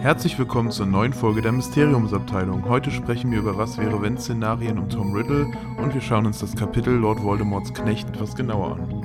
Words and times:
Herzlich 0.00 0.38
willkommen 0.38 0.70
zur 0.70 0.86
neuen 0.86 1.12
Folge 1.12 1.42
der 1.42 1.50
Mysteriumsabteilung. 1.50 2.68
Heute 2.68 2.92
sprechen 2.92 3.32
wir 3.32 3.40
über 3.40 3.58
Was 3.58 3.78
wäre 3.78 4.00
wenn 4.00 4.16
Szenarien 4.16 4.78
um 4.78 4.88
Tom 4.88 5.12
Riddle 5.12 5.50
und 5.76 5.92
wir 5.92 6.00
schauen 6.00 6.24
uns 6.24 6.38
das 6.38 6.54
Kapitel 6.54 6.94
Lord 6.94 7.20
Voldemorts 7.20 7.74
Knecht 7.74 8.08
etwas 8.08 8.36
genauer 8.36 8.76
an. 8.76 8.97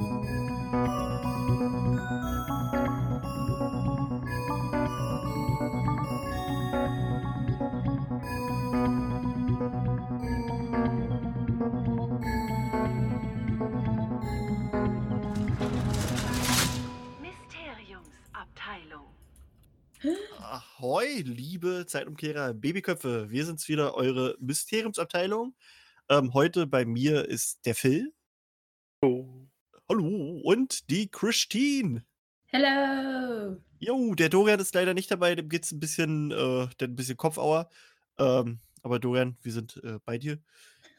Zeitumkehrer, 21.93 22.55
Babyköpfe. 22.55 23.29
Wir 23.29 23.45
sind's 23.45 23.67
wieder, 23.69 23.93
eure 23.93 24.35
Mysteriumsabteilung. 24.39 25.55
Ähm, 26.09 26.33
heute 26.33 26.65
bei 26.65 26.85
mir 26.85 27.29
ist 27.29 27.67
der 27.67 27.75
Phil. 27.75 28.11
Oh. 29.03 29.45
Hallo. 29.87 30.41
Und 30.43 30.89
die 30.89 31.11
Christine. 31.11 32.03
Hello! 32.47 33.61
Jo, 33.77 34.15
der 34.15 34.29
Dorian 34.29 34.59
ist 34.59 34.73
leider 34.73 34.95
nicht 34.95 35.11
dabei, 35.11 35.35
dem 35.35 35.49
geht's 35.49 35.71
ein 35.71 35.79
bisschen, 35.79 36.31
äh, 36.31 36.67
der 36.79 36.87
ein 36.87 36.95
bisschen 36.95 37.15
Kopfauer. 37.15 37.69
Ähm, 38.17 38.59
aber 38.81 38.97
Dorian, 38.97 39.37
wir 39.43 39.51
sind 39.51 39.79
äh, 39.83 39.99
bei 40.03 40.17
dir. 40.17 40.39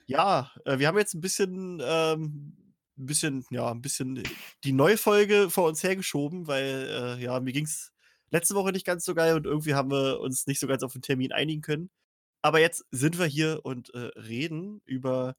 Ja, 0.07 0.53
äh, 0.65 0.79
wir 0.79 0.87
haben 0.87 0.99
jetzt 0.99 1.15
ein 1.15 1.21
bisschen, 1.21 1.83
ähm, 1.85 2.57
ein 2.97 3.07
bisschen, 3.07 3.45
ja, 3.51 3.69
ein 3.69 3.83
bisschen 3.83 4.23
die 4.63 4.73
neue 4.73 4.97
Folge 4.97 5.51
vor 5.51 5.67
uns 5.67 5.83
hergeschoben, 5.83 6.47
weil, 6.47 6.87
äh, 6.89 7.21
ja, 7.21 7.41
mir 7.41 7.53
ging's 7.53 7.94
letzte 8.35 8.55
Woche 8.57 8.73
nicht 8.73 8.85
ganz 8.85 9.05
so 9.05 9.15
geil 9.15 9.37
und 9.37 9.47
irgendwie 9.47 9.75
haben 9.75 9.91
wir 9.91 10.21
uns 10.21 10.47
nicht 10.47 10.61
so 10.61 10.67
ganz 10.67 10.83
auf 10.83 10.93
den 10.93 11.03
Termin 11.03 11.33
einigen 11.33 11.63
können. 11.63 11.91
Aber 12.43 12.61
jetzt 12.61 12.85
sind 12.91 13.19
wir 13.19 13.27
hier 13.27 13.61
und 13.65 13.95
äh, 13.95 14.11
reden 14.19 14.83
über 14.87 15.37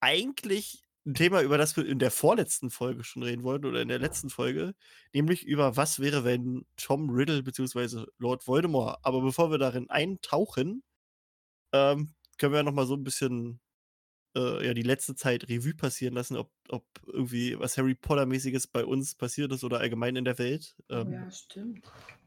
eigentlich 0.00 0.84
ein 1.06 1.14
Thema, 1.14 1.40
über 1.42 1.56
das 1.56 1.76
wir 1.76 1.86
in 1.86 1.98
der 1.98 2.10
vorletzten 2.10 2.70
Folge 2.70 3.04
schon 3.04 3.22
reden 3.22 3.44
wollten 3.44 3.66
oder 3.66 3.80
in 3.80 3.88
der 3.88 3.98
letzten 4.00 4.28
Folge, 4.28 4.74
nämlich 5.14 5.46
über 5.46 5.76
was 5.76 6.00
wäre, 6.00 6.24
wenn 6.24 6.66
Tom 6.76 7.10
Riddle 7.10 7.42
bzw. 7.42 8.06
Lord 8.18 8.46
Voldemort. 8.46 8.98
Aber 9.02 9.22
bevor 9.22 9.50
wir 9.50 9.58
darin 9.58 9.88
eintauchen, 9.88 10.82
ähm, 11.72 12.14
können 12.38 12.54
wir 12.54 12.62
noch 12.64 12.72
mal 12.72 12.86
so 12.86 12.94
ein 12.94 13.04
bisschen 13.04 13.60
äh, 14.36 14.66
ja, 14.66 14.74
die 14.74 14.82
letzte 14.82 15.14
Zeit 15.14 15.48
Revue 15.48 15.74
passieren 15.74 16.14
lassen, 16.14 16.36
ob, 16.36 16.50
ob 16.68 16.84
irgendwie 17.06 17.58
was 17.58 17.76
Harry 17.76 17.94
Potter-mäßiges 17.94 18.66
bei 18.68 18.84
uns 18.84 19.14
passiert 19.14 19.52
ist 19.52 19.64
oder 19.64 19.78
allgemein 19.80 20.16
in 20.16 20.24
der 20.24 20.38
Welt. 20.38 20.76
Oh 20.88 20.94
Ähm, 20.94 21.12
ja, 21.12 21.30
stimmt. 21.30 21.80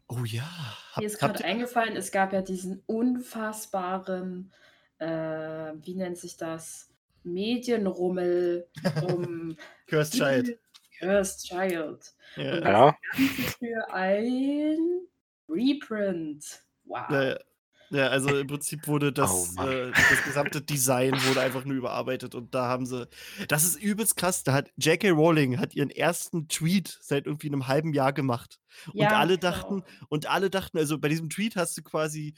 oh 0.07 0.23
ja. 0.25 0.43
Mir 0.43 0.95
Hab, 0.95 1.03
ist 1.03 1.21
habt 1.21 1.37
gerade 1.37 1.45
eingefallen, 1.45 1.95
es 1.95 2.11
gab 2.11 2.33
ja 2.33 2.41
diesen 2.41 2.83
unfassbaren, 2.85 4.51
äh, 4.99 5.05
wie 5.05 5.95
nennt 5.95 6.17
sich 6.17 6.37
das? 6.37 6.89
Medienrummel 7.23 8.67
um 9.07 9.55
Cursed 9.87 10.13
Child. 10.15 10.59
Cursed 10.99 11.47
Child. 11.47 12.13
Ja. 12.35 12.55
Und 12.55 12.63
Ja, 12.63 12.97
das 13.11 13.17
Ganze 13.17 13.57
für 13.59 13.93
ein 13.93 15.07
Reprint. 15.47 16.63
Wow. 16.85 17.09
Ja, 17.09 17.39
ja, 17.89 18.07
also 18.07 18.35
im 18.37 18.47
Prinzip 18.47 18.87
wurde 18.87 19.13
das, 19.13 19.55
Oh 19.57 19.63
äh, 19.63 19.91
das 19.91 20.23
gesamte 20.23 20.61
Design 20.61 21.13
wurde 21.27 21.41
einfach 21.41 21.65
nur 21.65 21.77
überarbeitet 21.77 22.35
und 22.35 22.53
da 22.55 22.67
haben 22.67 22.85
sie, 22.85 23.07
das 23.47 23.63
ist 23.63 23.81
übelst 23.81 24.17
krass, 24.17 24.43
da 24.43 24.53
hat 24.53 24.71
J.K. 24.77 25.11
Rowling 25.11 25.59
hat 25.59 25.75
ihren 25.75 25.89
ersten 25.89 26.47
Tweet 26.47 26.97
seit 27.01 27.25
irgendwie 27.25 27.47
einem 27.47 27.67
halben 27.67 27.93
Jahr 27.93 28.13
gemacht. 28.13 28.59
Und 28.93 29.01
Ja, 29.01 29.17
alle 29.17 29.37
genau. 29.37 29.51
dachten, 29.51 29.83
und 30.09 30.27
alle 30.27 30.49
dachten, 30.49 30.77
also 30.77 30.97
bei 30.97 31.09
diesem 31.09 31.29
Tweet 31.29 31.55
hast 31.55 31.77
du 31.77 31.83
quasi 31.83 32.33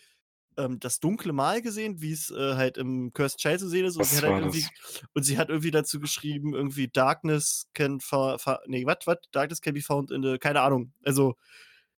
ähm, 0.57 0.79
das 0.79 0.99
dunkle 0.99 1.33
Mal 1.33 1.61
gesehen, 1.61 2.01
wie 2.01 2.11
es 2.11 2.31
äh, 2.31 2.55
halt 2.55 2.77
im 2.77 3.13
Cursed 3.13 3.39
Child 3.39 3.59
zu 3.59 3.69
sehen 3.69 3.85
ist. 3.85 3.97
Und 3.97 4.05
sie 4.05 4.17
hat 4.17 4.25
halt 4.25 4.43
und 5.13 5.23
sie 5.23 5.37
hat 5.37 5.49
irgendwie 5.49 5.71
dazu 5.71 5.99
geschrieben, 5.99 6.53
irgendwie 6.53 6.87
Darkness 6.87 7.67
can, 7.73 7.99
fa, 7.99 8.37
fa, 8.37 8.59
nee, 8.67 8.85
was, 8.85 8.97
was, 9.05 9.17
Darkness 9.31 9.61
can 9.61 9.73
be 9.73 9.81
found 9.81 10.11
in 10.11 10.23
the, 10.23 10.37
keine 10.37 10.61
Ahnung, 10.61 10.93
also 11.03 11.35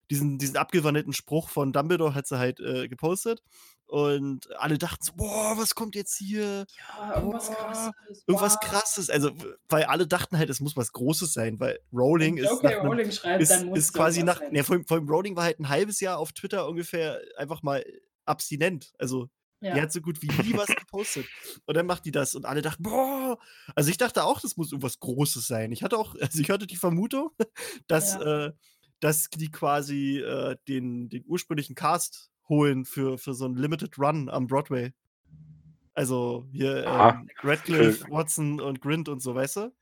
diesen, 0.10 0.38
diesen 0.38 0.58
abgewandelten 0.58 1.14
Spruch 1.14 1.50
von 1.50 1.74
Dumbledore 1.74 2.16
hat 2.16 2.28
sie 2.28 2.38
halt 2.40 2.60
äh, 2.60 2.88
gepostet. 2.88 3.42
Und 3.86 4.54
alle 4.60 4.78
dachten 4.78 5.02
so, 5.04 5.14
boah, 5.14 5.58
was 5.58 5.74
kommt 5.74 5.96
jetzt 5.96 6.18
hier? 6.18 6.66
Ja, 7.00 7.16
irgendwas 7.16 7.48
Boah, 7.48 7.56
krasses. 7.56 8.24
Irgendwas 8.28 8.54
wow. 8.56 8.60
krasses. 8.60 9.10
Also, 9.10 9.32
weil 9.70 9.84
alle 9.86 10.06
dachten 10.08 10.38
halt, 10.38 10.50
es 10.50 10.60
muss 10.60 10.76
was 10.76 10.92
Großes 10.92 11.32
sein, 11.32 11.58
weil 11.62 11.80
Rowling 11.94 12.36
ist, 12.36 12.50
J.K. 12.50 12.64
nach 12.68 12.80
einem, 12.80 12.88
Rowling 12.92 13.12
schreibt, 13.12 13.42
ist, 13.42 13.50
dann 13.52 13.68
muss 13.68 13.80
ist 13.80 13.94
quasi 13.94 14.24
nach. 14.24 14.42
Ne, 14.52 14.64
vor, 14.66 14.76
allem- 14.76 14.86
vor 14.86 14.98
allem 14.98 15.08
Rowling 15.08 15.38
war 15.38 15.46
halt 15.46 15.60
ein 15.60 15.70
halbes 15.70 16.02
Jahr 16.02 16.18
auf 16.18 16.34
Twitter 16.34 16.68
ungefähr 16.68 17.22
einfach 17.38 17.64
mal 17.64 17.86
abstinent. 18.26 18.92
Also, 19.00 19.30
die 19.62 19.68
Ja. 19.68 19.76
hat 19.82 19.92
so 19.94 20.02
gut 20.02 20.22
wie 20.22 20.28
nie 20.28 20.56
was 20.58 20.68
gepostet. 20.68 21.26
Und 21.66 21.78
dann 21.78 21.86
macht 21.86 22.04
die 22.06 22.12
das 22.12 22.36
und 22.36 22.46
alle 22.46 22.62
dachten, 22.62 22.84
boah. 22.84 23.40
Also 23.74 23.90
ich 23.90 23.98
dachte 23.98 24.26
auch, 24.26 24.42
das 24.42 24.58
muss 24.58 24.72
irgendwas 24.74 25.00
Großes 25.00 25.48
sein. 25.48 25.72
Ich 25.72 25.82
hatte 25.82 25.98
auch, 25.98 26.14
also 26.20 26.40
ich 26.40 26.50
hatte 26.50 26.68
die 26.68 26.76
Vermutung, 26.76 27.32
dass, 27.88 28.16
Ja. 28.16 28.48
äh, 28.48 28.54
dass 29.00 29.30
die 29.30 29.52
quasi 29.52 30.20
äh, 30.20 30.56
den, 30.68 31.10
den 31.10 31.24
ursprünglichen 31.28 31.76
Cast 31.76 32.32
holen 32.50 32.86
für, 32.86 33.18
für 33.18 33.34
so 33.34 33.46
einen 33.46 33.56
Limited 33.56 33.98
Run 34.00 34.30
am 34.30 34.48
Broadway. 34.48 34.94
Also 35.94 36.46
hier 36.52 36.86
ähm, 36.86 37.28
Radcliffe, 37.42 38.06
Watson 38.10 38.62
und 38.62 38.82
Grint 38.82 39.10
und 39.10 39.20
so, 39.20 39.34
weißt 39.34 39.58
du? 39.58 39.74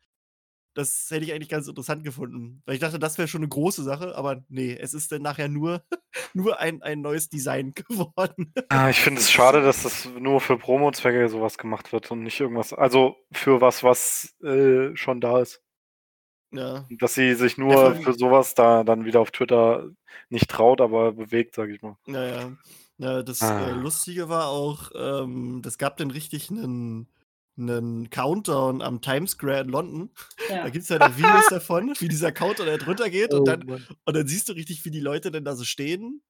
Das 0.73 1.07
hätte 1.09 1.23
ich 1.25 1.33
eigentlich 1.33 1.49
ganz 1.49 1.67
interessant 1.67 2.03
gefunden. 2.03 2.61
Weil 2.65 2.75
ich 2.75 2.81
dachte, 2.81 2.99
das 2.99 3.17
wäre 3.17 3.27
schon 3.27 3.39
eine 3.39 3.47
große 3.49 3.83
Sache, 3.83 4.15
aber 4.15 4.43
nee, 4.49 4.77
es 4.77 4.93
ist 4.93 5.11
dann 5.11 5.21
nachher 5.21 5.47
nur, 5.47 5.83
nur 6.33 6.59
ein, 6.59 6.81
ein 6.81 7.01
neues 7.01 7.29
Design 7.29 7.73
geworden. 7.75 8.53
Ah, 8.69 8.89
ich 8.89 8.99
finde 8.99 9.21
es 9.21 9.31
schade, 9.31 9.61
dass 9.61 9.83
das 9.83 10.09
nur 10.19 10.41
für 10.41 10.57
Promo-Zwecke 10.57 11.29
sowas 11.29 11.57
gemacht 11.57 11.91
wird 11.93 12.11
und 12.11 12.23
nicht 12.23 12.39
irgendwas, 12.39 12.73
also 12.73 13.15
für 13.31 13.61
was, 13.61 13.83
was 13.83 14.35
äh, 14.41 14.95
schon 14.95 15.21
da 15.21 15.41
ist. 15.41 15.64
Ja. 16.55 16.85
Dass 16.91 17.13
sie 17.13 17.35
sich 17.35 17.57
nur 17.57 17.75
allem- 17.77 18.01
für 18.03 18.13
sowas 18.13 18.53
da 18.55 18.83
dann 18.83 19.05
wieder 19.05 19.19
auf 19.19 19.31
Twitter 19.31 19.89
nicht 20.29 20.49
traut, 20.49 20.81
aber 20.81 21.11
bewegt, 21.13 21.55
sag 21.55 21.69
ich 21.69 21.81
mal. 21.81 21.97
Naja. 22.05 22.51
Ja, 22.97 23.23
das 23.23 23.41
äh, 23.41 23.45
Ah. 23.45 23.69
Lustige 23.71 24.29
war 24.29 24.47
auch, 24.47 24.91
ähm, 24.95 25.61
das 25.61 25.77
gab 25.77 25.97
dann 25.97 26.11
richtig 26.11 26.49
einen, 26.49 27.07
einen 27.57 28.09
Countdown 28.09 28.81
am 28.81 29.01
Times 29.01 29.31
Square 29.31 29.61
in 29.61 29.69
London. 29.69 30.09
Da 30.49 30.55
Ja. 30.55 30.69
gibt 30.69 30.83
es 30.85 30.89
halt 30.89 31.01
auch 31.01 31.17
Videos 31.17 31.47
davon, 31.49 31.93
wie 31.99 32.07
dieser 32.07 32.31
Countdown 32.31 32.67
halt 32.67 32.87
runtergeht 32.87 33.33
und, 33.33 33.45
dann, 33.45 33.65
Mann. 33.65 33.85
und 34.05 34.15
dann 34.15 34.27
siehst 34.27 34.47
du 34.49 34.53
richtig, 34.53 34.83
wie 34.85 34.91
die 34.91 35.01
Leute 35.01 35.29
dann 35.31 35.43
da 35.43 35.55
so 35.55 35.63
stehen. 35.65 36.21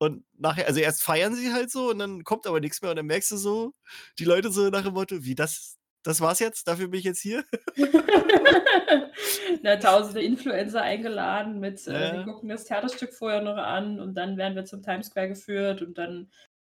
Und 0.00 0.24
nachher, 0.36 0.66
also 0.68 0.78
erst 0.78 1.02
feiern 1.02 1.34
sie 1.34 1.52
halt 1.52 1.70
so 1.72 1.90
und 1.90 1.98
dann 1.98 2.22
kommt 2.22 2.46
aber 2.46 2.60
nichts 2.60 2.82
mehr 2.82 2.90
und 2.90 2.96
dann 2.98 3.06
merkst 3.06 3.30
du 3.32 3.36
so, 3.36 3.72
die 4.18 4.24
Leute 4.26 4.52
so 4.52 4.68
nach 4.68 4.84
dem 4.84 4.94
Motto, 4.94 5.24
wie 5.24 5.34
das, 5.34 5.77
das 6.08 6.20
war's 6.20 6.38
jetzt, 6.38 6.66
dafür 6.68 6.88
bin 6.88 6.98
ich 6.98 7.04
jetzt 7.04 7.20
hier. 7.20 7.44
Na, 9.62 9.76
tausende 9.76 10.22
Influencer 10.22 10.82
eingeladen 10.82 11.60
mit, 11.60 11.86
äh, 11.86 12.12
wir 12.14 12.24
gucken 12.24 12.48
das 12.48 12.64
Theaterstück 12.64 13.12
vorher 13.12 13.42
noch 13.42 13.56
an 13.56 14.00
und 14.00 14.14
dann 14.14 14.36
werden 14.36 14.54
wir 14.56 14.64
zum 14.64 14.82
Times 14.82 15.06
Square 15.08 15.28
geführt 15.28 15.82
und 15.82 15.98
dann 15.98 16.30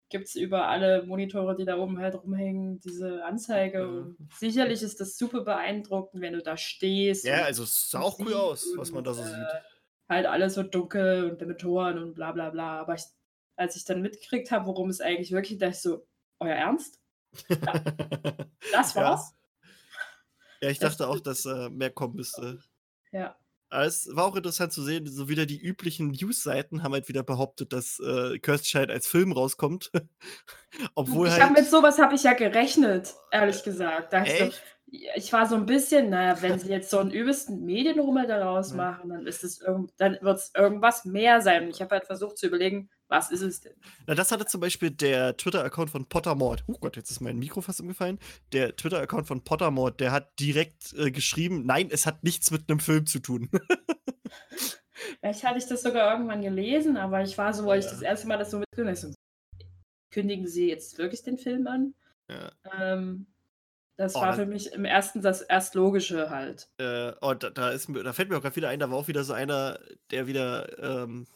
gibt 0.10 0.28
es 0.28 0.36
über 0.36 0.68
alle 0.68 1.04
Monitore, 1.04 1.56
die 1.56 1.66
da 1.66 1.78
oben 1.78 2.00
halt 2.00 2.16
rumhängen, 2.16 2.80
diese 2.80 3.24
Anzeige. 3.24 3.88
Und 3.88 4.18
sicherlich 4.40 4.82
ist 4.82 5.00
das 5.00 5.18
super 5.18 5.42
beeindruckend, 5.42 6.22
wenn 6.22 6.34
du 6.34 6.42
da 6.42 6.58
stehst. 6.58 7.26
Ja, 7.26 7.44
also 7.44 7.64
es 7.64 7.92
sah 7.92 8.02
auch 8.02 8.18
cool 8.20 8.34
aus, 8.34 8.66
was 8.76 8.92
man 8.92 9.04
da 9.04 9.14
so 9.14 9.22
und, 9.22 9.28
sieht. 9.28 9.38
äh, 9.38 9.62
Halt 10.10 10.26
alles 10.26 10.56
so 10.56 10.64
dunkel 10.64 11.30
und 11.30 11.48
mit 11.48 11.62
Toren 11.62 12.00
und 12.00 12.16
bla 12.16 12.32
bla 12.32 12.50
bla. 12.50 12.80
Aber 12.80 12.96
ich, 12.96 13.04
als 13.56 13.76
ich 13.76 13.86
dann 13.86 14.02
mitgekriegt 14.02 14.50
habe, 14.50 14.66
worum 14.66 14.90
es 14.90 15.02
eigentlich 15.02 15.32
wirklich, 15.32 15.60
dachte 15.60 15.74
ich 15.74 15.82
so, 15.82 16.08
euer 16.40 16.56
Ernst? 16.56 17.00
Das 18.72 18.94
Ja. 18.94 19.02
war's? 19.04 19.34
Ja, 20.62 20.70
ich 20.70 20.80
Das- 20.80 20.98
dachte 20.98 21.10
auch, 21.10 21.20
dass 21.20 21.46
äh, 21.46 21.70
mehr 21.70 21.90
kommen 21.92 22.16
müsste. 22.16 22.60
Ja. 23.12 23.36
Aber 23.72 23.86
es 23.86 24.10
war 24.16 24.26
auch 24.26 24.36
interessant 24.36 24.74
zu 24.74 24.82
sehen, 24.82 25.06
so 25.06 25.30
wieder 25.30 25.46
die 25.46 25.60
üblichen 25.62 26.08
News-Seiten 26.08 26.82
haben 26.82 26.94
halt 26.94 27.08
wieder 27.08 27.22
behauptet, 27.22 27.72
dass 27.72 28.00
äh, 28.00 28.40
Cursed 28.40 28.66
Child 28.66 28.90
als 28.90 29.06
Film 29.06 29.32
rauskommt. 29.32 29.92
Obwohl 30.96 31.28
ich 31.28 31.34
halt. 31.34 31.44
habe 31.44 31.54
mit 31.54 31.70
sowas 31.70 32.00
habe 32.00 32.16
ich 32.16 32.24
ja 32.24 32.34
gerechnet, 32.34 33.14
ehrlich 33.32 33.62
gesagt. 33.64 34.12
Da 34.12 34.22
hab 34.22 34.28
ich, 34.28 34.42
Echt? 34.42 34.64
Ich 34.92 35.32
war 35.34 35.48
so 35.48 35.56
ein 35.56 35.66
bisschen, 35.66 36.10
naja, 36.10 36.42
wenn 36.42 36.60
sie 36.60 36.70
jetzt 36.70 36.90
so 36.90 37.00
einen 37.00 37.12
übelsten 37.12 37.64
Medienrummel 37.66 38.28
daraus 38.28 38.74
machen, 38.74 39.10
dann 39.10 39.28
ist 39.28 39.44
es 39.44 39.62
irgend, 39.62 39.92
dann 39.98 40.18
wird 40.22 40.38
es 40.38 40.52
irgendwas 40.56 41.06
mehr 41.06 41.42
sein. 41.42 41.64
Und 41.66 41.70
ich 41.70 41.82
habe 41.82 41.92
halt 41.96 42.06
versucht 42.06 42.38
zu 42.38 42.48
überlegen, 42.48 42.90
was 43.08 43.32
ist 43.32 43.42
es 43.42 43.62
denn? 43.62 43.74
Na, 44.06 44.14
das 44.16 44.32
hatte 44.32 44.46
zum 44.46 44.62
Beispiel 44.62 44.92
der 44.92 45.36
Twitter-Account 45.36 45.90
von 45.90 46.06
Pottermord. 46.08 46.64
Oh 46.68 46.78
Gott, 46.80 46.96
jetzt 46.96 47.10
ist 47.10 47.22
mein 47.22 47.38
Mikro 47.40 47.62
fast 47.62 47.82
umgefallen. 47.82 48.20
Der 48.52 48.76
Twitter-Account 48.76 49.28
von 49.28 49.44
Pottermord, 49.44 50.00
der 50.00 50.12
hat 50.12 50.40
direkt 50.40 50.94
äh, 50.94 51.10
geschrieben, 51.12 51.66
nein, 51.66 51.90
es 51.92 52.06
hat 52.06 52.24
nichts 52.24 52.52
mit 52.52 52.70
einem 52.70 52.80
Film 52.80 53.06
zu 53.08 53.20
tun. 53.20 53.50
Vielleicht 55.20 55.44
hatte 55.44 55.58
ich 55.58 55.66
das 55.66 55.82
sogar 55.82 56.12
irgendwann 56.12 56.42
gelesen, 56.42 56.98
aber 56.98 57.22
ich 57.24 57.38
war 57.38 57.54
so, 57.54 57.66
wo 57.66 57.74
ich 57.74 57.86
Ja. 57.86 57.92
das 57.92 58.02
erste 58.02 58.28
Mal 58.28 58.38
das 58.38 58.52
so 58.52 58.60
mitgenommen 58.60 58.96
habe. 58.96 59.14
Kündigen 60.12 60.48
Sie 60.48 60.68
jetzt 60.70 60.98
wirklich 60.98 61.24
den 61.24 61.38
Film 61.38 61.68
an? 61.68 61.94
ja. 62.30 62.52
Ähm, 62.80 63.28
das 64.00 64.16
Oh, 64.16 64.22
war 64.22 64.34
für 64.34 64.48
mich 64.48 64.74
im 64.74 64.86
ersten 64.86 65.22
das 65.22 65.42
erst 65.44 65.76
Logische 65.76 66.32
halt. 66.32 66.72
Äh, 66.78 67.14
oh, 67.22 67.34
da, 67.34 67.50
da, 67.50 67.70
ist, 67.72 67.90
mir- 67.90 68.04
da 68.04 68.14
fällt 68.14 68.30
mir 68.30 68.38
auch 68.38 68.42
gerade 68.42 68.56
wieder 68.56 68.70
ein, 68.70 68.80
da 68.80 68.90
war 68.90 68.98
auch 68.98 69.08
wieder 69.10 69.24
so 69.24 69.34
einer, 69.34 69.80
der 70.12 70.28
wieder 70.28 70.80
ähm, 71.04 71.28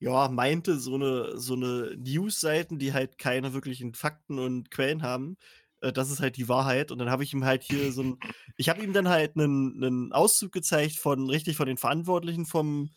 ja, 0.00 0.28
meinte, 0.28 0.78
so 0.78 0.96
eine, 0.96 1.38
so 1.38 1.54
eine 1.54 1.96
News-Seiten, 1.98 2.78
die 2.78 2.92
halt 2.94 3.18
keine 3.18 3.54
wirklichen 3.54 3.94
Fakten 3.94 4.38
und 4.38 4.70
Quellen 4.70 5.02
haben, 5.02 5.38
äh, 5.82 5.92
das 5.92 6.10
ist 6.10 6.20
halt 6.20 6.36
die 6.38 6.48
Wahrheit. 6.48 6.92
Und 6.92 6.98
dann 7.00 7.10
habe 7.10 7.24
ich 7.24 7.32
ihm 7.34 7.44
halt 7.44 7.62
hier 7.64 7.92
so 7.92 8.02
ein, 8.04 8.18
ich 8.56 8.68
habe 8.70 8.82
ihm 8.84 8.92
dann 8.94 9.08
halt 9.08 9.36
einen, 9.36 9.82
einen 9.84 10.12
Auszug 10.12 10.52
gezeigt 10.52 10.98
von, 10.98 11.30
richtig 11.30 11.56
von 11.56 11.66
den 11.68 11.78
Verantwortlichen 11.78 12.46
vom, 12.46 12.90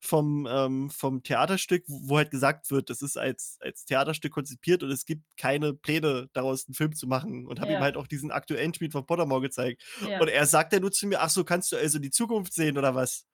vom, 0.00 0.46
ähm, 0.50 0.90
vom 0.90 1.22
Theaterstück, 1.22 1.82
wo 1.86 2.16
halt 2.18 2.30
gesagt 2.30 2.70
wird, 2.70 2.88
es 2.90 3.02
ist 3.02 3.16
als, 3.18 3.58
als 3.60 3.84
Theaterstück 3.84 4.32
konzipiert 4.32 4.82
und 4.82 4.90
es 4.90 5.04
gibt 5.06 5.24
keine 5.36 5.74
Pläne, 5.74 6.28
daraus 6.32 6.66
einen 6.66 6.74
Film 6.74 6.94
zu 6.94 7.06
machen. 7.06 7.46
Und 7.46 7.60
habe 7.60 7.70
ihm 7.70 7.74
Ja. 7.74 7.80
halt 7.80 7.96
auch 7.96 8.06
diesen 8.06 8.30
aktuellen 8.30 8.72
Tweet 8.72 8.92
von 8.92 9.06
Pottermore 9.06 9.40
gezeigt. 9.40 9.82
Ja. 10.08 10.20
Und 10.20 10.28
er 10.28 10.46
sagt 10.46 10.72
dann 10.72 10.82
nur 10.82 10.92
zu 10.92 11.06
mir, 11.06 11.20
ach 11.20 11.30
so, 11.30 11.44
kannst 11.44 11.72
du 11.72 11.76
also 11.76 11.98
die 11.98 12.10
Zukunft 12.10 12.52
sehen 12.52 12.78
oder 12.78 12.94
was? 12.94 13.26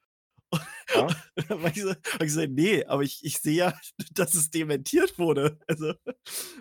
Ja. 0.94 1.08
Weil 1.48 1.72
ich, 1.72 1.82
so, 1.82 1.90
hab 1.90 2.22
ich 2.22 2.32
so, 2.32 2.44
nee, 2.46 2.84
aber 2.84 3.02
ich, 3.02 3.24
ich 3.24 3.38
sehe 3.38 3.56
ja, 3.56 3.74
dass 4.12 4.34
es 4.34 4.50
dementiert 4.50 5.18
wurde. 5.18 5.58
Also, 5.66 5.94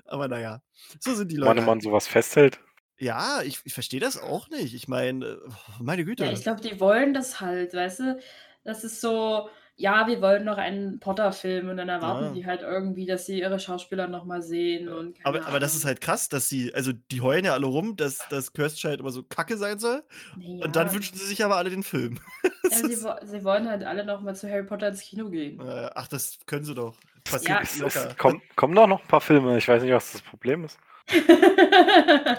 aber 0.05 0.27
naja, 0.27 0.61
so 0.99 1.13
sind 1.13 1.31
die 1.31 1.35
Leute. 1.35 1.49
Wann 1.49 1.57
man 1.57 1.67
halt. 1.75 1.83
sowas 1.83 2.07
festhält. 2.07 2.59
Ja, 2.97 3.41
ich, 3.43 3.59
ich 3.65 3.73
verstehe 3.73 3.99
das 3.99 4.17
auch 4.17 4.49
nicht. 4.49 4.73
Ich 4.73 4.87
meine, 4.87 5.39
meine 5.79 6.05
Güte. 6.05 6.25
Ja, 6.25 6.31
ich 6.31 6.41
glaube, 6.43 6.61
die 6.61 6.79
wollen 6.79 7.13
das 7.13 7.41
halt, 7.41 7.73
weißt 7.73 7.99
du? 7.99 8.19
Das 8.63 8.83
ist 8.83 9.01
so, 9.01 9.49
ja, 9.75 10.05
wir 10.07 10.21
wollen 10.21 10.45
noch 10.45 10.57
einen 10.57 10.99
Potter-Film 10.99 11.69
und 11.69 11.77
dann 11.77 11.89
erwarten 11.89 12.25
Ja. 12.27 12.31
die 12.33 12.45
halt 12.45 12.61
irgendwie, 12.61 13.05
dass 13.05 13.25
sie 13.25 13.39
ihre 13.39 13.59
Schauspieler 13.59 14.07
nochmal 14.07 14.41
sehen 14.41 14.87
und 14.87 15.15
keine 15.17 15.25
aber, 15.39 15.47
aber 15.47 15.59
das 15.59 15.75
ist 15.75 15.83
halt 15.85 15.99
krass, 15.99 16.29
dass 16.29 16.47
sie, 16.47 16.73
also 16.73 16.91
die 17.11 17.21
heulen 17.21 17.45
ja 17.45 17.53
alle 17.53 17.65
rum, 17.65 17.95
dass 17.95 18.19
das 18.29 18.53
Cursed 18.53 18.77
Child 18.77 18.99
immer 18.99 19.09
so 19.11 19.23
kacke 19.23 19.57
sein 19.57 19.79
soll. 19.79 20.03
Nee, 20.37 20.61
Und 20.63 20.75
dann 20.75 20.87
ja. 20.87 20.93
wünschen 20.93 21.17
sie 21.17 21.25
sich 21.25 21.43
aber 21.43 21.57
alle 21.57 21.69
den 21.69 21.83
Film. 21.83 22.19
Ja, 22.71 22.77
sie, 22.77 22.95
sie 22.95 23.43
wollen 23.43 23.69
halt 23.69 23.83
alle 23.83 24.05
nochmal 24.05 24.35
zu 24.35 24.49
Harry 24.49 24.63
Potter 24.63 24.87
ins 24.87 25.01
Kino 25.01 25.29
gehen. 25.29 25.59
äh, 25.59 25.89
ach, 25.93 26.07
das 26.07 26.39
können 26.47 26.63
sie 26.63 26.73
doch. 26.73 26.95
Passiert 27.25 27.49
Ja. 27.49 27.61
Es, 27.61 27.77
locker. 27.77 28.09
es 28.09 28.17
kommen, 28.55 28.75
doch 28.75 28.87
noch 28.87 29.01
ein 29.01 29.07
paar 29.07 29.19
Filme. 29.21 29.57
Ich 29.57 29.67
weiß 29.67 29.83
nicht, 29.83 29.91
was 29.91 30.13
das 30.13 30.21
Problem 30.21 30.63
ist. 30.63 30.79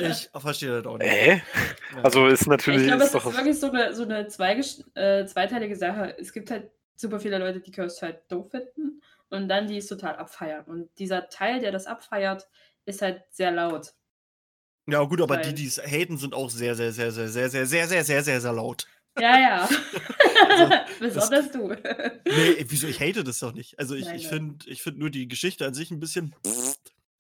Ich 0.01 0.31
verstehe 0.35 0.71
das 0.83 0.87
auch 0.87 0.99
nicht. 0.99 1.11
Äh? 1.13 1.37
Ja. 1.37 1.43
Also 2.03 2.27
ist 2.27 2.43
ich 2.43 2.47
natürlich. 2.47 2.87
glaube, 2.87 3.03
es 3.05 3.15
ist 3.15 3.25
ist 3.27 3.37
wirklich 3.37 3.61
so 3.61 3.71
eine, 3.71 3.95
so 3.95 4.03
eine 4.05 4.21
äh, 4.21 5.27
zweiteilige 5.27 5.77
Sache. 5.77 6.17
Es 6.19 6.33
gibt 6.33 6.51
halt 6.51 6.71
super 6.97 7.21
viele 7.21 7.39
Leute, 7.39 7.61
die 7.61 7.71
Cursed 7.71 8.03
halt 8.03 8.21
doof 8.31 8.51
finden 8.51 9.03
und 9.31 9.49
dann 9.49 9.67
die 9.67 9.79
es 9.79 9.87
total 9.87 10.17
abfeiern. 10.17 10.65
Und 10.67 10.91
dieser 10.99 11.29
Teil, 11.29 11.61
der 11.61 11.73
das 11.73 11.87
abfeiert, 11.87 12.49
ist 12.85 13.03
halt 13.03 13.23
sehr 13.31 13.51
laut. 13.51 13.95
Ja, 14.87 15.03
gut, 15.05 15.21
aber 15.23 15.39
die, 15.39 15.55
die 15.55 15.67
es 15.67 15.79
haten, 15.79 16.19
sind 16.19 16.35
auch 16.35 16.51
sehr, 16.51 16.75
sehr, 16.75 16.93
sehr, 16.93 17.11
sehr, 17.11 17.29
sehr, 17.29 17.49
sehr, 17.49 17.67
sehr, 17.67 17.89
sehr, 17.89 18.05
sehr, 18.05 18.23
sehr, 18.23 18.41
sehr 18.41 18.53
laut. 18.53 18.87
Ja, 19.19 19.39
ja. 19.39 19.69
Also, 20.47 20.71
Besonders 21.01 21.51
du. 21.53 21.69
Nee, 22.27 22.65
wieso? 22.69 22.87
Ich 22.87 23.01
hate 23.01 23.25
das 23.25 23.39
doch 23.39 23.55
nicht. 23.55 23.79
Also 23.79 23.95
ich, 23.95 24.13
ich 24.13 24.27
finde 24.27 24.69
ich 24.69 24.83
find 24.83 24.99
nur 24.99 25.09
die 25.11 25.27
Geschichte 25.29 25.65
an 25.67 25.73
sich 25.73 25.91
ein 25.91 26.01
bisschen. 26.01 26.35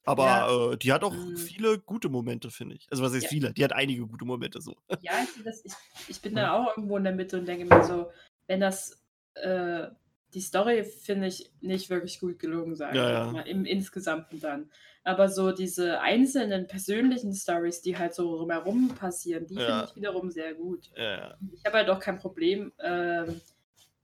Aber 0.05 0.73
äh, 0.73 0.77
die 0.77 0.93
hat 0.93 1.05
auch 1.05 1.15
Mm. 1.15 1.37
viele 1.37 1.79
gute 1.79 2.09
Momente, 2.09 2.51
finde 2.51 2.75
ich. 2.77 2.87
Also 2.91 3.03
was 3.03 3.13
heißt 3.15 3.25
Ja. 3.25 3.29
viele? 3.31 3.55
Die 3.55 3.65
hat 3.65 3.73
einige 3.73 4.07
gute 4.07 4.25
Momente 4.25 4.61
so. 4.61 4.77
Ja, 5.01 5.13
ich, 5.23 5.43
das, 5.45 5.65
ich, 5.65 5.73
ich 6.09 6.21
bin 6.21 6.35
da 6.35 6.53
auch 6.53 6.77
irgendwo 6.77 6.97
in 6.99 7.05
der 7.05 7.15
Mitte 7.15 7.39
und 7.39 7.47
denke 7.47 7.65
mir 7.65 7.83
so, 7.85 8.11
wenn 8.47 8.61
das 8.61 9.04
äh, 9.35 9.89
die 10.33 10.41
Story 10.41 10.83
finde 10.85 11.29
ich 11.29 11.53
nicht 11.61 11.91
wirklich 11.91 12.19
gut 12.19 12.39
gelungen 12.41 12.75
sein. 12.75 12.95
Ja, 12.97 13.11
ja. 13.11 13.31
Mal 13.31 13.47
Im 13.47 13.65
Insgesamten 13.65 14.41
dann. 14.41 14.71
Aber 15.05 15.29
so 15.29 15.53
diese 15.53 16.01
einzelnen 16.01 16.67
persönlichen 16.67 17.33
Stories, 17.35 17.83
die 17.83 17.97
halt 17.97 18.15
so 18.15 18.35
rumherum 18.37 18.89
passieren, 18.97 19.47
die 19.47 19.55
Ja. 19.55 19.67
finde 19.67 19.85
ich 19.91 19.97
wiederum 19.97 20.31
sehr 20.31 20.55
gut. 20.55 20.91
Ja. 20.97 21.37
Ich 21.53 21.65
habe 21.65 21.77
halt 21.79 21.89
auch 21.91 22.01
kein 22.01 22.19
Problem, 22.19 22.73
ähm, 22.81 23.41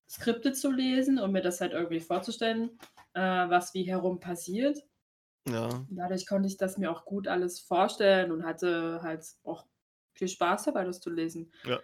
Skripte 0.09 0.53
zu 0.53 0.71
lesen 0.71 1.19
und 1.19 1.33
mir 1.33 1.41
das 1.43 1.61
halt 1.61 1.73
irgendwie 1.73 2.01
vorzustellen, 2.01 2.79
äh, 3.15 3.21
was 3.21 3.75
wie 3.75 3.85
herum 3.85 4.21
passiert. 4.21 4.79
ja. 5.49 5.85
Dadurch 5.89 6.27
konnte 6.27 6.49
ich 6.49 6.57
das 6.59 6.79
mir 6.79 6.91
auch 6.93 7.05
gut 7.05 7.27
alles 7.29 7.59
vorstellen 7.61 8.31
und 8.31 8.45
hatte 8.45 9.01
halt 9.03 9.25
auch 9.43 9.67
viel 10.13 10.29
Spaß 10.29 10.65
dabei, 10.65 10.85
das 10.85 11.01
zu 11.01 11.11
lesen. 11.11 11.51
Ja. 11.65 11.81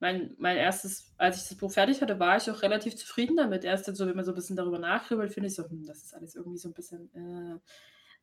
Mein, 0.00 0.34
mein 0.38 0.56
erstes, 0.56 1.12
als 1.18 1.42
ich 1.42 1.48
das 1.48 1.58
Buch 1.58 1.70
fertig 1.72 2.00
hatte, 2.00 2.18
war 2.18 2.36
ich 2.38 2.50
auch 2.50 2.62
relativ 2.62 2.96
zufrieden 2.96 3.36
damit. 3.36 3.64
Erst 3.64 3.86
dann 3.86 3.94
so, 3.94 4.06
wenn 4.06 4.16
man 4.16 4.24
so 4.24 4.32
ein 4.32 4.34
bisschen 4.34 4.56
darüber 4.56 4.78
nachgrübelt, 4.78 5.32
finde 5.32 5.48
ich 5.48 5.54
so, 5.54 5.62
hm, 5.68 5.84
das 5.86 6.02
ist 6.02 6.14
alles 6.14 6.34
irgendwie 6.34 6.58
so 6.58 6.68
ein 6.68 6.74
bisschen. 6.74 7.10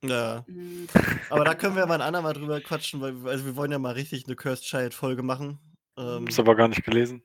Äh, 0.03 0.07
ja. 0.07 0.43
hm, 0.47 0.87
Aber 1.29 1.45
da 1.45 1.53
können 1.55 1.75
wir 1.75 1.85
mal 1.85 1.95
ein 1.95 2.01
andermal 2.01 2.33
drüber 2.33 2.59
quatschen, 2.61 2.99
weil 3.01 3.15
also 3.27 3.45
wir 3.45 3.55
wollen 3.55 3.71
ja 3.71 3.79
mal 3.79 3.93
richtig 3.93 4.25
eine 4.25 4.35
Cursed 4.35 4.65
Child-Folge 4.65 5.21
machen. 5.23 5.59
Ähm, 5.97 6.27
ist 6.27 6.39
aber 6.39 6.55
gar 6.55 6.67
nicht 6.67 6.83
gelesen. 6.83 7.23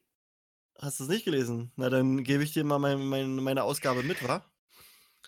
hast 0.79 1.01
du 1.01 1.05
es 1.05 1.11
nicht 1.11 1.25
gelesen? 1.25 1.73
Na, 1.77 1.89
dann 1.91 2.23
gebe 2.25 2.43
ich 2.43 2.53
dir 2.53 2.65
mal 2.65 2.79
mein, 2.79 3.05
mein, 3.07 3.37
meine 3.37 3.63
Ausgabe 3.63 4.03
mit, 4.03 4.27
wa? 4.27 4.45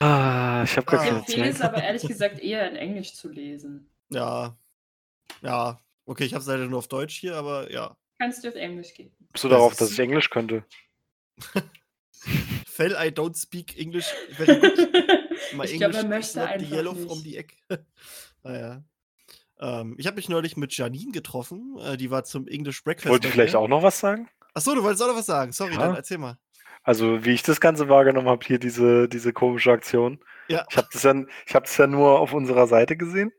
Ah, 0.01 0.63
ich 0.65 0.77
habe 0.77 0.87
gar 0.87 1.01
Ah. 1.01 1.05
ich 1.05 1.11
empfehle 1.13 1.49
es 1.49 1.61
aber 1.61 1.83
ehrlich 1.83 2.03
gesagt 2.07 2.41
eher 2.41 2.69
in 2.71 2.77
Englisch 2.77 3.15
zu 3.15 3.29
lesen. 3.31 3.91
Ja. 4.11 4.57
Ja. 5.43 5.81
Okay, 6.05 6.25
ich 6.25 6.35
habe 6.35 6.43
es 6.43 6.49
leider 6.49 6.67
nur 6.67 6.79
auf 6.81 6.89
Deutsch 6.89 7.17
hier, 7.19 7.37
aber 7.37 7.71
ja. 7.73 7.97
Kannst 8.19 8.45
du 8.45 8.49
auf 8.49 8.55
Englisch 8.55 8.95
gehen. 8.95 9.13
Bist 9.33 9.45
du 9.45 9.49
Das 9.49 9.57
darauf, 9.59 9.77
dass 9.77 9.91
ich 9.93 9.99
Englisch 9.99 10.31
könnte? 10.31 10.65
Fell, 12.67 12.93
I 12.93 13.09
don't 13.11 13.37
speak 13.41 13.77
English 13.79 14.07
very 14.33 14.59
good. 14.61 14.79
My 15.55 15.65
ich 15.65 15.79
glaube, 15.79 15.95
er 15.97 16.01
English 16.05 16.29
is 16.29 16.35
möchte 16.35 16.39
not 16.39 16.49
the 16.49 16.55
einfach 16.55 16.71
yellow 16.77 16.93
nicht. 16.95 17.07
from 17.09 17.19
the 17.19 17.37
egg. 17.37 17.55
naja. 18.43 18.85
Ähm, 19.61 19.95
ich 19.99 20.07
habe 20.07 20.17
mich 20.17 20.29
neulich 20.29 20.57
mit 20.57 20.77
Janine 20.77 21.13
getroffen. 21.13 21.77
Äh, 21.81 21.97
die 21.97 22.11
war 22.11 22.25
zum 22.25 22.49
English 22.49 22.83
Breakfast. 22.83 23.11
Wollte 23.11 23.29
ich 23.29 23.35
vielleicht 23.35 23.55
auch 23.57 23.69
noch 23.69 23.83
was 23.83 24.01
sagen? 24.01 24.29
Achso, 24.55 24.75
du 24.75 24.83
wolltest 24.83 25.03
auch 25.03 25.09
noch 25.09 25.17
was 25.17 25.27
sagen. 25.27 25.53
Sorry, 25.53 25.75
Ja. 25.75 25.81
dann 25.81 25.97
erzähl 25.97 26.19
mal. 26.19 26.39
Also, 26.83 27.25
wie 27.25 27.31
ich 27.33 27.43
das 27.43 27.61
Ganze 27.61 27.89
wahrgenommen 27.89 28.29
habe, 28.29 28.45
hier 28.45 28.59
diese, 28.59 29.09
diese 29.09 29.33
komische 29.33 29.73
Aktion. 29.73 30.23
Ja. 30.49 30.67
Ich 30.71 30.77
habe 30.77 30.89
das, 30.93 31.03
ja, 31.03 31.15
ich 31.47 31.55
hab 31.55 31.65
das 31.65 31.77
ja 31.77 31.87
nur 31.87 32.21
auf 32.21 32.33
unserer 32.33 32.67
Seite 32.67 32.97
gesehen. 32.97 33.33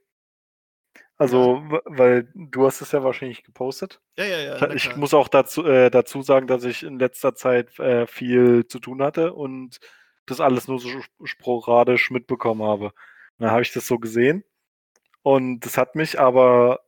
Also, 1.17 1.63
weil 1.85 2.29
du 2.33 2.65
hast 2.65 2.81
es 2.81 2.91
ja 2.91 3.03
wahrscheinlich 3.03 3.43
gepostet. 3.43 4.01
Ja, 4.17 4.25
ja, 4.25 4.37
ja. 4.57 4.71
Ich- 4.73 4.83
klar. 4.83 4.97
muss 4.97 5.13
auch 5.13 5.29
dazu, 5.29 5.65
äh, 5.65 5.89
dazu 5.89 6.21
sagen, 6.21 6.47
dass 6.47 6.63
ich 6.65 6.83
in 6.83 6.99
letzter 6.99 7.35
Zeit 7.35 7.79
äh, 7.79 8.05
viel 8.05 8.67
zu 8.67 8.79
tun 8.79 9.01
hatte 9.01 9.33
und 9.33 9.79
das 10.25 10.41
alles 10.41 10.67
nur 10.67 10.79
so 10.79 10.89
sp- 10.99 11.07
sporadisch 11.23 12.11
mitbekommen 12.11 12.63
habe. 12.63 12.91
Dann 13.37 13.51
habe 13.51 13.61
ich 13.61 13.71
das 13.71 13.87
so 13.87 13.97
gesehen 13.99 14.43
und 15.21 15.61
das 15.61 15.77
hat 15.77 15.95
mich 15.95 16.19
aber 16.19 16.81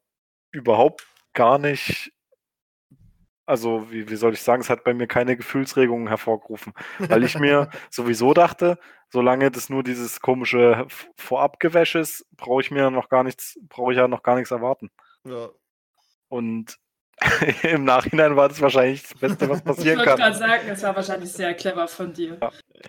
überhaupt 0.51 1.07
gar 1.33 1.57
nicht, 1.57 2.11
also 3.47 3.89
wie, 3.91 4.09
wie 4.09 4.15
soll 4.15 4.33
ich 4.33 4.41
sagen, 4.41 4.61
es 4.61 4.69
hat 4.69 4.83
bei 4.83 4.93
mir 4.93 5.07
keine 5.07 5.35
Gefühlsregungen 5.37 6.07
hervorgerufen, 6.07 6.73
weil 6.99 7.23
ich 7.23 7.39
mir 7.39 7.69
sowieso 7.89 8.33
dachte, 8.33 8.77
solange 9.09 9.49
das 9.49 9.69
nur 9.69 9.83
dieses 9.83 10.19
komische 10.21 10.85
Vorabgewäsch 11.15 11.95
ist, 11.95 12.25
brauche 12.35 12.61
ich 12.61 12.69
mir 12.71 12.91
noch 12.91 13.09
gar 13.09 13.23
nichts, 13.23 13.57
brauche 13.69 13.93
ich 13.93 13.97
ja 13.97 14.07
noch 14.07 14.21
gar 14.21 14.35
nichts 14.35 14.51
erwarten. 14.51 14.91
ja. 15.25 15.49
Und 16.29 16.77
im 17.63 17.83
Nachhinein 17.85 18.35
war 18.35 18.47
das 18.49 18.61
wahrscheinlich 18.61 19.01
das 19.01 19.13
Beste, 19.15 19.49
was 19.49 19.57
Ich 19.59 19.63
passieren 19.65 19.97
wollte 19.99 20.09
gerade 20.11 20.21
kann. 20.21 20.33
sagen, 20.35 20.67
es 20.69 20.83
war 20.83 20.95
wahrscheinlich 20.95 21.31
sehr 21.31 21.53
clever 21.55 21.87
von 21.87 22.13
dir. 22.13 22.37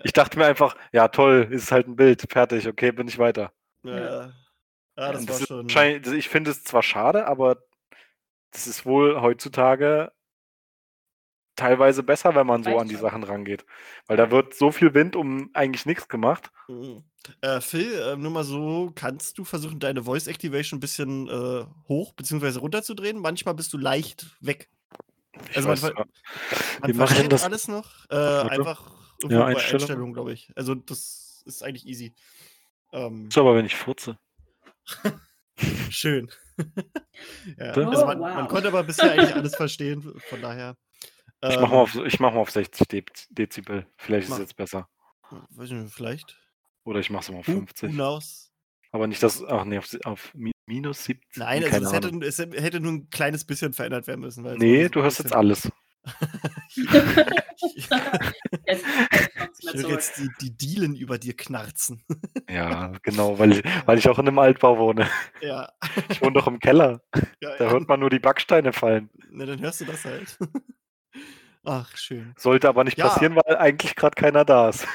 Ich 0.03 0.13
dachte 0.13 0.37
mir 0.37 0.45
einfach, 0.45 0.75
ja 0.91 1.07
toll, 1.07 1.47
ist 1.49 1.71
halt 1.71 1.87
ein 1.87 1.95
Bild, 1.95 2.25
fertig, 2.29 2.67
okay, 2.67 2.91
bin 2.91 3.07
ich 3.07 3.17
weiter. 3.17 3.51
Ja, 3.83 3.97
ja. 3.97 4.31
Ja, 4.97 5.11
das 5.13 5.21
Und 5.21 5.29
war 5.29 5.39
schon. 5.47 5.63
wahrscheinlich- 5.63 6.01
das- 6.03 6.13
ich 6.13 6.27
finde 6.29 6.51
es 6.51 6.63
zwar 6.65 6.83
schade, 6.83 7.25
aber 7.27 7.57
das 8.51 8.67
ist 8.67 8.85
wohl 8.85 9.19
heutzutage 9.21 10.11
teilweise 11.59 12.03
besser, 12.03 12.35
wenn 12.35 12.47
man 12.47 12.63
so 12.63 12.77
an 12.77 12.87
die. 12.87 12.95
Sachen 12.95 13.23
rangeht. 13.23 13.65
Weil 14.07 14.17
da 14.17 14.31
wird 14.31 14.53
so 14.53 14.71
viel 14.71 14.93
Wind 14.93 15.15
um 15.15 15.49
eigentlich 15.53 15.85
nichts 15.85 16.07
gemacht. 16.07 16.51
Mhm. 16.67 17.03
Äh, 17.41 17.61
Phil, 17.61 17.93
äh, 17.93 18.15
nur 18.15 18.31
mal 18.31 18.43
so, 18.43 18.91
kannst 18.95 19.37
du 19.37 19.43
versuchen, 19.43 19.79
deine 19.79 20.03
Voice 20.03 20.27
Activation 20.27 20.77
ein 20.77 20.79
bisschen 20.79 21.27
äh, 21.27 21.65
hoch 21.87 22.13
bzw. 22.13 22.59
runterzudrehen? 22.59 23.19
Manchmal 23.19 23.53
bist 23.55 23.73
du 23.73 23.77
leicht 23.77 24.27
weg. 24.39 24.69
Ich 25.51 25.57
Also 25.57 25.67
man 25.69 25.81
weiß, 25.81 25.91
ja. 25.97 26.05
Man 26.81 26.87
denn 26.87 26.95
versteht 26.95 27.31
das? 27.31 27.43
alles 27.43 27.67
noch. 27.67 28.09
Äh, 28.09 28.15
einfach 28.15 28.91
irgendwo 29.21 29.39
Ja, 29.39 29.45
bei 29.45 29.51
Einstellungen. 29.51 29.81
Einstellungen, 29.81 30.13
glaube 30.13 30.33
ich. 30.33 30.51
Also 30.55 30.75
das 30.75 31.43
ist 31.45 31.63
eigentlich 31.63 31.85
easy. 31.85 32.13
Ähm, 32.91 33.29
So, 33.31 33.41
aber 33.41 33.55
wenn 33.55 33.65
ich 33.65 33.75
furze. 33.75 34.17
schön. 35.89 36.29
ja, 37.57 37.73
Oh, 37.77 37.81
also 37.89 38.05
man, 38.05 38.19
man 38.19 38.43
wow. 38.43 38.47
konnte 38.49 38.67
aber 38.69 38.83
bisher 38.83 39.11
eigentlich 39.11 39.35
alles 39.35 39.55
verstehen, 39.55 40.01
von 40.29 40.41
daher. 40.41 40.75
Ich 41.41 41.55
ähm, 41.55 41.61
mache 41.61 41.71
mal, 41.73 41.81
auf- 41.81 41.95
ich 41.95 42.19
mach 42.19 42.33
mal 42.33 42.39
auf 42.39 42.51
60 42.51 42.87
De 42.87 43.03
Dezibel. 43.29 43.87
Vielleicht 43.97 44.25
ist 44.25 44.29
Mach. 44.29 44.37
es 44.37 44.41
jetzt 44.41 44.55
besser. 44.57 44.89
Weiß 45.51 45.69
nicht, 45.71 45.93
vielleicht. 45.93 46.37
Oder 46.83 46.99
ich 46.99 47.09
mache 47.09 47.21
es 47.23 47.31
mal 47.31 47.39
auf 47.39 47.47
Who, 47.47 47.53
who 47.53 47.57
50. 47.59 47.91
knows? 47.93 48.51
Aber 48.91 49.05
nicht 49.07 49.21
das, 49.21 49.43
ach 49.45 49.63
nee, 49.65 49.77
auf, 49.77 49.87
auf 50.05 50.33
mi- 50.33 50.51
minus 50.65 51.03
70. 51.05 51.37
Nein, 51.37 51.63
also 51.63 51.85
es 51.85 51.93
hätte, 51.93 52.25
es 52.25 52.39
hätte 52.39 52.79
nur 52.79 52.91
ein 52.93 53.09
kleines 53.11 53.45
bisschen 53.45 53.71
verändert 53.73 54.07
werden 54.07 54.21
müssen. 54.21 54.43
Weil 54.43 54.57
Nee, 54.57 54.83
so 54.85 54.89
du 54.89 55.01
hörst 55.03 55.19
jetzt 55.19 55.33
alles. 55.33 55.69
Jetzt, 58.65 59.63
Ich 59.63 59.83
höre 59.83 59.89
jetzt 59.91 60.17
die, 60.17 60.29
die 60.41 60.57
Dielen 60.57 60.95
über 60.95 61.17
dir 61.17 61.35
knarzen. 61.35 62.03
Ja, 62.49 62.93
genau, 63.03 63.37
weil 63.37 63.51
ich, 63.53 63.63
weil 63.85 63.97
ich 63.97 64.07
auch 64.09 64.17
in 64.19 64.27
einem 64.27 64.39
Altbau 64.39 64.77
wohne. 64.77 65.07
ja. 65.41 65.71
Ich 66.09 66.21
wohne 66.21 66.33
doch 66.33 66.47
im 66.47 66.59
Keller. 66.59 67.01
ja, 67.41 67.55
Da 67.57 67.65
ja. 67.65 67.71
hört 67.71 67.87
man 67.87 67.99
nur 67.99 68.09
die 68.09 68.19
Backsteine 68.19 68.73
fallen. 68.73 69.09
Na, 69.29 69.45
dann 69.45 69.59
hörst 69.61 69.81
du 69.81 69.85
das 69.85 70.03
halt. 70.05 70.37
Ach, 71.69 71.95
schön. 71.95 72.33
Sollte 72.35 72.67
aber 72.67 72.83
nicht 72.83 72.97
Ja. 72.97 73.09
passieren, 73.09 73.35
weil 73.35 73.57
eigentlich 73.57 73.95
gerade 73.95 74.15
keiner 74.15 74.43
da 74.43 74.69
ist. 74.69 74.87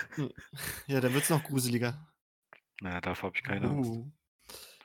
Ja, 0.88 1.00
dann 1.00 1.14
wird's 1.14 1.30
noch 1.30 1.44
gruseliger. 1.44 2.04
Naja, 2.80 3.00
davor 3.00 3.28
habe 3.28 3.36
ich 3.36 3.44
keine 3.44 3.68
Angst. 3.68 3.90
Uh. 3.90 4.10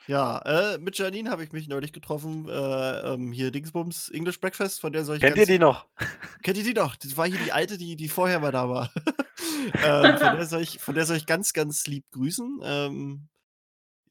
Ja, 0.06 0.38
äh, 0.38 0.78
mit 0.78 0.96
Janine 0.96 1.30
habe 1.30 1.42
ich 1.42 1.50
mich 1.50 1.66
neulich 1.66 1.92
getroffen. 1.92 2.48
Äh, 2.48 2.52
ähm, 2.52 3.32
hier 3.32 3.50
Dingsbums 3.50 4.08
English 4.10 4.40
Breakfast, 4.40 4.80
von 4.80 4.92
der 4.92 5.04
soll 5.04 5.16
ich 5.16 5.22
Kennt 5.22 5.36
ihr 5.36 5.46
die 5.46 5.58
noch? 5.58 5.88
Kennt 6.44 6.58
ihr 6.58 6.64
die 6.64 6.74
noch? 6.74 6.94
Das 6.94 7.16
war 7.16 7.26
hier 7.26 7.38
die 7.38 7.50
alte, 7.50 7.76
die, 7.76 7.96
die 7.96 8.08
vorher 8.08 8.38
mal 8.38 8.52
da 8.52 8.68
war. 8.68 8.92
ähm, 9.84 10.16
von, 10.16 10.36
der 10.36 10.46
soll 10.46 10.62
ich, 10.62 10.78
von 10.78 10.94
der 10.94 11.06
soll 11.06 11.16
ich 11.16 11.26
ganz, 11.26 11.52
ganz 11.52 11.88
lieb 11.88 12.04
grüßen. 12.12 12.60
Ähm, 12.62 13.28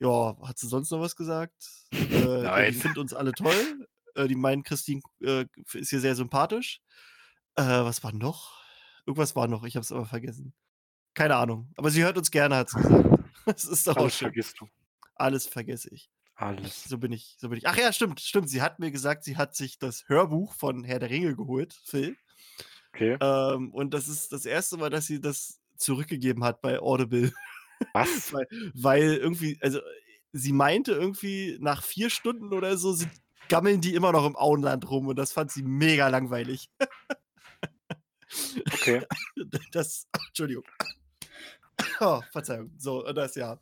ja, 0.01 0.35
hat 0.41 0.57
sie 0.57 0.67
sonst 0.67 0.91
noch 0.91 0.99
was 0.99 1.15
gesagt? 1.15 1.55
Äh, 1.93 2.43
Nein. 2.43 2.73
Die 2.73 2.77
findet 2.77 2.97
uns 2.97 3.13
alle 3.13 3.31
toll. 3.31 3.87
Äh, 4.15 4.27
die 4.27 4.35
meinen, 4.35 4.63
Christine 4.63 5.01
äh, 5.21 5.45
ist 5.73 5.89
hier 5.89 6.01
sehr 6.01 6.15
sympathisch. 6.15 6.81
Äh, 7.55 7.63
was 7.63 8.03
war 8.03 8.13
noch? 8.13 8.59
Irgendwas 9.05 9.35
war 9.35 9.47
noch, 9.47 9.63
ich 9.63 9.75
habe 9.75 9.83
es 9.83 9.91
aber 9.91 10.05
vergessen. 10.05 10.53
Keine 11.13 11.35
Ahnung. 11.35 11.71
Aber 11.75 11.89
sie 11.89 12.03
hört 12.03 12.17
uns 12.17 12.31
gerne, 12.31 12.55
hat 12.55 12.69
sie 12.69 12.81
gesagt. 12.81 13.09
Das 13.45 13.65
ist 13.65 13.87
doch 13.87 13.97
Alles 13.97 14.15
vergisst 14.15 14.59
du. 14.59 14.67
Alles 15.15 15.47
vergesse 15.47 15.89
ich. 15.91 16.09
Alles. 16.35 16.85
So 16.85 16.97
bin 16.97 17.11
ich, 17.11 17.35
so 17.39 17.49
bin 17.49 17.57
ich. 17.57 17.67
Ach 17.67 17.77
ja, 17.77 17.91
stimmt, 17.91 18.21
stimmt. 18.21 18.49
Sie 18.49 18.61
hat 18.61 18.79
mir 18.79 18.91
gesagt, 18.91 19.23
sie 19.23 19.37
hat 19.37 19.55
sich 19.55 19.79
das 19.79 20.07
Hörbuch 20.07 20.53
von 20.53 20.83
Herr 20.83 20.99
der 20.99 21.09
Ringe 21.09 21.35
geholt, 21.35 21.73
Phil. 21.83 22.15
Okay. 22.93 23.17
Ähm, 23.19 23.73
und 23.73 23.93
das 23.93 24.07
ist 24.07 24.31
das 24.31 24.45
erste 24.45 24.77
Mal, 24.77 24.89
dass 24.89 25.07
sie 25.07 25.19
das 25.19 25.59
zurückgegeben 25.75 26.43
hat 26.43 26.61
bei 26.61 26.79
Audible. 26.79 27.33
Was? 27.93 28.33
weil, 28.33 28.47
weil 28.73 29.15
irgendwie, 29.15 29.57
also 29.61 29.79
sie 30.31 30.53
meinte 30.53 30.91
irgendwie 30.91 31.57
nach 31.59 31.83
vier 31.83 32.09
Stunden 32.09 32.53
oder 32.53 32.77
so, 32.77 32.93
sind, 32.93 33.11
gammeln 33.49 33.81
die 33.81 33.95
immer 33.95 34.11
noch 34.11 34.25
im 34.25 34.35
Auenland 34.35 34.89
rum 34.89 35.07
und 35.07 35.17
das 35.17 35.31
fand 35.31 35.51
sie 35.51 35.63
mega 35.63 36.07
langweilig. 36.07 36.69
Okay. 38.73 39.05
Das, 39.71 40.07
Entschuldigung. 40.27 40.63
Oh, 42.01 42.21
Verzeihung. 42.31 42.73
So, 42.77 43.05
und 43.05 43.15
das 43.15 43.35
ja. 43.35 43.57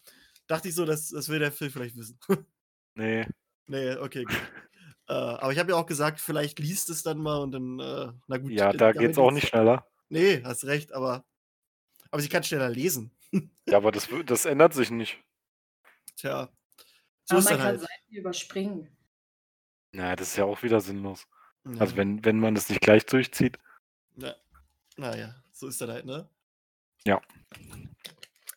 Dachte 0.47 0.69
ich 0.69 0.75
so, 0.75 0.85
das, 0.85 1.09
das 1.09 1.29
will 1.29 1.37
der 1.39 1.51
Phil 1.51 1.69
vielleicht 1.69 1.95
wissen. 1.95 2.19
Nee. 2.95 3.27
Nee, 3.67 3.95
okay, 3.95 4.23
gut. 4.23 4.41
äh, 5.07 5.13
aber 5.13 5.51
ich 5.51 5.59
habe 5.59 5.69
ja 5.69 5.77
auch 5.77 5.85
gesagt, 5.85 6.19
vielleicht 6.19 6.57
liest 6.57 6.89
es 6.89 7.03
dann 7.03 7.19
mal 7.19 7.37
und 7.37 7.51
dann, 7.51 7.79
äh, 7.79 8.11
na 8.25 8.37
gut. 8.37 8.51
Ja, 8.51 8.71
äh, 8.71 8.71
da 8.71 8.87
damit 8.87 8.99
geht's 8.99 9.19
auch 9.19 9.29
nicht 9.29 9.49
schneller. 9.49 9.85
Nee, 10.09 10.41
hast 10.43 10.65
recht, 10.65 10.93
aber. 10.93 11.23
Aber 12.09 12.21
sie 12.23 12.29
kann 12.29 12.43
schneller 12.43 12.69
lesen. 12.69 13.11
Ja, 13.67 13.77
aber 13.77 13.91
das, 13.91 14.07
das 14.25 14.45
ändert 14.45 14.73
sich 14.73 14.89
nicht. 14.89 15.19
Tja. 16.15 16.49
So 17.25 17.35
Aber 17.35 17.39
ist 17.39 17.49
man 17.49 17.57
kann 17.57 17.65
halt. 17.67 17.81
Seiten 17.81 18.15
überspringen. 18.15 18.97
Naja, 19.91 20.15
das 20.15 20.29
ist 20.29 20.37
ja 20.37 20.45
auch 20.45 20.63
wieder 20.63 20.81
sinnlos. 20.81 21.27
Ja. 21.65 21.81
Also 21.81 21.97
wenn, 21.97 22.23
wenn 22.23 22.39
man 22.39 22.55
das 22.55 22.69
nicht 22.69 22.81
gleich 22.81 23.05
durchzieht. 23.05 23.59
Ja. 24.15 24.33
Naja, 24.97 25.35
so 25.53 25.67
ist 25.67 25.79
das 25.79 25.89
halt, 25.89 26.05
ne? 26.05 26.27
Ja. 27.05 27.21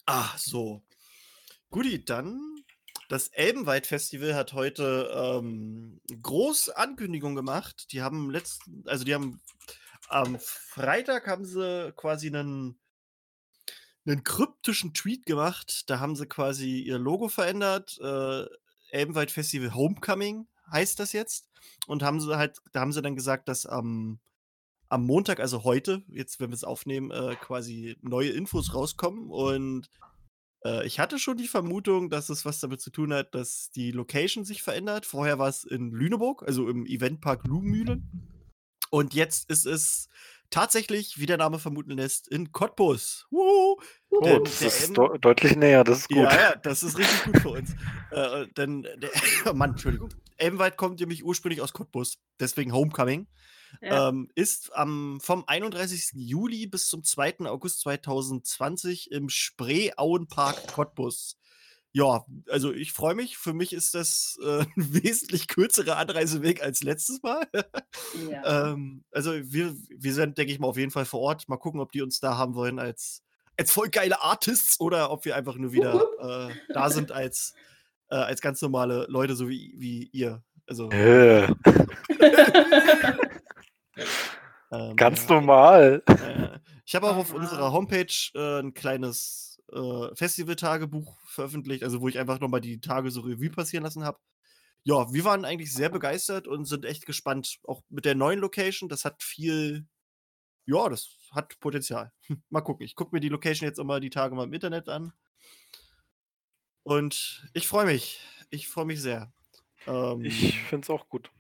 Ah, 0.07 0.37
so. 0.37 0.83
Guti, 1.71 2.05
dann. 2.05 2.41
Das 3.09 3.29
Elbenwald-Festival 3.29 4.35
hat 4.35 4.53
heute 4.53 5.11
ähm, 5.13 6.01
große 6.23 6.77
Ankündigung 6.77 7.35
gemacht. 7.35 7.93
Die 7.93 8.03
haben 8.03 8.31
letzten, 8.31 8.85
also 8.87 9.05
die 9.05 9.15
haben 9.15 9.41
am 10.09 10.39
Freitag 10.41 11.27
haben 11.27 11.45
sie 11.45 11.93
quasi 11.97 12.29
einen, 12.29 12.81
einen 14.07 14.25
kryptischen 14.25 14.95
Tweet 14.95 15.27
gemacht. 15.27 15.91
Da 15.91 16.01
haben 16.01 16.17
sie 16.17 16.27
quasi 16.27 16.81
ihr 16.81 16.99
Logo 16.99 17.29
verändert. 17.29 17.99
Äh, 18.01 18.47
Elbenwald 18.91 19.31
Festival 19.31 19.75
Homecoming 19.75 20.49
heißt 20.73 20.99
das 20.99 21.13
jetzt. 21.13 21.49
Und 21.87 22.03
haben 22.03 22.21
sie 22.21 22.37
halt, 22.37 22.59
da 22.73 22.81
haben 22.81 22.93
sie 22.93 23.03
dann 23.03 23.17
gesagt, 23.17 23.49
dass 23.49 23.67
am 23.67 24.21
am 24.91 25.07
Montag, 25.07 25.41
also 25.41 25.65
heute, 25.65 26.03
jetzt 26.09 26.41
wenn 26.41 26.51
wir 26.51 26.55
es 26.55 26.65
aufnehmen, 26.65 27.11
äh, 27.11 27.37
quasi 27.37 27.97
neue 28.03 28.31
Infos 28.31 28.75
rauskommen. 28.75 29.31
Und 29.31 29.89
äh, 30.65 30.85
ich 30.85 30.99
hatte 30.99 31.19
schon 31.19 31.37
die 31.37 31.49
Vermutung, 31.49 32.11
dass 32.11 32.29
es 32.29 32.45
was 32.45 32.59
damit 32.59 32.81
zu 32.81 32.91
tun 32.91 33.15
hat, 33.15 33.35
dass 33.35 33.71
die 33.71 33.93
Location 33.93 34.45
sich 34.45 34.63
verändert. 34.63 35.07
Vorher 35.07 35.39
war 35.39 35.49
es 35.49 35.65
in 35.65 35.93
Lüneburg, 35.93 36.43
also 36.43 36.69
im 36.69 36.87
Eventpark 36.87 37.47
Lugenmühlen. 37.47 38.11
Und 38.91 39.15
jetzt 39.15 39.49
ist 39.49 39.65
es 39.65 40.09
tatsächlich, 40.51 41.21
wie 41.21 41.27
der 41.27 41.37
Name 41.37 41.61
vermuten 41.61 41.93
lässt, 41.93 42.27
in 42.27 42.51
Cottbus. 42.51 43.29
Wuhu! 43.31 43.81
Oh, 44.11 44.21
Denn 44.25 44.43
das 44.43 44.61
ist 44.61 44.97
de 44.97 45.19
deutlich 45.21 45.55
näher, 45.55 45.85
das 45.85 46.01
ist 46.01 46.09
gut. 46.09 46.17
ja, 46.17 46.35
ja, 46.35 46.57
das 46.57 46.83
ist 46.83 46.99
richtig 46.99 47.25
gut 47.25 47.39
für 47.39 47.51
uns. 47.51 47.71
äh, 48.11 48.49
denn, 48.57 48.83
der, 48.83 49.11
oh 49.49 49.53
Mann, 49.53 49.71
Entschuldigung. 49.71 50.13
Elbenwald 50.37 50.77
kommt 50.77 50.99
nämlich 50.99 51.25
ursprünglich 51.25 51.61
aus 51.61 51.73
Cottbus, 51.73 52.19
deswegen 52.41 52.73
Homecoming. 52.73 53.29
Ja. 53.81 54.09
Ähm, 54.09 54.31
ist 54.35 54.75
am, 54.75 55.21
vom 55.21 55.45
31. 55.47 56.13
Juli 56.15 56.67
bis 56.67 56.89
zum 56.89 57.05
2. 57.05 57.41
August 57.47 57.81
2020 57.81 59.11
im 59.11 59.29
Spreeauenpark 59.29 60.67
Cottbus. 60.69 61.37
Ja, 61.93 62.25
also 62.49 62.73
ich 62.73 62.93
freue 62.93 63.15
mich. 63.15 63.37
Für 63.37 63.53
mich 63.53 63.73
ist 63.73 63.95
das 63.95 64.39
äh, 64.43 64.61
ein 64.77 65.03
wesentlich 65.03 65.49
kürzerer 65.49 65.97
Anreiseweg 65.97 66.63
als 66.63 66.83
letztes 66.83 67.23
Mal. 67.23 67.47
ja. 68.31 68.73
ähm, 68.73 69.05
also 69.11 69.33
wir, 69.33 69.75
wir 69.89 70.15
sind, 70.15 70.39
denke 70.39 70.53
ich 70.53 70.61
mal, 70.61 70.69
auf 70.69 70.77
jeden 70.77 70.93
Fall 70.93 71.05
vor 71.05 71.21
Ort. 71.21 71.49
Mal 71.49 71.57
gucken, 71.57 71.81
ob 71.81 71.93
die 71.93 72.03
uns 72.03 72.21
da 72.21 72.37
haben 72.37 72.55
wollen 72.55 72.79
als, 72.79 73.23
als 73.57 73.73
voll 73.73 73.89
geile 73.89 74.23
Artists 74.23 74.79
oder 74.81 75.11
ob 75.11 75.25
wir 75.25 75.35
einfach 75.35 75.57
nur 75.57 75.73
wieder 75.73 76.05
äh, 76.51 76.55
da 76.73 76.91
sind 76.91 77.11
als, 77.11 77.55
äh, 78.09 78.17
als 78.17 78.41
ganz 78.41 78.63
normale 78.63 79.07
Leute, 79.09 79.35
so 79.35 79.49
wie, 79.49 79.75
wie 79.77 80.09
ihr. 80.13 80.43
Also 80.67 80.89
Äh, 80.91 81.49
ähm, 84.73 84.97
ganz 84.97 85.29
ja. 85.29 85.35
normal. 85.35 86.03
Äh, 86.07 86.59
ich 86.85 86.95
habe 86.95 87.09
auch 87.09 87.17
auf 87.17 87.33
unserer 87.33 87.73
Homepage 87.73 88.13
äh, 88.35 88.61
ein 88.61 88.75
kleines 88.75 89.61
äh, 89.73 90.15
Festival-Tagebuch 90.15 91.19
veröffentlicht, 91.27 91.85
also 91.85 92.01
wo 92.01 92.09
ich 92.09 92.19
einfach 92.19 92.41
nochmal 92.41 92.61
die 92.61 92.81
Tage 92.81 93.11
so 93.11 93.21
Revue 93.21 93.51
passieren 93.51 93.85
lassen 93.85 94.05
habe. 94.05 94.19
Ja, 94.83 95.13
wir 95.13 95.25
waren 95.25 95.45
eigentlich 95.45 95.73
sehr 95.73 95.91
begeistert 95.91 96.49
und 96.49 96.65
sind 96.65 96.85
echt 96.85 97.05
gespannt. 97.07 97.59
Auch 97.65 97.83
mit 97.91 98.05
der 98.05 98.15
neuen 98.15 98.39
Location, 98.39 98.89
das 98.89 99.05
hat 99.05 99.23
viel, 99.23 99.87
ja, 100.65 100.89
das 100.89 101.19
hat 101.33 101.59
Potenzial. 101.61 102.13
mal 102.51 102.63
gucken. 102.63 102.85
Ich 102.85 102.95
gucke 102.95 103.15
mir 103.15 103.21
die 103.21 103.29
Location 103.29 103.69
jetzt 103.69 103.79
immer 103.79 104.01
die 104.01 104.11
Tage 104.11 104.35
mal 104.35 104.45
im 104.45 104.53
Internet 104.53 104.89
an. 104.89 105.13
Und 106.83 107.47
ich 107.53 107.69
freue 107.69 107.87
mich. 107.87 108.21
Ich 108.49 108.69
freue 108.69 108.87
mich 108.87 109.03
sehr. 109.03 109.33
Ähm, 109.87 110.25
Ich 110.25 110.59
finde 110.63 110.85
es 110.85 110.91
auch 110.91 111.09
gut. 111.09 111.31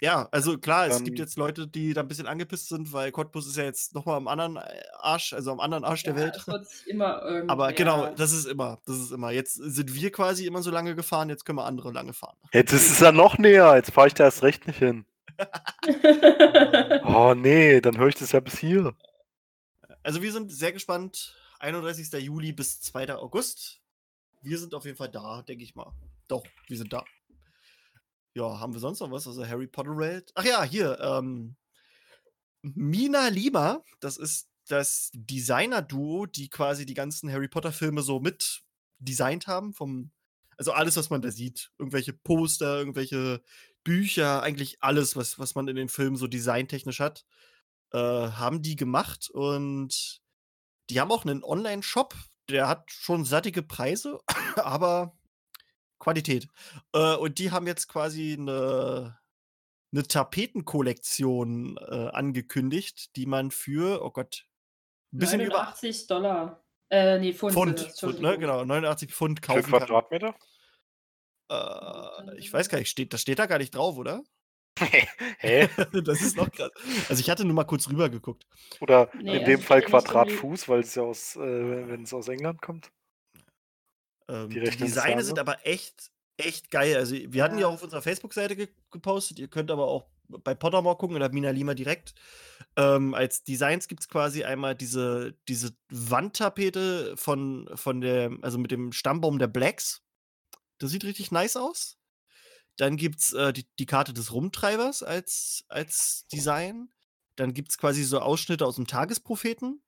Ja, 0.00 0.28
also 0.30 0.58
klar, 0.58 0.86
es 0.86 0.98
gibt 1.02 1.18
Ähm, 1.18 1.24
jetzt 1.24 1.36
Leute, 1.36 1.66
die 1.66 1.92
da 1.94 2.02
ein 2.02 2.08
bisschen 2.08 2.26
angepisst 2.26 2.68
sind, 2.68 2.92
weil 2.92 3.10
Cottbus 3.12 3.46
ist 3.46 3.56
ja 3.56 3.64
jetzt 3.64 3.94
nochmal 3.94 4.16
am 4.16 4.28
anderen 4.28 4.56
äh, 4.56 4.82
Arsch, 5.00 5.32
also 5.32 5.50
am 5.52 5.60
anderen 5.60 5.84
Arsch 5.84 6.02
der 6.04 6.14
Ja, 6.14 6.20
Welt. 6.20 6.44
immer 6.86 7.22
irgendwer. 7.22 7.52
Aber 7.52 7.72
genau, 7.72 8.14
das 8.14 8.32
ist 8.32 8.46
immer, 8.46 8.78
das 8.86 8.96
ist 8.98 9.10
immer. 9.12 9.30
Jetzt 9.32 9.54
sind 9.54 9.94
wir 9.94 10.12
quasi 10.12 10.46
immer 10.46 10.62
so 10.62 10.70
lange 10.70 10.94
gefahren, 10.94 11.28
jetzt 11.28 11.44
können 11.44 11.58
wir 11.58 11.64
andere 11.66 11.92
lange 11.92 12.12
fahren. 12.12 12.36
Jetzt 12.52 12.72
ist 12.72 12.90
es 12.90 13.00
ja 13.00 13.10
noch 13.12 13.38
näher. 13.38 13.74
Jetzt 13.76 13.90
fahre 13.92 14.06
ich 14.08 14.14
da 14.14 14.24
erst 14.24 14.42
recht 14.42 14.66
nicht 14.66 14.78
hin. 14.78 15.04
Oh 17.04 17.34
nee, 17.34 17.80
dann 17.80 17.96
höre 17.98 18.08
ich 18.08 18.14
das 18.16 18.32
ja 18.32 18.40
bis 18.40 18.58
hier. 18.58 18.94
Also 20.02 20.22
wir 20.22 20.32
sind 20.32 20.52
sehr 20.52 20.72
gespannt. 20.72 21.36
31. 21.60 22.12
Juli 22.22 22.52
bis 22.52 22.80
2. 22.80 23.14
August. 23.16 23.80
Wir 24.42 24.58
sind 24.58 24.74
auf 24.74 24.84
jeden 24.84 24.96
Fall 24.96 25.08
da, 25.10 25.42
denke 25.42 25.64
ich 25.64 25.74
mal. 25.74 25.92
Doch, 26.28 26.44
wir 26.68 26.76
sind 26.76 26.92
da. 26.92 27.04
Ja, 28.34 28.60
haben 28.60 28.72
wir 28.72 28.80
sonst 28.80 29.00
noch 29.00 29.10
was? 29.10 29.26
Also 29.26 29.46
Harry 29.46 29.66
Potter 29.66 29.96
Welt. 29.96 30.30
Ach 30.34 30.44
ja, 30.44 30.62
hier, 30.62 30.98
ähm, 31.00 31.56
Mina 32.62 33.28
Lima, 33.28 33.82
das 34.00 34.16
ist 34.16 34.48
das 34.68 35.10
Designer-Duo, 35.14 36.26
die 36.26 36.50
quasi 36.50 36.84
die 36.86 36.94
ganzen 36.94 37.32
Harry 37.32 37.48
Potter-Filme 37.48 38.02
so 38.02 38.20
mit 38.20 38.62
designt 38.98 39.46
haben. 39.46 39.72
Vom, 39.72 40.10
also 40.56 40.72
alles, 40.72 40.96
was 40.96 41.10
man 41.10 41.22
da 41.22 41.30
sieht. 41.30 41.70
Irgendwelche 41.78 42.12
Poster, 42.12 42.78
irgendwelche 42.78 43.42
Bücher, 43.84 44.42
eigentlich 44.42 44.82
alles, 44.82 45.16
was, 45.16 45.38
was 45.38 45.54
man 45.54 45.68
in 45.68 45.76
den 45.76 45.88
Filmen 45.88 46.16
so 46.16 46.26
designtechnisch 46.26 47.00
hat, 47.00 47.24
äh, 47.92 47.98
haben 47.98 48.62
die 48.62 48.76
gemacht. 48.76 49.30
Und 49.30 50.20
die 50.90 51.00
haben 51.00 51.10
auch 51.10 51.24
einen 51.24 51.44
Online-Shop, 51.44 52.14
der 52.50 52.68
hat 52.68 52.90
schon 52.90 53.24
sattige 53.24 53.62
Preise, 53.62 54.18
aber 54.56 55.16
Qualität. 55.98 56.48
Äh, 56.92 57.16
und 57.16 57.38
die 57.38 57.50
haben 57.50 57.66
jetzt 57.66 57.88
quasi 57.88 58.36
eine, 58.38 59.18
eine 59.92 60.02
Tapetenkollektion 60.02 61.76
äh, 61.78 62.08
angekündigt, 62.12 63.16
die 63.16 63.26
man 63.26 63.50
für, 63.50 64.04
oh 64.04 64.10
Gott, 64.10 64.46
ein 65.12 65.18
bisschen 65.18 65.40
über 65.40 65.58
89 65.58 66.06
Dollar. 66.06 66.64
Äh, 66.90 67.18
nee, 67.18 67.32
Pfund. 67.32 67.54
Pfund, 67.54 67.78
sind 67.78 67.90
das, 67.90 68.00
Pfund 68.00 68.20
ne, 68.20 68.38
genau, 68.38 68.64
89 68.64 69.12
Pfund 69.12 69.40
Für 69.40 69.54
kaufen 69.54 69.70
kann. 69.70 69.80
Quadratmeter? 69.80 70.34
Äh, 71.50 72.38
ich 72.38 72.52
weiß 72.52 72.68
gar 72.68 72.78
nicht, 72.78 72.90
steht, 72.90 73.12
das 73.12 73.22
steht 73.22 73.38
da 73.38 73.46
gar 73.46 73.58
nicht 73.58 73.74
drauf, 73.74 73.96
oder? 73.96 74.22
Hä? 75.38 75.68
das 76.04 76.20
ist 76.20 76.36
noch 76.36 76.50
krass. 76.50 76.70
Also 77.08 77.20
ich 77.20 77.30
hatte 77.30 77.44
nur 77.44 77.54
mal 77.54 77.64
kurz 77.64 77.88
rüber 77.88 78.08
geguckt. 78.08 78.46
Oder 78.80 79.10
Nee, 79.14 79.22
in 79.22 79.28
also 79.30 79.44
dem 79.46 79.60
Fall 79.60 79.82
Quadratfuß, 79.82 80.68
weil 80.68 80.80
es 80.80 80.94
ja 80.94 81.02
aus, 81.02 81.36
äh, 81.36 81.40
wenn 81.88 82.02
es 82.02 82.14
aus 82.14 82.28
England 82.28 82.62
kommt. 82.62 82.90
Ähm, 84.28 84.50
Die 84.50 84.60
die 84.60 84.84
ja, 84.86 85.22
sind 85.22 85.38
aber 85.38 85.66
echt, 85.66 86.10
echt 86.36 86.70
geil. 86.70 86.96
Also 86.96 87.14
wir 87.16 87.42
hatten 87.42 87.56
ja 87.56 87.62
Ja. 87.62 87.66
auch 87.68 87.74
auf 87.74 87.82
unserer 87.82 88.02
Facebook-Seite 88.02 88.56
ge 88.56 88.68
gepostet. 88.90 89.38
Ihr 89.38 89.48
könnt 89.48 89.70
aber 89.70 89.86
auch 89.88 90.06
bei 90.28 90.54
Pottermore 90.54 90.96
gucken 90.98 91.16
oder 91.16 91.30
Mina 91.30 91.50
Lima 91.50 91.74
direkt. 91.74 92.14
Ähm, 92.76 93.14
als 93.14 93.44
Designs 93.44 93.88
gibt 93.88 94.02
es 94.02 94.08
quasi 94.08 94.44
einmal 94.44 94.74
diese, 94.74 95.34
diese 95.48 95.70
Wandtapete 95.88 97.16
von, 97.16 97.68
von 97.74 98.00
der, 98.00 98.30
also 98.42 98.58
mit 98.58 98.70
dem 98.70 98.92
Stammbaum 98.92 99.38
der 99.38 99.46
Blacks. 99.46 100.02
Das 100.78 100.90
sieht 100.90 101.04
richtig 101.04 101.30
nice 101.30 101.56
aus. 101.56 101.96
Dann 102.76 102.96
gibt 102.96 103.20
es 103.20 103.32
äh, 103.32 103.52
die, 103.52 103.66
die 103.78 103.86
Karte 103.86 104.12
des 104.12 104.32
Rumtreibers 104.32 105.02
als, 105.02 105.64
als 105.68 106.26
Design. 106.30 106.90
Dann 107.36 107.54
gibt 107.54 107.70
es 107.70 107.78
quasi 107.78 108.04
so 108.04 108.20
Ausschnitte 108.20 108.66
aus 108.66 108.76
dem 108.76 108.86
Tagespropheten. 108.86 109.82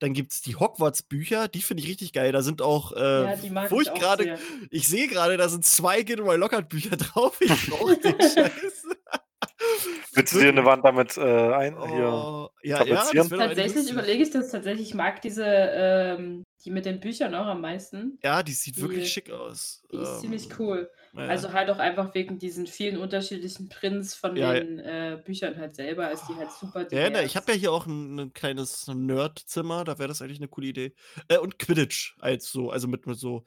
Dann 0.00 0.12
gibt 0.12 0.32
es 0.32 0.40
die 0.42 0.56
Hogwarts-Bücher, 0.56 1.48
die 1.48 1.62
finde 1.62 1.82
ich 1.82 1.88
richtig 1.88 2.12
geil. 2.12 2.32
Da 2.32 2.42
sind 2.42 2.60
auch, 2.62 2.92
äh, 2.92 3.24
Ja, 3.44 3.70
wo 3.70 3.80
ich 3.80 3.92
gerade, 3.94 4.38
ich 4.70 4.88
sehe 4.88 5.08
gerade, 5.08 5.36
da 5.36 5.48
sind 5.48 5.64
zwei 5.64 6.02
Gilroy 6.02 6.36
Lockhart-Bücher 6.36 6.96
drauf. 6.96 7.36
Ich 7.40 7.70
brauche 7.70 7.96
den 7.96 8.14
Scheiß. 8.20 8.86
Willst 10.12 10.34
du 10.34 10.38
dir 10.40 10.48
eine 10.48 10.64
Wand 10.64 10.84
damit 10.84 11.16
äh, 11.16 11.20
ein, 11.22 11.74
hier 11.92 12.04
Oh, 12.12 12.48
ja, 12.62 12.84
ja, 12.84 13.02
eigentlich 13.02 13.28
Tatsächlich 13.28 13.90
überlege 13.90 14.22
ich 14.22 14.30
das 14.30 14.50
tatsächlich. 14.50 14.88
Ich 14.88 14.94
mag 14.94 15.20
diese, 15.22 15.44
ähm, 15.46 16.44
die 16.64 16.70
mit 16.70 16.86
den 16.86 17.00
Büchern 17.00 17.34
auch 17.34 17.46
am 17.46 17.60
meisten. 17.60 18.18
Ja, 18.22 18.42
die 18.42 18.52
sieht 18.52 18.80
wirklich 18.80 19.04
Die- 19.04 19.10
schick 19.10 19.30
aus. 19.30 19.82
Die 19.92 19.96
ist 19.98 20.08
Ähm, 20.08 20.20
ziemlich 20.20 20.48
cool. 20.58 20.90
ja. 21.14 21.20
Also 21.26 21.52
halt 21.52 21.68
auch 21.70 21.78
einfach 21.78 22.14
wegen 22.14 22.38
diesen 22.38 22.66
vielen 22.66 22.96
unterschiedlichen 22.96 23.68
Prints 23.68 24.14
von 24.14 24.36
Ja, 24.36 24.54
ja. 24.54 24.60
den 24.60 24.78
äh, 24.78 25.20
Büchern 25.24 25.56
halt 25.58 25.74
selber, 25.76 26.10
ist 26.10 26.24
die 26.28 26.34
halt 26.36 26.50
super 26.52 26.86
Ja, 26.90 27.00
ja, 27.02 27.10
ne, 27.10 27.24
ich 27.24 27.36
habe 27.36 27.52
ja 27.52 27.58
hier 27.58 27.72
auch 27.72 27.86
ein, 27.86 28.18
ein 28.18 28.32
kleines 28.32 28.86
Nerdzimmer, 28.88 29.84
da 29.84 29.98
wäre 29.98 30.08
das 30.08 30.22
eigentlich 30.22 30.38
eine 30.38 30.48
coole 30.48 30.68
Idee. 30.68 30.94
Äh, 31.28 31.38
und 31.38 31.58
Quidditch 31.58 32.16
als 32.20 32.50
so, 32.50 32.70
also 32.70 32.88
mit, 32.88 33.06
mit 33.06 33.18
so 33.18 33.44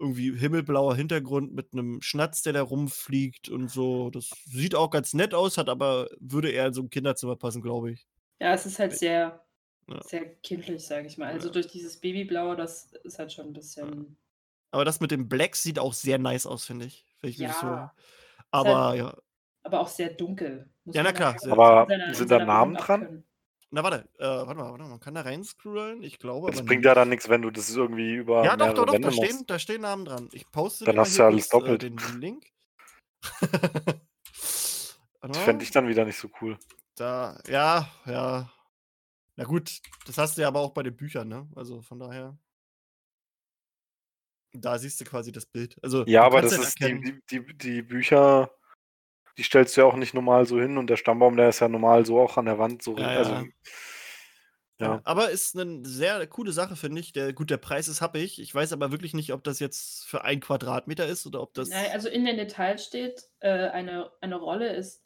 irgendwie 0.00 0.36
himmelblauer 0.36 0.96
Hintergrund 0.96 1.52
mit 1.54 1.72
einem 1.72 2.00
Schnatz, 2.02 2.42
der 2.42 2.54
da 2.54 2.62
rumfliegt 2.62 3.48
und 3.50 3.68
so. 3.70 4.10
Das 4.10 4.30
sieht 4.46 4.74
auch 4.74 4.90
ganz 4.90 5.12
nett 5.14 5.34
aus, 5.34 5.58
hat 5.58 5.68
aber 5.68 6.08
würde 6.18 6.50
eher 6.50 6.66
in 6.68 6.72
so 6.74 6.82
ein 6.82 6.90
Kinderzimmer 6.90 7.36
passen, 7.36 7.62
glaube 7.62 7.92
ich. 7.92 8.06
Ja, 8.40 8.54
es 8.54 8.64
ist 8.66 8.78
halt 8.78 8.96
sehr, 8.96 9.44
Ja. 9.88 10.02
sehr 10.02 10.26
kindlich, 10.36 10.84
sage 10.86 11.06
ich 11.06 11.18
mal. 11.18 11.28
Also 11.32 11.48
Ja. 11.48 11.52
durch 11.52 11.66
dieses 11.68 11.98
Babyblau, 11.98 12.54
das 12.54 12.92
ist 13.04 13.18
halt 13.18 13.32
schon 13.32 13.46
ein 13.46 13.52
bisschen. 13.52 14.16
Aber 14.70 14.84
das 14.84 15.00
mit 15.00 15.10
dem 15.10 15.28
Blacks 15.28 15.62
sieht 15.62 15.78
auch 15.78 15.92
sehr 15.92 16.18
nice 16.18 16.46
aus, 16.46 16.64
finde 16.64 16.86
ich. 16.86 17.04
Wenn 17.20 17.30
ich 17.30 17.36
das 17.36 17.60
so. 17.60 17.66
Ja. 17.66 17.94
Aber 18.50 18.94
ja. 18.94 19.16
Aber 19.62 19.80
auch 19.80 19.88
sehr 19.88 20.08
dunkel. 20.14 20.70
Ja, 20.86 21.02
na 21.02 21.12
klar, 21.12 21.36
Aber 21.50 21.82
In 21.82 21.88
seiner- 21.88 22.08
in 22.08 22.14
sind 22.14 22.30
da 22.30 22.44
Namen 22.44 22.74
dran? 22.76 23.24
Na, 23.72 23.84
warte, 23.84 24.08
äh, 24.18 24.24
warte 24.24 24.54
mal, 24.54 24.70
warte 24.70 24.82
mal, 24.82 24.88
man 24.88 25.00
kann 25.00 25.14
da 25.14 25.20
reinscrollen, 25.20 26.02
ich 26.02 26.18
glaube. 26.18 26.50
Das 26.50 26.64
bringt 26.64 26.84
ja 26.84 26.94
dann 26.94 27.08
nichts, 27.08 27.28
wenn 27.28 27.42
du 27.42 27.50
das 27.50 27.70
irgendwie 27.74 28.14
über 28.14 28.44
Ja, 28.44 28.56
doch, 28.56 28.74
doch, 28.74 28.86
doch, 28.86 28.98
da 28.98 29.12
stehen, 29.12 29.44
da 29.46 29.58
stehen 29.60 29.82
Namen 29.82 30.04
dran. 30.04 30.28
Ich 30.32 30.50
poste 30.50 30.84
Dann 30.84 30.98
hast 30.98 31.16
du 31.16 31.22
alles 31.22 31.48
kurz, 31.48 31.62
doppelt. 31.62 31.84
Äh, 31.84 31.90
den, 31.90 32.20
Link. 32.20 32.46
Das 35.22 35.36
fände 35.36 35.62
ich 35.64 35.70
dann 35.70 35.86
wieder 35.86 36.04
nicht 36.06 36.16
so 36.16 36.30
cool. 36.40 36.58
Da, 36.94 37.38
ja, 37.46 37.90
ja. 38.06 38.50
Na 39.36 39.44
gut, 39.44 39.80
das 40.06 40.18
hast 40.18 40.36
du 40.36 40.42
ja 40.42 40.48
aber 40.48 40.60
auch 40.60 40.72
bei 40.72 40.82
den 40.82 40.96
Büchern, 40.96 41.28
ne? 41.28 41.48
Also 41.54 41.82
von 41.82 41.98
daher. 41.98 42.38
Da 44.52 44.78
siehst 44.78 45.00
du 45.00 45.04
quasi 45.04 45.30
das 45.30 45.46
Bild. 45.46 45.76
Also, 45.82 46.04
Ja, 46.06 46.24
aber 46.24 46.42
das 46.42 46.52
ist 46.52 46.80
die, 46.80 47.00
die, 47.00 47.20
die, 47.30 47.56
die 47.56 47.82
Bücher, 47.82 48.50
die 49.36 49.42
stellst 49.42 49.76
du 49.76 49.82
ja 49.82 49.86
auch 49.86 49.96
nicht 49.96 50.14
normal 50.14 50.46
so 50.46 50.60
hin 50.60 50.78
und 50.78 50.88
der 50.88 50.96
Stammbaum, 50.96 51.36
der 51.36 51.48
ist 51.48 51.60
ja 51.60 51.68
normal 51.68 52.06
so 52.06 52.20
auch 52.20 52.36
an 52.36 52.46
der 52.46 52.58
Wand 52.58 52.82
so. 52.82 52.96
Ja, 52.96 53.06
also, 53.08 53.32
ja. 53.32 53.44
ja. 54.78 55.00
Aber 55.04 55.30
ist 55.30 55.58
eine 55.58 55.84
sehr 55.84 56.26
coole 56.26 56.52
Sache, 56.52 56.76
finde 56.76 57.00
ich. 57.00 57.12
Der, 57.12 57.32
gut, 57.32 57.50
der 57.50 57.56
Preis 57.56 57.88
ist 57.88 58.00
happig. 58.00 58.40
Ich 58.40 58.54
weiß 58.54 58.72
aber 58.72 58.92
wirklich 58.92 59.14
nicht, 59.14 59.32
ob 59.32 59.44
das 59.44 59.60
jetzt 59.60 60.04
für 60.06 60.24
ein 60.24 60.40
Quadratmeter 60.40 61.06
ist 61.06 61.26
oder 61.26 61.42
ob 61.42 61.54
das. 61.54 61.68
Nein, 61.68 61.90
also 61.92 62.08
in 62.08 62.24
den 62.24 62.36
Details 62.36 62.84
steht, 62.84 63.24
äh, 63.40 63.68
eine, 63.68 64.10
eine 64.20 64.36
Rolle 64.36 64.74
ist 64.74 65.04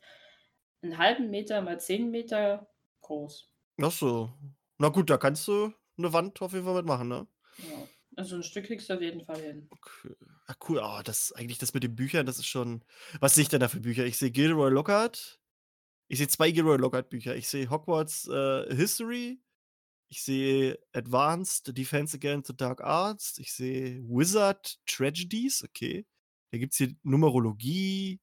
einen 0.83 0.98
halben 0.98 1.31
Meter 1.31 1.62
mal 1.62 1.81
zehn 1.81 2.11
Meter 2.11 2.68
groß. 3.01 3.51
Ach 3.83 3.90
so. 3.90 4.33
Na 4.79 4.88
gut, 4.88 5.11
da 5.11 5.16
kannst 5.16 5.48
du 5.48 5.72
eine 5.96 6.12
Wand 6.12 6.40
auf 6.42 6.53
jeden 6.53 6.64
Fall 6.64 6.75
mitmachen, 6.75 7.09
ne? 7.09 7.27
Ja. 7.59 7.88
Also 8.16 8.37
ein 8.37 8.42
Stück 8.42 8.66
kriegst 8.66 8.88
du 8.88 8.94
auf 8.94 9.01
jeden 9.01 9.25
Fall 9.25 9.40
hin. 9.40 9.68
Okay. 9.70 10.14
Ah, 10.46 10.54
cool. 10.68 10.80
Ah, 10.80 11.02
das 11.02 11.33
eigentlich 11.33 11.59
das 11.59 11.72
mit 11.72 11.83
den 11.83 11.96
Büchern, 11.96 12.26
das 12.26 12.38
ist 12.38 12.46
schon. 12.46 12.85
Was 13.20 13.35
sehe 13.35 13.42
ich 13.42 13.48
denn 13.48 13.61
da 13.61 13.68
für 13.68 13.80
Bücher? 13.80 14.04
Ich 14.04 14.18
sehe 14.18 14.30
Gilroy 14.30 14.70
Lockhart. 14.70 15.40
Ich 16.09 16.18
sehe 16.18 16.28
zwei 16.28 16.50
Gilroy 16.50 16.76
Lockhart 16.76 17.09
Bücher. 17.09 17.35
Ich 17.35 17.48
sehe 17.48 17.70
Hogwarts 17.70 18.28
äh, 18.28 18.74
History. 18.74 19.40
Ich 20.09 20.22
sehe 20.22 20.78
Advanced 20.92 21.76
Defense 21.76 22.16
Against 22.16 22.48
the 22.48 22.57
Dark 22.57 22.83
Arts. 22.83 23.38
Ich 23.38 23.52
sehe 23.52 24.02
Wizard 24.02 24.78
Tragedies. 24.87 25.64
Okay. 25.64 26.07
Da 26.50 26.59
gibt 26.59 26.72
es 26.72 26.78
hier 26.78 26.94
Numerologie, 27.02 28.20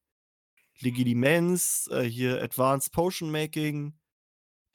Legidimens, 0.80 1.88
äh, 1.88 2.04
hier 2.04 2.42
Advanced 2.42 2.92
Potion 2.92 3.32
Making. 3.32 3.98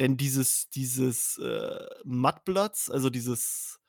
Denn 0.00 0.16
dieses, 0.16 0.68
dieses 0.70 1.38
äh, 1.38 1.86
Mudbloods, 2.04 2.90
also 2.90 3.08
dieses 3.08 3.80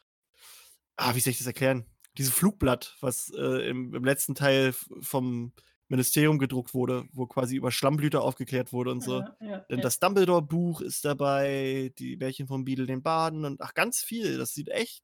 ah, 0.98 1.15
wie 1.15 1.20
soll 1.20 1.32
ich 1.32 1.38
das 1.38 1.48
erklären? 1.48 1.86
Dieses 2.18 2.34
Flugblatt, 2.34 2.96
was 3.02 3.32
äh, 3.36 3.70
im, 3.70 3.94
im 3.94 4.04
letzten 4.04 4.36
Teil 4.36 4.74
vom 4.74 5.54
Ministerium 5.90 6.40
gedruckt 6.40 6.74
wurde, 6.74 7.06
wo 7.14 7.28
quasi 7.28 7.56
über 7.56 7.72
Schlammblüter 7.72 8.22
aufgeklärt 8.22 8.74
wurde 8.74 8.92
und 8.92 9.02
so. 9.02 9.22
Ja, 9.22 9.38
ja, 9.42 9.66
Dann 9.70 9.80
ja. 9.80 9.82
das 9.82 10.00
Dumbledore-Buch 10.00 10.82
ist 10.82 11.06
dabei, 11.06 11.94
die 11.98 12.18
Märchen 12.18 12.48
von 12.48 12.66
Beadle 12.66 12.86
den 12.88 13.04
Baden 13.04 13.46
und 13.46 13.62
ach, 13.62 13.74
ganz 13.74 14.02
viel. 14.04 14.38
Das 14.38 14.54
sieht 14.54 14.70
echt. 14.70 15.04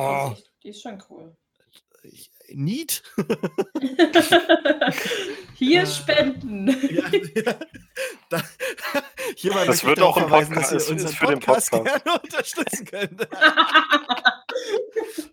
Die, 0.00 0.02
Oh, 0.02 0.32
ist 0.32 0.38
echt, 0.38 0.52
die 0.62 0.68
ist 0.68 0.82
schon 0.82 1.02
cool. 1.08 1.36
Ich, 2.02 2.30
neat. 2.52 3.02
Hier 5.54 5.82
Äh, 5.82 5.86
spenden. 5.86 6.68
ja, 6.68 7.08
ja, 7.44 7.54
da, 8.28 8.42
hier 9.36 9.52
mal 9.54 9.66
Das 9.66 9.84
wird 9.84 10.00
auch 10.00 10.16
im 10.16 10.24
verweisen, 10.24 10.54
Podcast- 10.54 10.72
dass 10.72 10.72
ihr 10.72 10.76
ist- 10.78 10.90
unseren 10.90 11.12
für 11.14 11.26
den 11.26 11.38
Podcast, 11.40 11.70
Podcast. 11.70 12.04
gerne 12.04 12.20
unterstützen 12.22 12.84
könnt. 12.86 13.28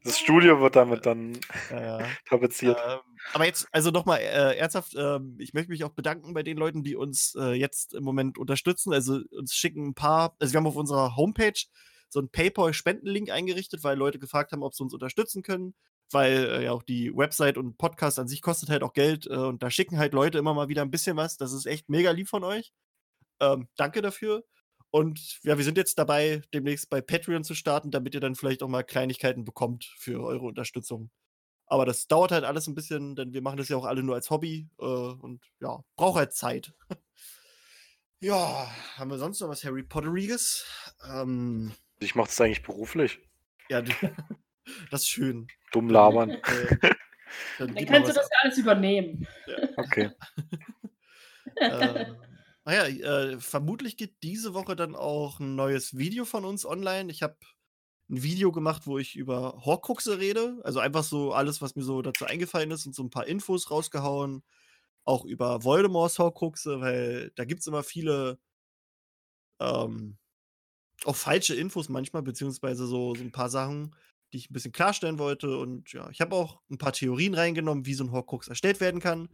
Das 0.04 0.18
Studio 0.20 0.60
wird 0.62 0.76
damit 0.76 1.06
dann 1.06 1.40
Ja, 1.70 2.00
ja. 2.00 2.06
tapeziert. 2.28 2.78
Ähm, 2.88 3.00
aber 3.34 3.46
jetzt, 3.46 3.68
also 3.72 3.92
nochmal 3.92 4.20
äh, 4.20 4.58
ernsthaft, 4.58 4.96
ähm, 4.98 5.36
ich 5.40 5.54
möchte 5.54 5.70
mich 5.72 5.84
auch 5.84 5.92
bedanken 5.92 6.34
bei 6.34 6.42
den 6.42 6.58
Leuten, 6.58 6.84
die 6.84 6.96
uns 6.96 7.36
äh, 7.40 7.52
jetzt 7.54 7.94
im 7.94 8.04
Moment 8.04 8.38
unterstützen. 8.38 8.92
Also 8.94 9.20
uns 9.32 9.54
schicken 9.54 9.90
ein 9.90 9.94
paar, 9.94 10.36
also 10.40 10.54
wir 10.54 10.58
haben 10.58 10.68
auf 10.68 10.76
unserer 10.78 11.16
Homepage 11.16 11.54
so 12.08 12.20
einen 12.20 12.30
PayPal-Spendenlink 12.30 13.30
eingerichtet, 13.30 13.84
weil 13.84 13.98
Leute 13.98 14.18
gefragt 14.20 14.52
haben, 14.52 14.64
ob 14.64 14.74
sie 14.74 14.82
uns 14.84 14.94
unterstützen 14.94 15.44
können. 15.44 15.76
Weil 16.12 16.46
äh, 16.50 16.64
ja 16.66 16.72
auch 16.72 16.84
die 16.84 17.16
Website 17.16 17.58
und 17.58 17.78
Podcast 17.78 18.18
an 18.20 18.28
sich 18.28 18.42
kostet 18.42 18.70
halt 18.70 18.82
auch 18.84 18.94
Geld 18.94 19.28
äh, 19.28 19.36
und 19.36 19.62
da 19.62 19.70
schicken 19.70 19.98
halt 20.00 20.14
Leute 20.14 20.38
immer 20.40 20.54
mal 20.54 20.68
wieder 20.70 20.82
ein 20.82 20.92
bisschen 20.92 21.18
was. 21.18 21.38
Das 21.38 21.54
ist 21.54 21.66
echt 21.66 21.90
mega 21.90 22.12
lieb 22.12 22.28
von 22.28 22.44
euch. 22.44 22.72
Ähm, 23.40 23.68
danke 23.78 24.02
dafür. 24.02 24.44
Und 24.92 25.40
ja, 25.44 25.56
wir 25.58 25.64
sind 25.64 25.78
jetzt 25.78 26.00
dabei, 26.00 26.42
demnächst 26.52 26.90
bei 26.90 27.00
Patreon 27.00 27.44
zu 27.44 27.54
starten, 27.54 27.92
damit 27.92 28.16
ihr 28.16 28.20
dann 28.22 28.34
vielleicht 28.36 28.64
auch 28.64 28.68
mal 28.68 28.84
Kleinigkeiten 28.84 29.46
bekommt 29.46 29.86
für 29.98 30.24
eure 30.24 30.46
Unterstützung. 30.48 31.12
Aber 31.68 31.86
das 31.86 32.08
dauert 32.08 32.32
halt 32.32 32.44
alles 32.44 32.66
ein 32.66 32.74
bisschen, 32.74 33.16
denn 33.16 33.32
wir 33.32 33.44
machen 33.44 33.58
das 33.58 33.70
ja 33.70 33.78
auch 33.78 33.86
alle 33.86 34.02
nur 34.02 34.16
als 34.16 34.32
Hobby 34.32 34.68
äh, 34.80 34.84
und 34.84 35.44
ja, 35.62 35.84
braucht 35.96 36.18
halt 36.18 36.34
Zeit. 36.34 36.74
ja, 38.20 38.68
haben 38.96 39.12
wir 39.12 39.20
sonst 39.20 39.40
noch 39.42 39.50
was 39.50 39.64
Harry 39.64 39.84
Potteriges? 39.84 40.66
Ähm, 41.08 41.74
Ich 42.00 42.16
mache 42.16 42.28
das 42.28 42.42
eigentlich 42.42 42.64
beruflich. 42.64 43.20
ja, 43.70 43.82
du- 43.84 43.94
das 44.92 45.02
ist 45.02 45.10
schön. 45.10 45.48
Dumm 45.72 45.90
labern. 45.90 46.32
Äh, 46.32 46.78
dann 47.58 47.76
Dann 47.76 47.86
kannst 47.86 48.10
du 48.10 48.14
das 48.14 48.30
ja 48.32 48.38
alles 48.44 48.58
übernehmen. 48.58 49.28
Okay. 49.78 50.12
äh, 51.56 52.06
naja, 52.66 52.86
äh, 52.86 53.40
vermutlich 53.40 53.98
geht 53.98 54.16
diese 54.24 54.54
Woche 54.54 54.76
dann 54.76 54.96
auch 54.96 55.40
ein 55.40 55.56
neues 55.56 55.98
Video 55.98 56.26
von 56.26 56.46
uns 56.46 56.66
online. 56.66 57.12
Ich 57.12 57.24
habe 57.24 57.38
ein 58.10 58.24
Video 58.24 58.52
gemacht, 58.52 58.88
wo 58.88 58.98
ich 58.98 59.16
über 59.16 59.62
Horcruxe 59.66 60.20
rede. 60.20 60.60
Also 60.64 60.80
einfach 60.80 61.04
so 61.04 61.34
alles, 61.34 61.62
was 61.62 61.76
mir 61.76 61.84
so 61.84 62.02
dazu 62.02 62.26
eingefallen 62.26 62.72
ist 62.72 62.86
und 62.86 62.96
so 62.96 63.04
ein 63.04 63.12
paar 63.12 63.28
Infos 63.28 63.70
rausgehauen. 63.70 64.44
Auch 65.06 65.26
über 65.26 65.64
Voldemorts 65.64 66.20
Horcruxe, 66.20 66.82
weil 66.82 67.32
da 67.36 67.46
gibt 67.46 67.62
es 67.62 67.68
immer 67.68 67.84
viele 67.84 68.40
ähm, 69.60 70.18
auch 71.06 71.16
falsche 71.16 71.56
Infos 71.56 71.90
manchmal, 71.90 72.24
beziehungsweise 72.24 72.86
so, 72.86 73.16
so 73.16 73.24
ein 73.24 73.32
paar 73.32 73.50
Sachen, 73.50 73.96
die 74.32 74.38
ich 74.38 74.50
ein 74.50 74.54
bisschen 74.54 74.72
klarstellen 74.72 75.20
wollte. 75.20 75.58
Und 75.58 75.92
ja, 75.94 76.10
ich 76.10 76.22
habe 76.22 76.36
auch 76.36 76.62
ein 76.70 76.78
paar 76.78 76.94
Theorien 76.94 77.34
reingenommen, 77.34 77.86
wie 77.86 77.94
so 77.94 78.04
ein 78.04 78.12
Horcrux 78.12 78.48
erstellt 78.48 78.80
werden 78.80 79.02
kann. 79.02 79.30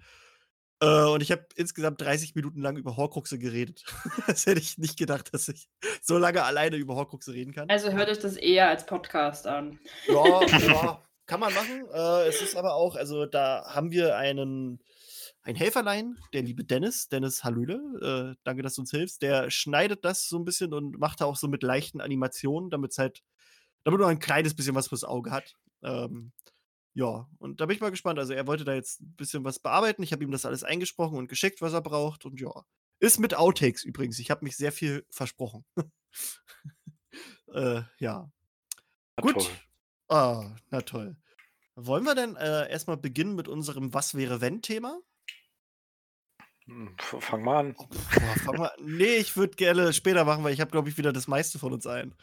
Äh, 0.82 1.06
und 1.06 1.22
ich 1.22 1.32
habe 1.32 1.46
insgesamt 1.56 2.02
30 2.02 2.36
Minuten 2.36 2.62
lang 2.62 2.78
über 2.78 2.98
Horcruxe 2.98 3.40
geredet. 3.40 3.84
das 4.28 4.46
hätte 4.46 4.60
ich 4.60 4.78
nicht 4.78 4.98
gedacht, 4.98 5.34
dass 5.34 5.48
ich 5.48 5.70
so 6.02 6.18
lange 6.18 6.44
alleine 6.44 6.76
über 6.76 6.96
Horcruxe 6.96 7.34
reden 7.34 7.54
kann. 7.54 7.70
Also 7.70 7.92
hört 7.92 8.10
euch 8.10 8.20
das 8.20 8.36
eher 8.36 8.70
als 8.70 8.86
Podcast 8.86 9.48
an. 9.48 9.80
Ja, 10.08 10.46
ja, 10.68 11.04
kann 11.26 11.40
man 11.40 11.54
machen. 11.54 11.86
Äh, 11.94 12.28
es 12.28 12.42
ist 12.42 12.56
aber 12.56 12.76
auch, 12.76 12.96
also 12.96 13.26
da 13.26 13.66
haben 13.68 13.92
wir 13.92 14.18
einen, 14.18 14.80
ein 15.44 15.56
Helferlein, 15.56 16.18
der 16.34 16.42
liebe 16.42 16.66
Dennis, 16.66 17.08
Dennis 17.08 17.44
Hallöle, 17.44 18.34
äh, 18.36 18.40
danke, 18.44 18.62
dass 18.62 18.76
du 18.76 18.82
uns 18.82 18.92
hilfst. 18.92 19.22
Der 19.22 19.50
schneidet 19.52 20.04
das 20.04 20.28
so 20.28 20.38
ein 20.38 20.46
bisschen 20.46 20.74
und 20.74 21.00
macht 21.00 21.22
da 21.22 21.26
auch 21.26 21.38
so 21.38 21.48
mit 21.48 21.64
leichten 21.64 22.02
Animationen, 22.02 22.70
damit 22.70 22.92
es 22.92 22.98
halt, 22.98 23.24
damit 23.86 24.02
man 24.02 24.10
ein 24.10 24.19
kleines 24.19 24.54
bisschen 24.54 24.76
was 24.76 24.89
fürs 24.89 25.06
Auge 25.06 25.32
hat. 25.32 25.56
Ähm, 25.84 26.34
ja, 26.93 27.30
und 27.38 27.62
da 27.62 27.65
bin 27.65 27.76
ich 27.76 27.82
mal 27.82 27.91
gespannt. 27.91 28.19
Also 28.19 28.34
er 28.34 28.48
wollte 28.48 28.65
da 28.65 28.74
jetzt 28.74 29.02
ein 29.02 29.15
bisschen 29.15 29.43
was 29.43 29.60
bearbeiten. 29.60 30.04
Ich 30.04 30.12
habe 30.12 30.24
ihm 30.24 30.32
das 30.32 30.45
alles 30.45 30.63
eingesprochen 30.63 31.17
und 31.17 31.28
geschickt, 31.28 31.62
was 31.62 31.74
er 31.74 31.82
braucht. 31.82 32.26
Und 32.26 32.41
ja, 32.41 32.52
Ist 33.00 33.19
mit 33.19 33.36
Outtakes 33.36 33.84
übrigens. 33.84 34.19
Ich 34.19 34.32
habe 34.32 34.43
mich 34.43 34.58
sehr 34.58 34.71
viel 34.71 35.06
versprochen. 35.10 35.65
äh, 37.54 37.82
ja. 38.00 38.30
Na 39.17 39.21
Gut. 39.21 39.34
toll. 39.34 39.52
Ah, 40.08 40.56
na 40.71 40.82
toll. 40.82 41.15
Wollen 41.76 42.06
wir 42.06 42.15
denn 42.15 42.36
äh, 42.38 42.69
erstmal 42.69 42.98
beginnen 42.98 43.36
mit 43.36 43.48
unserem 43.48 43.93
Was 43.93 44.15
wäre 44.15 44.41
wenn 44.41 44.62
Thema? 44.62 45.00
Hm, 46.65 46.95
Fang 46.98 47.43
mal 47.43 47.60
an. 47.60 47.76
Oh, 47.78 47.86
boah, 47.88 48.36
fang 48.43 48.58
mal, 48.58 48.71
nee, 48.82 49.17
ich 49.17 49.36
würde 49.38 49.56
gerne 49.56 49.93
später 49.93 50.26
machen, 50.26 50.43
weil 50.43 50.54
ich 50.54 50.62
habe, 50.62 50.71
glaube 50.71 50.89
ich, 50.89 50.98
wieder 50.98 51.13
das 51.13 51.28
meiste 51.28 51.60
von 51.60 51.74
uns 51.74 51.86
ein. 51.86 52.15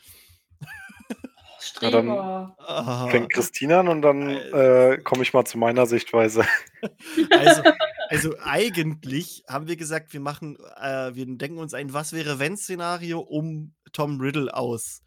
Streber. 1.77 2.55
Ah, 2.59 3.09
Fängt 3.09 3.33
Christina 3.33 3.81
an 3.81 3.89
und 3.89 4.03
dann 4.03 4.29
äh, 4.29 4.99
komme 5.03 5.23
ich 5.23 5.33
mal 5.33 5.45
zu 5.45 5.59
meiner 5.59 5.87
Sichtweise. 5.87 6.45
also, 7.31 7.63
also 8.09 8.35
eigentlich 8.43 9.43
haben 9.49 9.69
wir 9.69 9.77
gesagt, 9.77 10.13
wir 10.13 10.21
machen, 10.21 10.57
äh, 10.77 11.15
wir 11.15 11.27
denken 11.27 11.59
uns 11.59 11.75
ein 11.75 11.93
Was 11.93 12.13
wäre 12.13 12.39
wenn 12.39 12.57
Szenario 12.57 13.21
um 13.21 13.75
Tom 13.93 14.21
Riddle 14.21 14.55
aus. 14.55 15.03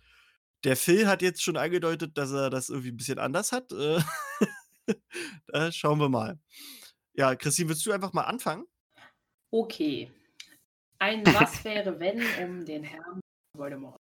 Der 0.63 0.75
Phil 0.75 1.07
hat 1.07 1.21
jetzt 1.21 1.43
schon 1.43 1.57
angedeutet, 1.57 2.17
dass 2.17 2.31
er 2.31 2.49
das 2.49 2.69
irgendwie 2.69 2.89
ein 2.89 2.97
bisschen 2.97 3.19
anders 3.19 3.51
hat. 3.51 3.71
Äh, 3.71 3.99
da 5.47 5.71
schauen 5.71 5.99
wir 5.99 6.09
mal. 6.09 6.39
Ja, 7.13 7.35
Christine, 7.35 7.69
willst 7.69 7.85
du 7.85 7.91
einfach 7.91 8.13
mal 8.13 8.23
anfangen? 8.23 8.65
Okay. 9.51 10.11
Ein 10.97 11.25
Was 11.27 11.63
wäre, 11.63 11.99
wenn 11.99 12.21
um 12.43 12.65
den 12.65 12.83
Herrn 12.83 13.21
Voldemort. 13.55 13.97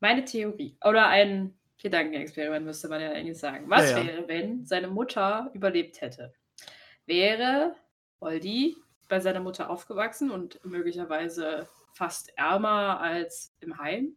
Meine 0.00 0.24
Theorie, 0.24 0.76
oder 0.84 1.06
ein 1.06 1.54
Gedankenexperiment 1.78 2.66
müsste 2.66 2.88
man 2.88 3.00
ja 3.00 3.10
eigentlich 3.10 3.38
sagen. 3.38 3.68
Was 3.68 3.90
Ja, 3.90 3.98
ja. 3.98 4.06
wäre, 4.06 4.28
wenn 4.28 4.64
seine 4.64 4.88
Mutter 4.88 5.50
überlebt 5.54 6.00
hätte? 6.00 6.32
Wäre 7.06 7.76
Voldy 8.18 8.76
bei 9.08 9.20
seiner 9.20 9.40
Mutter 9.40 9.70
aufgewachsen 9.70 10.30
und 10.30 10.64
möglicherweise 10.64 11.68
fast 11.94 12.36
ärmer 12.36 13.00
als 13.00 13.54
im 13.60 13.78
Heim, 13.78 14.16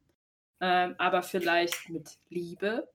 ähm, 0.62 0.96
aber 0.98 1.24
vielleicht 1.24 1.90
mit 1.90 2.18
Liebe. 2.30 2.90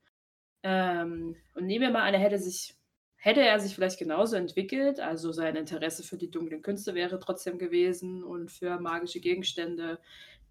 Ähm, 0.63 1.35
und 1.55 1.65
nehmen 1.65 1.81
wir 1.81 1.91
mal 1.91 2.07
an, 2.07 2.13
er 2.13 2.19
hätte 2.19 2.37
sich 2.37 2.75
hätte 3.21 3.41
er 3.41 3.59
sich 3.59 3.75
vielleicht 3.75 3.99
genauso 3.99 4.37
entwickelt, 4.37 4.99
also 5.01 5.31
sein 5.33 5.57
Interesse 5.57 6.03
für 6.03 6.17
die 6.17 6.31
dunklen 6.31 6.61
Künste 6.61 6.95
wäre 6.95 7.19
trotzdem 7.19 7.57
gewesen 7.57 8.23
und 8.23 8.49
für 8.49 8.79
magische 8.79 9.19
Gegenstände, 9.19 9.99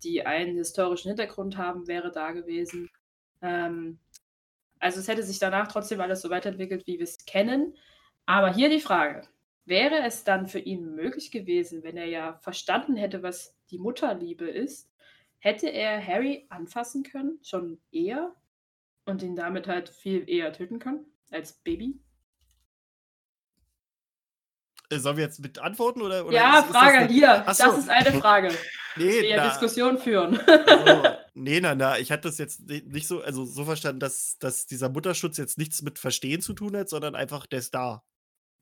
die 0.02 0.24
einen 0.26 0.56
historischen 0.56 1.08
Hintergrund 1.08 1.56
haben, 1.56 1.86
wäre 1.88 2.10
da 2.12 2.32
gewesen. 2.32 2.88
Ähm, 3.42 3.98
also 4.78 5.00
es 5.00 5.08
hätte 5.08 5.22
sich 5.22 5.38
danach 5.38 5.68
trotzdem 5.68 6.00
alles 6.00 6.20
so 6.22 6.30
weiterentwickelt, 6.30 6.86
wie 6.86 6.98
wir 6.98 7.04
es 7.04 7.24
kennen. 7.26 7.76
Aber 8.26 8.52
hier 8.54 8.68
die 8.70 8.80
Frage, 8.80 9.26
wäre 9.64 10.00
es 10.06 10.24
dann 10.24 10.46
für 10.46 10.60
ihn 10.60 10.94
möglich 10.94 11.30
gewesen, 11.30 11.82
wenn 11.82 11.96
er 11.96 12.06
ja 12.06 12.38
verstanden 12.38 12.96
hätte, 12.96 13.22
was 13.22 13.56
die 13.70 13.78
Mutterliebe 13.78 14.48
ist, 14.48 14.90
hätte 15.38 15.68
er 15.68 16.04
Harry 16.04 16.46
anfassen 16.48 17.02
können, 17.02 17.38
schon 17.42 17.80
eher 17.92 18.34
und 19.04 19.22
ihn 19.22 19.36
damit 19.36 19.66
halt 19.68 19.88
viel 19.88 20.28
eher 20.28 20.52
töten 20.52 20.78
können 20.78 21.06
als 21.30 21.52
Baby? 21.54 22.00
Äh, 24.90 24.98
Sollen 24.98 25.16
wir 25.16 25.24
jetzt 25.24 25.40
mit 25.40 25.58
antworten 25.58 26.02
oder? 26.02 26.26
oder 26.26 26.34
ja, 26.34 26.58
ist- 26.60 26.66
ist 26.66 26.72
Frage 26.72 26.92
das 26.94 27.04
eine- 27.04 27.12
hier. 27.12 27.42
Ach 27.46 27.54
so. 27.54 27.64
Das 27.64 27.78
ist 27.78 27.88
eine 27.90 28.12
Frage. 28.20 28.48
Nee, 28.98 29.22
Wir 29.22 29.36
na, 29.36 29.48
Diskussion 29.48 29.98
führen. 29.98 30.38
also, 30.38 31.02
nee, 31.34 31.60
na, 31.60 31.74
na, 31.74 31.98
ich 31.98 32.10
hatte 32.12 32.28
das 32.28 32.38
jetzt 32.38 32.66
ni- 32.68 32.82
nicht 32.86 33.06
so, 33.06 33.20
also 33.22 33.44
so 33.44 33.64
verstanden, 33.64 34.00
dass, 34.00 34.36
dass 34.38 34.66
dieser 34.66 34.88
Mutterschutz 34.88 35.36
jetzt 35.38 35.58
nichts 35.58 35.82
mit 35.82 35.98
Verstehen 35.98 36.40
zu 36.40 36.52
tun 36.52 36.76
hat, 36.76 36.88
sondern 36.88 37.14
einfach 37.14 37.46
der 37.46 37.60
ist 37.60 37.74
da. 37.74 38.02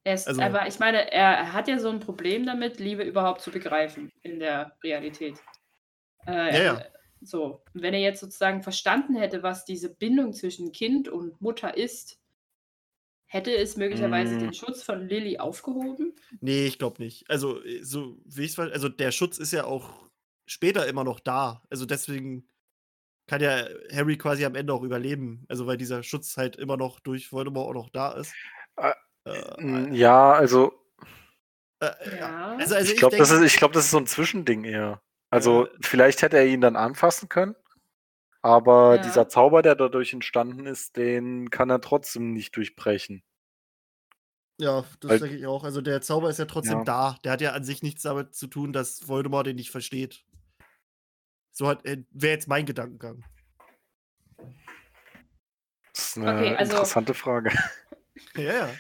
Er 0.05 0.15
ist, 0.15 0.29
Also- 0.29 0.41
aber 0.43 0.67
ich 0.69 0.79
meine, 0.79 1.11
er 1.13 1.53
hat 1.53 1.69
ja 1.69 1.79
so 1.79 1.89
ein 1.89 2.01
Problem 2.01 2.47
damit, 2.47 2.79
Liebe 2.79 3.03
überhaupt 3.03 3.41
zu 3.41 3.51
begreifen 3.51 4.11
in 4.23 4.39
der 4.39 4.77
Realität. 4.85 5.37
Äh, 6.27 6.57
Ja, 6.57 6.63
ja. 6.65 6.85
So, 7.23 7.65
wenn 7.73 7.95
er 7.95 8.01
jetzt 8.01 8.21
sozusagen 8.21 8.63
verstanden 8.63 9.17
hätte, 9.17 9.43
was 9.43 9.65
diese 9.65 9.89
Bindung 9.93 10.33
zwischen 10.35 10.71
Kind 10.71 11.09
und 11.09 11.41
Mutter 11.41 11.77
ist, 11.77 12.19
hätte 13.25 13.57
es 13.57 13.77
möglicherweise 13.77 14.37
Mm. 14.37 14.39
den 14.39 14.55
Schutz 14.55 14.83
von 14.83 15.09
Lilly 15.09 15.39
aufgehoben? 15.39 16.15
Nee, 16.41 16.67
ich 16.67 16.79
glaube 16.79 17.03
nicht. 17.03 17.29
Also, 17.31 17.65
äh, 17.65 17.83
so 17.83 18.19
wie 18.27 18.45
ich 18.45 18.53
es 18.53 18.59
also 18.59 18.89
der 18.89 19.11
Schutz 19.13 19.39
ist 19.39 19.53
ja 19.53 19.65
auch 19.65 20.06
später 20.47 20.87
immer 20.87 21.05
noch 21.05 21.21
da. 21.21 21.63
Also 21.71 21.87
deswegen 21.87 22.49
kann 23.27 23.41
ja 23.41 23.67
Harry 23.93 24.17
quasi 24.17 24.45
am 24.45 24.55
Ende 24.55 24.73
auch 24.73 24.83
überleben. 24.83 25.45
Also 25.49 25.67
weil 25.67 25.77
dieser 25.77 26.03
Schutz 26.03 26.37
halt 26.37 26.57
immer 26.57 26.77
noch 26.77 27.01
durch 27.01 27.33
Voldemort 27.33 27.69
auch 27.71 27.75
noch 27.75 27.91
da 27.91 28.13
ist. 28.13 28.33
Äh, 28.77 28.93
Äh, 29.25 29.61
Mm, 29.61 29.93
Ja, 29.93 30.33
also 30.35 30.73
äh, 31.81 32.17
ja. 32.19 32.57
Also, 32.57 32.75
also 32.77 32.93
ich 32.93 32.97
glaube, 32.99 33.17
das, 33.17 33.31
ist- 33.33 33.43
ich 33.43 33.57
glaub, 33.57 33.73
das 33.73 33.87
ist 33.87 33.91
so 33.91 33.99
ein 33.99 34.07
Zwischending 34.07 34.63
eher. 34.65 35.03
Also 35.31 35.67
Äh. 35.67 35.71
vielleicht 35.81 36.23
hätte 36.23 36.37
er 36.39 36.47
ihn 36.47 36.61
dann 36.61 36.77
anfassen 36.77 37.29
können, 37.29 37.57
aber 38.41 38.97
Ja. 38.97 39.03
dieser 39.03 39.29
Zauber, 39.29 39.63
der 39.63 39.75
dadurch 39.75 40.13
entstanden 40.13 40.67
ist, 40.67 40.97
den 40.97 41.51
kann 41.51 41.69
er 41.71 41.81
trotzdem 41.81 42.33
nicht 42.33 42.55
durchbrechen. 42.57 43.25
Ja, 44.59 44.85
das 45.01 45.11
Weil- 45.11 45.19
denke 45.19 45.37
ich 45.37 45.47
auch. 45.47 45.65
Also 45.65 45.81
der 45.81 46.01
Zauber 46.01 46.31
ist 46.31 46.39
ja 46.39 46.45
trotzdem 46.47 46.79
Ja. 46.79 46.85
da. 46.85 47.17
Der 47.25 47.33
hat 47.33 47.41
ja 47.41 47.53
an 47.53 47.65
sich 47.65 47.83
nichts 47.83 48.03
damit 48.03 48.35
zu 48.35 48.47
tun, 48.47 48.73
dass 48.73 49.07
Voldemort 49.09 49.47
den 49.49 49.57
nicht 49.57 49.71
versteht. 49.71 50.25
So 51.57 51.67
hat 51.69 51.87
äh, 51.87 52.03
wäre 52.11 52.35
jetzt 52.35 52.49
mein 52.49 52.67
Gedankengang. 52.67 53.25
Das 55.95 56.09
ist 56.09 56.19
eine 56.19 56.35
Okay, 56.35 56.55
also- 56.55 56.73
interessante 56.73 57.15
Frage. 57.15 57.51
Ja, 58.35 58.53
ja. 58.53 58.71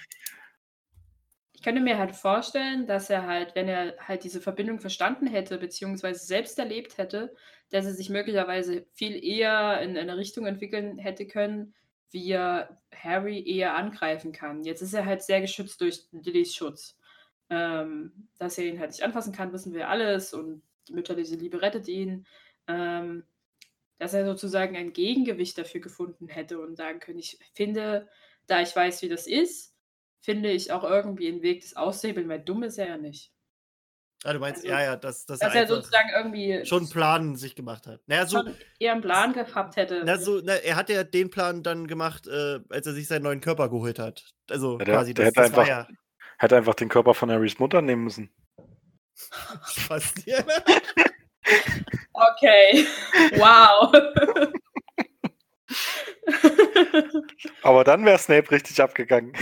Ich 1.54 1.62
könnte 1.62 1.80
mir 1.80 1.96
halt 1.98 2.14
vorstellen, 2.14 2.86
dass 2.86 3.08
er 3.08 3.26
halt, 3.26 3.54
wenn 3.54 3.68
er 3.68 3.94
halt 3.98 4.22
diese 4.24 4.40
Verbindung 4.42 4.80
verstanden 4.80 5.26
hätte, 5.26 5.56
beziehungsweise 5.56 6.24
selbst 6.24 6.58
erlebt 6.58 6.98
hätte, 6.98 7.34
dass 7.70 7.86
er 7.86 7.94
sich 7.94 8.10
möglicherweise 8.10 8.86
viel 8.92 9.22
eher 9.22 9.80
in 9.80 9.96
eine 9.96 10.16
Richtung 10.18 10.46
entwickeln 10.46 10.98
hätte 10.98 11.26
können, 11.26 11.74
wie 12.10 12.30
er 12.30 12.80
Harry 12.94 13.42
eher 13.46 13.74
angreifen 13.76 14.32
kann. 14.32 14.62
Jetzt 14.64 14.82
ist 14.82 14.92
er 14.94 15.06
halt 15.06 15.22
sehr 15.22 15.40
geschützt 15.40 15.80
durch 15.80 16.06
Lillys 16.12 16.54
Schutz. 16.54 16.98
Ähm, 17.48 18.28
dass 18.38 18.58
er 18.58 18.64
ihn 18.64 18.78
halt 18.78 18.90
nicht 18.90 19.02
anfassen 19.02 19.32
kann, 19.32 19.52
wissen 19.52 19.72
wir 19.72 19.88
alles 19.88 20.34
und 20.34 20.62
die 20.88 20.92
mütterliche 20.92 21.36
Liebe 21.36 21.62
rettet 21.62 21.88
ihn. 21.88 22.26
Ähm, 22.68 23.24
dass 23.98 24.12
er 24.12 24.26
sozusagen 24.26 24.76
ein 24.76 24.92
Gegengewicht 24.92 25.56
dafür 25.56 25.80
gefunden 25.80 26.28
hätte 26.28 26.60
und 26.60 26.76
sagen 26.76 27.00
können, 27.00 27.18
ich 27.18 27.38
finde, 27.54 28.08
da 28.46 28.60
ich 28.60 28.74
weiß, 28.76 29.00
wie 29.02 29.08
das 29.08 29.26
ist, 29.26 29.74
finde 30.20 30.50
ich 30.50 30.70
auch 30.72 30.84
irgendwie 30.84 31.28
einen 31.28 31.42
Weg, 31.42 31.62
das 31.62 31.76
auszuhebeln, 31.76 32.28
weil 32.28 32.40
dumm 32.40 32.62
ist 32.64 32.78
er 32.78 32.88
ja 32.88 32.96
nicht. 32.98 33.32
Ah, 34.24 34.32
du 34.32 34.38
meinst, 34.40 34.58
Also, 34.64 34.68
ja, 34.68 34.82
ja, 34.82 34.96
dass, 34.96 35.24
dass 35.26 35.38
Dass 35.38 35.54
er 35.54 35.62
er 35.62 35.66
sozusagen 35.68 36.08
irgendwie 36.14 36.64
schon 36.66 36.80
einen 36.82 36.90
Plan 36.90 37.36
sich 37.36 37.54
gemacht 37.54 37.86
hat. 37.86 38.00
Naja, 38.06 38.26
so, 38.26 38.38
schon 38.38 38.54
eher 38.80 38.92
einen 38.92 39.00
Plan 39.02 39.32
gehabt 39.32 39.76
hätte. 39.76 40.02
na, 40.04 40.18
so 40.18 40.40
na, 40.42 40.54
er 40.54 40.74
hat 40.76 40.88
ja 40.90 41.04
den 41.04 41.30
Plan 41.30 41.62
dann 41.62 41.86
gemacht, 41.86 42.26
äh, 42.26 42.60
als 42.68 42.86
er 42.86 42.92
sich 42.94 43.06
seinen 43.08 43.22
neuen 43.22 43.40
Körper 43.40 43.68
geholt 43.68 43.98
hat. 43.98 44.34
Also 44.50 44.78
Ja, 44.78 44.84
der- 44.84 44.94
quasi, 44.94 45.14
der 45.14 45.26
das, 45.26 45.30
hätte 45.36 45.40
das 45.42 45.52
war 45.56 45.64
einfach- 45.64 45.88
ja 45.90 45.96
Hätte 46.38 46.56
einfach 46.56 46.74
den 46.74 46.88
Körper 46.90 47.14
von 47.14 47.30
Harrys 47.30 47.58
Mutter 47.58 47.80
nehmen 47.80 48.04
müssen. 48.04 48.30
fast. 49.64 50.26
Ja. 50.26 50.38
Okay. 52.12 52.86
Wow. 53.36 53.92
Aber 57.62 57.84
dann 57.84 58.04
wäre 58.04 58.18
Snape 58.18 58.50
richtig 58.50 58.80
abgegangen. 58.80 59.32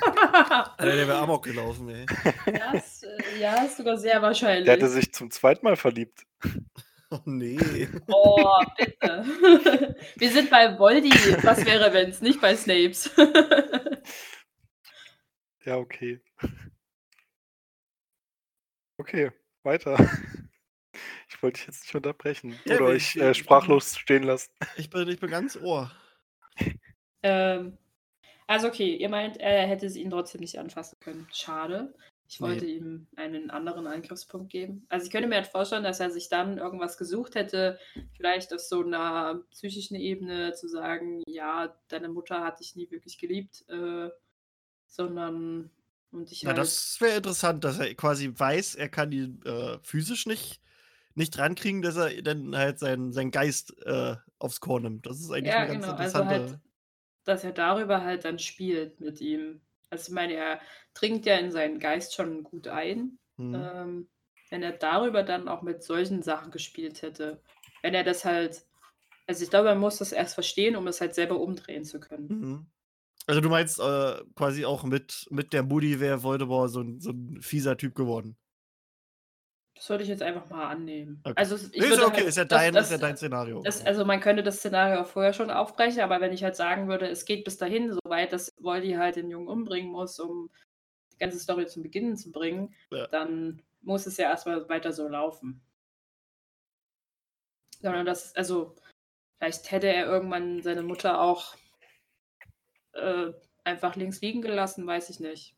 Alter, 0.00 0.96
der 0.96 1.08
wäre 1.08 1.18
Amok 1.18 1.44
gelaufen, 1.44 1.88
ey. 1.88 2.06
ja, 2.46 2.72
ist, 2.72 3.04
äh, 3.04 3.40
ja, 3.40 3.64
ist 3.64 3.76
sogar 3.76 3.98
sehr 3.98 4.22
wahrscheinlich. 4.22 4.64
Der 4.64 4.74
hätte 4.74 4.88
sich 4.88 5.12
zum 5.12 5.30
zweiten 5.30 5.64
Mal 5.64 5.76
verliebt. 5.76 6.24
Oh 7.10 7.20
nee. 7.26 7.88
oh, 8.08 8.58
bitte. 8.78 9.94
Wir 10.16 10.30
sind 10.30 10.48
bei 10.48 10.78
Voldy. 10.78 11.10
Was 11.42 11.62
wäre, 11.66 11.92
wenn 11.92 12.08
es 12.08 12.22
nicht 12.22 12.40
bei 12.40 12.56
Snapes? 12.56 13.10
Ja, 15.64 15.76
okay. 15.76 16.20
Okay, 18.98 19.30
weiter. 19.62 19.96
Ich 21.34 21.42
wollte 21.42 21.58
dich 21.58 21.66
jetzt 21.66 21.82
nicht 21.84 21.94
unterbrechen 21.94 22.58
Ja, 22.66 22.76
oder 22.76 22.86
euch 22.86 23.16
äh, 23.16 23.34
sprachlos 23.34 23.96
stehen 23.96 24.22
lassen. 24.24 24.50
Ich 24.76 24.90
bin, 24.90 25.08
ich 25.08 25.18
bin 25.18 25.30
ganz 25.30 25.56
ohr. 25.56 25.90
ähm, 27.22 27.78
also 28.46 28.68
okay, 28.68 28.96
ihr 28.96 29.08
meint, 29.08 29.38
er 29.38 29.66
hätte 29.66 29.86
ihn 29.86 30.10
trotzdem 30.10 30.40
nicht 30.40 30.58
anfassen 30.58 30.98
können. 31.00 31.26
Schade. 31.32 31.94
Ich 32.28 32.40
Nee. 32.40 32.46
wollte 32.46 32.66
ihm 32.66 33.06
einen 33.16 33.50
anderen 33.50 33.86
Angriffspunkt 33.86 34.50
geben. 34.50 34.86
Also 34.88 35.06
ich 35.06 35.12
könnte 35.12 35.28
mir 35.28 35.36
halt 35.36 35.48
vorstellen, 35.48 35.84
dass 35.84 36.00
er 36.00 36.10
sich 36.10 36.28
dann 36.28 36.58
irgendwas 36.58 36.96
gesucht 36.96 37.34
hätte, 37.34 37.78
vielleicht 38.16 38.54
auf 38.54 38.60
so 38.60 38.82
einer 38.82 39.42
psychischen 39.50 39.96
Ebene 39.96 40.52
zu 40.54 40.68
sagen, 40.68 41.22
ja, 41.26 41.76
deine 41.88 42.08
Mutter 42.08 42.42
hat 42.42 42.60
dich 42.60 42.74
nie 42.74 42.90
wirklich 42.90 43.18
geliebt, 43.18 43.64
äh, 43.68 44.08
sondern 44.86 45.70
und 46.10 46.30
ich 46.30 46.42
Na, 46.42 46.50
halt, 46.50 46.58
das 46.58 47.00
wäre 47.00 47.16
interessant, 47.16 47.64
dass 47.64 47.78
er 47.78 47.94
quasi 47.94 48.32
weiß, 48.34 48.76
er 48.76 48.88
kann 48.88 49.12
ihn 49.12 49.42
äh, 49.44 49.78
physisch 49.82 50.26
nicht, 50.26 50.60
nicht 51.16 51.38
rankriegen, 51.38 51.82
dass 51.82 51.96
er 51.96 52.22
dann 52.22 52.56
halt 52.56 52.78
seinen, 52.78 53.12
seinen 53.12 53.30
Geist 53.30 53.76
äh, 53.84 54.16
aufs 54.38 54.60
Korn 54.60 54.82
nimmt. 54.84 55.06
Das 55.06 55.20
ist 55.20 55.30
eigentlich 55.30 55.56
ja 55.56 55.64
eine 55.64 55.66
ganz 55.66 55.86
genau, 55.86 55.92
also 55.92 56.24
interessante. 56.24 56.26
halt, 56.26 56.58
dass 57.24 57.44
er 57.44 57.52
darüber 57.52 58.02
halt 58.04 58.24
dann 58.24 58.38
spielt 58.38 59.00
mit 59.00 59.20
ihm. 59.20 59.62
Also 59.90 60.10
ich 60.10 60.14
meine, 60.14 60.34
er 60.34 60.60
dringt 60.94 61.26
ja 61.26 61.36
in 61.38 61.52
seinen 61.52 61.78
Geist 61.80 62.14
schon 62.14 62.42
gut 62.44 62.68
ein. 62.68 63.18
Hm. 63.38 63.72
Ähm, 63.72 64.10
wenn 64.50 64.62
er 64.62 64.72
darüber 64.72 65.22
dann 65.24 65.48
auch 65.48 65.62
mit 65.62 65.82
solchen 65.84 66.22
Sachen 66.22 66.50
gespielt 66.52 67.02
hätte. 67.02 67.42
Wenn 67.82 67.94
er 67.94 68.04
das 68.04 68.24
halt 68.24 68.66
also, 69.28 69.44
ich 69.44 69.50
glaube, 69.50 69.70
man 69.70 69.80
muss 69.80 69.98
das 69.98 70.12
erst 70.12 70.34
verstehen, 70.34 70.76
um 70.76 70.86
es 70.88 71.00
halt 71.00 71.14
selber 71.14 71.40
umdrehen 71.40 71.84
zu 71.84 72.00
können. 72.00 72.40
Mhm. 72.40 72.70
Also, 73.26 73.40
du 73.40 73.50
meinst, 73.50 73.80
äh, 73.80 74.22
quasi 74.36 74.64
auch 74.66 74.84
mit 74.84 75.26
mit 75.30 75.52
der 75.52 75.62
Moody 75.64 76.00
wäre 76.00 76.22
Voldemort 76.22 76.70
so 76.70 76.80
'n 76.82 77.00
so 77.00 77.10
'n 77.12 77.40
fieser 77.42 77.76
Typ 77.78 77.94
geworden? 77.96 78.38
Das 79.82 79.90
würde 79.90 80.04
ich 80.04 80.10
jetzt 80.10 80.22
einfach 80.22 80.48
mal 80.48 80.68
annehmen. 80.68 81.20
Okay. 81.24 81.34
Also, 81.34 81.56
ich 81.56 81.82
ist 81.82 82.00
okay, 82.00 82.18
halt 82.18 82.28
ist 82.28 82.36
ja 82.36 82.44
das 82.44 82.60
dein 82.60 82.72
das 82.72 82.84
ist 82.84 82.92
ja 82.92 82.98
dein 82.98 83.16
Szenario. 83.16 83.62
das 83.64 83.84
also, 83.84 84.04
man 84.04 84.20
könnte 84.20 84.44
das 84.44 84.58
Szenario 84.58 85.00
auch 85.00 85.08
vorher 85.08 85.32
schon 85.32 85.50
aufbrechen, 85.50 86.02
aber 86.02 86.20
wenn 86.20 86.32
ich 86.32 86.44
halt 86.44 86.54
sagen 86.54 86.86
würde, 86.86 87.08
es 87.08 87.24
geht 87.24 87.42
bis 87.42 87.56
dahin 87.56 87.90
so 87.90 87.98
weit, 88.04 88.32
dass 88.32 88.54
Voldy 88.60 88.92
halt 88.92 89.16
den 89.16 89.28
Jungen 89.28 89.48
umbringen 89.48 89.90
muss, 89.90 90.20
um 90.20 90.50
die 91.12 91.18
ganze 91.18 91.40
Story 91.40 91.66
zum 91.66 91.82
Beginnen 91.82 92.16
zu 92.16 92.30
bringen, 92.30 92.72
Ja. 92.92 93.08
dann 93.08 93.60
muss 93.80 94.06
es 94.06 94.16
ja 94.18 94.30
erst 94.30 94.46
mal 94.46 94.68
weiter 94.68 94.92
so 94.92 95.08
laufen. 95.08 95.60
Sondern 97.80 98.06
das 98.06 98.36
also, 98.36 98.76
vielleicht 99.38 99.68
hätte 99.72 99.88
er 99.88 100.06
irgendwann 100.06 100.62
seine 100.62 100.84
Mutter 100.84 101.20
auch 101.20 101.56
äh, 102.92 103.32
einfach 103.64 103.96
links 103.96 104.20
liegen 104.20 104.42
gelassen, 104.42 104.86
weiß 104.86 105.10
ich 105.10 105.18
nicht. 105.18 105.56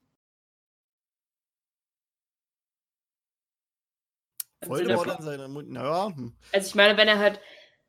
Voldemort 4.69 5.09
an 5.09 5.23
seiner 5.23 5.49
Mut 5.49 5.67
na 5.69 5.83
ja, 5.85 6.17
hm. 6.17 6.35
also, 6.53 6.69
ich 6.69 6.75
meine, 6.75 6.97
wenn 6.97 7.09
er 7.09 7.19
halt 7.19 7.41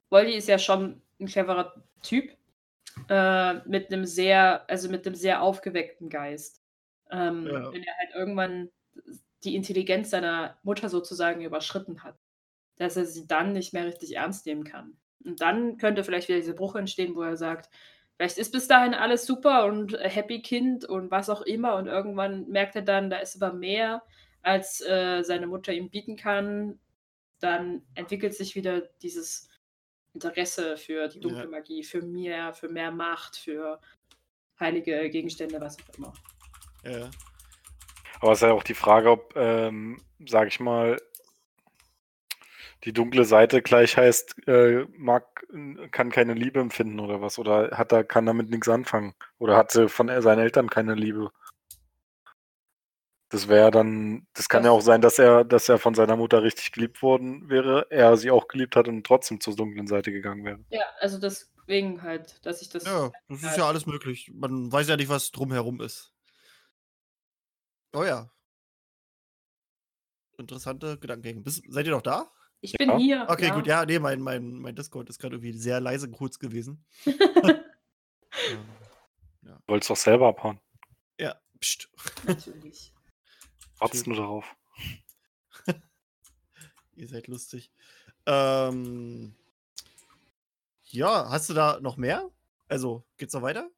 Voldy 0.10 0.34
ist 0.36 0.48
ja 0.48 0.60
schon 0.60 1.02
'n 1.20 1.28
cleverer 1.28 1.84
Typ, 2.02 2.32
äh, 3.10 3.56
mit 3.68 3.92
'nem 3.92 4.06
sehr 4.06 4.70
also, 4.70 4.90
mit 4.90 5.06
'nem 5.06 5.16
sehr 5.16 5.42
aufgeweckten 5.44 6.10
Geist. 6.10 6.64
Ähm, 7.12 7.52
Ja. 7.52 7.72
wenn 7.72 7.84
er 7.84 7.98
halt 8.00 8.12
irgendwann 8.16 8.72
die 9.46 9.56
Intelligenz 9.56 10.12
seiner 10.12 10.60
Mutter 10.64 10.90
sozusagen 10.90 11.42
überschritten 11.44 12.04
hat, 12.04 12.18
dass 12.78 12.98
er 12.98 13.06
sie 13.06 13.28
dann 13.28 13.54
nicht 13.54 13.74
mehr 13.74 13.86
richtig 13.88 14.16
ernst 14.18 14.46
nehmen 14.48 14.64
kann. 14.66 14.98
Und 15.26 15.42
dann 15.42 15.78
könnte 15.78 16.04
vielleicht 16.06 16.30
wieder 16.30 16.40
dieser 16.40 16.54
Bruch 16.56 16.76
entstehen, 16.76 17.16
wo 17.16 17.24
er 17.24 17.38
sagt: 17.38 17.70
„Vielleicht 18.18 18.38
ist 18.40 18.52
bis 18.54 18.68
dahin 18.70 18.94
alles 18.96 19.26
super 19.28 19.66
und 19.68 19.94
Happy 20.00 20.42
Kind 20.44 20.86
und 20.86 21.12
was 21.12 21.30
auch 21.32 21.42
immer“ 21.44 21.76
und 21.78 21.88
irgendwann 21.88 22.48
merkt 22.50 22.76
er 22.78 22.84
dann, 22.84 23.10
da 23.12 23.18
ist 23.20 23.42
aber 23.42 23.54
mehr, 23.56 24.04
als, 24.46 24.82
äh, 24.82 25.24
seine 25.24 25.48
Mutter 25.48 25.74
ihm 25.74 25.90
bieten 25.90 26.16
kann. 26.16 26.80
Dann 27.40 27.82
entwickelt 27.96 28.34
sich 28.36 28.56
wieder 28.56 28.82
dieses 29.02 29.50
Interesse 30.14 30.78
für 30.78 31.08
die 31.08 31.20
dunkle 31.20 31.44
Ja. 31.44 31.50
Magie, 31.50 31.84
für 31.84 32.02
mehr 32.02 32.54
für 32.54 32.70
mehr 32.70 32.92
Macht, 32.92 33.36
für 33.36 33.80
heilige 34.60 35.10
Gegenstände, 35.10 35.60
was 35.60 35.78
auch 35.78 35.98
immer. 35.98 36.14
Ja. 36.84 37.10
Aber 38.22 38.32
es 38.32 38.40
ist 38.40 38.48
ja 38.48 38.54
auch 38.54 38.64
die 38.64 38.74
Frage, 38.74 39.10
ob, 39.10 39.36
ähm, 39.36 40.02
sage 40.26 40.48
ich 40.48 40.60
mal 40.60 40.98
die 42.86 42.94
dunkle 42.94 43.26
Seite 43.26 43.62
gleich 43.62 43.98
heißt, 43.98 44.48
äh, 44.48 44.86
mag 44.96 45.46
kann 45.92 46.12
keine 46.12 46.34
Liebe 46.34 46.60
empfinden 46.60 47.00
oder 47.00 47.22
was? 47.22 47.40
Oder 47.40 47.72
hat 47.78 47.92
er 47.92 48.04
kann 48.04 48.26
damit 48.26 48.50
nix 48.50 48.70
anfangen? 48.70 49.16
Oder 49.40 49.58
hat 49.58 49.72
sie 49.72 49.90
von, 49.90 50.10
seinen 50.22 50.40
Eltern 50.40 50.70
keine 50.70 50.94
Liebe? 50.94 51.32
Das 53.30 53.48
wäre 53.48 53.72
dann 53.72 54.28
das 54.34 54.48
kann 54.48 54.64
ja 54.64 54.70
Das 54.70 54.78
auch 54.78 54.82
sein, 54.86 55.02
dass 55.02 55.18
er 55.18 55.44
dass 55.44 55.68
er 55.68 55.80
von 55.80 55.96
seiner 55.96 56.16
Mutter 56.16 56.44
richtig 56.44 56.72
geliebt 56.72 57.02
worden 57.02 57.50
wäre, 57.50 57.88
er 57.90 58.18
sie 58.18 58.30
auch 58.30 58.48
geliebt 58.48 58.76
hat 58.76 58.88
und 58.88 59.04
trotzdem 59.06 59.42
zur 59.42 59.56
dunklen 59.56 59.88
Seite 59.88 60.12
gegangen 60.12 60.46
wäre. 60.46 60.64
Ja, 60.70 60.84
also 61.00 61.18
deswegen 61.18 62.04
halt, 62.04 62.46
dass 62.46 62.62
ich 62.62 62.70
das 62.70 62.86
Ja, 62.86 63.12
das 63.28 63.40
ist 63.40 63.48
halt 63.48 63.58
ja 63.58 63.68
alles 63.68 63.88
möglich. 63.88 64.32
Man 64.34 64.72
weiß 64.72 64.88
ja 64.88 64.96
nicht, 64.96 65.10
was 65.10 65.32
drumherum 65.32 65.82
ist. 65.82 66.14
Oh 67.94 68.04
ja. 68.04 68.30
Interessante 70.38 70.98
Gedankengänge. 71.00 71.42
Bist 71.42 71.64
seid 71.68 71.86
ihr 71.88 71.94
noch 71.94 72.02
da? 72.02 72.32
Ich 72.62 72.74
bin 72.74 72.90
Ja. 72.90 72.98
hier, 72.98 73.26
Okay, 73.28 73.48
ja. 73.48 73.56
gut. 73.56 73.68
Ja, 73.68 73.86
ne, 73.86 74.00
mein 74.00 74.22
mein 74.22 74.60
mein 74.60 74.76
Discord 74.76 75.10
ist 75.10 75.20
grad 75.20 75.32
irgendwie 75.32 75.54
sehr 75.54 75.80
leise 75.80 76.10
kurz 76.12 76.38
gewesen. 76.40 76.86
Ähm, 77.06 77.16
ja. 79.44 79.56
Du 79.56 79.68
wolltest 79.68 79.90
doch 79.90 79.96
selber 79.98 80.28
abhauen. 80.28 80.60
Ja, 81.20 81.36
pst. 81.60 81.90
Natürlich. 82.28 82.95
Wartest 83.80 84.08
nur 84.08 84.18
darauf. 84.18 84.56
Ihr 86.96 87.08
seid 87.08 87.28
lustig. 87.28 87.72
Ähm, 88.26 89.36
ja, 90.84 91.30
hast 91.30 91.50
du 91.50 91.54
da 91.54 91.80
noch 91.82 91.98
mehr? 91.98 92.30
Also, 92.68 93.04
geht's 93.18 93.34
noch 93.34 93.42
weiter? 93.42 93.70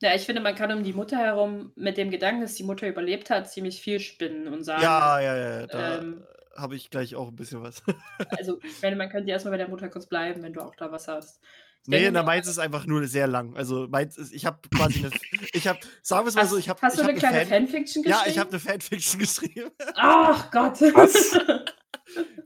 Ja, 0.00 0.14
ich 0.14 0.26
finde, 0.26 0.40
man 0.40 0.54
kann 0.54 0.70
um 0.70 0.84
die 0.84 0.92
Mutter 0.92 1.18
herum 1.18 1.72
mit 1.74 1.96
dem 1.96 2.10
Gedanken, 2.10 2.42
dass 2.42 2.54
die 2.54 2.62
Mutter 2.62 2.86
überlebt 2.86 3.30
hat, 3.30 3.50
ziemlich 3.50 3.80
viel 3.80 3.98
spinnen 3.98 4.46
und 4.46 4.62
sagen 4.62 4.82
Ja, 4.82 5.20
ja, 5.20 5.36
ja, 5.36 5.66
da 5.66 5.98
ähm 5.98 6.24
habe 6.58 6.76
ich 6.76 6.90
gleich 6.90 7.14
auch 7.16 7.28
'n 7.28 7.36
bisschen 7.36 7.62
was. 7.62 7.82
also, 8.36 8.60
ich 8.76 8.82
meine, 8.82 8.96
man 8.96 9.08
könnte 9.10 9.28
ja 9.28 9.34
erst 9.34 9.44
mal 9.46 9.50
bei 9.52 9.56
der 9.58 9.68
Mutter 9.68 9.88
kurz 9.88 10.06
bleiben, 10.06 10.42
wenn 10.42 10.52
du 10.52 10.60
auch 10.62 10.74
da 10.74 10.92
was 10.92 11.08
hast. 11.08 11.42
Ich 11.84 11.88
Ne, 11.90 12.10
denke 12.10 12.12
na, 12.12 12.22
meins 12.22 12.46
ist 12.46 12.58
einfach 12.58 12.84
nur 12.86 13.06
sehr 13.06 13.26
lang. 13.26 13.56
Also, 13.56 13.86
meins 13.88 14.18
ist 14.18 14.32
ich 14.34 14.44
habe 14.44 14.68
quasi 14.68 15.00
'ne 15.00 15.14
ich 15.52 15.66
habe 15.66 15.80
sagen 16.02 16.26
wir's 16.26 16.34
mal 16.36 16.46
so, 16.46 16.56
Hast 16.56 16.58
ich 16.58 16.68
habe 16.68 16.82
hast 16.82 16.98
ich 16.98 17.00
du 17.00 17.02
habe 17.02 17.12
'ne 17.12 17.14
'ne 17.14 17.20
kleine 17.20 17.40
Fan 17.40 17.42
Fanfiction 17.42 18.02
Ja, 18.04 18.24
ich 18.26 18.36
geschrieben? 18.36 18.38
habe 18.38 18.50
'ne 18.52 18.60
Fanfiction 18.60 19.18
geschrieben. 19.20 19.70
Ach 19.94 20.50
Gott. 20.50 20.80
Was? 20.94 21.38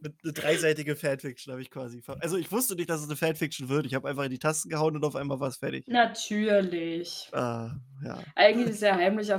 'Ne 0.03 0.13
'ne 0.25 0.33
dreiseitige 0.33 0.97
Fanfiction 0.97 1.53
habe 1.53 1.63
ich 1.63 1.71
quasi 1.71 2.03
also, 2.21 2.37
ich 2.37 2.51
wusste 2.51 2.75
nicht, 2.75 2.91
dass 2.91 3.01
es 3.03 3.09
'ne 3.09 3.17
Fanfiction 3.17 3.69
wird. 3.69 3.87
Ich 3.87 3.95
habe 3.95 4.09
einfach 4.09 4.25
in 4.25 4.31
die 4.31 4.39
Tasten 4.41 4.69
gehauen 4.69 4.97
und 4.97 5.05
auf 5.05 5.15
einmal 5.17 5.39
war's 5.41 5.59
fertig. 5.59 5.87
Natürlich. 5.89 7.33
Ah, 7.33 7.81
ja. 8.05 8.33
Eigentlich 8.37 8.79
sehr 8.79 8.97
heimlicher 8.97 9.39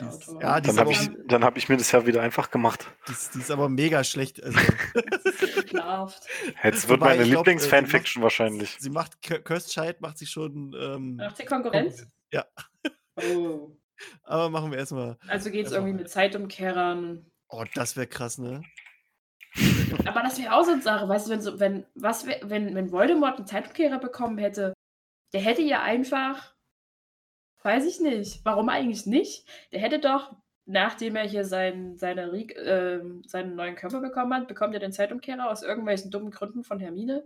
Die 0.00 0.06
ist 0.06 0.34
Fanfiction-Autor. 0.38 0.40
ja, 0.40 0.60
Dann 0.60 0.64
ist 0.70 0.78
habe 0.78 0.92
ich 0.92 1.10
dann 1.26 1.44
habe 1.44 1.58
ich 1.58 1.68
mir 1.68 1.76
das 1.76 1.92
ja 1.92 2.06
wieder 2.06 2.22
einfach 2.22 2.50
gemacht. 2.50 2.86
die 3.08 3.12
ist 3.12 3.34
die 3.34 3.40
ist 3.40 3.50
aber 3.50 3.68
mega 3.68 4.04
schlecht. 4.04 4.42
Also 4.42 4.58
ist. 5.72 6.30
Jetzt 6.64 6.88
wird 6.88 7.00
Wobei, 7.00 7.04
meine 7.04 7.24
äh, 7.24 7.24
sie 7.24 7.32
macht 7.32 7.46
Lieblings-Fanfiction 7.46 8.22
wahrscheinlich. 8.22 8.78
sie 8.78 8.90
macht 8.90 9.22
Kö 9.22 9.40
Cursed 9.42 9.70
Child 9.72 10.00
macht 10.00 10.18
sie 10.18 10.26
schon, 10.26 10.74
ähm 10.78 11.26
Macht 11.26 11.36
sie 11.36 11.44
Konkurrenz? 11.44 12.06
Ja. 12.32 12.46
Oh. 13.16 13.76
Aber 14.24 14.50
machen 14.50 14.70
wir 14.72 14.78
erst 14.78 14.92
mal 14.92 15.18
Also 15.26 15.50
geht's 15.50 15.70
erst 15.70 15.76
mal 15.78 15.88
irgendwie 15.88 15.94
mit 15.94 16.08
Zeitumkehrern. 16.10 17.26
Oh, 17.50 17.64
das 17.74 17.96
wäre 17.96 18.06
krass, 18.06 18.38
ne? 18.38 18.66
Aber 20.06 20.22
das 20.22 20.38
wäre 20.40 20.54
auch 20.54 20.64
so 20.64 20.72
'ne 20.74 20.82
Sache, 20.82 21.08
weißt 21.08 21.26
du, 21.26 21.30
wenn 21.30 21.40
so 21.42 21.60
wenn 21.60 21.86
was 21.94 22.26
wenn 22.26 22.74
wenn 22.74 22.90
Voldemort 22.92 23.38
'n 23.38 23.46
Zeitumkehrer 23.46 23.98
bekommen 23.98 24.38
hätte, 24.38 24.72
der 25.34 25.40
hätte 25.42 25.62
ja 25.62 25.82
einfach 25.82 26.54
weiß 27.64 27.86
ich 27.86 28.00
nicht, 28.00 28.40
warum 28.44 28.68
eigentlich 28.68 29.06
nicht? 29.06 29.46
Der 29.72 29.80
hätte 29.80 29.98
doch, 30.00 30.34
nachdem 30.66 31.16
er 31.16 31.24
hier 31.28 31.44
sein 31.44 31.96
seine 31.96 32.22
ähm, 32.32 33.22
seinen 33.26 33.54
neuen 33.54 33.76
Körper 33.76 34.00
bekommen 34.00 34.34
hat, 34.34 34.48
bekommt 34.48 34.74
er 34.74 34.80
den 34.80 34.92
Zeitumkehrer 34.92 35.48
aus 35.50 35.62
irgendwelchen 35.62 36.10
dummen 36.10 36.30
Gründen 36.32 36.64
von 36.64 36.80
Hermine, 36.80 37.24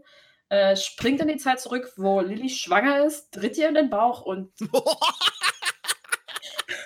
äh, 0.51 0.77
springt 0.77 1.21
in 1.21 1.29
die 1.29 1.37
Zeit 1.39 1.61
zurück, 1.61 1.93
wo 1.97 2.21
Lilly 2.21 2.51
schwanger 2.51 3.05
ist, 3.05 3.33
tritt 3.33 3.57
ihr 3.59 3.69
in 3.69 3.75
den 3.75 3.91
Bauch 3.91 4.23
und 4.23 4.53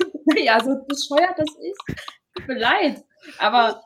ja, 0.36 0.60
so 0.62 0.76
bescheuert 0.86 1.38
das 1.38 1.48
ist, 1.60 1.84
tut 2.36 2.48
mir 2.48 2.58
leid, 2.58 3.04
aber 3.38 3.82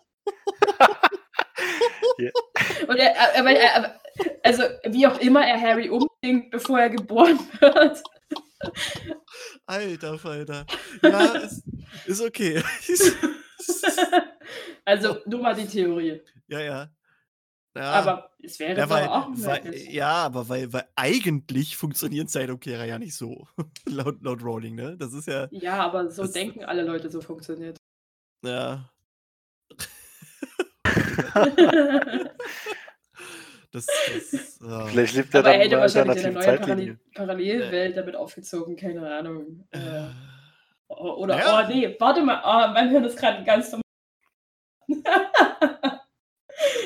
Ja. 2.18 2.30
und 2.88 2.96
er 2.96 3.38
aber 3.38 3.50
er 3.50 3.76
aber 3.76 4.00
also, 4.42 4.62
wie 4.84 5.06
auch 5.06 5.18
immer 5.20 5.46
er 5.46 5.60
Harry 5.60 5.88
umbringt, 5.88 6.50
bevor 6.50 6.78
er 6.78 6.90
geboren 6.90 7.38
wird. 7.60 8.02
Alter 9.66 10.18
Falter. 10.18 10.66
Ja, 11.02 11.24
ist 11.34 11.64
ist 12.06 12.22
okay. 12.22 12.62
Also, 14.86 15.16
nur 15.24 15.40
mal 15.40 15.54
die 15.54 15.66
Theorie. 15.66 16.20
Ja, 16.46 16.60
ja. 16.60 16.90
Ja. 17.74 17.90
Aber 17.92 18.30
es 18.42 18.58
wäre 18.58 18.78
ja, 18.78 18.90
weil, 18.90 19.08
auch 19.08 19.28
weil, 19.32 19.64
möglich. 19.64 19.88
ja, 19.90 20.12
aber 20.12 20.48
weil, 20.48 20.70
weil 20.72 20.86
eigentlich 20.94 21.76
funktionieren 21.76 22.28
Zeitumkehrer 22.28 22.84
ja 22.84 22.98
nicht 22.98 23.16
so. 23.16 23.48
laut, 23.86 24.22
laut 24.22 24.42
Rowling, 24.42 24.74
ne? 24.74 24.96
Das 24.98 25.14
ist 25.14 25.26
ja. 25.26 25.48
Ja, 25.50 25.78
aber 25.78 26.10
so 26.10 26.26
denken 26.26 26.64
alle 26.64 26.82
Leute, 26.82 27.10
so 27.10 27.22
funktioniert. 27.22 27.78
Ja. 28.44 28.90
Das, 33.74 33.87
das, 33.87 34.61
ah. 34.62 34.87
Vielleicht 34.87 35.14
lebt 35.14 35.35
er 35.35 35.40
aber 35.40 35.50
er 35.50 35.59
dann 35.59 35.61
hätte 35.62 35.74
in 35.74 35.74
einer 35.74 35.83
wahrscheinlich 35.83 36.24
eine 36.24 36.27
alternativen 36.27 36.35
neue 36.35 36.44
Zeitlinie. 36.44 36.98
Parallel 37.12 37.59
Parallelwelt 37.59 37.96
damit 37.96 38.14
aufgezogen, 38.14 38.77
keine 38.77 39.12
Ahnung. 39.16 39.66
Äh, 39.72 40.05
oder, 40.87 41.37
Naja. 41.37 41.64
oh 41.64 41.68
nee, 41.72 41.96
warte 41.98 42.22
mal, 42.22 42.40
oh, 42.44 42.72
mein 42.72 42.90
Hirn 42.90 43.05
ist 43.05 43.18
gerade 43.18 43.42
ganz 43.42 43.72
dumm. 43.72 43.81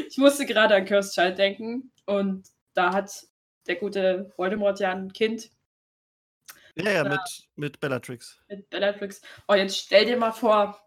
ich 0.08 0.16
musste 0.16 0.46
gerade 0.46 0.76
an 0.76 0.86
Cursed 0.86 1.12
Child 1.14 1.36
denken 1.36 1.92
und 2.06 2.48
da 2.72 2.94
hat 2.94 3.26
der 3.66 3.76
gute 3.76 4.32
Voldemort 4.38 4.80
ja 4.80 4.92
ein 4.92 5.12
Kind 5.12 5.50
Ja, 6.74 6.84
ja, 6.90 6.92
Ja. 7.04 7.04
mit, 7.04 7.48
mit 7.56 7.80
Bellatrix. 7.80 8.40
mit 8.48 8.70
Bellatrix. 8.70 9.20
Oh, 9.46 9.52
jetzt 9.54 9.76
stell 9.76 10.06
dir 10.06 10.16
mal 10.16 10.32
vor, 10.32 10.80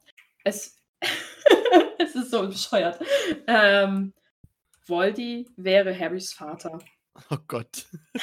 es, 0.45 0.81
es 2.03 2.15
ist 2.15 2.31
so 2.31 2.47
bescheuert. 2.47 2.99
Ähm, 3.47 4.13
Voldy 4.87 5.49
wäre 5.57 5.97
Harrys 5.97 6.33
Vater. 6.33 6.79
Oh 7.29 7.37
Gott. 7.47 7.85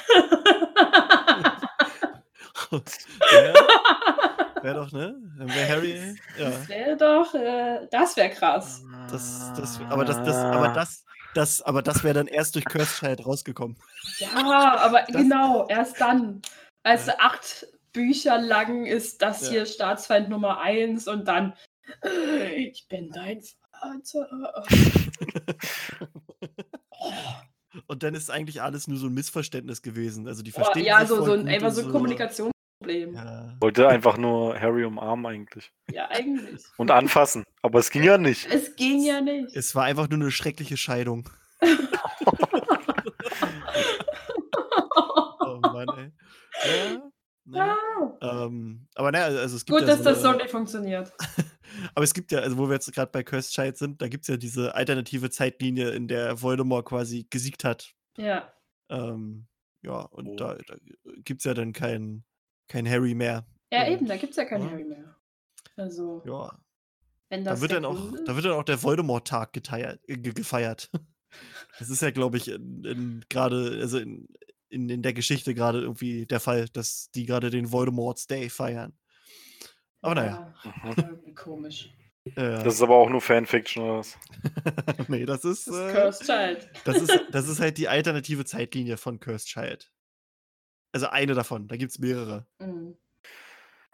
ja. 2.73 3.55
Wäre 4.63 4.75
doch, 4.75 4.93
ne? 4.93 5.15
Dann 5.39 5.49
wäre 5.55 5.69
Harry. 5.69 6.17
Ja. 6.39 6.51
Das 6.51 6.69
wäre 6.69 6.97
doch, 6.97 7.35
äh, 7.35 7.87
das 7.91 8.17
wäre 8.17 8.31
krass. 8.31 8.83
Das, 9.11 9.53
das, 9.57 9.81
aber 9.89 10.05
das, 10.05 10.17
das, 10.25 10.37
aber 10.37 10.69
das, 10.69 11.05
das, 11.35 11.63
aber 11.63 11.83
das 11.83 12.03
wäre 12.03 12.15
dann 12.15 12.27
erst 12.27 12.55
durch 12.57 12.65
Cursed 12.65 12.99
Child 12.99 13.25
rausgekommen. 13.27 13.77
Ja, 14.19 14.77
aber 14.79 15.03
Das- 15.03 15.17
genau, 15.23 15.67
erst 15.69 16.01
dann. 16.01 16.43
Also 16.83 17.11
Ja. 17.13 17.17
acht 17.21 17.67
Bücher 17.93 18.39
lang 18.39 18.87
ist 18.87 19.23
das 19.23 19.43
Ja. 19.43 19.51
hier 19.51 19.67
Staatsfeind 19.67 20.29
Nummer 20.29 20.61
eins 20.61 21.07
und 21.09 21.27
dann 21.29 21.55
äh, 22.05 22.55
ich 22.55 22.87
bin 22.89 23.11
dein 23.11 23.43
Und 27.87 28.03
dann 28.03 28.15
ist 28.15 28.31
eigentlich 28.31 28.63
alles 28.63 28.89
nur 28.89 28.99
so 28.99 29.07
ein 29.07 29.15
Missverständnis 29.15 29.83
gewesen. 29.83 30.27
Also 30.27 30.43
die 30.43 30.53
oh, 30.53 30.57
verstehen 30.57 30.85
ja, 30.85 31.01
sich 31.01 31.09
so, 31.09 31.25
so 31.25 31.33
ein, 31.33 31.47
einfach 31.47 31.71
so 31.71 31.83
ein 31.83 31.91
Kommunikationsproblem. 31.91 33.15
Ja. 33.15 33.25
Ja. 33.25 33.57
Wollte 33.61 33.89
einfach 33.89 34.19
nur 34.19 34.59
Harry 34.59 34.85
umarmen 34.85 35.27
eigentlich. 35.27 35.71
eigentlich. 36.09 36.63
Und 36.77 36.91
anfassen. 36.91 37.45
Aber 37.63 37.79
es 37.79 37.91
ging 37.91 38.03
ja 38.03 38.19
nicht. 38.19 38.49
Es 38.51 38.75
ging 38.77 39.03
ja 39.03 39.21
nicht. 39.21 39.55
Es 39.55 39.75
war 39.75 39.85
einfach 39.85 40.09
nur 40.09 40.21
eine 40.21 40.31
schreckliche 40.31 40.77
Scheidung. 40.77 41.29
Oh 45.41 45.61
Mann, 45.61 45.89
ey. 45.97 46.13
Ja, 46.65 47.11
ne? 47.51 47.77
Ah, 48.21 48.45
ähm, 48.47 48.87
aber 48.95 49.13
naja, 49.13 49.27
also 49.27 49.57
es 49.57 49.65
gibt 49.65 49.79
Gut, 49.79 49.89
ja 49.89 49.95
dass 49.95 49.99
so 49.99 50.05
das 50.05 50.23
so 50.23 50.33
nicht 50.33 50.51
funktioniert. 50.51 51.13
Aber 51.95 52.03
es 52.03 52.15
gibt 52.15 52.33
ja, 52.33 52.41
also 52.41 52.57
wo 52.57 52.67
wir 52.69 52.75
jetzt 52.75 52.93
gerade 52.95 53.11
bei 53.13 53.23
Cursed 53.23 53.53
Child 53.53 53.77
sind, 53.77 54.01
da 54.03 54.09
gibt 54.09 54.23
es 54.25 54.29
ja 54.29 54.37
diese 54.39 54.75
alternative 54.75 55.29
Zeitlinie, 55.31 55.91
in 55.91 56.09
der 56.09 56.41
Voldemort 56.41 56.87
quasi 56.87 57.27
gesiegt 57.29 57.63
hat. 57.63 57.93
Ja. 58.17 58.51
Ähm, 58.89 59.47
ja, 59.83 60.01
und 60.01 60.29
Oh. 60.29 60.37
da, 60.37 60.55
da 60.67 60.77
gibt 61.25 61.43
es 61.43 61.45
ja 61.45 61.53
dann 61.55 61.73
kein, 61.75 62.25
kein 62.69 62.89
Harry 62.89 63.15
mehr. 63.15 63.47
Ja, 63.71 63.85
Und, 63.85 63.93
eben, 63.93 64.07
da 64.07 64.17
gibt 64.17 64.31
es 64.31 64.37
ja 64.39 64.47
keinen 64.47 64.65
ja. 64.65 64.71
Harry 64.71 64.85
mehr. 64.85 65.15
Also, 65.77 66.23
Ja, 66.27 66.59
wenn 67.29 67.45
das 67.45 67.57
da 67.57 67.61
wird, 67.61 67.73
dann 67.73 67.85
auch, 67.85 68.13
da 68.25 68.35
wird 68.35 68.47
dann 68.47 68.53
auch 68.53 68.65
der 68.65 68.83
Voldemort-Tag 68.83 69.57
äh, 69.57 69.97
ge 70.07 70.33
gefeiert. 70.33 70.91
Das 71.79 71.91
ist 71.91 72.01
ja, 72.01 72.11
glaube 72.11 72.39
ich, 72.39 72.49
in, 72.49 72.83
in, 72.85 73.25
gerade, 73.29 73.79
also 73.83 73.99
in, 73.99 74.27
in, 74.71 74.89
in 74.89 75.03
der 75.03 75.13
Geschichte 75.13 75.55
gerade 75.55 75.81
irgendwie 75.81 76.27
der 76.27 76.41
Fall, 76.41 76.69
dass 76.73 77.11
die 77.11 77.27
gerade 77.27 77.51
den 77.51 77.73
Voldemort's 77.73 78.27
Day 78.27 78.49
feiern. 78.51 78.97
Aber 80.01 80.15
naja. 80.15 80.55
Ja, 80.65 80.93
Mhm. 80.97 81.35
komisch. 81.35 81.91
Äh, 82.25 82.33
Das 82.63 82.75
ist 82.75 82.83
aber 82.83 82.97
auch 82.97 83.09
nur 83.09 83.21
Fanfiction 83.21 83.83
oder 83.85 83.99
was? 83.99 84.19
nee, 85.09 85.25
das 85.25 85.45
ist, 85.45 85.67
Das 85.67 85.75
ist 85.75 85.81
äh, 85.81 85.93
Cursed 85.93 86.27
Child. 86.27 86.71
das, 86.85 87.01
ist, 87.03 87.21
das 87.33 87.49
ist 87.49 87.61
halt 87.61 87.79
die 87.79 87.89
alternative 87.89 88.45
Zeitlinie 88.45 88.97
von 88.97 89.19
Cursed 89.19 89.49
Child. 89.49 89.91
Also 90.93 91.09
eine 91.09 91.35
davon, 91.35 91.69
da 91.69 91.77
gibt 91.77 91.93
es 91.93 91.99
mehrere. 91.99 92.47
Mhm. 92.61 92.97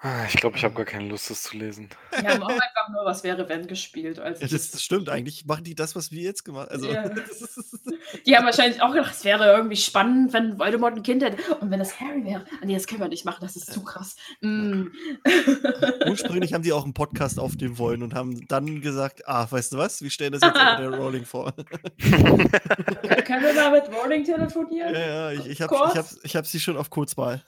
Ah, 0.06 0.26
Ich 0.28 0.34
glaube, 0.36 0.58
ich 0.58 0.64
habe 0.64 0.74
gar 0.74 0.84
keine 0.84 1.08
Lust, 1.08 1.30
das 1.30 1.44
zu 1.44 1.56
lesen. 1.56 1.88
Wir 2.10 2.28
haben 2.28 2.42
auch 2.42 2.48
einfach 2.50 2.90
nur 2.92 3.06
Was 3.06 3.24
wäre 3.24 3.48
wenn 3.48 3.66
gespielt. 3.66 4.18
Als 4.18 4.38
Ja, 4.38 4.48
das, 4.48 4.70
das 4.70 4.82
stimmt, 4.82 5.08
eigentlich 5.08 5.46
machen 5.46 5.64
die 5.64 5.74
das, 5.74 5.96
was 5.96 6.12
wir 6.12 6.20
jetzt 6.20 6.44
gemacht 6.44 6.68
haben. 6.68 6.84
Also, 6.84 6.90
ist, 7.30 7.80
Die 8.26 8.36
haben 8.36 8.44
wahrscheinlich 8.44 8.82
auch 8.82 8.92
gedacht, 8.92 9.14
es 9.14 9.24
wäre 9.24 9.56
irgendwie 9.56 9.76
spannend, 9.76 10.34
wenn 10.34 10.58
Voldemort 10.58 10.94
ein 10.94 11.02
Kind 11.02 11.22
hätte. 11.22 11.38
Und 11.54 11.70
wenn 11.70 11.78
das 11.78 11.98
Harry 12.00 12.22
wäre. 12.22 12.44
Ah, 12.60 12.64
Nee, 12.66 12.74
das 12.74 12.86
können 12.86 13.00
wir 13.00 13.08
nicht 13.08 13.24
machen, 13.24 13.38
das 13.40 13.56
ist 13.56 13.72
zu 13.72 13.82
krass. 13.82 14.14
Mm. 14.42 14.88
Ursprünglich 16.06 16.52
haben 16.52 16.62
die 16.62 16.74
auch 16.74 16.84
einen 16.84 16.92
Podcast 16.92 17.40
aufnehmen 17.40 17.78
wollen 17.78 18.02
und 18.02 18.12
haben 18.14 18.46
dann 18.48 18.82
gesagt, 18.82 19.26
ah, 19.26 19.46
weißt 19.50 19.72
du 19.72 19.78
was, 19.78 20.02
wir 20.02 20.10
stellen 20.10 20.32
das 20.32 20.42
jetzt 20.42 20.54
unter 20.54 20.76
der 20.76 20.90
Rowling 20.98 21.24
vor. 21.24 21.54
Können 21.98 23.42
wir 23.42 23.54
mal 23.54 23.70
mit 23.70 23.84
Rowling 23.90 24.22
telefonieren? 24.22 24.92
ja, 24.94 25.00
ja, 25.00 25.32
ich, 25.32 25.46
ich, 25.46 25.62
hab, 25.62 25.70
Kurz? 25.70 25.92
ich, 25.92 25.98
hab, 25.98 26.06
ich 26.24 26.36
hab 26.36 26.46
sie 26.46 26.60
schon 26.60 26.76
auf 26.76 26.90
Kurzwahl. 26.90 27.42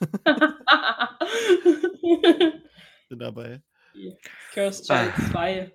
Bin 3.09 3.19
dabei. 3.19 3.61
Cursed 4.53 4.85
Child 4.85 5.13
Ah. 5.17 5.31
2. 5.31 5.71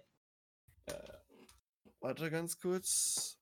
Warte 2.00 2.30
ganz 2.30 2.58
kurz. 2.58 3.38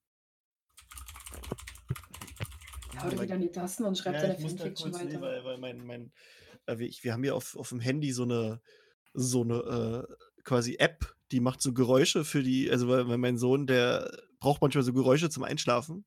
Ja, 2.95 3.11
wieder 3.21 3.35
in 3.35 3.41
die 3.41 3.51
Tasten 3.51 3.85
und 3.85 3.97
schreibt 3.97 4.17
ja, 4.17 4.21
seine 4.23 4.35
ich 4.37 4.41
muss 4.41 4.57
da 4.57 4.65
Fanfiction 4.65 4.91
kurz, 4.93 5.03
nee, 5.05 5.11
weiter. 5.11 5.21
weil, 5.23 5.45
weil 5.45 5.59
mein, 5.59 5.87
mein, 5.87 6.13
äh, 6.67 6.79
wir- 6.79 6.87
ich, 6.89 7.03
wir 7.05 7.13
haben 7.13 7.23
hier 7.23 7.35
auf, 7.35 7.57
auf 7.57 7.69
dem 7.71 7.81
Handy 7.81 8.13
so 8.13 8.25
eine, 8.25 8.61
so 9.15 9.43
eine 9.43 10.07
äh, 10.09 10.15
quasi 10.45 10.77
App, 10.79 11.15
die 11.33 11.41
macht 11.41 11.63
so 11.63 11.73
Geräusche 11.73 12.25
für 12.25 12.43
die, 12.43 12.71
also 12.71 12.89
weil, 12.89 13.09
weil 13.09 13.19
mein 13.19 13.39
Sohn, 13.39 13.67
der 13.67 14.11
braucht 14.41 14.61
manchmal 14.61 14.85
so 14.85 14.93
Geräusche 14.93 15.31
zum 15.31 15.45
Einschlafen. 15.45 16.05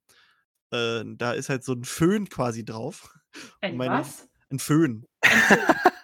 Äh, 0.72 1.04
da 1.18 1.34
ist 1.34 1.50
halt 1.50 1.64
so 1.64 1.74
ein 1.74 1.84
Föhn 1.84 2.30
quasi 2.30 2.64
drauf. 2.66 3.16
Ein 3.62 3.78
meine- 3.78 3.96
was? 4.02 4.28
Ein 4.52 4.60
Föhn. 4.60 5.08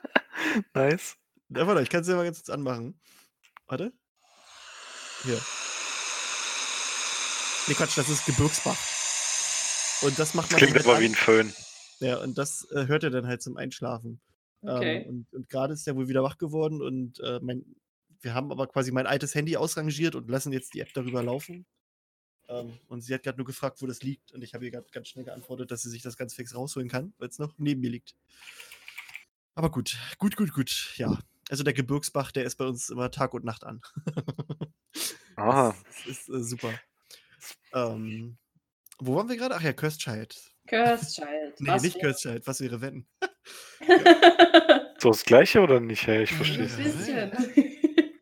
nice. 0.74 1.16
Ja, 1.50 1.66
warte, 1.68 1.82
ich 1.82 1.90
kann 1.90 2.02
es 2.02 2.08
dir 2.08 2.16
mal 2.16 2.24
ganz 2.26 2.38
kurz 2.38 2.50
anmachen. 2.50 3.00
Warte. 3.68 3.92
Hier. 5.24 5.40
Nee, 7.68 7.74
Quatsch, 7.76 7.98
das 7.98 8.10
ist 8.10 8.26
Gebirgsbach. 8.26 8.78
Und 10.02 10.18
das 10.18 10.34
macht 10.34 10.52
Das 10.52 10.62
man 10.62 10.70
klingt 10.70 10.86
aber 10.86 10.96
an- 10.96 11.02
wie 11.02 11.06
ein 11.08 11.16
Föhn. 11.16 11.54
Ja, 12.00 12.18
und 12.18 12.38
das 12.38 12.66
äh, 12.72 12.88
hört 12.88 13.04
er 13.04 13.10
dann 13.10 13.28
halt 13.28 13.42
zum 13.42 13.58
Einschlafen. 13.58 14.22
Okay. 14.62 15.00
Ähm, 15.04 15.08
und 15.08 15.34
und 15.34 15.50
gerade 15.50 15.74
ist 15.74 15.88
er 15.88 15.96
wohl 15.96 16.08
wieder 16.08 16.24
wach 16.24 16.38
geworden 16.38 16.82
und 16.82 17.20
äh, 17.20 17.40
mein, 17.42 17.66
wir 18.22 18.34
haben 18.34 18.52
aber 18.52 18.68
quasi 18.68 18.92
mein 18.92 19.08
altes 19.08 19.36
Handy 19.36 19.56
ausrangiert 19.58 20.16
und 20.16 20.30
lassen 20.30 20.52
jetzt 20.54 20.74
die 20.74 20.80
App 20.80 20.94
darüber 20.94 21.22
laufen. 21.24 21.66
Ähm, 22.48 22.78
und 22.88 23.02
sie 23.02 23.14
hat 23.14 23.24
gerade 23.24 23.38
nur 23.38 23.46
gefragt, 23.46 23.82
wo 23.82 23.88
das 23.88 24.02
liegt. 24.02 24.32
Und 24.32 24.42
ich 24.44 24.54
habe 24.54 24.66
ihr 24.66 24.72
gerade 24.72 24.88
ganz 24.92 25.10
schnell 25.10 25.26
geantwortet, 25.26 25.70
dass 25.72 25.82
sie 25.84 25.90
sich 25.90 26.02
das 26.02 26.18
ganz 26.18 26.34
fix 26.34 26.56
rausholen 26.56 26.90
kann, 26.90 27.14
weil 27.20 27.30
es 27.30 27.38
noch 27.40 27.54
neben 27.58 27.82
mir 27.82 27.90
liegt. 27.92 28.16
Aber 29.60 29.72
gut, 29.72 29.98
gut, 30.20 30.38
gut, 30.38 30.54
gut. 30.54 30.94
Ja. 30.96 31.20
Also 31.50 31.64
der 31.66 31.74
Gebirgsbach, 31.74 32.32
der 32.32 32.46
ist 32.46 32.56
bei 32.56 32.64
uns 32.64 32.90
immer 32.90 33.12
Tag 33.12 33.34
und 33.34 33.44
Nacht 33.44 33.66
an. 33.66 33.82
Aha. 35.36 35.76
Das 35.86 36.06
ist 36.06 36.30
äh, 36.30 36.42
super. 36.42 36.74
Ähm, 37.74 38.38
wo 39.00 39.18
waren 39.18 39.28
wir 39.28 39.36
gerade? 39.36 39.56
Ach 39.56 39.62
ja. 39.62 39.74
Cursed 39.74 40.00
Child. 40.00 40.34
Nee, 41.60 41.68
Was 41.68 41.84
nicht 41.84 42.00
Child. 42.00 42.48
Was 42.48 42.62
wäre 42.62 42.80
wenn? 42.80 43.06
So 45.02 45.10
das 45.10 45.26
gleiche 45.26 45.60
oder 45.60 45.82
nicht? 45.82 46.08
Hey, 46.08 46.24
ich 46.24 46.34
verstehe 46.34 46.60
Ein 46.60 46.64
es. 46.66 46.78
bisschen. 46.78 47.32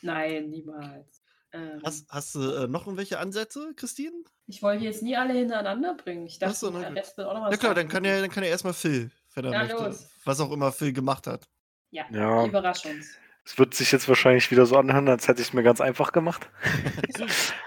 Nein, 0.00 0.48
niemals. 0.48 1.22
Ähm, 1.52 1.80
Hast, 1.84 2.08
hast 2.10 2.34
du 2.36 2.40
äh, 2.40 2.68
noch 2.68 2.86
irgendwelche 2.86 3.18
Ansätze, 3.18 3.74
Christine? 3.76 4.16
ich 4.46 4.62
wollte 4.62 4.84
jetzt 4.84 5.02
nie 5.02 5.16
alle 5.16 5.34
hintereinander 5.34 5.94
bringen. 5.94 6.26
Ich 6.26 6.36
Ach 6.36 6.48
dachte, 6.48 6.56
so, 6.56 6.70
na 6.70 6.80
der. 6.80 6.94
Rest 6.96 7.18
wird 7.18 7.28
auch 7.28 7.34
noch 7.34 7.42
was 7.42 7.50
Ja 7.52 7.56
klar, 7.58 7.74
dann 7.74 7.88
kann 7.88 8.04
ja, 8.04 8.20
dann 8.20 8.30
kann 8.30 8.44
ja 8.44 8.50
erstmal 8.50 8.72
Phil, 8.74 9.10
wenn 9.36 9.44
er 9.44 9.50
Na 9.52 9.58
möchte. 9.64 9.84
los. 9.84 10.10
Was 10.24 10.40
auch 10.40 10.50
immer 10.50 10.72
Phil 10.72 10.92
gemacht 10.92 11.26
hat. 11.26 11.46
Ja, 11.90 12.04
Ja. 12.10 12.44
überrasch 12.46 12.84
uns. 12.86 13.16
Es 13.44 13.56
wird 13.58 13.74
sich 13.74 13.92
jetzt 13.92 14.08
wahrscheinlich 14.08 14.50
wieder 14.50 14.66
so 14.66 14.76
anhören, 14.76 15.08
als 15.08 15.28
hätte 15.28 15.40
ich 15.40 15.48
es 15.48 15.52
mir 15.54 15.62
ganz 15.62 15.80
einfach 15.80 16.10
gemacht. 16.12 16.50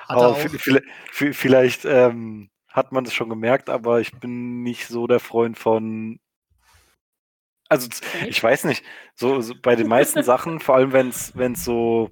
Er 0.09 0.15
aber 0.15 0.27
auch. 0.29 0.39
vi- 0.39 0.49
vi- 0.57 0.83
vi- 1.13 1.33
vielleicht 1.33 1.85
ähm, 1.85 2.49
hat 2.67 2.91
man 2.91 3.03
das 3.03 3.13
schon 3.13 3.29
gemerkt, 3.29 3.69
aber 3.69 4.01
ich 4.01 4.11
bin 4.13 4.63
nicht 4.63 4.87
so 4.87 5.07
der 5.07 5.19
Freund 5.19 5.57
von. 5.57 6.19
Also 7.69 7.87
z- 7.87 8.03
ich 8.27 8.41
weiß 8.41 8.63
nicht, 8.63 8.83
so, 9.15 9.39
so 9.41 9.53
bei 9.61 9.75
den 9.75 9.87
meisten 9.87 10.23
Sachen, 10.23 10.59
vor 10.59 10.75
allem 10.75 10.91
wenn 10.91 11.09
es 11.53 11.63
so 11.63 12.09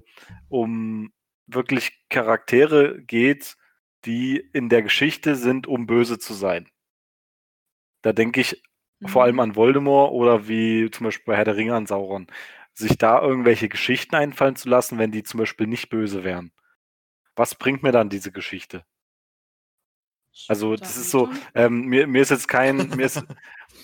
um 0.48 1.12
wirklich 1.48 1.98
Charaktere 2.08 3.02
geht, 3.02 3.56
die 4.04 4.38
in 4.52 4.68
der 4.68 4.82
Geschichte 4.82 5.34
sind, 5.34 5.66
um 5.66 5.86
böse 5.86 6.18
zu 6.20 6.32
sein. 6.34 6.68
Da 8.02 8.12
denke 8.12 8.40
ich 8.40 8.62
vor 9.06 9.24
allem 9.24 9.36
Mhm. 9.36 9.40
an 9.40 9.56
Voldemort 9.56 10.12
oder 10.12 10.48
wie 10.48 10.90
zum 10.90 11.04
Beispiel 11.04 11.32
bei 11.32 11.36
Herr 11.36 11.44
der 11.44 11.56
Ringe 11.56 11.74
an 11.74 11.86
Sauron. 11.86 12.26
Sich 12.74 12.98
da 12.98 13.20
irgendwelche 13.22 13.68
Geschichten 13.68 14.14
einfallen 14.16 14.56
zu 14.56 14.68
lassen, 14.68 14.98
wenn 14.98 15.12
die 15.12 15.22
zum 15.24 15.38
Beispiel 15.38 15.66
nicht 15.66 15.88
böse 15.90 16.24
wären. 16.24 16.52
Was 17.36 17.54
bringt 17.54 17.82
mir 17.82 17.92
dann 17.92 18.10
diese 18.10 18.32
Geschichte? 18.32 18.84
Also 20.46 20.76
das 20.76 20.96
ist 20.96 21.10
so, 21.10 21.28
ähm, 21.54 21.82
mir, 21.86 22.06
mir 22.06 22.22
ist 22.22 22.30
jetzt 22.30 22.48
kein, 22.48 22.88
mir 22.96 23.04
ist, 23.06 23.22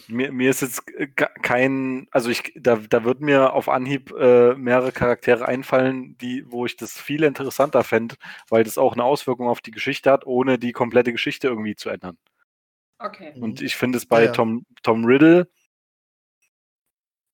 mir, 0.07 0.33
mir 0.33 0.51
ist 0.51 0.63
jetzt 0.63 0.87
ke- 0.87 1.31
kein, 1.43 2.07
also 2.11 2.31
ich, 2.31 2.53
da, 2.57 2.77
da 2.77 3.05
wird 3.05 3.21
mir 3.21 3.53
auf 3.53 3.69
Anhieb 3.69 4.13
äh, 4.13 4.55
mehrere 4.55 4.93
Charaktere 4.93 5.47
einfallen, 5.47 6.17
die, 6.19 6.45
wo 6.51 6.65
ich 6.67 6.77
das 6.77 6.99
viel 7.01 7.23
interessanter 7.25 7.85
fände, 7.85 8.17
weil 8.49 8.65
das 8.65 8.79
auch 8.79 8.95
eine 8.95 9.05
Auswirkung 9.05 9.49
auf 9.49 9.61
die 9.61 9.73
Geschichte 9.73 10.11
hat, 10.11 10.27
ohne 10.27 10.59
die 10.59 10.73
komplette 10.73 11.13
Geschichte 11.13 11.49
irgendwie 11.49 11.77
zu 11.77 11.91
ändern. 11.91 12.19
Okay. 12.99 13.33
Und 13.41 13.61
ich 13.61 13.77
finde 13.77 13.99
es 13.99 14.07
bei 14.07 14.25
ja. 14.25 14.33
Tom, 14.33 14.65
Tom 14.83 15.05
Riddle, 15.05 15.49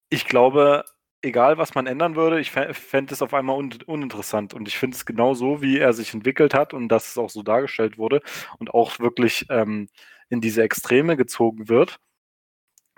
ich 0.08 0.26
glaube, 0.26 0.84
egal 1.22 1.58
was 1.58 1.74
man 1.74 1.86
ändern 1.86 2.16
würde, 2.16 2.40
ich 2.40 2.50
fände 2.50 3.14
es 3.14 3.22
auf 3.22 3.34
einmal 3.34 3.56
un 3.56 3.72
uninteressant. 3.86 4.54
Und 4.54 4.68
ich 4.68 4.78
finde 4.78 4.96
es 4.96 5.06
genau 5.06 5.34
so, 5.34 5.62
wie 5.62 5.78
er 5.78 5.92
sich 5.92 6.14
entwickelt 6.14 6.54
hat 6.54 6.74
und 6.74 6.88
dass 6.88 7.08
es 7.08 7.18
auch 7.18 7.30
so 7.30 7.42
dargestellt 7.42 7.98
wurde 7.98 8.22
und 8.58 8.74
auch 8.74 8.98
wirklich 8.98 9.46
ähm, 9.50 9.88
in 10.28 10.40
diese 10.40 10.62
Extreme 10.62 11.16
gezogen 11.16 11.68
wird. 11.68 12.00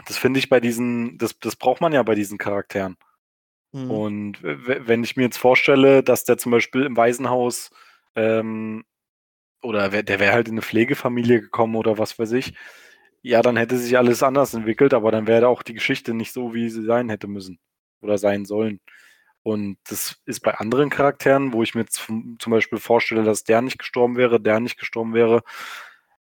Das 0.07 0.19
finde 0.19 0.39
ich 0.39 0.49
bei 0.49 0.61
diesen, 0.61 1.19
das, 1.19 1.39
das 1.39 1.57
braucht 1.57 1.81
man 1.81 1.93
ja 1.93 2.03
bei 2.03 2.15
diesen 2.15 2.39
Charakteren. 2.39 2.97
Mhm. 3.73 3.91
Und 3.91 4.39
wenn 4.43 5.05
ich 5.05 5.17
mir 5.17 5.25
jetzt 5.25 5.39
vorstelle, 5.39 6.03
dass 6.03 6.25
der 6.25 6.39
zum 6.39 6.53
Beispiel 6.53 6.85
im 6.85 6.97
Waisenhaus 6.97 7.71
ähm, 8.15 8.85
oder 9.63 9.93
wär, 9.93 10.03
der 10.03 10.21
wäre 10.21 10.33
halt 10.33 10.49
in 10.49 10.55
eine 10.55 10.63
Pflegefamilie 10.63 11.41
gekommen 11.41 11.77
oder 11.77 11.99
was 11.99 12.19
weiß 12.19 12.33
ich, 12.33 12.55
ja, 13.23 13.43
dann 13.43 13.57
hätte 13.57 13.79
sich 13.79 13.97
alles 13.99 14.23
anders 14.23 14.55
entwickelt, 14.55 14.95
aber 14.95 15.13
dann 15.13 15.27
wäre 15.27 15.49
auch 15.49 15.63
die 15.63 15.75
Geschichte 15.75 16.15
nicht 16.15 16.33
so, 16.33 16.55
wie 16.55 16.69
sie 16.71 16.83
sein 16.85 17.09
hätte 17.09 17.29
müssen. 17.29 17.59
oder 18.03 18.19
sein 18.19 18.45
sollen. 18.47 18.81
Und 19.45 19.79
das 19.89 20.23
ist 20.27 20.41
bei 20.41 20.55
anderen 20.55 20.91
Charakteren, 20.91 21.53
wo 21.53 21.63
ich 21.63 21.75
mir 21.75 21.87
zum, 21.87 22.39
Beispiel 22.47 22.79
vorstelle, 22.79 23.25
dass 23.25 23.45
der 23.45 23.63
nicht 23.63 23.79
gestorben 23.79 24.17
wäre, 24.17 24.41
der 24.41 24.61
nicht 24.61 24.79
gestorben 24.79 25.15
wäre, 25.15 25.43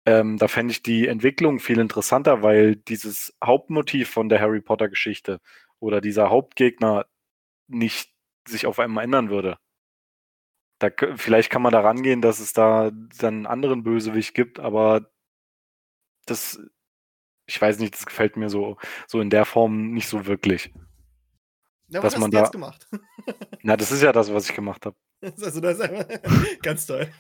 ähm, 0.07 0.39
da 0.39 0.49
fände 0.49 0.73
ich 0.73 0.83
die 0.83 1.09
Entwicklung 1.09 1.61
viel 1.61 1.79
interessanter, 1.81 2.43
weil 2.43 2.77
dieses 2.77 3.35
Hauptmotiv 3.45 4.11
von 4.11 4.29
der 4.29 4.41
Harry 4.41 4.61
Potter-Geschichte 4.61 5.41
oder 5.81 6.01
dieser 6.01 6.31
Hauptgegner 6.31 7.07
nicht 7.69 8.13
sich 8.47 8.67
auf 8.67 8.79
einmal 8.79 9.05
ändern 9.05 9.31
würde. 9.31 9.59
Da, 10.79 10.91
vielleicht 11.17 11.51
kann 11.51 11.63
man 11.63 11.73
da 11.73 11.81
rangehen, 11.81 12.23
dass 12.23 12.39
es 12.39 12.53
da 12.53 12.91
dann 13.19 13.35
einen 13.35 13.47
anderen 13.47 13.83
Bösewicht 13.83 14.35
gibt, 14.35 14.61
aber 14.61 15.11
das, 16.27 16.61
ich 17.47 17.61
weiß 17.61 17.79
nicht, 17.81 17.95
das 17.95 18.07
gefällt 18.07 18.37
mir 18.37 18.49
so, 18.51 18.77
so 19.07 19.21
in 19.21 19.31
der 19.31 19.45
Form 19.45 19.93
nicht 19.93 20.09
so 20.09 20.27
wirklich. 20.27 20.73
Ja, 21.91 22.01
Dass 22.01 22.05
was 22.05 22.15
hast 22.15 22.21
man 22.21 22.31
du 22.31 22.37
da- 22.37 22.43
jetzt 22.45 22.53
gemacht? 22.53 22.87
Na, 23.63 23.77
das 23.77 23.91
ist 23.91 24.03
ja 24.03 24.13
das, 24.13 24.33
was 24.33 24.49
ich 24.49 24.55
gemacht 24.55 24.87
habe. 24.87 24.97
Also 25.23 25.61
das 25.61 25.79
ist 25.79 25.83
einfach 25.83 26.07
ganz 26.63 26.87
toll. 26.87 27.09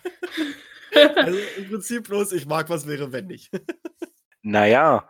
Also 1.16 1.38
im 1.58 1.68
Prinzip 1.68 2.04
bloß, 2.08 2.32
ich 2.32 2.46
mag, 2.46 2.70
was 2.70 2.86
wäre, 2.86 3.12
wenn 3.12 3.26
nicht. 3.26 3.50
Naja, 4.40 5.06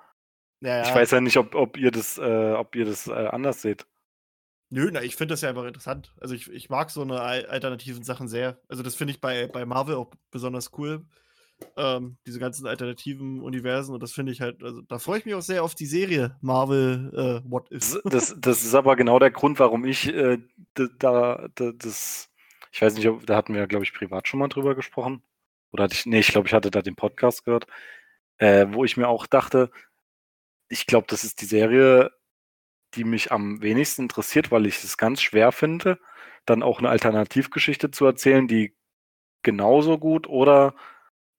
Naja, 0.60 0.82
ich 0.82 0.92
weiß 0.92 1.12
ja 1.12 1.20
nicht, 1.20 1.36
ob, 1.36 1.54
ob 1.54 1.76
ihr 1.76 1.92
das, 1.92 2.18
äh, 2.18 2.52
ob 2.54 2.74
ihr 2.74 2.84
das 2.84 3.06
äh, 3.06 3.12
anders 3.12 3.62
seht. 3.62 3.86
Nö, 4.70 4.90
na, 4.92 5.02
ich 5.02 5.16
finde 5.16 5.32
das 5.32 5.40
ja 5.40 5.48
einfach 5.48 5.64
interessant. 5.64 6.12
Also 6.20 6.34
ich, 6.34 6.50
ich 6.50 6.68
mag 6.68 6.90
so 6.90 7.02
eine 7.02 7.20
al- 7.20 7.46
alternativen 7.46 8.02
Sachen 8.02 8.28
sehr. 8.28 8.60
Also 8.68 8.82
das 8.82 8.94
finde 8.94 9.12
ich 9.12 9.20
bei, 9.20 9.46
bei 9.46 9.64
Marvel 9.64 9.96
auch 9.96 10.10
besonders 10.30 10.72
cool. 10.78 11.06
Ähm, 11.76 12.18
diese 12.24 12.38
ganzen 12.38 12.68
alternativen 12.68 13.40
Universen 13.40 13.92
und 13.92 14.00
das 14.00 14.12
finde 14.12 14.30
ich 14.30 14.40
halt, 14.40 14.62
also 14.62 14.80
da 14.82 15.00
freue 15.00 15.18
ich 15.18 15.24
mich 15.24 15.34
auch 15.34 15.42
sehr 15.42 15.64
auf 15.64 15.74
die 15.74 15.86
Serie 15.86 16.36
Marvel 16.40 17.10
äh, 17.44 17.50
What 17.50 17.72
If. 17.72 17.98
das, 18.04 18.36
das 18.38 18.64
ist 18.64 18.74
aber 18.76 18.94
genau 18.94 19.18
der 19.18 19.32
Grund, 19.32 19.58
warum 19.58 19.84
ich 19.84 20.06
äh, 20.06 20.38
da, 20.74 21.48
da 21.56 21.72
das, 21.72 22.30
ich 22.70 22.80
weiß 22.80 22.94
nicht, 22.94 23.08
ob, 23.08 23.26
da 23.26 23.34
hatten 23.34 23.54
wir, 23.54 23.66
glaube 23.66 23.84
ich, 23.84 23.92
privat 23.92 24.28
schon 24.28 24.38
mal 24.38 24.46
drüber 24.46 24.76
gesprochen. 24.76 25.24
Oder 25.72 25.84
hatte 25.84 25.94
ich, 25.94 26.06
nee, 26.06 26.20
ich 26.20 26.28
glaube, 26.28 26.46
ich 26.46 26.54
hatte 26.54 26.70
da 26.70 26.80
den 26.80 26.94
Podcast 26.94 27.44
gehört, 27.44 27.66
äh, 28.36 28.66
wo 28.70 28.84
ich 28.84 28.96
mir 28.96 29.08
auch 29.08 29.26
dachte, 29.26 29.72
ich 30.68 30.86
glaube, 30.86 31.08
das 31.08 31.24
ist 31.24 31.40
die 31.40 31.46
Serie, 31.46 32.12
die 32.94 33.04
mich 33.04 33.32
am 33.32 33.60
wenigsten 33.62 34.02
interessiert, 34.02 34.50
weil 34.50 34.66
ich 34.66 34.82
es 34.82 34.96
ganz 34.96 35.20
schwer 35.22 35.52
finde, 35.52 35.98
dann 36.46 36.62
auch 36.62 36.78
eine 36.78 36.88
Alternativgeschichte 36.88 37.90
zu 37.90 38.06
erzählen, 38.06 38.48
die 38.48 38.74
genauso 39.42 39.98
gut 39.98 40.26
oder 40.28 40.74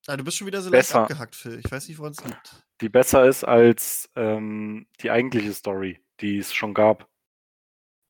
Ah, 0.08 0.16
du 0.18 0.24
bist 0.24 0.38
schon 0.38 0.48
wieder 0.48 0.62
so 0.62 0.70
leicht 0.70 0.88
Besser. 0.88 1.02
abgehackt, 1.02 1.36
Phil. 1.36 1.60
Ich 1.64 1.70
weiß 1.72 1.88
nicht, 1.88 1.98
woran 2.00 2.14
es 2.14 2.24
liegt. 2.24 2.66
die 2.82 2.90
besser 2.90 3.26
ist 3.28 3.44
als 3.44 4.10
ähm, 4.16 4.88
die 5.02 5.12
eigentliche 5.12 5.54
Story, 5.54 6.00
die 6.22 6.38
es 6.38 6.54
schon 6.54 6.74
gab, 6.74 7.08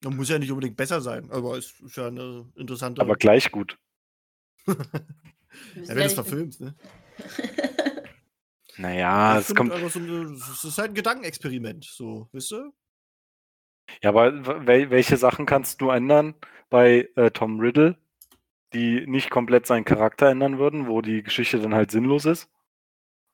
Man 0.03 0.15
muss 0.15 0.29
ja 0.29 0.37
nicht 0.39 0.51
unbedingt 0.51 0.77
besser 0.77 1.01
sein, 1.01 1.29
aber 1.31 1.57
es 1.57 1.79
ist 1.81 1.97
ja 1.97 2.07
eine 2.07 2.49
interessante. 2.55 3.01
aber 3.01 3.15
gleich 3.15 3.51
gut. 3.51 3.77
Ja, 5.75 5.87
wenn 5.89 5.97
du 5.97 6.03
es 6.03 6.13
verfilmst, 6.13 6.61
ne? 6.61 6.75
Naja, 8.77 9.39
es 9.39 9.53
kommt. 9.53 9.73
so 9.73 9.99
eine, 9.99 10.33
es 10.35 10.63
ist 10.63 10.77
halt 10.77 10.91
ein 10.91 10.95
Gedankenexperiment, 10.95 11.83
so, 11.83 12.29
wisst 12.31 12.53
ihr? 12.53 12.71
Ja, 14.01 14.09
aber 14.09 14.67
wel 14.67 14.89
welche 14.89 15.17
Sachen 15.17 15.45
kannst 15.45 15.81
du 15.81 15.89
ändern 15.89 16.35
bei 16.69 17.09
äh, 17.15 17.31
Tom 17.31 17.59
Riddle, 17.59 17.97
die 18.73 19.05
nicht 19.07 19.29
komplett 19.29 19.65
seinen 19.65 19.85
Charakter 19.85 20.29
ändern 20.29 20.59
würden, 20.59 20.87
wo 20.87 21.01
die 21.01 21.23
Geschichte 21.23 21.59
dann 21.59 21.73
halt 21.73 21.91
sinnlos 21.91 22.25
ist, 22.25 22.49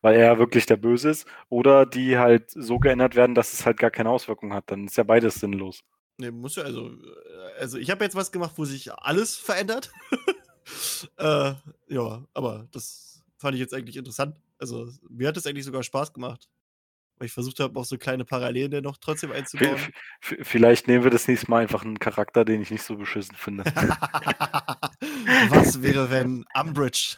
weil 0.01 0.15
er 0.15 0.39
wirklich 0.39 0.65
der 0.65 0.77
Böse 0.77 1.09
ist, 1.09 1.27
oder 1.49 1.85
die 1.85 2.17
halt 2.17 2.51
so 2.51 2.79
geändert 2.79 3.15
werden, 3.15 3.35
dass 3.35 3.53
es 3.53 3.65
halt 3.65 3.77
gar 3.77 3.91
keine 3.91 4.09
Auswirkung 4.09 4.53
hat. 4.53 4.71
Dann 4.71 4.85
ist 4.85 4.97
ja 4.97 5.03
beides 5.03 5.35
sinnlos. 5.35 5.83
Ne, 6.17 6.31
muss 6.31 6.55
ja, 6.55 6.63
also, 6.63 6.87
äh, 6.87 7.59
also 7.59 7.77
ich 7.77 7.91
habe 7.91 8.03
jetzt 8.03 8.15
was 8.15 8.31
gemacht, 8.31 8.53
wo 8.55 8.65
sich 8.65 8.93
alles 8.93 9.35
verändert. 9.35 9.91
äh, 11.17 11.53
ja, 11.87 12.25
aber 12.33 12.67
das 12.71 13.23
fand 13.37 13.55
ich 13.55 13.61
jetzt 13.61 13.73
eigentlich 13.73 13.97
interessant. 13.97 14.35
Also, 14.57 14.89
mir 15.09 15.27
hat 15.27 15.37
es 15.37 15.45
eigentlich 15.45 15.65
sogar 15.65 15.83
Spaß 15.83 16.13
gemacht. 16.13 16.49
Weil 17.17 17.27
ich 17.27 17.31
versucht 17.31 17.61
habe, 17.61 17.79
auch 17.79 17.85
so 17.85 17.97
kleine 17.97 18.25
Parallelen 18.25 18.71
dann 18.71 18.83
noch 18.83 18.97
trotzdem 18.97 19.31
einzubauen. 19.31 19.77
vielleicht 20.19 20.87
nehmen 20.87 21.05
wir 21.05 21.11
das 21.11 21.27
nächste 21.29 21.49
Mal 21.49 21.61
einfach 21.61 21.85
einen 21.85 21.97
Charakter, 21.97 22.43
den 22.43 22.61
ich 22.61 22.71
nicht 22.71 22.83
so 22.83 22.97
beschissen 22.97 23.35
finde. 23.37 23.63
was 25.49 25.81
wäre, 25.81 26.11
wenn 26.11 26.43
Umbridge? 26.53 27.17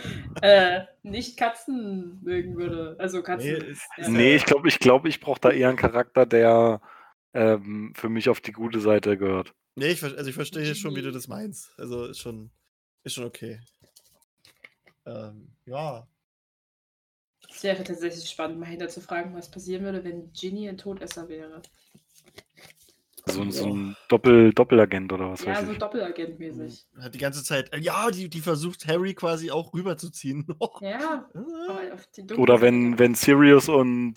äh, 0.42 0.82
nicht 1.02 1.36
Katzen 1.36 2.20
mögen 2.22 2.56
würde. 2.56 2.94
Also 3.00 3.22
Katzen. 3.22 3.52
Nee, 3.52 3.58
ist- 3.58 3.88
ja. 3.96 4.08
nee, 4.08 4.36
ich 4.36 4.44
glaube, 4.44 4.68
ich, 4.68 4.78
glaub, 4.78 5.04
ich 5.06 5.20
brauche 5.20 5.40
da 5.40 5.50
eher 5.50 5.68
einen 5.68 5.76
Charakter, 5.78 6.24
der 6.24 6.80
ähm, 7.34 7.92
für 7.96 8.08
mich 8.08 8.28
auf 8.28 8.40
die 8.40 8.52
gute 8.52 8.80
Seite 8.80 9.18
gehört. 9.18 9.54
Nee, 9.74 9.88
ich, 9.88 10.02
also 10.02 10.28
ich 10.28 10.34
verstehe 10.34 10.74
schon, 10.74 10.92
wie 10.92 10.96
du 10.96 11.02
Genie. 11.08 11.14
das 11.14 11.28
meinst. 11.28 11.72
Also 11.78 12.06
ist 12.06 12.20
schon, 12.20 12.50
ist 13.02 13.14
schon 13.14 13.24
okay. 13.24 13.60
Ähm, 15.06 15.48
ja. 15.66 16.06
Es 17.58 17.64
wäre 17.64 17.82
tatsächlich 17.82 18.30
spannend, 18.30 18.60
mal 18.60 18.66
hinter 18.66 18.88
zu 18.88 19.00
fragen, 19.00 19.34
was 19.34 19.50
passieren 19.50 19.82
würde, 19.82 20.04
wenn 20.04 20.32
Ginny 20.32 20.68
ein 20.68 20.78
Todesser 20.78 21.28
wäre. 21.28 21.60
So, 23.26 23.50
so 23.50 23.66
ein 23.66 23.96
Doppel 24.08 24.52
Doppelagent 24.52 25.12
oder 25.12 25.32
was 25.32 25.44
ja, 25.44 25.56
weiß 25.56 25.66
so 25.66 25.72
ich. 25.72 25.78
Doppelagent-mäßig. 25.78 26.86
Hat 27.00 27.12
die 27.12 27.18
ganze 27.18 27.42
Zeit, 27.42 27.72
äh, 27.72 27.80
ja, 27.80 28.12
die, 28.12 28.28
die 28.28 28.42
versucht 28.42 28.86
Harry 28.86 29.12
quasi 29.12 29.50
auch 29.50 29.74
rüberzuziehen. 29.74 30.46
Ja, 30.80 31.28
Ah. 31.34 32.36
Oder 32.36 32.60
wenn, 32.60 32.96
wenn 33.00 33.16
Sirius 33.16 33.68
und 33.68 34.14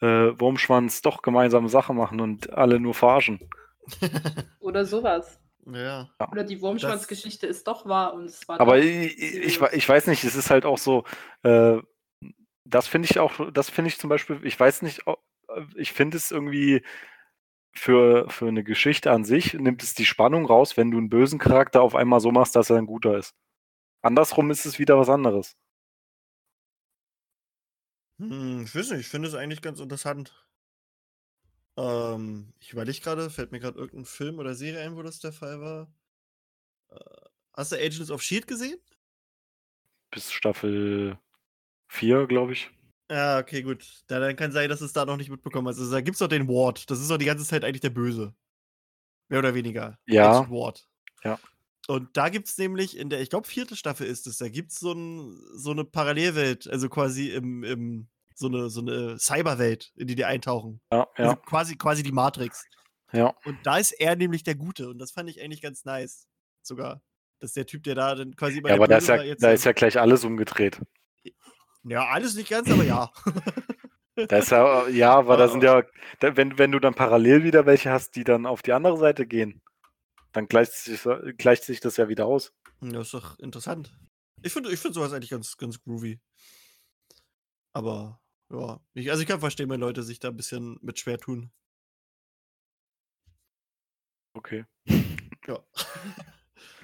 äh, 0.00 0.06
Wurmschwanz 0.06 1.02
doch 1.02 1.20
gemeinsame 1.20 1.68
Sachen 1.68 1.96
machen 1.96 2.20
und 2.20 2.52
alle 2.52 2.78
nur 2.78 2.94
verarschen. 2.94 3.40
Oder 4.60 4.84
sowas. 4.84 5.40
ja. 5.66 6.08
Oder 6.30 6.44
die 6.44 6.60
Wurmschwanz-Geschichte 6.60 7.48
ist 7.48 7.66
doch 7.66 7.86
wahr 7.86 8.14
und 8.14 8.26
es 8.26 8.46
war 8.46 8.60
Aber 8.60 8.78
ich, 8.78 9.18
ich, 9.18 9.60
ich 9.60 9.88
weiß 9.88 10.06
nicht, 10.06 10.22
es 10.22 10.36
ist 10.36 10.50
halt 10.50 10.64
auch 10.64 10.78
so, 10.78 11.02
äh, 11.42 11.78
das 12.64 12.86
finde 12.86 13.08
ich 13.10 13.18
auch, 13.18 13.50
das 13.52 13.70
finde 13.70 13.88
ich 13.88 13.98
zum 13.98 14.10
Beispiel, 14.10 14.40
ich 14.44 14.58
weiß 14.58 14.82
nicht, 14.82 15.02
ich 15.76 15.92
finde 15.92 16.16
es 16.16 16.30
irgendwie 16.30 16.82
für, 17.74 18.28
für 18.30 18.48
eine 18.48 18.64
Geschichte 18.64 19.10
an 19.10 19.24
sich, 19.24 19.54
nimmt 19.54 19.82
es 19.82 19.94
die 19.94 20.04
Spannung 20.04 20.46
raus, 20.46 20.76
wenn 20.76 20.90
du 20.90 20.98
einen 20.98 21.08
bösen 21.10 21.38
Charakter 21.38 21.82
auf 21.82 21.94
einmal 21.94 22.20
so 22.20 22.30
machst, 22.30 22.54
dass 22.56 22.70
er 22.70 22.76
ein 22.76 22.86
guter 22.86 23.16
ist. 23.16 23.34
Andersrum 24.02 24.50
ist 24.50 24.66
es 24.66 24.78
wieder 24.78 24.98
was 24.98 25.08
anderes. 25.08 25.56
Hm, 28.18 28.64
ich 28.64 28.74
weiß 28.74 28.90
nicht, 28.90 29.00
ich 29.00 29.08
finde 29.08 29.28
es 29.28 29.34
eigentlich 29.34 29.62
ganz 29.62 29.80
interessant. 29.80 30.46
Ähm, 31.76 32.52
ich 32.60 32.72
überlege 32.72 33.00
gerade, 33.00 33.30
fällt 33.30 33.52
mir 33.52 33.60
gerade 33.60 33.78
irgendein 33.78 34.04
Film 34.04 34.38
oder 34.38 34.54
Serie 34.54 34.84
ein, 34.84 34.96
wo 34.96 35.02
das 35.02 35.20
der 35.20 35.32
Fall 35.32 35.60
war. 35.60 35.92
Äh, 36.90 37.28
hast 37.54 37.72
du 37.72 37.76
Agents 37.76 38.10
of 38.10 38.22
Shield 38.22 38.46
gesehen? 38.46 38.78
Bis 40.10 40.30
Staffel 40.30 41.18
4, 41.92 42.26
glaube 42.26 42.52
ich. 42.54 42.70
Ja, 43.10 43.38
okay, 43.38 43.62
gut. 43.62 43.84
Da, 44.06 44.18
dann 44.18 44.36
kann 44.36 44.52
sein, 44.52 44.68
dass 44.70 44.80
es 44.80 44.92
da 44.92 45.04
noch 45.04 45.16
nicht 45.18 45.30
mitbekommen 45.30 45.68
hast. 45.68 45.78
Also, 45.78 45.92
da 45.92 46.00
gibt 46.00 46.14
es 46.14 46.18
doch 46.20 46.28
den 46.28 46.48
Ward. 46.48 46.90
Das 46.90 47.00
ist 47.00 47.10
doch 47.10 47.18
die 47.18 47.26
ganze 47.26 47.44
Zeit 47.44 47.64
eigentlich 47.64 47.82
der 47.82 47.90
Böse. 47.90 48.34
Mehr 49.28 49.38
oder 49.40 49.54
weniger. 49.54 49.98
Ja. 50.06 50.32
Agent 50.38 50.50
Ward. 50.50 50.88
Ja. 51.22 51.38
Und 51.88 52.16
da 52.16 52.28
gibt 52.28 52.48
es 52.48 52.56
nämlich 52.58 52.96
in 52.96 53.10
der, 53.10 53.20
ich 53.20 53.28
glaube, 53.28 53.46
vierte 53.46 53.76
Staffel 53.76 54.06
ist 54.06 54.26
es, 54.26 54.38
da 54.38 54.48
gibt 54.48 54.72
es 54.72 54.78
so, 54.78 54.92
ein, 54.92 55.36
so 55.54 55.72
eine 55.72 55.84
Parallelwelt, 55.84 56.68
also 56.68 56.88
quasi 56.88 57.30
im, 57.30 57.64
im 57.64 58.08
so 58.34 58.46
eine, 58.46 58.70
so 58.70 58.80
eine 58.80 59.18
Cyberwelt, 59.18 59.92
in 59.96 60.06
die 60.06 60.14
die 60.14 60.24
eintauchen. 60.24 60.80
Ja, 60.92 61.06
Also 61.14 61.30
ja, 61.32 61.36
quasi, 61.36 61.76
quasi 61.76 62.02
die 62.02 62.12
Matrix. 62.12 62.64
ja. 63.12 63.34
Und 63.44 63.58
da 63.64 63.76
ist 63.78 63.92
er 63.92 64.16
nämlich 64.16 64.42
der 64.42 64.54
Gute. 64.54 64.88
Und 64.88 64.98
das 64.98 65.10
fand 65.10 65.28
ich 65.28 65.42
eigentlich 65.42 65.60
ganz 65.60 65.84
nice. 65.84 66.26
Sogar. 66.62 67.02
Dass 67.40 67.52
der 67.52 67.66
Typ, 67.66 67.82
der 67.82 67.96
da 67.96 68.14
dann 68.14 68.36
quasi 68.36 68.58
immer 68.58 68.68
Ja, 68.70 68.76
aber 68.76 68.86
da 68.86 68.98
ist 68.98 69.08
ja, 69.08 69.34
da 69.34 69.50
ist 69.50 69.64
ja 69.64 69.72
gleich 69.72 69.98
alles 69.98 70.24
umgedreht. 70.24 70.80
Ja, 71.84 72.06
alles 72.08 72.34
nicht 72.34 72.50
ganz, 72.50 72.70
aber 72.70 72.84
ja. 72.84 73.10
Da 74.14 74.36
ist 74.36 74.50
ja, 74.50 74.88
ja, 74.88 75.14
aber 75.14 75.38
da 75.38 75.48
sind 75.48 75.62
ja, 75.62 75.84
wenn, 76.20 76.58
wenn 76.58 76.70
du 76.70 76.78
dann 76.78 76.92
parallel 76.92 77.44
wieder 77.44 77.64
welche 77.64 77.90
hast, 77.90 78.14
die 78.14 78.24
dann 78.24 78.44
auf 78.44 78.60
die 78.60 78.74
andere 78.74 78.98
Seite 78.98 79.26
gehen, 79.26 79.62
dann 80.32 80.48
gleicht 80.48 80.72
sich, 80.72 81.02
gleicht 81.38 81.64
sich 81.64 81.80
das 81.80 81.96
ja 81.96 82.08
wieder 82.08 82.26
aus. 82.26 82.52
Das 82.82 83.06
ist 83.06 83.14
doch 83.14 83.38
interessant. 83.38 83.96
Ich 84.42 84.52
finde 84.52 84.70
ich 84.70 84.80
find 84.80 84.94
sowas 84.94 85.14
eigentlich 85.14 85.30
ganz, 85.30 85.56
ganz 85.56 85.82
groovy. 85.82 86.20
Aber, 87.72 88.20
ja. 88.50 88.80
Ich, 88.92 89.10
also 89.10 89.22
ich 89.22 89.28
kann 89.28 89.40
verstehen, 89.40 89.70
wenn 89.70 89.80
Leute 89.80 90.02
sich 90.02 90.18
da 90.18 90.28
ein 90.28 90.36
bisschen 90.36 90.78
mit 90.82 90.98
schwer 90.98 91.18
tun. 91.18 91.50
Okay. 94.34 94.66
Ja. 95.46 95.58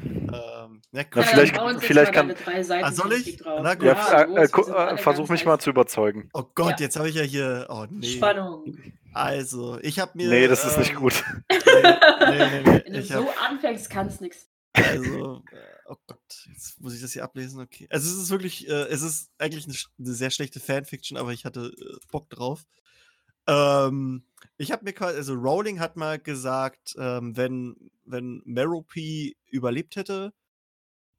ähm, 0.02 0.80
na, 0.92 1.04
Na, 1.14 1.22
vielleicht- 1.22 1.56
vielleicht 1.82 2.12
kann- 2.12 2.28
deine 2.28 2.40
drei 2.40 2.62
Seiten 2.62 2.84
Ah, 2.84 2.92
soll 2.92 3.12
ich? 3.14 3.40
Na 3.44 3.74
gut. 3.74 3.84
Ja, 3.84 4.26
Ja, 4.26 4.36
äh, 4.36 4.94
äh, 4.94 4.96
versuch 4.98 5.28
mich 5.28 5.44
mal 5.44 5.58
zu 5.58 5.70
überzeugen. 5.70 6.28
Oh 6.34 6.44
Gott, 6.54 6.78
Ja. 6.80 6.86
jetzt 6.86 6.96
habe 6.96 7.08
ich 7.08 7.14
ja 7.16 7.22
hier. 7.22 7.66
Oh 7.68 7.86
nee. 7.90 8.06
Spannung. 8.06 8.76
Also, 9.12 9.78
ich 9.82 9.98
habe 9.98 10.12
mir. 10.14 10.28
Nee, 10.28 10.46
das 10.48 10.64
ist 10.64 10.78
nicht 10.78 10.92
ähm, 10.92 10.96
gut. 10.98 11.24
Nee, 11.50 12.36
nee, 12.38 12.48
nee, 12.50 12.60
nee. 12.60 12.82
Wenn 12.86 12.92
du 12.92 13.02
so 13.02 13.14
hab, 13.26 13.50
anfängst, 13.50 13.88
kann 13.90 14.06
es 14.08 14.20
nichts. 14.20 14.48
also, 14.74 15.42
äh, 15.50 15.56
oh 15.86 15.96
Gott, 16.06 16.18
jetzt 16.52 16.78
muss 16.80 16.94
ich 16.94 17.00
das 17.00 17.12
hier 17.12 17.24
ablesen. 17.24 17.60
Okay. 17.60 17.86
Also, 17.90 18.06
es 18.10 18.22
ist 18.22 18.30
wirklich, 18.30 18.68
äh, 18.68 18.72
es 18.88 19.02
ist 19.02 19.30
eigentlich 19.38 19.64
eine, 19.64 19.74
eine 19.98 20.14
sehr 20.14 20.30
schlechte 20.30 20.60
Fanfiction, 20.60 21.16
aber 21.16 21.32
ich 21.32 21.44
hatte 21.44 21.72
äh, 21.80 21.96
Bock 22.12 22.28
drauf. 22.30 22.64
Ähm, 23.48 24.22
ich 24.58 24.72
habe 24.72 24.84
mir 24.84 24.92
quasi, 24.92 25.16
also 25.16 25.34
Rowling 25.34 25.80
hat 25.80 25.96
mal 25.96 26.18
gesagt, 26.18 26.94
ähm, 26.98 27.36
wenn, 27.36 27.90
wenn 28.04 28.42
Merope 28.44 29.32
überlebt 29.50 29.96
hätte 29.96 30.32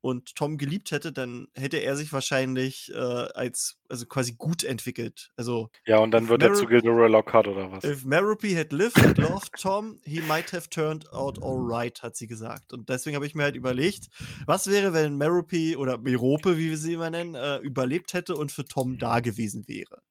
und 0.02 0.36
Tom 0.36 0.58
geliebt 0.58 0.92
hätte, 0.92 1.12
dann 1.12 1.48
hätte 1.56 1.78
er 1.78 1.96
sich 1.96 2.14
wahrscheinlich 2.14 2.92
äh, 2.94 2.98
als, 2.98 3.78
also 3.90 4.06
quasi 4.06 4.34
gut 4.34 4.64
entwickelt. 4.64 5.32
Also, 5.36 5.70
Ja, 5.86 5.98
und 6.00 6.12
dann 6.12 6.30
wird 6.30 6.44
er 6.44 6.54
zu 6.54 6.66
Merope, 6.66 6.82
Gilderoy 6.82 7.10
Lockhart 7.10 7.48
oder 7.48 7.72
was? 7.72 7.84
if 7.84 8.06
Merope 8.06 8.56
had 8.56 8.72
lived 8.72 8.98
and 9.04 9.18
loved 9.18 9.54
Tom, 9.60 10.00
he 10.06 10.22
might 10.22 10.54
have 10.54 10.70
turned 10.70 11.12
out 11.12 11.42
alright, 11.42 12.02
hat 12.04 12.16
sie 12.16 12.28
gesagt. 12.28 12.72
Und 12.74 12.90
deswegen 12.90 13.16
habe 13.16 13.26
ich 13.26 13.36
mir 13.36 13.44
halt 13.44 13.56
überlegt, 13.56 14.08
was 14.46 14.68
wäre, 14.68 14.94
wenn 14.94 15.18
Merope 15.18 15.78
oder 15.78 15.98
Merope, 15.98 16.58
wie 16.58 16.70
wir 16.70 16.78
sie 16.78 16.94
immer 16.94 17.10
nennen, 17.10 17.36
äh, 17.36 17.58
überlebt 17.58 18.14
hätte 18.14 18.36
und 18.36 18.52
für 18.52 18.66
Tom 18.66 18.98
da 18.98 19.20
gewesen 19.20 19.68
wäre. 19.68 20.02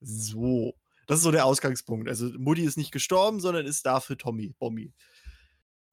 So. 0.00 0.74
Das 1.10 1.18
ist 1.18 1.24
so 1.24 1.32
der 1.32 1.44
Ausgangspunkt. 1.44 2.08
Also 2.08 2.26
Mutti 2.38 2.62
ist 2.62 2.78
nicht 2.78 2.92
gestorben, 2.92 3.40
sondern 3.40 3.66
ist 3.66 3.84
da 3.84 3.98
für 3.98 4.16
Tommy, 4.16 4.54
Bommi. 4.60 4.92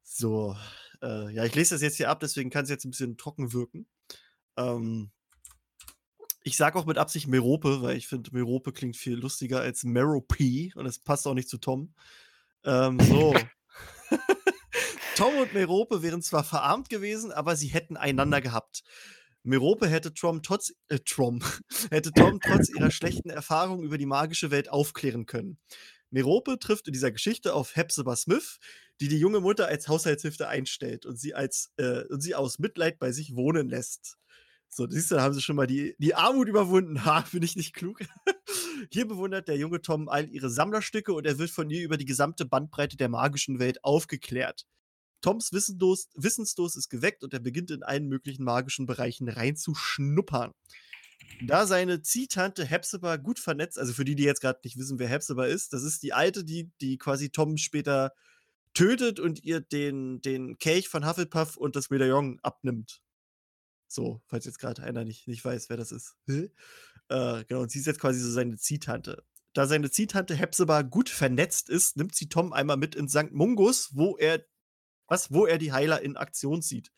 So. 0.03 0.55
Äh, 1.01 1.33
ja, 1.33 1.43
ich 1.43 1.55
lese 1.55 1.73
das 1.73 1.81
jetzt 1.81 1.97
hier 1.97 2.11
ab, 2.11 2.19
deswegen 2.19 2.51
kann 2.51 2.65
es 2.65 2.69
jetzt 2.69 2.85
ein 2.85 2.91
bisschen 2.91 3.17
trocken 3.17 3.51
wirken. 3.51 3.87
Ähm, 4.57 5.09
ich 6.43 6.55
sage 6.55 6.77
auch 6.77 6.85
mit 6.85 6.99
Absicht 6.99 7.25
Merope, 7.25 7.81
weil 7.81 7.97
ich 7.97 8.07
finde, 8.07 8.29
Merope 8.31 8.71
klingt 8.71 8.95
viel 8.95 9.15
lustiger 9.15 9.59
als 9.59 9.83
Merope 9.83 10.69
und 10.75 10.85
das 10.85 10.99
passt 10.99 11.25
auch 11.25 11.33
nicht 11.33 11.49
zu 11.49 11.57
Tom. 11.57 11.95
Ähm, 12.63 12.99
so. 12.99 13.33
Tom 15.15 15.35
und 15.39 15.51
Merope 15.51 16.03
wären 16.03 16.21
zwar 16.21 16.43
verarmt 16.43 16.89
gewesen, 16.89 17.31
aber 17.31 17.55
sie 17.55 17.69
hätten 17.69 17.97
einander 17.97 18.39
gehabt. 18.39 18.83
Merope 19.47 19.87
hätte 19.87 20.13
Tom 20.13 20.43
trotz, 20.43 20.73
äh, 20.89 20.99
Tom, 20.99 21.41
hätte 21.89 22.11
Tom 22.11 22.39
trotz 22.43 22.69
ihrer 22.69 22.91
schlechten 22.91 23.29
Erfahrungen 23.29 23.83
über 23.83 23.97
die 23.97 24.05
magische 24.05 24.51
Welt 24.51 24.69
aufklären 24.69 25.25
können. 25.25 25.57
Merope 26.09 26.59
trifft 26.59 26.87
in 26.87 26.93
dieser 26.93 27.11
Geschichte 27.11 27.53
auf 27.53 27.75
Hepzibah 27.75 28.17
Smith, 28.17 28.59
die 28.99 29.07
die 29.07 29.19
junge 29.19 29.39
Mutter 29.39 29.67
als 29.67 29.87
Haushaltshilfe 29.87 30.49
einstellt 30.49 31.05
und 31.05 31.17
sie, 31.17 31.33
als, 31.33 31.71
äh, 31.77 32.03
und 32.09 32.21
sie 32.21 32.35
aus 32.35 32.59
Mitleid 32.59 32.99
bei 32.99 33.13
sich 33.13 33.35
wohnen 33.35 33.69
lässt. 33.69 34.17
So, 34.69 34.85
siehst 34.85 35.11
du, 35.11 35.15
da 35.15 35.21
haben 35.21 35.33
sie 35.33 35.41
schon 35.41 35.55
mal 35.55 35.67
die, 35.67 35.95
die 35.97 36.13
Armut 36.13 36.49
überwunden. 36.49 36.97
Ha, 37.05 37.23
finde 37.23 37.45
ich 37.45 37.55
nicht 37.55 37.73
klug. 37.73 37.99
Hier 38.91 39.07
bewundert 39.07 39.47
der 39.47 39.57
junge 39.57 39.81
Tom 39.81 40.09
all 40.09 40.29
ihre 40.29 40.49
Sammlerstücke 40.49 41.13
und 41.13 41.25
er 41.25 41.37
wird 41.37 41.51
von 41.51 41.69
ihr 41.69 41.83
über 41.83 41.95
die 41.95 42.05
gesamte 42.05 42.45
Bandbreite 42.45 42.97
der 42.97 43.07
magischen 43.07 43.59
Welt 43.59 43.83
aufgeklärt. 43.85 44.65
Toms 45.21 45.51
Wissensdurst, 45.51 46.11
Wissensdurst 46.15 46.77
ist 46.77 46.89
geweckt 46.89 47.23
und 47.23 47.33
er 47.33 47.39
beginnt 47.39 47.71
in 47.71 47.83
allen 47.83 48.07
möglichen 48.07 48.43
magischen 48.43 48.85
Bereichen 48.85 49.29
reinzuschnuppern. 49.29 50.53
Da 51.45 51.67
seine 51.67 52.01
Ziehtante 52.01 52.65
Hepzibah 52.65 53.17
gut 53.17 53.39
vernetzt, 53.39 53.77
also 53.77 53.93
für 53.93 54.05
die, 54.05 54.15
die 54.15 54.23
jetzt 54.23 54.41
gerade 54.41 54.59
nicht 54.63 54.77
wissen, 54.77 54.99
wer 54.99 55.07
Hepzibah 55.07 55.45
ist, 55.45 55.73
das 55.73 55.83
ist 55.83 56.01
die 56.03 56.13
alte, 56.13 56.43
die, 56.43 56.71
die 56.81 56.97
quasi 56.97 57.29
Tom 57.29 57.57
später 57.57 58.13
tötet 58.73 59.19
und 59.19 59.43
ihr 59.43 59.59
den, 59.59 60.21
den 60.21 60.57
Kelch 60.57 60.89
von 60.89 61.07
Hufflepuff 61.07 61.57
und 61.57 61.75
das 61.75 61.89
Medaillon 61.89 62.39
abnimmt. 62.41 63.01
So, 63.87 64.21
falls 64.27 64.45
jetzt 64.45 64.59
gerade 64.59 64.83
einer 64.83 65.03
nicht, 65.03 65.27
nicht 65.27 65.43
weiß, 65.43 65.69
wer 65.69 65.77
das 65.77 65.91
ist. 65.91 66.15
Äh, 67.09 67.45
genau, 67.45 67.61
und 67.61 67.71
sie 67.71 67.79
ist 67.79 67.85
jetzt 67.85 67.99
quasi 67.99 68.19
so 68.19 68.29
seine 68.29 68.57
Ziehtante. 68.57 69.23
Da 69.53 69.65
seine 69.65 69.89
Ziehtante 69.89 70.35
Hepzibah 70.35 70.81
gut 70.81 71.09
vernetzt 71.09 71.69
ist, 71.69 71.97
nimmt 71.97 72.13
sie 72.13 72.29
Tom 72.29 72.53
einmal 72.53 72.77
mit 72.77 72.95
in 72.95 73.07
St. 73.07 73.31
Mungus, 73.31 73.91
wo 73.95 74.17
er 74.17 74.45
was, 75.07 75.31
wo 75.31 75.45
er 75.45 75.57
die 75.57 75.71
Heiler 75.71 76.01
in 76.01 76.17
Aktion 76.17 76.61
sieht. 76.61 76.91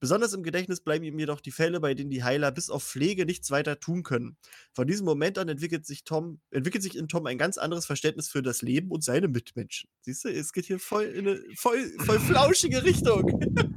Besonders 0.00 0.32
im 0.32 0.42
Gedächtnis 0.42 0.80
bleiben 0.80 1.04
ihm 1.04 1.18
jedoch 1.18 1.40
die 1.40 1.50
Fälle, 1.50 1.80
bei 1.80 1.94
denen 1.94 2.10
die 2.10 2.24
Heiler 2.24 2.52
bis 2.52 2.70
auf 2.70 2.84
Pflege 2.84 3.26
nichts 3.26 3.50
weiter 3.50 3.80
tun 3.80 4.02
können. 4.02 4.36
Von 4.72 4.86
diesem 4.86 5.04
Moment 5.04 5.38
an 5.38 5.48
entwickelt 5.48 5.86
sich 5.86 6.04
Tom, 6.04 6.40
entwickelt 6.50 6.82
sich 6.82 6.96
in 6.96 7.08
Tom 7.08 7.26
ein 7.26 7.38
ganz 7.38 7.58
anderes 7.58 7.86
Verständnis 7.86 8.28
für 8.28 8.42
das 8.42 8.62
Leben 8.62 8.90
und 8.90 9.02
seine 9.04 9.28
Mitmenschen. 9.28 9.88
Siehst 10.02 10.24
du, 10.24 10.28
es 10.28 10.52
geht 10.52 10.66
hier 10.66 10.78
voll 10.78 11.04
in 11.04 11.28
eine 11.28 11.40
voll, 11.56 11.92
voll 12.04 12.20
flauschige 12.20 12.84
Richtung. 12.84 13.40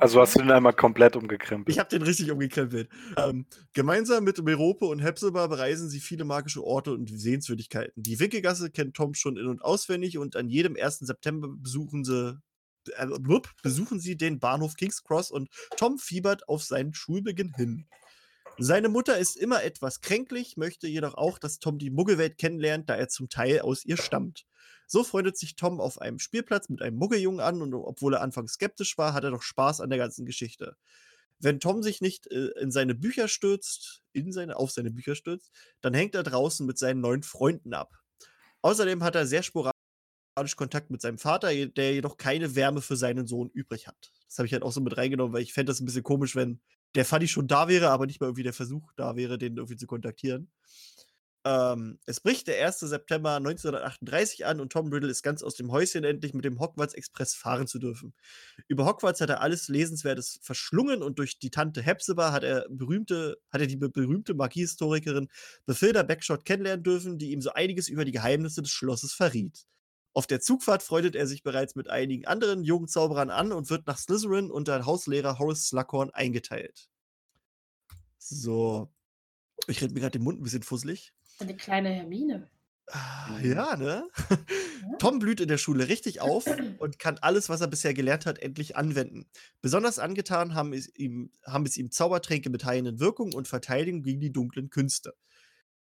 Also 0.00 0.20
hast 0.20 0.34
du 0.34 0.40
den 0.40 0.50
einmal 0.50 0.72
komplett 0.72 1.16
umgekrempelt. 1.16 1.68
Ich 1.68 1.78
habe 1.78 1.88
den 1.88 2.02
richtig 2.02 2.30
umgekrempelt. 2.30 2.88
Ähm, 3.16 3.46
gemeinsam 3.72 4.24
mit 4.24 4.42
Merope 4.42 4.86
und 4.86 5.00
Hepzibah 5.00 5.46
bereisen 5.46 5.88
sie 5.88 6.00
viele 6.00 6.24
magische 6.24 6.62
Orte 6.64 6.92
und 6.92 7.08
Sehenswürdigkeiten. 7.08 8.02
Die 8.02 8.18
Winkelgasse 8.18 8.70
kennt 8.70 8.94
Tom 8.94 9.14
schon 9.14 9.36
in- 9.36 9.46
und 9.46 9.62
auswendig 9.62 10.18
und 10.18 10.36
an 10.36 10.48
jedem 10.48 10.76
1. 10.76 11.00
September 11.00 11.48
besuchen 11.48 12.04
sie 12.04 12.38
äh, 12.90 13.06
besuchen 13.62 14.00
sie 14.00 14.16
den 14.16 14.38
Bahnhof 14.38 14.76
King's 14.76 15.02
Cross 15.02 15.30
und 15.30 15.48
Tom 15.76 15.98
fiebert 15.98 16.48
auf 16.48 16.62
seinen 16.62 16.94
Schulbeginn 16.94 17.54
hin. 17.54 17.86
Seine 18.58 18.88
Mutter 18.88 19.18
ist 19.18 19.36
immer 19.36 19.64
etwas 19.64 20.00
kränklich, 20.00 20.56
möchte 20.56 20.86
jedoch 20.86 21.14
auch, 21.14 21.38
dass 21.38 21.58
Tom 21.58 21.78
die 21.78 21.90
Muggelwelt 21.90 22.38
kennenlernt, 22.38 22.88
da 22.88 22.94
er 22.94 23.08
zum 23.08 23.28
Teil 23.28 23.60
aus 23.60 23.84
ihr 23.84 23.96
stammt. 23.96 24.46
So 24.86 25.02
freundet 25.02 25.36
sich 25.36 25.56
Tom 25.56 25.80
auf 25.80 26.00
einem 26.00 26.20
Spielplatz 26.20 26.68
mit 26.68 26.80
einem 26.80 26.96
Muggeljungen 26.96 27.40
an 27.40 27.62
und 27.62 27.74
obwohl 27.74 28.14
er 28.14 28.20
anfangs 28.20 28.52
skeptisch 28.52 28.96
war, 28.96 29.12
hat 29.12 29.24
er 29.24 29.32
doch 29.32 29.42
Spaß 29.42 29.80
an 29.80 29.90
der 29.90 29.98
ganzen 29.98 30.24
Geschichte. 30.24 30.76
Wenn 31.40 31.58
Tom 31.58 31.82
sich 31.82 32.00
nicht 32.00 32.28
äh, 32.28 32.50
in 32.60 32.70
seine 32.70 32.94
Bücher 32.94 33.26
stürzt, 33.26 34.02
in 34.12 34.30
seine, 34.30 34.56
auf 34.56 34.70
seine 34.70 34.92
Bücher 34.92 35.16
stürzt, 35.16 35.50
dann 35.80 35.94
hängt 35.94 36.14
er 36.14 36.22
draußen 36.22 36.64
mit 36.64 36.78
seinen 36.78 37.00
neuen 37.00 37.24
Freunden 37.24 37.74
ab. 37.74 37.92
Außerdem 38.62 39.02
hat 39.02 39.16
er 39.16 39.26
sehr 39.26 39.42
sporadisch 39.42 39.73
Kontakt 40.56 40.90
mit 40.90 41.00
seinem 41.00 41.18
Vater, 41.18 41.48
der 41.66 41.94
jedoch 41.94 42.16
keine 42.16 42.54
Wärme 42.54 42.80
für 42.82 42.96
seinen 42.96 43.26
Sohn 43.26 43.50
übrig 43.50 43.86
hat. 43.86 44.12
Das 44.28 44.38
habe 44.38 44.46
ich 44.46 44.52
halt 44.52 44.62
auch 44.62 44.72
so 44.72 44.80
mit 44.80 44.96
reingenommen, 44.96 45.32
weil 45.32 45.42
ich 45.42 45.52
fände 45.52 45.70
das 45.70 45.80
ein 45.80 45.84
bisschen 45.86 46.02
komisch, 46.02 46.34
wenn 46.36 46.60
der 46.94 47.04
Fuddy 47.04 47.28
schon 47.28 47.46
da 47.48 47.68
wäre, 47.68 47.90
aber 47.90 48.06
nicht 48.06 48.20
mal 48.20 48.26
irgendwie 48.26 48.42
der 48.42 48.52
Versuch 48.52 48.92
da 48.96 49.16
wäre, 49.16 49.38
den 49.38 49.56
irgendwie 49.56 49.76
zu 49.76 49.86
kontaktieren. 49.86 50.50
Ähm, 51.46 51.98
es 52.06 52.20
bricht 52.20 52.46
der 52.48 52.56
1. 52.56 52.88
September 52.88 53.38
1938 53.38 54.46
an 54.46 54.60
und 54.60 54.72
Tom 54.72 54.90
Riddle 54.90 55.10
ist 55.10 55.22
ganz 55.22 55.42
aus 55.42 55.54
dem 55.56 55.70
Häuschen 55.70 56.02
endlich 56.02 56.32
mit 56.32 56.44
dem 56.46 56.58
Hogwarts 56.58 56.94
Express 56.94 57.34
fahren 57.34 57.66
zu 57.66 57.78
dürfen. 57.78 58.14
Über 58.66 58.86
Hogwarts 58.86 59.20
hat 59.20 59.28
er 59.28 59.42
alles 59.42 59.68
Lesenswertes 59.68 60.38
verschlungen 60.42 61.02
und 61.02 61.18
durch 61.18 61.38
die 61.38 61.50
Tante 61.50 61.82
Hepzibah 61.82 62.32
hat 62.32 62.44
er, 62.44 62.66
berühmte, 62.70 63.36
hat 63.50 63.60
er 63.60 63.66
die 63.66 63.76
be- 63.76 63.90
berühmte 63.90 64.32
Magiehistorikerin 64.32 65.28
Bethilda 65.66 66.02
Backshot 66.02 66.46
kennenlernen 66.46 66.82
dürfen, 66.82 67.18
die 67.18 67.32
ihm 67.32 67.42
so 67.42 67.52
einiges 67.52 67.88
über 67.90 68.06
die 68.06 68.12
Geheimnisse 68.12 68.62
des 68.62 68.70
Schlosses 68.70 69.12
verriet. 69.12 69.66
Auf 70.14 70.28
der 70.28 70.40
Zugfahrt 70.40 70.84
freundet 70.84 71.16
er 71.16 71.26
sich 71.26 71.42
bereits 71.42 71.74
mit 71.74 71.90
einigen 71.90 72.24
anderen 72.26 72.62
Jugendzauberern 72.62 73.30
an 73.30 73.52
und 73.52 73.68
wird 73.68 73.86
nach 73.88 73.98
Slytherin 73.98 74.50
unter 74.50 74.86
Hauslehrer 74.86 75.40
Horace 75.40 75.66
Slughorn 75.66 76.10
eingeteilt. 76.10 76.88
So. 78.18 78.92
Ich 79.66 79.82
rede 79.82 79.92
mir 79.92 80.00
gerade 80.00 80.18
den 80.18 80.22
Mund 80.22 80.40
ein 80.40 80.44
bisschen 80.44 80.62
fusselig. 80.62 81.12
Eine 81.40 81.56
kleine 81.56 81.88
Hermine. 81.90 82.48
Ah, 82.86 83.40
Ja, 83.42 83.76
ne? 83.76 84.08
Tom 84.98 85.18
blüht 85.18 85.40
in 85.40 85.48
der 85.48 85.58
Schule 85.58 85.88
richtig 85.88 86.20
auf 86.20 86.44
und 86.78 86.98
kann 86.98 87.18
alles, 87.18 87.48
was 87.48 87.60
er 87.60 87.66
bisher 87.66 87.94
gelernt 87.94 88.26
hat, 88.26 88.38
endlich 88.38 88.76
anwenden. 88.76 89.26
Besonders 89.62 89.98
angetan 89.98 90.54
haben 90.54 90.72
es 90.72 90.94
ihm, 90.94 91.32
haben 91.44 91.66
es 91.66 91.76
ihm 91.76 91.90
Zaubertränke 91.90 92.50
mit 92.50 92.64
heilenden 92.64 93.00
Wirkung 93.00 93.32
und 93.32 93.48
Verteidigung 93.48 94.02
gegen 94.02 94.20
die 94.20 94.32
dunklen 94.32 94.70
Künste. 94.70 95.14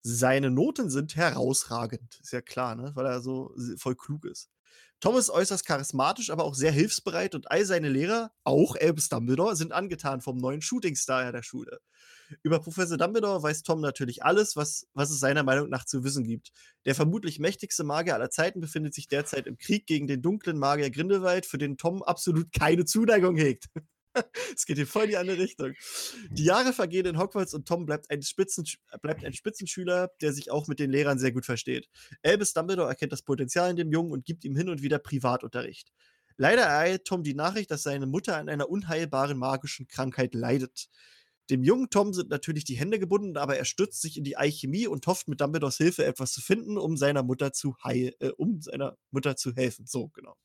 Seine 0.03 0.51
Noten 0.51 0.91
sind 0.91 1.17
herausragend. 1.17 2.21
Ist 2.23 2.33
ja 2.33 2.41
klar, 2.41 2.75
ne? 2.75 2.93
Weil 2.95 3.07
er 3.07 3.21
so 3.21 3.55
voll 3.79 3.97
klug 3.97 4.25
ist. 4.25 4.51
Tom 5.01 5.17
ist 5.19 5.29
äußerst 5.29 5.67
charismatisch, 5.67 6.31
aber 6.31 6.45
auch 6.45 6.55
sehr 6.55 6.73
hilfsbereit 6.73 7.35
und 7.35 7.51
all 7.51 7.67
seine 7.67 7.91
Lehrer, 7.91 8.33
auch 8.45 8.77
Albus 8.77 9.11
Dumbledore, 9.11 9.55
sind 9.55 9.73
angetan 9.73 10.23
vom 10.23 10.39
neuen 10.39 10.63
Shootingstar 10.63 11.33
der 11.33 11.43
Schule. 11.43 11.81
Über 12.43 12.61
Professor 12.61 12.97
Dumbledore 12.97 13.43
weiß 13.43 13.63
Tom 13.63 13.81
natürlich 13.81 14.25
alles, 14.25 14.57
was, 14.57 14.87
was 14.95 15.11
es 15.11 15.21
seiner 15.21 15.43
Meinung 15.43 15.69
nach 15.69 15.85
zu 15.85 16.03
wissen 16.03 16.25
gibt. 16.25 16.51
Der 16.87 16.95
vermutlich 16.95 17.39
mächtigste 17.39 17.85
Magier 17.85 18.15
aller 18.15 18.31
Zeiten 18.31 18.61
befindet 18.61 18.95
sich 18.95 19.07
derzeit 19.07 19.47
im 19.47 19.59
Krieg 19.59 19.87
gegen 19.87 20.07
den 20.07 20.23
dunklen 20.23 20.59
Magier 20.59 20.91
Grindelwald, 20.91 21.45
für 21.45 21.59
den 21.59 21.77
Tom 21.77 22.03
absolut 22.03 22.51
keine 22.53 22.87
Zuneigung 22.87 23.37
hegt. 23.37 23.67
Es 24.55 24.67
geht 24.67 24.77
hier 24.77 24.87
voll 24.87 25.05
in 25.05 25.11
die 25.11 25.17
andere 25.17 25.39
Richtung. 25.39 25.73
Die 26.31 26.45
Jahre 26.45 26.73
vergehen 26.73 27.07
in 27.07 27.19
Hogwarts 27.19 27.55
und 27.55 27.67
Tom 27.67 27.87
bleibt 27.87 28.11
ein, 28.11 28.23
Spitzen, 28.23 28.65
bleibt 29.03 29.25
ein 29.25 29.33
Spitzenschüler, 29.33 30.11
der 30.21 30.33
sich 30.33 30.51
auch 30.51 30.69
mit 30.69 30.79
den 30.79 30.91
Lehrern 30.91 31.19
sehr 31.19 31.33
gut 31.33 31.45
versteht. 31.45 31.89
Albus 32.23 32.53
Dumbledore 32.53 32.89
erkennt 32.89 33.13
das 33.13 33.23
Potenzial 33.23 33.71
in 33.71 33.77
dem 33.77 33.93
Jungen 33.93 34.13
und 34.13 34.25
gibt 34.25 34.45
ihm 34.45 34.57
hin 34.57 34.69
und 34.69 34.83
wieder 34.83 34.99
Privatunterricht. 34.99 35.93
Leider 36.37 36.63
ereilt 36.63 37.07
Tom 37.07 37.23
die 37.23 37.35
Nachricht, 37.35 37.71
dass 37.71 37.83
seine 37.83 38.07
Mutter 38.07 38.37
an 38.37 38.49
einer 38.49 38.69
unheilbaren 38.69 39.39
magischen 39.39 39.89
Krankheit 39.89 40.35
leidet. 40.35 40.89
Dem 41.49 41.63
jungen 41.63 41.91
Tom 41.91 42.13
sind 42.13 42.29
natürlich 42.29 42.65
die 42.65 42.75
Hände 42.75 42.99
gebunden, 42.99 43.37
aber 43.37 43.57
er 43.57 43.65
stürzt 43.65 44.03
sich 44.03 44.17
in 44.17 44.25
die 44.25 44.37
Alchemie 44.37 44.89
und 44.89 45.07
hofft 45.07 45.29
mit 45.29 45.41
Dumbledores 45.41 45.77
Hilfe 45.77 46.05
etwas 46.05 46.33
zu 46.33 46.41
finden, 46.41 46.77
um 46.77 46.97
seiner 46.97 47.23
Mutter 47.23 47.53
zu 47.53 47.77
heil, 47.85 48.15
äh, 48.19 48.31
um 48.31 48.61
seiner 48.61 48.99
Mutter 49.13 49.37
zu 49.37 49.55
helfen. 49.55 49.87
So, 49.87 50.09
genau. 50.09 50.37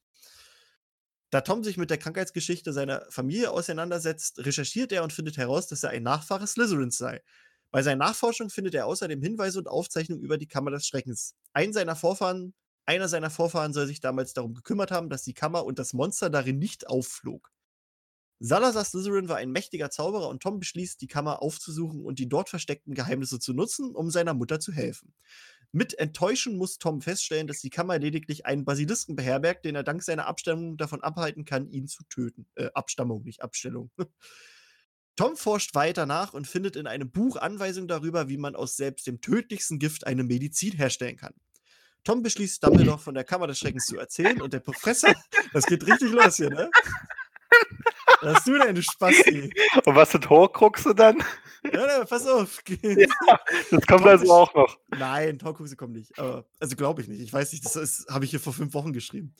Da 1.31 1.41
Tom 1.41 1.63
sich 1.63 1.77
mit 1.77 1.89
der 1.89 1.97
Krankheitsgeschichte 1.97 2.73
seiner 2.73 3.05
Familie 3.09 3.51
auseinandersetzt, 3.51 4.39
recherchiert 4.39 4.91
er 4.91 5.03
und 5.03 5.13
findet 5.13 5.37
heraus, 5.37 5.67
dass 5.67 5.83
er 5.83 5.91
ein 5.91 6.03
Nachfahre 6.03 6.45
Slytherins 6.45 6.97
sei. 6.97 7.23
Bei 7.71 7.81
seinen 7.83 7.99
Nachforschungen 7.99 8.49
findet 8.49 8.75
er 8.75 8.85
außerdem 8.85 9.21
Hinweise 9.21 9.59
und 9.59 9.69
Aufzeichnungen 9.69 10.23
über 10.23 10.37
die 10.37 10.47
Kammer 10.47 10.71
des 10.71 10.85
Schreckens. 10.85 11.35
Ein 11.53 11.71
seiner 11.71 11.95
Vorfahren, 11.95 12.53
einer 12.85 13.07
seiner 13.07 13.29
Vorfahren 13.29 13.71
soll 13.71 13.87
sich 13.87 14.01
damals 14.01 14.33
darum 14.33 14.53
gekümmert 14.53 14.91
haben, 14.91 15.09
dass 15.09 15.23
die 15.23 15.33
Kammer 15.33 15.63
und 15.65 15.79
das 15.79 15.93
Monster 15.93 16.29
darin 16.29 16.59
nicht 16.59 16.87
aufflog. 16.87 17.49
Salazar 18.39 18.83
Slytherin 18.83 19.29
war 19.29 19.37
ein 19.37 19.51
mächtiger 19.51 19.91
Zauberer 19.91 20.27
und 20.27 20.41
Tom 20.43 20.59
beschließt, 20.59 20.99
die 20.99 21.07
Kammer 21.07 21.41
aufzusuchen 21.41 22.03
und 22.03 22.19
die 22.19 22.27
dort 22.27 22.49
versteckten 22.49 22.93
Geheimnisse 22.95 23.39
zu 23.39 23.53
nutzen, 23.53 23.95
um 23.95 24.09
seiner 24.09 24.33
Mutter 24.33 24.59
zu 24.59 24.73
helfen. 24.73 25.13
Mit 25.73 25.97
Enttäuschen 25.97 26.57
muss 26.57 26.79
Tom 26.79 27.01
feststellen, 27.01 27.47
dass 27.47 27.61
die 27.61 27.69
Kammer 27.69 27.97
lediglich 27.97 28.45
einen 28.45 28.65
Basilisken 28.65 29.15
beherbergt, 29.15 29.63
den 29.63 29.75
er 29.75 29.83
dank 29.83 30.03
seiner 30.03 30.27
Abstammung 30.27 30.75
davon 30.77 31.01
abhalten 31.01 31.45
kann, 31.45 31.69
ihn 31.69 31.87
zu 31.87 32.03
töten. 32.09 32.45
Äh, 32.55 32.69
Abstammung, 32.73 33.23
nicht 33.23 33.41
Abstellung. 33.41 33.89
Tom 35.15 35.37
forscht 35.37 35.75
weiter 35.75 36.05
nach 36.05 36.33
und 36.33 36.47
findet 36.47 36.75
in 36.75 36.87
einem 36.87 37.11
Buch 37.11 37.37
Anweisungen 37.37 37.87
darüber, 37.87 38.27
wie 38.27 38.37
man 38.37 38.55
aus 38.55 38.75
selbst 38.75 39.07
dem 39.07 39.21
tödlichsten 39.21 39.79
Gift 39.79 40.07
eine 40.07 40.23
Medizin 40.23 40.73
herstellen 40.73 41.17
kann. 41.17 41.33
Tom 42.03 42.23
beschließt, 42.23 42.63
Dumbledore 42.63 42.97
von 42.97 43.13
der 43.13 43.23
Kammer 43.23 43.47
des 43.47 43.59
Schreckens 43.59 43.85
zu 43.85 43.97
erzählen 43.97 44.41
und 44.41 44.53
der 44.53 44.59
Professor, 44.59 45.13
das 45.53 45.65
geht 45.65 45.85
richtig 45.85 46.11
los 46.11 46.37
hier, 46.37 46.49
ne? 46.49 46.69
Was 48.21 48.35
hast 48.35 48.47
du 48.47 48.57
denn, 48.57 48.75
du 48.75 48.81
Spasti? 48.81 49.51
Und 49.85 49.95
was 49.95 50.11
sind 50.11 50.29
Horcruxe 50.29 50.93
dann? 50.93 51.17
Ja, 51.63 51.87
ja, 51.87 52.05
pass 52.05 52.27
auf. 52.27 52.63
Ja, 52.81 53.39
das 53.69 53.85
kommt 53.87 54.05
also 54.05 54.31
auch 54.31 54.53
noch. 54.53 54.77
Nein, 54.89 55.39
Horcruxe 55.43 55.75
kommen 55.75 55.93
nicht. 55.93 56.17
Aber, 56.17 56.45
also 56.59 56.75
glaube 56.75 57.01
ich 57.01 57.07
nicht. 57.07 57.21
Ich 57.21 57.33
weiß 57.33 57.51
nicht, 57.51 57.65
das 57.65 58.05
habe 58.09 58.25
ich 58.25 58.31
hier 58.31 58.39
vor 58.39 58.53
fünf 58.53 58.73
Wochen 58.73 58.93
geschrieben. 58.93 59.35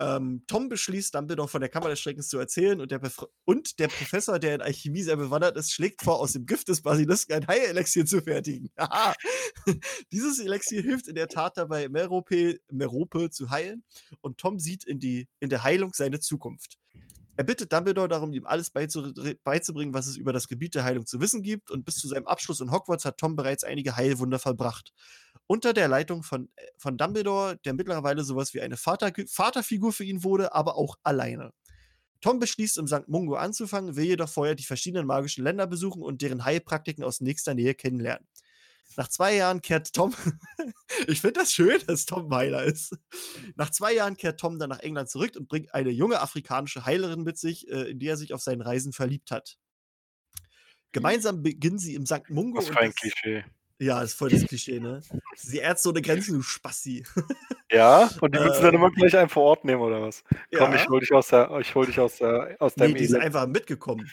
Ähm, 0.00 0.44
Tom 0.46 0.68
beschließt, 0.68 1.14
Dumbledore 1.14 1.48
von 1.48 1.60
der 1.60 1.68
Kammer 1.68 1.90
des 1.90 2.00
Schreckens 2.00 2.28
zu 2.28 2.38
erzählen 2.38 2.80
und 2.80 2.90
der, 2.90 3.00
und 3.44 3.78
der 3.78 3.88
Professor, 3.88 4.38
der 4.38 4.54
in 4.54 4.62
Alchemie 4.62 5.02
sehr 5.02 5.16
bewandert 5.16 5.56
ist, 5.56 5.72
schlägt 5.72 6.02
vor, 6.02 6.20
aus 6.20 6.32
dem 6.32 6.46
Gift 6.46 6.68
des 6.68 6.80
Basilisken 6.80 7.34
ein 7.34 7.46
Heilelixier 7.46 8.06
zu 8.06 8.22
fertigen. 8.22 8.70
Dieses 10.12 10.38
Elixier 10.38 10.82
hilft 10.82 11.06
in 11.08 11.16
der 11.16 11.28
Tat 11.28 11.58
dabei, 11.58 11.88
Merope, 11.88 12.58
Merope 12.70 13.30
zu 13.30 13.50
heilen 13.50 13.84
und 14.22 14.38
Tom 14.38 14.58
sieht 14.58 14.84
in, 14.84 15.00
die, 15.00 15.28
in 15.38 15.50
der 15.50 15.64
Heilung 15.64 15.92
seine 15.92 16.18
Zukunft. 16.18 16.78
Er 17.40 17.44
bittet 17.44 17.72
Dumbledore 17.72 18.06
darum, 18.06 18.34
ihm 18.34 18.44
alles 18.44 18.68
beizu 18.68 19.14
beizubringen, 19.44 19.94
was 19.94 20.06
es 20.06 20.18
über 20.18 20.30
das 20.30 20.46
Gebiet 20.46 20.74
der 20.74 20.84
Heilung 20.84 21.06
zu 21.06 21.22
wissen 21.22 21.40
gibt, 21.42 21.70
und 21.70 21.86
bis 21.86 21.94
zu 21.94 22.06
seinem 22.06 22.26
Abschluss 22.26 22.60
in 22.60 22.70
Hogwarts 22.70 23.06
hat 23.06 23.16
Tom 23.16 23.34
bereits 23.34 23.64
einige 23.64 23.96
Heilwunder 23.96 24.38
vollbracht. 24.38 24.92
Unter 25.46 25.72
der 25.72 25.88
Leitung 25.88 26.22
von, 26.22 26.50
äh, 26.56 26.66
von 26.76 26.98
Dumbledore, 26.98 27.56
der 27.64 27.72
mittlerweile 27.72 28.24
sowas 28.24 28.52
wie 28.52 28.60
eine 28.60 28.76
Vater 28.76 29.10
Vaterfigur 29.26 29.90
für 29.90 30.04
ihn 30.04 30.22
wurde, 30.22 30.54
aber 30.54 30.76
auch 30.76 30.96
alleine. 31.02 31.54
Tom 32.20 32.40
beschließt, 32.40 32.76
im 32.76 32.86
St. 32.86 33.08
Mungo 33.08 33.36
anzufangen, 33.36 33.96
will 33.96 34.04
jedoch 34.04 34.28
vorher 34.28 34.54
die 34.54 34.64
verschiedenen 34.64 35.06
magischen 35.06 35.42
Länder 35.42 35.66
besuchen 35.66 36.02
und 36.02 36.20
deren 36.20 36.44
Heilpraktiken 36.44 37.04
aus 37.04 37.22
nächster 37.22 37.54
Nähe 37.54 37.72
kennenlernen. 37.72 38.28
Nach 38.96 39.08
zwei 39.08 39.34
Jahren 39.36 39.62
kehrt 39.62 39.92
Tom. 39.92 40.14
ich 41.06 41.20
finde 41.20 41.40
das 41.40 41.52
schön, 41.52 41.80
dass 41.86 42.06
Tom 42.06 42.32
Heiler 42.34 42.64
ist. 42.64 42.96
Nach 43.56 43.70
zwei 43.70 43.94
Jahren 43.94 44.16
kehrt 44.16 44.40
Tom 44.40 44.58
dann 44.58 44.70
nach 44.70 44.80
England 44.80 45.08
zurück 45.08 45.32
und 45.36 45.48
bringt 45.48 45.72
eine 45.74 45.90
junge 45.90 46.20
afrikanische 46.20 46.84
Heilerin 46.84 47.22
mit 47.22 47.38
sich, 47.38 47.68
äh, 47.68 47.90
in 47.90 47.98
die 47.98 48.08
er 48.08 48.16
sich 48.16 48.34
auf 48.34 48.42
seinen 48.42 48.62
Reisen 48.62 48.92
verliebt 48.92 49.30
hat. 49.30 49.58
Gemeinsam 50.92 51.42
beginnen 51.42 51.78
sie 51.78 51.94
im 51.94 52.04
St. 52.04 52.28
Mungo. 52.28 52.58
Was 52.58 52.68
für 52.68 52.78
ein 52.80 52.92
Klischee. 52.94 53.44
Ja, 53.78 54.00
das 54.00 54.10
ist 54.10 54.18
voll 54.18 54.28
das 54.28 54.44
Klischee, 54.44 54.80
ne? 54.80 55.00
Sie 55.36 55.58
Ärzte 55.58 55.88
ohne 55.88 56.02
Grenzen, 56.02 56.34
du 56.34 56.42
Spasti. 56.42 57.04
Ja, 57.72 58.10
und 58.20 58.34
die 58.34 58.40
willst 58.40 58.58
du 58.58 58.64
dann 58.64 58.74
Äh, 58.74 58.78
immer 58.78 58.90
gleich 58.90 59.16
einen 59.16 59.28
vor 59.28 59.44
Ort 59.44 59.64
nehmen, 59.64 59.80
oder 59.80 60.02
was? 60.02 60.24
Komm, 60.58 60.74
ich 60.74 60.80
Ja. 60.82 60.88
hol 60.88 60.98
dich 60.98 61.12
aus 61.12 61.28
der, 61.28 61.56
ich 61.60 61.72
hol 61.72 61.86
dich 61.86 62.00
aus 62.00 62.16
der, 62.16 62.56
aus 62.58 62.76
Nee, 62.76 62.86
deinem 62.86 62.96
die 62.96 63.06
sind 63.06 63.20
einfach 63.22 63.46
mitgekommen. 63.46 64.10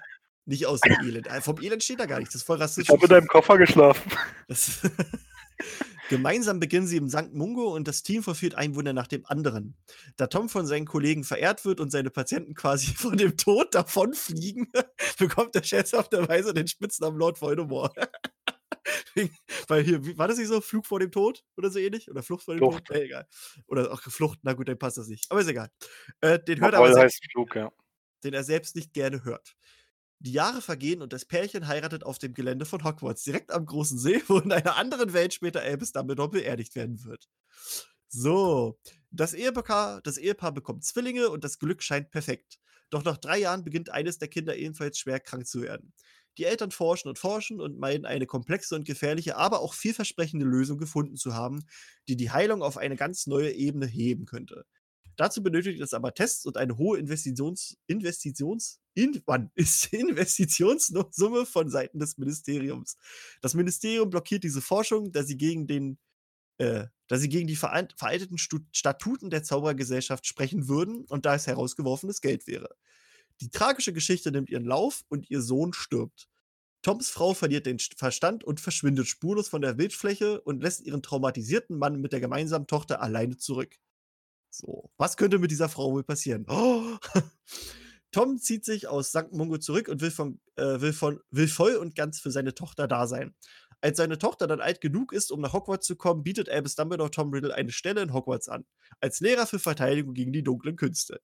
Nicht 0.48 0.66
aus 0.66 0.80
dem 0.80 0.96
Elend. 1.06 1.28
Äh, 1.28 1.42
Vom 1.42 1.62
Elend 1.62 1.84
steht 1.84 2.00
da 2.00 2.06
gar 2.06 2.20
nichts. 2.20 2.34
Das 2.34 2.42
ist 2.42 2.46
voll 2.46 2.56
Ich 2.56 2.64
rassistisch. 2.64 2.90
habe 2.94 3.04
in 3.04 3.10
deinem 3.10 3.28
Koffer 3.28 3.58
geschlafen. 3.58 4.10
Gemeinsam 6.10 6.62
beginnen 6.62 6.88
sie 6.88 6.96
im 6.96 7.10
St. 7.10 7.34
Mungo 7.34 7.76
und 7.76 7.86
das 7.86 8.02
Team 8.02 8.24
verführt 8.24 8.56
ein 8.56 8.74
Wunder 8.76 8.94
nach 8.94 9.08
dem 9.08 9.26
anderen. 9.26 9.76
Da 10.16 10.28
Tom 10.28 10.48
von 10.48 10.66
seinen 10.66 10.86
Kollegen 10.86 11.26
verehrt 11.26 11.66
wird 11.66 11.82
und 11.82 11.92
seine 11.92 12.10
Patienten 12.10 12.54
quasi 12.54 12.88
von 12.96 13.18
dem 13.18 13.36
Tod 13.36 13.76
davonfliegen, 13.76 14.72
bekommt 15.20 15.54
er 15.58 15.64
scherzhafterweise 15.66 16.54
den 16.54 16.68
Spitznamen 16.68 17.20
Lord 17.20 17.42
Voldemort. 17.42 17.94
Weil 19.68 19.84
hier, 19.84 20.18
war 20.18 20.30
das 20.30 20.38
nicht 20.38 20.48
so? 20.48 20.62
Flug 20.62 20.86
vor 20.86 21.00
dem 21.02 21.12
Tod 21.12 21.44
oder 21.58 21.70
so 21.70 21.80
ähnlich? 21.80 22.10
Oder 22.10 22.24
Flucht 22.24 22.46
vor 22.46 22.54
dem 22.54 22.60
Flucht. 22.60 22.86
Tod? 22.86 22.96
Nee, 22.96 23.04
egal. 23.04 23.28
Oder 23.66 23.92
auch 23.92 24.02
Flucht, 24.02 24.40
na 24.44 24.54
gut, 24.54 24.70
dann 24.70 24.80
passt 24.80 24.98
das 24.98 25.08
nicht. 25.10 25.26
Aber 25.30 25.42
ist 25.42 25.50
egal. 25.50 25.70
Äh, 26.22 26.40
den 26.40 26.62
hört 26.62 26.74
er 26.74 26.78
aber 26.80 26.88
Obwohl 26.88 27.02
selbst 27.02 27.16
heißt 27.16 27.32
Flug, 27.34 27.56
ja. 27.56 27.70
den 28.24 28.34
er 28.34 28.46
selbst 28.46 28.78
nicht 28.78 28.94
gerne 28.94 29.26
hört. 29.26 29.58
Die 30.20 30.32
Jahre 30.32 30.62
vergehen 30.62 31.02
und 31.02 31.14
das 31.14 31.26
Pärchen 31.26 31.68
heiratet 31.68 32.04
auf 32.04 32.18
dem 32.18 32.34
Gelände 32.34 32.66
von 32.66 32.84
Hogwarts, 32.84 33.24
direkt 33.24 33.52
am 33.52 33.66
großen 33.66 34.00
See, 34.00 34.22
wo 34.28 34.40
in 34.40 34.52
einer 34.52 34.76
anderen 34.76 35.14
Welt 35.14 35.34
später 35.34 35.62
Albus 35.62 35.92
Dumbledore 35.92 36.30
beerdigt 36.30 36.76
werden 36.76 37.04
wird. 37.04 37.28
So, 38.10 38.80
das 39.12 39.34
Ehepaar, 39.34 40.02
das 40.02 40.18
Ehepaar 40.18 40.54
bekommt 40.54 40.86
Zwillinge 40.86 41.30
und 41.30 41.44
das 41.44 41.60
Glück 41.60 41.84
scheint 41.84 42.10
perfekt. 42.10 42.58
Doch 42.90 43.04
nach 43.04 43.18
drei 43.18 43.38
Jahren 43.40 43.64
beginnt 43.64 43.90
eines 43.90 44.18
der 44.18 44.30
Kinder 44.30 44.56
ebenfalls 44.56 44.98
schwer 44.98 45.20
krank 45.20 45.46
zu 45.46 45.62
werden. 45.62 45.94
Die 46.38 46.46
Eltern 46.46 46.72
forschen 46.72 47.10
und 47.10 47.20
forschen 47.20 47.60
und 47.60 47.80
meinen 47.80 48.06
eine 48.06 48.26
komplexe 48.28 48.76
und 48.76 48.86
gefährliche, 48.86 49.38
aber 49.38 49.60
auch 49.60 49.74
vielversprechende 49.74 50.46
Lösung 50.46 50.78
gefunden 50.78 51.16
zu 51.16 51.34
haben, 51.34 51.66
die 52.08 52.16
die 52.16 52.32
Heilung 52.32 52.62
auf 52.62 52.78
eine 52.78 52.96
ganz 52.96 53.28
neue 53.28 53.52
Ebene 53.52 53.88
heben 53.88 54.26
könnte. 54.26 54.66
Dazu 55.18 55.44
benötigt 55.44 55.82
es 55.82 55.94
aber 55.94 56.14
Tests 56.14 56.46
und 56.46 56.58
eine 56.58 56.78
hohe 56.78 56.98
Investitions, 57.00 57.78
Investitions, 57.88 58.80
in, 58.94 59.22
wann 59.26 59.52
ist 59.56 59.92
Investitionssumme 59.92 61.46
von 61.46 61.70
Seiten 61.70 62.00
des 62.00 62.18
Ministeriums. 62.18 62.98
Das 63.42 63.54
Ministerium 63.54 64.10
blockiert 64.10 64.44
diese 64.44 64.62
Forschung, 64.62 65.12
da 65.12 65.24
sie 65.24 65.36
gegen 65.38 65.68
den, 65.68 65.98
äh, 66.60 66.86
da 67.08 67.18
sie 67.18 67.30
gegen 67.30 67.48
die 67.48 67.56
veralteten 67.56 68.38
Statuten 68.38 69.30
der 69.30 69.44
Zauberergesellschaft 69.44 70.26
sprechen 70.26 70.68
würden 70.68 71.06
und 71.06 71.26
da 71.26 71.36
es 71.36 71.48
herausgeworfenes 71.48 72.22
Geld 72.22 72.48
wäre. 72.48 72.70
Die 73.42 73.50
tragische 73.50 73.94
Geschichte 73.94 74.32
nimmt 74.32 74.50
ihren 74.50 74.66
Lauf 74.66 75.04
und 75.10 75.30
ihr 75.30 75.42
Sohn 75.42 75.74
stirbt. 75.74 76.28
Toms 76.84 77.10
Frau 77.10 77.34
verliert 77.34 77.66
den 77.66 77.78
St- 77.78 77.98
Verstand 77.98 78.44
und 78.44 78.60
verschwindet 78.60 79.08
spurlos 79.08 79.50
von 79.50 79.62
der 79.62 79.74
Bildfläche 79.74 80.42
und 80.42 80.62
lässt 80.62 80.82
ihren 80.82 81.02
traumatisierten 81.02 81.78
Mann 81.78 82.00
mit 82.02 82.14
der 82.14 82.20
gemeinsamen 82.20 82.68
Tochter 82.68 83.02
alleine 83.02 83.38
zurück. 83.38 83.78
So, 84.58 84.90
was 84.98 85.18
könnte 85.18 85.40
mit 85.40 85.52
dieser 85.52 85.70
Frau 85.70 85.92
wohl 85.92 86.04
passieren? 86.04 86.46
Oh. 86.50 86.98
Tom 88.12 88.40
zieht 88.40 88.66
sich 88.66 88.88
aus 88.88 89.10
St. 89.10 89.32
Mungo 89.32 89.58
zurück 89.58 89.90
und 89.90 90.02
will, 90.02 90.12
von, 90.12 90.40
äh, 90.56 90.82
will, 90.82 90.94
von, 90.94 91.20
will 91.30 91.48
voll 91.48 91.76
und 91.76 91.96
ganz 91.96 92.20
für 92.20 92.32
seine 92.32 92.56
Tochter 92.56 92.88
da 92.88 93.06
sein. 93.06 93.36
Als 93.82 93.98
seine 93.98 94.18
Tochter 94.18 94.48
dann 94.48 94.62
alt 94.62 94.82
genug 94.82 95.14
ist, 95.14 95.32
um 95.32 95.42
nach 95.42 95.54
Hogwarts 95.54 95.86
zu 95.86 95.96
kommen, 95.96 96.24
bietet 96.24 96.50
Albus 96.50 96.76
Dumbledore 96.76 97.12
Tom 97.12 97.32
Riddle 97.32 97.54
eine 97.54 97.72
Stelle 97.72 98.02
in 98.02 98.14
Hogwarts 98.14 98.50
an. 98.50 98.66
Als 99.00 99.20
Lehrer 99.20 99.46
für 99.46 99.60
Verteidigung 99.60 100.16
gegen 100.16 100.34
die 100.34 100.44
dunklen 100.44 100.76
Künste. 100.76 101.22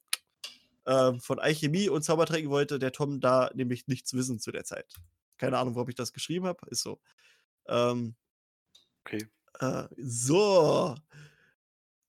Ähm, 0.86 1.20
von 1.22 1.40
Alchemie 1.40 1.90
und 1.90 2.04
Zaubertränken 2.04 2.52
wollte 2.52 2.78
der 2.78 2.92
Tom 2.92 3.20
da 3.22 3.50
nämlich 3.56 3.88
nichts 3.88 4.14
wissen 4.14 4.40
zu 4.40 4.52
der 4.52 4.66
Zeit. 4.66 4.94
Keine 5.38 5.58
Ahnung, 5.58 5.76
warum 5.76 5.90
ich 5.90 5.96
das 5.96 6.14
geschrieben 6.14 6.46
habe. 6.46 6.60
Ist 6.70 6.84
so. 6.84 7.00
Ähm, 7.68 8.16
Okay. 9.06 9.28
äh, 9.60 9.88
so. 9.98 10.96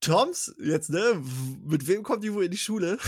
Toms, 0.05 0.55
jetzt, 0.59 0.91
ne? 0.91 1.23
Mit 1.65 1.87
wem 1.87 2.03
kommt 2.03 2.23
die 2.25 2.33
wohl 2.33 2.45
in 2.45 2.51
die 2.51 2.57
Schule? 2.59 2.99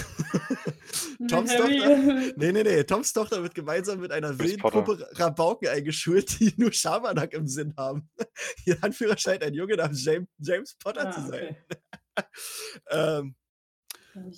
Toms 1.29 1.51
Harry. 1.53 1.79
Tochter? 1.79 2.33
Nee, 2.37 2.53
nee, 2.53 2.63
nee. 2.63 2.85
Toms 2.85 3.13
Tochter 3.13 3.43
wird 3.43 3.55
gemeinsam 3.55 4.01
mit 4.01 4.13
einer 4.13 4.39
wilden. 4.39 4.61
Gruppe 4.61 5.09
Rabauken 5.13 5.69
eingeschult, 5.69 6.39
die 6.41 6.55
nur 6.57 6.73
Schabernack 6.73 7.33
im 7.33 7.47
Sinn 7.47 7.75
haben. 7.77 8.09
Ihr 8.67 8.77
Anführer 8.83 9.17
scheint 9.19 9.43
ein 9.43 9.55
Junge 9.55 9.77
namens 9.77 10.05
James, 10.05 10.29
James 10.39 10.75
Potter 10.75 11.09
Ah, 11.09 11.13
zu 11.13 11.21
sein. 11.27 11.57
okay. 11.57 11.57
Ähm, 12.91 13.35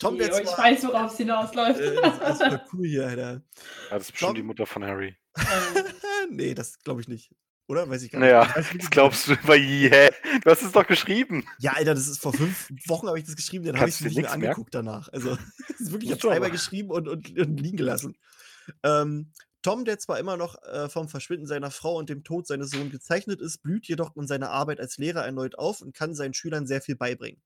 Tom, 0.00 0.18
der 0.18 0.34
oh, 0.34 0.38
ich 0.40 0.46
zwar- 0.48 0.58
weiß, 0.64 0.82
worauf 0.84 1.12
es 1.12 1.18
hinausläuft. 1.18 1.78
äh, 1.80 1.94
das 2.02 2.40
ist 2.40 2.60
cool 2.72 2.86
hier, 2.88 3.06
Alter. 3.06 3.32
Ja, 3.34 3.40
das 3.90 4.02
ist 4.06 4.12
bestimmt 4.12 4.36
die 4.36 4.40
Tom- 4.40 4.46
Mutter 4.48 4.66
von 4.66 4.84
Harry. 4.84 5.16
Ähm, 5.36 5.84
nee, 6.30 6.54
das 6.54 6.80
glaube 6.80 7.00
ich 7.00 7.06
nicht. 7.06 7.30
Oder? 7.68 7.88
Weiß 7.88 8.02
ich 8.02 8.10
gar 8.10 8.20
Naja, 8.20 8.40
nicht. 8.40 8.50
Ich 8.50 8.56
weiß 8.56 8.78
das 8.78 8.90
glaubst 8.90 9.28
du 9.28 9.32
über 9.34 9.54
hä? 9.54 10.08
Du 10.42 10.50
hast 10.50 10.62
es 10.62 10.72
doch 10.72 10.86
geschrieben. 10.86 11.44
Ja, 11.58 11.72
Alter, 11.74 11.94
das 11.94 12.08
ist 12.08 12.20
vor 12.20 12.32
fünf 12.32 12.70
Wochen 12.86 13.06
habe 13.06 13.18
ich 13.18 13.26
das 13.26 13.36
geschrieben, 13.36 13.66
dann 13.66 13.78
habe 13.78 13.90
ich 13.90 13.96
es 13.96 14.00
nicht 14.00 14.16
mehr 14.16 14.24
merken? 14.24 14.44
angeguckt 14.44 14.74
danach. 14.74 15.08
Also, 15.12 15.36
das 15.68 15.80
ist 15.80 15.92
wirklich, 15.92 16.10
ich 16.10 16.22
habe 16.22 16.32
einmal 16.32 16.50
geschrieben 16.50 16.90
und, 16.90 17.08
und, 17.08 17.38
und 17.38 17.60
liegen 17.60 17.76
gelassen. 17.76 18.16
Ähm, 18.82 19.32
Tom, 19.62 19.84
der 19.84 19.98
zwar 19.98 20.18
immer 20.18 20.36
noch 20.36 20.62
äh, 20.62 20.88
vom 20.88 21.08
Verschwinden 21.08 21.46
seiner 21.46 21.70
Frau 21.70 21.96
und 21.96 22.08
dem 22.08 22.24
Tod 22.24 22.46
seines 22.46 22.70
Sohnes 22.70 22.92
gezeichnet 22.92 23.42
ist, 23.42 23.62
blüht 23.62 23.86
jedoch 23.86 24.16
in 24.16 24.26
seiner 24.26 24.50
Arbeit 24.50 24.80
als 24.80 24.96
Lehrer 24.96 25.24
erneut 25.24 25.58
auf 25.58 25.82
und 25.82 25.94
kann 25.94 26.14
seinen 26.14 26.32
Schülern 26.32 26.66
sehr 26.66 26.80
viel 26.80 26.96
beibringen. 26.96 27.42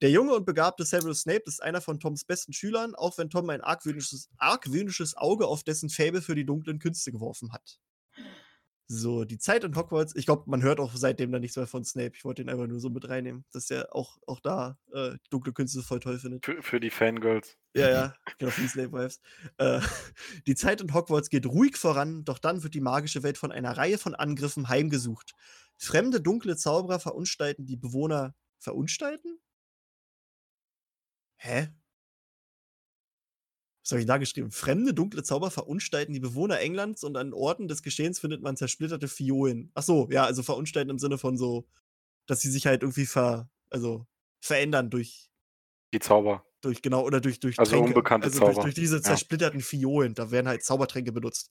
Der 0.00 0.10
junge 0.10 0.34
und 0.34 0.46
begabte 0.46 0.84
Severus 0.84 1.20
Snape 1.20 1.44
ist 1.46 1.62
einer 1.62 1.80
von 1.80 2.00
Toms 2.00 2.24
besten 2.24 2.52
Schülern, 2.54 2.94
auch 2.94 3.18
wenn 3.18 3.30
Tom 3.30 3.48
ein 3.50 3.60
argwöhnisches, 3.60 4.30
argwöhnisches 4.38 5.16
Auge 5.16 5.46
auf 5.46 5.62
dessen 5.62 5.90
Fäbe 5.90 6.22
für 6.22 6.34
die 6.34 6.46
dunklen 6.46 6.78
Künste 6.78 7.12
geworfen 7.12 7.52
hat. 7.52 7.78
So, 8.92 9.24
die 9.24 9.38
Zeit 9.38 9.62
in 9.62 9.76
Hogwarts, 9.76 10.16
ich 10.16 10.26
glaube, 10.26 10.50
man 10.50 10.64
hört 10.64 10.80
auch 10.80 10.90
seitdem 10.96 11.30
dann 11.30 11.42
nichts 11.42 11.56
mehr 11.56 11.68
von 11.68 11.84
Snape. 11.84 12.10
Ich 12.16 12.24
wollte 12.24 12.42
ihn 12.42 12.48
einfach 12.48 12.66
nur 12.66 12.80
so 12.80 12.90
mit 12.90 13.08
reinnehmen, 13.08 13.44
dass 13.52 13.70
er 13.70 13.94
auch, 13.94 14.18
auch 14.26 14.40
da 14.40 14.80
äh, 14.92 15.12
dunkle 15.30 15.52
Künste 15.52 15.80
voll 15.82 16.00
toll 16.00 16.18
findet. 16.18 16.44
Für, 16.44 16.60
für 16.60 16.80
die 16.80 16.90
Fangirls. 16.90 17.56
Ja, 17.72 17.88
ja, 17.88 18.14
genau, 18.38 18.50
für 18.50 18.62
die 18.62 18.66
Snape 18.66 18.92
Wives. 18.92 19.20
Äh, 19.58 19.80
die 20.48 20.56
Zeit 20.56 20.80
in 20.80 20.92
Hogwarts 20.92 21.30
geht 21.30 21.46
ruhig 21.46 21.76
voran, 21.76 22.24
doch 22.24 22.40
dann 22.40 22.64
wird 22.64 22.74
die 22.74 22.80
magische 22.80 23.22
Welt 23.22 23.38
von 23.38 23.52
einer 23.52 23.76
Reihe 23.76 23.96
von 23.96 24.16
Angriffen 24.16 24.68
heimgesucht. 24.68 25.34
Fremde 25.76 26.20
dunkle 26.20 26.56
Zauberer 26.56 26.98
verunstalten 26.98 27.66
die 27.66 27.76
Bewohner. 27.76 28.34
Verunstalten? 28.58 29.38
Hä? 31.36 31.68
Was 33.90 33.92
habe 33.92 34.00
ich 34.00 34.06
da 34.06 34.18
geschrieben? 34.18 34.50
Fremde, 34.50 34.94
dunkle 34.94 35.22
Zauber 35.22 35.50
verunstalten 35.50 36.12
die 36.12 36.20
Bewohner 36.20 36.60
Englands 36.60 37.04
und 37.04 37.16
an 37.16 37.32
Orten 37.34 37.68
des 37.68 37.82
Geschehens 37.82 38.20
findet 38.20 38.42
man 38.42 38.56
zersplitterte 38.56 39.08
Fiolen. 39.08 39.70
Ach 39.74 39.82
so, 39.82 40.08
ja, 40.10 40.24
also 40.24 40.42
verunstalten 40.42 40.90
im 40.90 40.98
Sinne 40.98 41.18
von 41.18 41.36
so, 41.36 41.66
dass 42.26 42.40
sie 42.40 42.50
sich 42.50 42.66
halt 42.66 42.82
irgendwie 42.82 43.06
ver, 43.06 43.50
also 43.70 44.06
verändern 44.40 44.90
durch, 44.90 45.30
Die 45.92 46.00
Zauber. 46.00 46.44
durch 46.60 46.82
genau, 46.82 47.04
oder 47.04 47.20
durch, 47.20 47.40
durch 47.40 47.56
Also 47.56 47.62
Tränke. 47.62 47.82
unbekannte 47.82 48.20
also 48.20 48.40
durch, 48.40 48.58
Zauber. 48.58 48.60
durch 48.60 48.74
diese 48.74 49.00
Ja. 49.02 49.02
zersplitterten 49.02 49.60
Fiolen, 49.60 50.14
da 50.14 50.30
werden 50.30 50.48
halt 50.48 50.62
Zaubertränke 50.62 51.12
benutzt. 51.12 51.50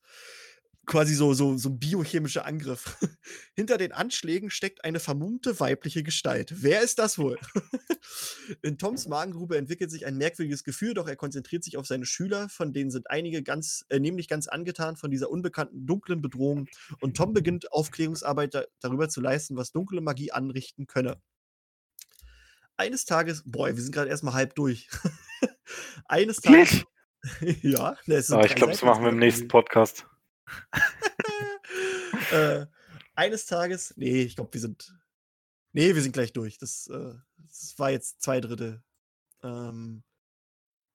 Quasi 0.85 1.13
so, 1.13 1.33
so, 1.33 1.55
so 1.57 1.69
ein 1.69 1.79
biochemischer 1.79 2.45
Angriff. 2.45 2.97
Hinter 3.55 3.77
den 3.77 3.91
Anschlägen 3.91 4.49
steckt 4.49 4.83
eine 4.83 4.99
vermummte 4.99 5.59
weibliche 5.59 6.01
Gestalt. 6.01 6.63
Wer 6.63 6.81
ist 6.81 6.97
das 6.97 7.19
wohl? 7.19 7.37
In 8.63 8.77
Toms 8.77 9.07
Magengrube 9.07 9.57
entwickelt 9.57 9.91
sich 9.91 10.05
ein 10.07 10.17
merkwürdiges 10.17 10.63
Gefühl, 10.63 10.95
doch 10.95 11.07
er 11.07 11.15
konzentriert 11.15 11.63
sich 11.63 11.77
auf 11.77 11.85
seine 11.85 12.05
Schüler, 12.05 12.49
von 12.49 12.73
denen 12.73 12.89
sind 12.89 13.09
einige 13.09 13.43
ganz, 13.43 13.85
äh, 13.89 13.99
nämlich 13.99 14.27
ganz 14.27 14.47
angetan 14.47 14.95
von 14.95 15.11
dieser 15.11 15.29
unbekannten 15.29 15.85
dunklen 15.85 16.21
Bedrohung. 16.21 16.67
Und 17.01 17.15
Tom 17.15 17.33
beginnt 17.33 17.71
Aufklärungsarbeit 17.71 18.55
da, 18.55 18.63
darüber 18.79 19.09
zu 19.09 19.21
leisten, 19.21 19.57
was 19.57 19.71
dunkle 19.71 20.01
Magie 20.01 20.31
anrichten 20.31 20.87
könne. 20.87 21.21
Eines 22.77 23.05
Tages, 23.05 23.43
boah, 23.45 23.67
wir 23.67 23.81
sind 23.81 23.93
gerade 23.93 24.09
erstmal 24.09 24.33
halb 24.33 24.55
durch. 24.55 24.89
Eines 26.07 26.37
Tages. 26.37 26.85
Ja, 27.61 27.97
ne, 28.05 28.23
Ah, 28.31 28.45
ich 28.45 28.55
glaube, 28.55 28.71
das 28.71 28.81
machen 28.81 29.03
wir 29.03 29.09
im 29.09 29.19
nächsten. 29.19 29.49
Podcast. 29.49 30.05
äh, 32.31 32.65
eines 33.15 33.45
Tages, 33.45 33.93
nee, 33.97 34.21
ich 34.21 34.35
glaube, 34.35 34.53
wir 34.53 34.61
sind, 34.61 34.93
nee, 35.73 35.93
wir 35.95 36.01
sind 36.01 36.13
gleich 36.13 36.33
durch. 36.33 36.57
Das, 36.57 36.87
äh, 36.87 37.13
das 37.37 37.75
war 37.77 37.91
jetzt 37.91 38.21
zwei 38.21 38.39
Drittel. 38.39 38.83
Ähm, 39.43 40.03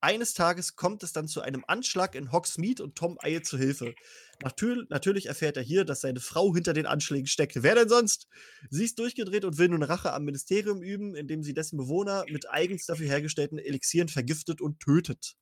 eines 0.04 0.34
Tages 0.34 0.76
kommt 0.76 1.02
es 1.02 1.14
dann 1.14 1.28
zu 1.28 1.40
einem 1.40 1.64
Anschlag 1.66 2.14
in 2.14 2.30
Hogsmeade 2.30 2.82
und 2.82 2.94
Tom 2.94 3.16
eilt 3.22 3.46
zu 3.46 3.56
Hilfe. 3.56 3.94
Natür 4.42 4.84
natürlich 4.90 5.26
erfährt 5.26 5.56
er 5.56 5.62
hier, 5.62 5.86
dass 5.86 6.02
seine 6.02 6.20
Frau 6.20 6.52
hinter 6.54 6.74
den 6.74 6.84
Anschlägen 6.84 7.26
steckt. 7.26 7.62
Wer 7.62 7.74
denn 7.74 7.88
sonst? 7.88 8.28
Sie 8.68 8.84
ist 8.84 8.98
durchgedreht 8.98 9.46
und 9.46 9.56
will 9.56 9.68
nun 9.68 9.82
Rache 9.82 10.12
am 10.12 10.24
Ministerium 10.24 10.82
üben, 10.82 11.14
indem 11.14 11.42
sie 11.42 11.54
dessen 11.54 11.78
Bewohner 11.78 12.26
mit 12.28 12.50
eigens 12.50 12.84
dafür 12.84 13.06
hergestellten 13.06 13.58
Elixieren 13.58 14.08
vergiftet 14.08 14.60
und 14.60 14.78
tötet. 14.78 15.36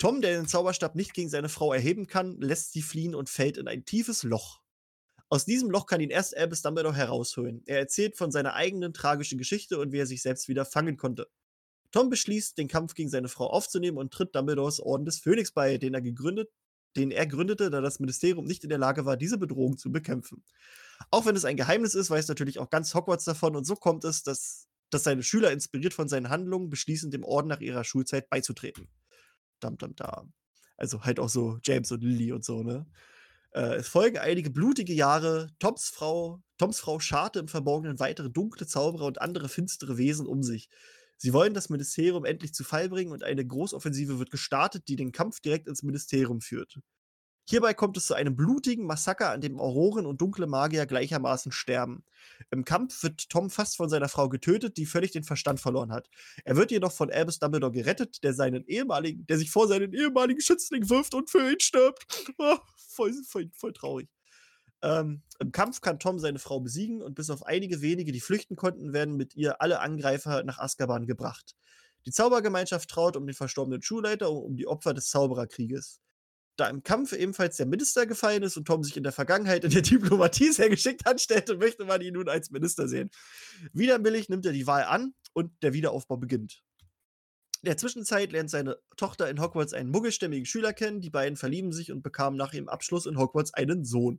Tom, 0.00 0.22
der 0.22 0.34
den 0.34 0.48
Zauberstab 0.48 0.94
nicht 0.94 1.12
gegen 1.12 1.28
seine 1.28 1.50
Frau 1.50 1.74
erheben 1.74 2.06
kann, 2.06 2.40
lässt 2.40 2.72
sie 2.72 2.80
fliehen 2.80 3.14
und 3.14 3.28
fällt 3.28 3.58
in 3.58 3.68
ein 3.68 3.84
tiefes 3.84 4.22
Loch. 4.22 4.62
Aus 5.28 5.44
diesem 5.44 5.70
Loch 5.70 5.84
kann 5.84 6.00
ihn 6.00 6.08
erst 6.08 6.34
Albus 6.34 6.62
Dumbledore 6.62 6.96
herausholen. 6.96 7.62
Er 7.66 7.80
erzählt 7.80 8.16
von 8.16 8.32
seiner 8.32 8.54
eigenen 8.54 8.94
tragischen 8.94 9.36
Geschichte 9.36 9.78
und 9.78 9.92
wie 9.92 9.98
er 9.98 10.06
sich 10.06 10.22
selbst 10.22 10.48
wieder 10.48 10.64
fangen 10.64 10.96
konnte. 10.96 11.28
Tom 11.90 12.08
beschließt, 12.08 12.56
den 12.56 12.66
Kampf 12.66 12.94
gegen 12.94 13.10
seine 13.10 13.28
Frau 13.28 13.48
aufzunehmen 13.48 13.98
und 13.98 14.10
tritt 14.10 14.34
Dumbledores 14.34 14.80
Orden 14.80 15.04
des 15.04 15.18
Phönix 15.18 15.52
bei, 15.52 15.76
den 15.76 15.92
er 15.92 16.00
gegründet, 16.00 16.48
den 16.96 17.10
er 17.10 17.26
gründete, 17.26 17.68
da 17.68 17.82
das 17.82 18.00
Ministerium 18.00 18.46
nicht 18.46 18.64
in 18.64 18.70
der 18.70 18.78
Lage 18.78 19.04
war, 19.04 19.18
diese 19.18 19.36
Bedrohung 19.36 19.76
zu 19.76 19.92
bekämpfen. 19.92 20.42
Auch 21.10 21.26
wenn 21.26 21.36
es 21.36 21.44
ein 21.44 21.58
Geheimnis 21.58 21.94
ist, 21.94 22.08
weiß 22.08 22.26
natürlich 22.28 22.58
auch 22.58 22.70
ganz 22.70 22.94
Hogwarts 22.94 23.26
davon 23.26 23.54
und 23.54 23.66
so 23.66 23.76
kommt 23.76 24.04
es, 24.04 24.22
dass, 24.22 24.66
dass 24.88 25.04
seine 25.04 25.22
Schüler 25.22 25.52
inspiriert 25.52 25.92
von 25.92 26.08
seinen 26.08 26.30
Handlungen 26.30 26.70
beschließen, 26.70 27.10
dem 27.10 27.22
Orden 27.22 27.48
nach 27.48 27.60
ihrer 27.60 27.84
Schulzeit 27.84 28.30
beizutreten. 28.30 28.88
Dam, 29.60 29.78
dam, 29.78 29.94
dam. 29.96 30.32
Also 30.76 31.02
halt 31.02 31.20
auch 31.20 31.28
so 31.28 31.58
James 31.62 31.92
und 31.92 32.02
Lily 32.02 32.32
und 32.32 32.44
so, 32.44 32.62
ne? 32.62 32.86
Äh, 33.52 33.76
es 33.76 33.88
folgen 33.88 34.18
einige 34.18 34.50
blutige 34.50 34.92
Jahre. 34.94 35.48
Toms 35.58 35.88
Frau, 35.88 36.42
Toms 36.58 36.80
Frau 36.80 37.00
scharte 37.00 37.38
im 37.40 37.48
Verborgenen 37.48 37.98
weitere 37.98 38.30
dunkle 38.30 38.66
Zauberer 38.66 39.06
und 39.06 39.20
andere 39.20 39.48
finstere 39.48 39.96
Wesen 39.98 40.26
um 40.26 40.42
sich. 40.42 40.68
Sie 41.16 41.32
wollen 41.32 41.52
das 41.52 41.68
Ministerium 41.68 42.24
endlich 42.24 42.54
zu 42.54 42.64
Fall 42.64 42.88
bringen 42.88 43.12
und 43.12 43.24
eine 43.24 43.46
Großoffensive 43.46 44.18
wird 44.18 44.30
gestartet, 44.30 44.88
die 44.88 44.96
den 44.96 45.12
Kampf 45.12 45.40
direkt 45.40 45.68
ins 45.68 45.82
Ministerium 45.82 46.40
führt. 46.40 46.78
Hierbei 47.50 47.74
kommt 47.74 47.96
es 47.96 48.06
zu 48.06 48.14
einem 48.14 48.36
blutigen 48.36 48.86
Massaker, 48.86 49.32
an 49.32 49.40
dem 49.40 49.58
Auroren 49.58 50.06
und 50.06 50.20
dunkle 50.20 50.46
Magier 50.46 50.86
gleichermaßen 50.86 51.50
sterben. 51.50 52.04
Im 52.52 52.64
Kampf 52.64 53.02
wird 53.02 53.28
Tom 53.28 53.50
fast 53.50 53.76
von 53.76 53.88
seiner 53.88 54.08
Frau 54.08 54.28
getötet, 54.28 54.76
die 54.76 54.86
völlig 54.86 55.10
den 55.10 55.24
Verstand 55.24 55.58
verloren 55.58 55.90
hat. 55.90 56.08
Er 56.44 56.54
wird 56.54 56.70
jedoch 56.70 56.92
von 56.92 57.10
Albus 57.10 57.40
Dumbledore 57.40 57.72
gerettet, 57.72 58.22
der 58.22 58.34
seinen 58.34 58.64
ehemaligen, 58.66 59.26
der 59.26 59.36
sich 59.36 59.50
vor 59.50 59.66
seinen 59.66 59.92
ehemaligen 59.92 60.40
Schützling 60.40 60.88
wirft 60.90 61.12
und 61.12 61.28
für 61.28 61.50
ihn 61.50 61.58
stirbt. 61.58 62.06
Ah, 62.38 62.60
voll, 62.76 63.12
voll, 63.26 63.50
voll 63.52 63.72
traurig. 63.72 64.08
Ähm, 64.82 65.22
Im 65.40 65.50
Kampf 65.50 65.80
kann 65.80 65.98
Tom 65.98 66.20
seine 66.20 66.38
Frau 66.38 66.60
besiegen 66.60 67.02
und 67.02 67.16
bis 67.16 67.30
auf 67.30 67.42
einige 67.42 67.80
wenige, 67.80 68.12
die 68.12 68.20
flüchten 68.20 68.54
konnten, 68.54 68.92
werden 68.92 69.16
mit 69.16 69.34
ihr 69.34 69.60
alle 69.60 69.80
Angreifer 69.80 70.44
nach 70.44 70.60
Azkaban 70.60 71.04
gebracht. 71.04 71.56
Die 72.06 72.12
Zaubergemeinschaft 72.12 72.88
traut 72.88 73.16
um 73.16 73.26
den 73.26 73.34
verstorbenen 73.34 73.82
Schulleiter 73.82 74.30
und 74.30 74.44
um 74.44 74.56
die 74.56 74.68
Opfer 74.68 74.94
des 74.94 75.10
Zaubererkrieges. 75.10 76.00
Da 76.56 76.68
im 76.68 76.82
Kampf 76.82 77.12
ebenfalls 77.12 77.56
der 77.56 77.66
Minister 77.66 78.06
gefallen 78.06 78.42
ist 78.42 78.56
und 78.56 78.66
Tom 78.66 78.84
sich 78.84 78.96
in 78.96 79.02
der 79.02 79.12
Vergangenheit 79.12 79.64
in 79.64 79.70
der 79.70 79.82
Diplomatie 79.82 80.52
sehr 80.52 80.68
geschickt 80.68 81.06
anstellte, 81.06 81.56
möchte 81.56 81.84
man 81.84 82.00
ihn 82.02 82.14
nun 82.14 82.28
als 82.28 82.50
Minister 82.50 82.88
sehen. 82.88 83.10
Widerwillig 83.72 84.28
nimmt 84.28 84.46
er 84.46 84.52
die 84.52 84.66
Wahl 84.66 84.84
an 84.84 85.14
und 85.32 85.52
der 85.62 85.72
Wiederaufbau 85.72 86.16
beginnt. 86.16 86.62
In 87.62 87.66
der 87.66 87.76
Zwischenzeit 87.76 88.32
lernt 88.32 88.50
seine 88.50 88.78
Tochter 88.96 89.28
in 89.28 89.40
Hogwarts 89.40 89.74
einen 89.74 89.90
muggelstämmigen 89.90 90.46
Schüler 90.46 90.72
kennen. 90.72 91.02
Die 91.02 91.10
beiden 91.10 91.36
verlieben 91.36 91.72
sich 91.72 91.92
und 91.92 92.02
bekamen 92.02 92.38
nach 92.38 92.54
ihrem 92.54 92.70
Abschluss 92.70 93.04
in 93.04 93.18
Hogwarts 93.18 93.52
einen 93.52 93.84
Sohn. 93.84 94.18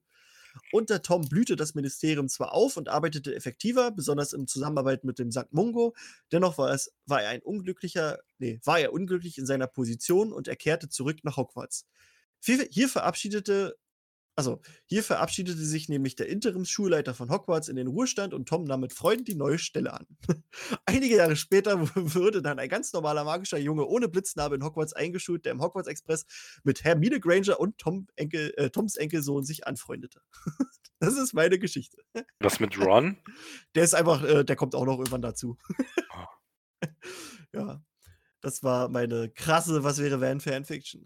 Unter 0.72 1.02
Tom 1.02 1.28
blühte 1.28 1.56
das 1.56 1.76
Ministerium 1.76 2.28
zwar 2.28 2.54
auf 2.54 2.78
und 2.78 2.90
arbeitete 2.90 3.34
effektiver, 3.34 3.92
besonders 3.92 4.34
in 4.34 4.48
Zusammenarbeit 4.48 5.04
mit 5.04 5.18
dem 5.18 5.32
St. 5.32 5.52
Mungo, 5.52 5.96
dennoch 6.32 6.58
war, 6.58 6.72
es, 6.72 6.94
war 7.06 7.24
er 7.24 7.30
ein 7.30 7.42
unglücklicher, 7.42 8.20
nee, 8.38 8.60
war 8.64 8.80
er 8.80 8.94
unglücklich 8.94 9.38
in 9.38 9.46
seiner 9.46 9.68
Position 9.68 10.32
und 10.32 10.48
er 10.48 10.56
kehrte 10.56 10.90
zurück 10.90 11.20
nach 11.24 11.38
Hogwarts. 11.38 11.88
Hier, 12.44 12.90
verabschiedete, 12.90 13.78
also 14.36 14.62
hier 14.86 15.04
verabschiedete 15.04 15.60
sich 15.60 15.90
nämlich 15.90 16.16
der 16.16 16.28
Interimsschulleiter 16.28 17.14
von 17.14 17.30
Hogwarts 17.30 17.68
in 17.68 17.76
den 17.76 17.88
Ruhestand 17.88 18.34
und 18.34 18.50
Tom 18.50 18.64
nahm 18.64 18.80
mit 18.80 18.94
Freuden 18.94 19.24
die 19.24 19.36
neue 19.36 19.60
Stelle 19.60 19.94
an. 19.94 20.08
Einige 20.86 21.18
Jahre 21.18 21.36
später 21.36 21.80
wurde 21.96 22.42
dann 22.42 22.58
ein 22.58 22.70
ganz 22.70 22.94
normaler 22.94 23.24
magischer 23.24 23.60
Junge 23.60 23.86
ohne 23.86 24.08
Blitznarbe 24.08 24.56
in 24.56 24.64
Hogwarts 24.64 24.94
eingeschult, 24.94 25.46
der 25.46 25.52
im 25.52 25.62
Hogwarts 25.62 25.88
Express 25.88 26.26
mit 26.64 26.84
Hermine 26.84 27.20
Granger 27.20 27.60
und 27.60 27.78
Tom 27.78 28.08
Enkel, 28.16 28.54
äh, 28.58 28.72
Toms 28.72 28.96
Enkelsohn 28.96 29.44
sich 29.44 29.68
anfreundete. 29.68 30.22
das 31.00 31.18
ist 31.18 31.34
meine 31.34 31.60
Geschichte. 31.60 31.98
Was 32.40 32.60
mit 32.60 32.76
Ron? 32.84 33.18
Der 33.76 33.84
ist 33.84 33.94
einfach, 33.94 34.24
äh, 34.24 34.44
der 34.44 34.56
kommt 34.56 34.74
auch 34.74 34.86
noch 34.86 34.98
irgendwann 34.98 35.22
dazu. 35.22 35.58
Ah. 36.10 36.28
ja, 37.54 37.84
das 38.42 38.64
war 38.64 38.90
meine 38.90 39.30
krasse 39.30 39.84
Was 39.84 40.00
wäre 40.00 40.20
wenn 40.20 40.40
Fanfiction. 40.40 41.06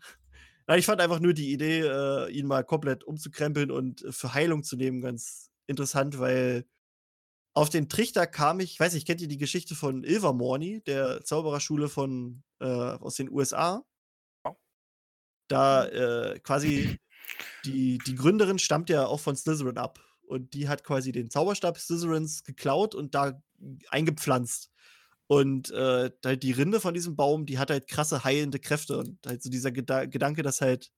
Nein, 0.68 0.80
ich 0.80 0.86
fand 0.86 0.99
einfach 1.01 1.20
nur 1.20 1.34
die 1.34 1.51
Idee, 1.51 1.82
äh, 1.82 2.30
ihn 2.32 2.47
mal 2.47 2.63
komplett 2.63 3.03
umzukrempeln 3.03 3.70
und 3.72 4.03
äh, 4.03 4.11
für 4.11 4.34
Heilung 4.34 4.63
zu 4.63 4.76
nehmen, 4.76 5.01
ganz 5.01 5.51
interessant, 5.68 6.20
weil 6.20 6.66
auf 7.55 7.70
den 7.70 7.88
Trichter 7.88 8.28
kam 8.28 8.59
ich, 8.59 8.74
ich 8.74 8.80
weiß 8.80 8.93
nicht, 8.93 9.07
kennt 9.07 9.22
ihr 9.22 9.28
die 9.30 9.38
Geschichte 9.38 9.76
von 9.76 10.03
Ilvermorny, 10.03 10.82
der 10.82 11.24
Zaubererschule 11.24 11.88
von 11.88 12.43
äh, 12.59 12.66
aus 12.66 13.16
den 13.16 13.32
USA? 13.32 13.84
Da 15.47 15.86
äh, 15.86 16.39
quasi 16.39 16.99
die, 17.66 17.99
die 17.99 18.16
Gründerin 18.16 18.59
stammt 18.59 18.89
ja 18.89 19.05
auch 19.05 19.20
von 19.20 19.36
Slytherin 19.36 19.78
ab. 19.78 19.99
Und 20.28 20.53
die 20.53 20.68
hat 20.68 20.84
quasi 20.84 21.11
den 21.11 21.30
Zauberstab 21.30 21.78
Slytherins 21.78 22.43
geklaut 22.43 22.95
und 22.95 23.13
da 23.13 23.41
eingepflanzt. 23.89 24.72
Und 25.28 25.72
äh, 25.72 26.12
halt 26.24 26.44
die 26.44 26.52
Rinde 26.52 26.80
von 26.80 26.94
diesem 26.94 27.16
Baum, 27.16 27.46
die 27.46 27.58
hat 27.58 27.72
halt 27.72 27.88
krasse 27.88 28.24
heilende 28.24 28.60
Kräfte. 28.60 28.98
Und 28.98 29.18
halt 29.26 29.42
so 29.42 29.50
dieser 29.50 29.72
Geda 29.72 30.06
Gedanke, 30.06 30.44
dass 30.44 30.62
halt 30.62 30.92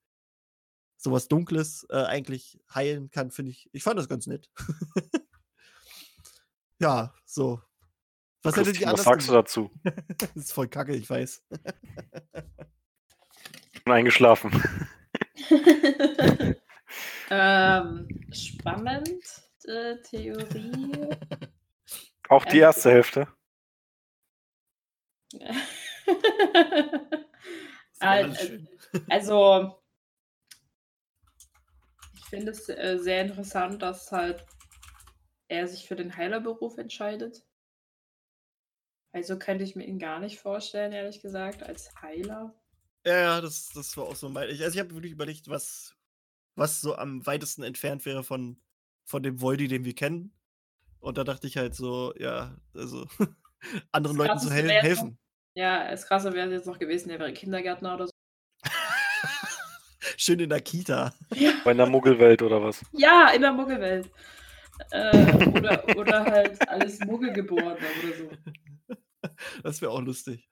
sowas 0.98 1.28
Dunkles 1.28 1.86
äh, 1.90 2.04
eigentlich 2.04 2.60
heilen 2.74 3.10
kann, 3.10 3.32
finde 3.32 3.52
ich. 3.52 3.70
Ich 3.72 3.84
fand 3.84 4.00
das 4.00 4.10
ganz 4.10 4.28
nett. 4.28 4.50
ja, 6.80 7.14
so. 7.26 7.62
Was 8.44 8.56
hättet 8.56 8.74
Christine, 8.74 8.92
ihr 8.92 8.94
was 8.94 9.08
anders 9.08 9.26
sagst 9.26 9.30
du 9.30 9.34
dazu? 9.34 9.72
Das 10.18 10.36
ist 10.36 10.54
voll 10.54 10.68
kacke, 10.68 10.96
ich 10.96 11.10
weiß. 11.10 11.44
Bin 13.84 13.94
eingeschlafen. 13.94 14.52
ähm, 17.30 18.08
spannend, 18.32 19.24
äh, 19.66 19.96
Theorie. 20.02 21.10
Auch 22.30 22.46
die 22.46 22.58
Ähm, 22.58 22.64
erste 22.64 22.92
Hälfte. 22.92 23.28
Das 25.40 25.56
war 28.00 28.10
Al- 28.10 28.24
alles 28.26 28.42
schön. 28.42 28.68
also, 29.10 29.84
ich 32.16 32.26
finde 32.26 32.52
es 32.52 32.70
äh, 32.70 32.98
sehr 33.00 33.22
interessant, 33.22 33.82
dass 33.82 34.12
halt 34.12 34.46
er 35.48 35.68
sich 35.68 35.88
für 35.88 35.96
den 35.96 36.16
Heilerberuf 36.16 36.78
entscheidet. 36.78 37.44
Also 39.14 39.40
könnte 39.40 39.64
ich 39.64 39.76
mir 39.76 39.86
ihn 39.86 40.00
gar 40.00 40.20
nicht 40.20 40.40
vorstellen, 40.40 40.92
ehrlich 40.92 41.22
gesagt, 41.22 41.64
als 41.64 41.90
Heiler. 42.02 42.54
Ja, 43.06 43.40
das, 43.42 43.70
das 43.70 43.96
war 43.96 44.04
auch 44.06 44.16
so 44.16 44.30
mein. 44.30 44.50
Ich, 44.50 44.62
also 44.62 44.76
ich 44.76 44.80
habe 44.80 44.94
wirklich 44.94 45.14
überlegt, 45.14 45.48
was, 45.48 45.96
was 46.56 46.82
so 46.82 46.96
am 46.96 47.26
weitesten 47.26 47.64
entfernt 47.64 48.06
wäre 48.06 48.24
von, 48.24 48.62
von 49.06 49.24
dem 49.24 49.42
Voldy, 49.42 49.68
den 49.68 49.86
wir 49.86 49.96
kennen. 49.96 50.34
Und 51.00 51.18
da 51.18 51.24
dachte 51.24 51.48
ich 51.48 51.58
halt 51.58 51.74
so, 51.74 52.14
ja, 52.18 52.58
also 52.74 53.08
anderen 53.92 54.18
Leuten 54.18 54.40
zu 54.40 54.52
hel 54.52 54.70
helfen. 54.70 55.18
Ja, 55.58 55.89
das 55.89 56.05
Krasse 56.05 56.34
wäre 56.34 56.51
jetzt 56.51 56.68
noch 56.68 56.78
gewesen, 56.78 57.10
er 57.10 57.18
wäre 57.18 57.34
Kindergärtner 57.34 57.95
oder 57.95 58.05
so. 58.05 58.14
Schön 60.16 60.39
in 60.39 60.51
der 60.51 60.62
Kita. 60.62 61.12
Bei 61.64 61.72
einer 61.72 61.88
Muggelwelt 61.88 62.43
oder 62.43 62.62
was? 62.62 62.86
Ja, 62.91 63.32
in 63.32 63.41
der 63.41 63.53
Muggelwelt. 63.53 64.08
Äh, 64.91 65.34
oder, 65.58 65.97
oder 65.97 66.24
halt 66.26 66.70
alles 66.70 66.99
Muggelgeborene 66.99 67.76
oder 67.76 68.14
so. 68.16 68.30
Das 69.64 69.82
wäre 69.82 69.91
auch 69.93 70.01
lustig. 70.01 70.47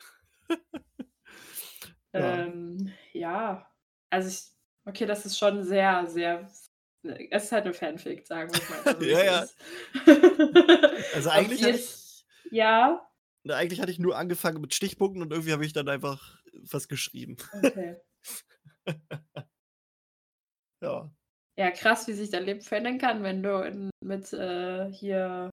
Ja. 2.12 2.38
Ähm, 2.46 2.92
ja, 3.14 3.72
also 4.10 4.28
ich, 4.28 4.42
okay, 4.86 5.06
das 5.06 5.24
ist 5.28 5.38
schon 5.38 5.64
sehr, 5.64 6.08
sehr, 6.08 6.50
es 7.30 7.44
ist 7.44 7.52
halt 7.52 7.66
eine 7.66 7.76
Fanfic, 7.76 8.26
sagen 8.26 8.52
wir 8.52 8.60
mal. 8.76 8.94
so, 8.96 9.02
wie 9.02 9.06
Ja, 9.12 9.24
ja. 9.24 9.40
ist. 9.44 9.56
Also 11.14 11.30
eigentlich 11.30 11.62
jeden- 11.62 11.76
ich, 11.76 12.26
Ja, 12.50 13.08
na, 13.46 13.56
eigentlich 13.56 13.80
hatte 13.80 13.92
ich 13.92 14.00
nur 14.00 14.18
angefangen 14.18 14.60
mit 14.60 14.74
Stichpunkten 14.74 15.22
und 15.22 15.32
irgendwie 15.32 15.54
habe 15.54 15.66
ich 15.66 15.72
dann 15.72 15.88
einfach 15.88 16.38
was 16.72 16.88
geschrieben. 16.88 17.38
okay. 17.54 17.98
Ja. 20.82 21.10
Ja, 21.58 21.72
krass, 21.72 22.08
wie 22.08 22.14
sich 22.14 22.30
dein 22.30 22.44
Leben 22.44 22.62
verändern 22.62 23.00
kann, 23.00 23.24
wenn 23.24 23.42
du 23.42 23.66
in, 23.66 23.90
mit 24.02 24.32
äh, 24.34 24.92
hier 24.92 25.50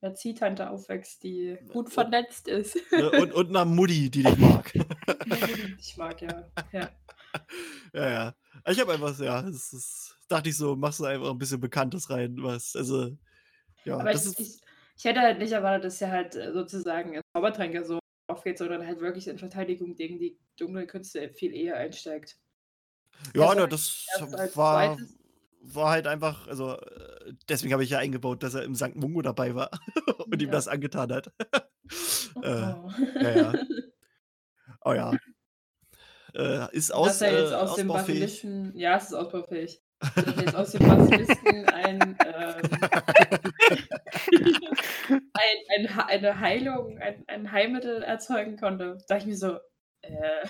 einer 0.00 0.14
Ziehtante 0.14 0.70
aufwächst, 0.70 1.24
die 1.24 1.58
gut 1.72 1.90
vernetzt 1.90 2.48
ist. 2.48 2.76
Ne, 2.92 3.10
Und, 3.10 3.32
und 3.32 3.48
einer 3.48 3.64
Mutti, 3.64 4.08
die 4.08 4.22
dich 4.22 4.38
mag. 4.38 4.72
ich 5.78 5.96
mag 5.96 6.22
ja. 6.22 6.48
ja. 6.70 6.90
Ja, 7.92 8.10
ja. 8.10 8.34
Ich 8.66 8.80
habe 8.80 8.94
einfach, 8.94 9.18
ja, 9.18 9.40
es 9.40 9.72
ist, 9.72 10.16
dachte 10.28 10.48
ich 10.48 10.56
so, 10.56 10.76
machst 10.76 11.00
du 11.00 11.04
einfach 11.04 11.30
ein 11.30 11.38
bisschen 11.38 11.60
Bekanntes 11.60 12.08
rein, 12.08 12.36
was, 12.38 12.76
also, 12.76 13.10
ja, 13.84 13.98
Aber 13.98 14.12
das 14.12 14.26
ich, 14.26 14.38
ist, 14.38 14.40
ich, 14.40 14.62
ich 15.02 15.10
hätte 15.10 15.20
halt 15.20 15.40
nicht 15.40 15.50
erwartet, 15.50 15.84
dass 15.86 16.00
er 16.00 16.12
halt 16.12 16.36
äh, 16.36 16.52
sozusagen 16.52 17.14
in 17.14 17.22
Zaubertränke 17.34 17.84
so 17.84 17.98
aufgeht, 18.28 18.56
sondern 18.58 18.86
halt 18.86 19.00
wirklich 19.00 19.26
in 19.26 19.36
Verteidigung 19.38 19.96
gegen 19.96 20.20
die 20.20 20.38
dunklen 20.56 20.86
Künste 20.86 21.28
viel 21.30 21.52
eher 21.54 21.76
einsteigt. 21.76 22.36
ja, 23.34 23.48
also 23.48 23.60
ne, 23.62 23.68
das 23.68 24.06
erst 24.20 24.34
als 24.36 24.56
war, 24.56 24.96
zweites- 24.96 25.18
war 25.64 25.90
halt 25.90 26.06
einfach, 26.06 26.46
also, 26.46 26.76
äh, 26.78 27.32
deswegen 27.48 27.72
habe 27.72 27.82
ich 27.82 27.90
ja 27.90 27.98
eingebaut, 27.98 28.42
dass 28.44 28.54
er 28.54 28.62
im 28.62 28.74
St. 28.76 28.94
Mungo 28.94 29.22
dabei 29.22 29.54
war 29.56 29.70
und 30.26 30.40
ihm 30.40 30.48
Ja. 30.48 30.52
das 30.52 30.68
angetan 30.68 31.12
hat. 31.12 31.32
äh, 32.42 32.72
Oh. 32.74 32.90
ja, 33.20 33.30
ja. 33.36 33.52
oh 34.84 34.92
ja. 34.92 35.12
Äh, 36.34 36.74
ist 36.74 36.94
aus, 36.94 37.08
Dass 37.18 37.20
er 37.22 37.40
jetzt 37.42 37.52
äh, 37.52 37.56
aus 37.56 37.74
dem 37.76 37.90
ausbaufähig. 37.90 38.20
Basilisken, 38.42 38.74
ja, 38.78 38.96
es 38.96 39.04
ist 39.04 39.12
ausbaufähig. 39.12 39.82
Dass 40.14 40.36
er 40.36 40.42
jetzt 40.42 40.54
aus 40.54 40.72
dem 40.72 40.88
Basilisken 40.88 41.68
ein, 41.68 42.00
ähm, 42.00 42.62
ein, 45.32 45.88
ein, 45.88 45.98
eine 46.08 46.40
Heilung, 46.40 46.98
ein, 46.98 47.24
ein 47.26 47.52
Heilmittel 47.52 48.02
erzeugen 48.02 48.56
konnte. 48.56 48.98
Da 49.08 49.16
ich 49.16 49.26
mir 49.26 49.36
so, 49.36 49.58
äh, 50.02 50.46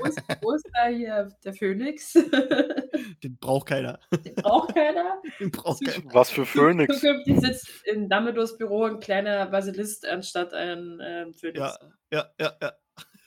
wo, 0.00 0.04
ist, 0.06 0.20
wo 0.42 0.52
ist 0.52 0.68
da 0.74 0.88
hier 0.88 1.30
der 1.44 1.54
Phönix? 1.54 2.12
Den 3.22 3.38
braucht 3.38 3.68
keiner. 3.68 4.00
Den 4.24 4.34
braucht 4.34 4.74
keiner. 4.74 5.22
Den 5.38 5.50
braucht 5.50 5.84
keiner. 5.84 6.14
Was 6.14 6.30
für 6.30 6.44
Phönix? 6.44 7.00
Zukünftig 7.00 7.40
sitzt 7.40 7.86
in 7.86 8.08
Dumbledores 8.08 8.58
Büro 8.58 8.84
ein 8.84 8.98
kleiner 8.98 9.46
Basilist 9.46 10.06
anstatt 10.06 10.52
ein 10.52 10.98
ähm, 11.02 11.34
Phönix. 11.34 11.58
Ja. 11.60 11.78
Ja, 12.12 12.26
ja, 12.38 12.52
ja, 12.60 12.72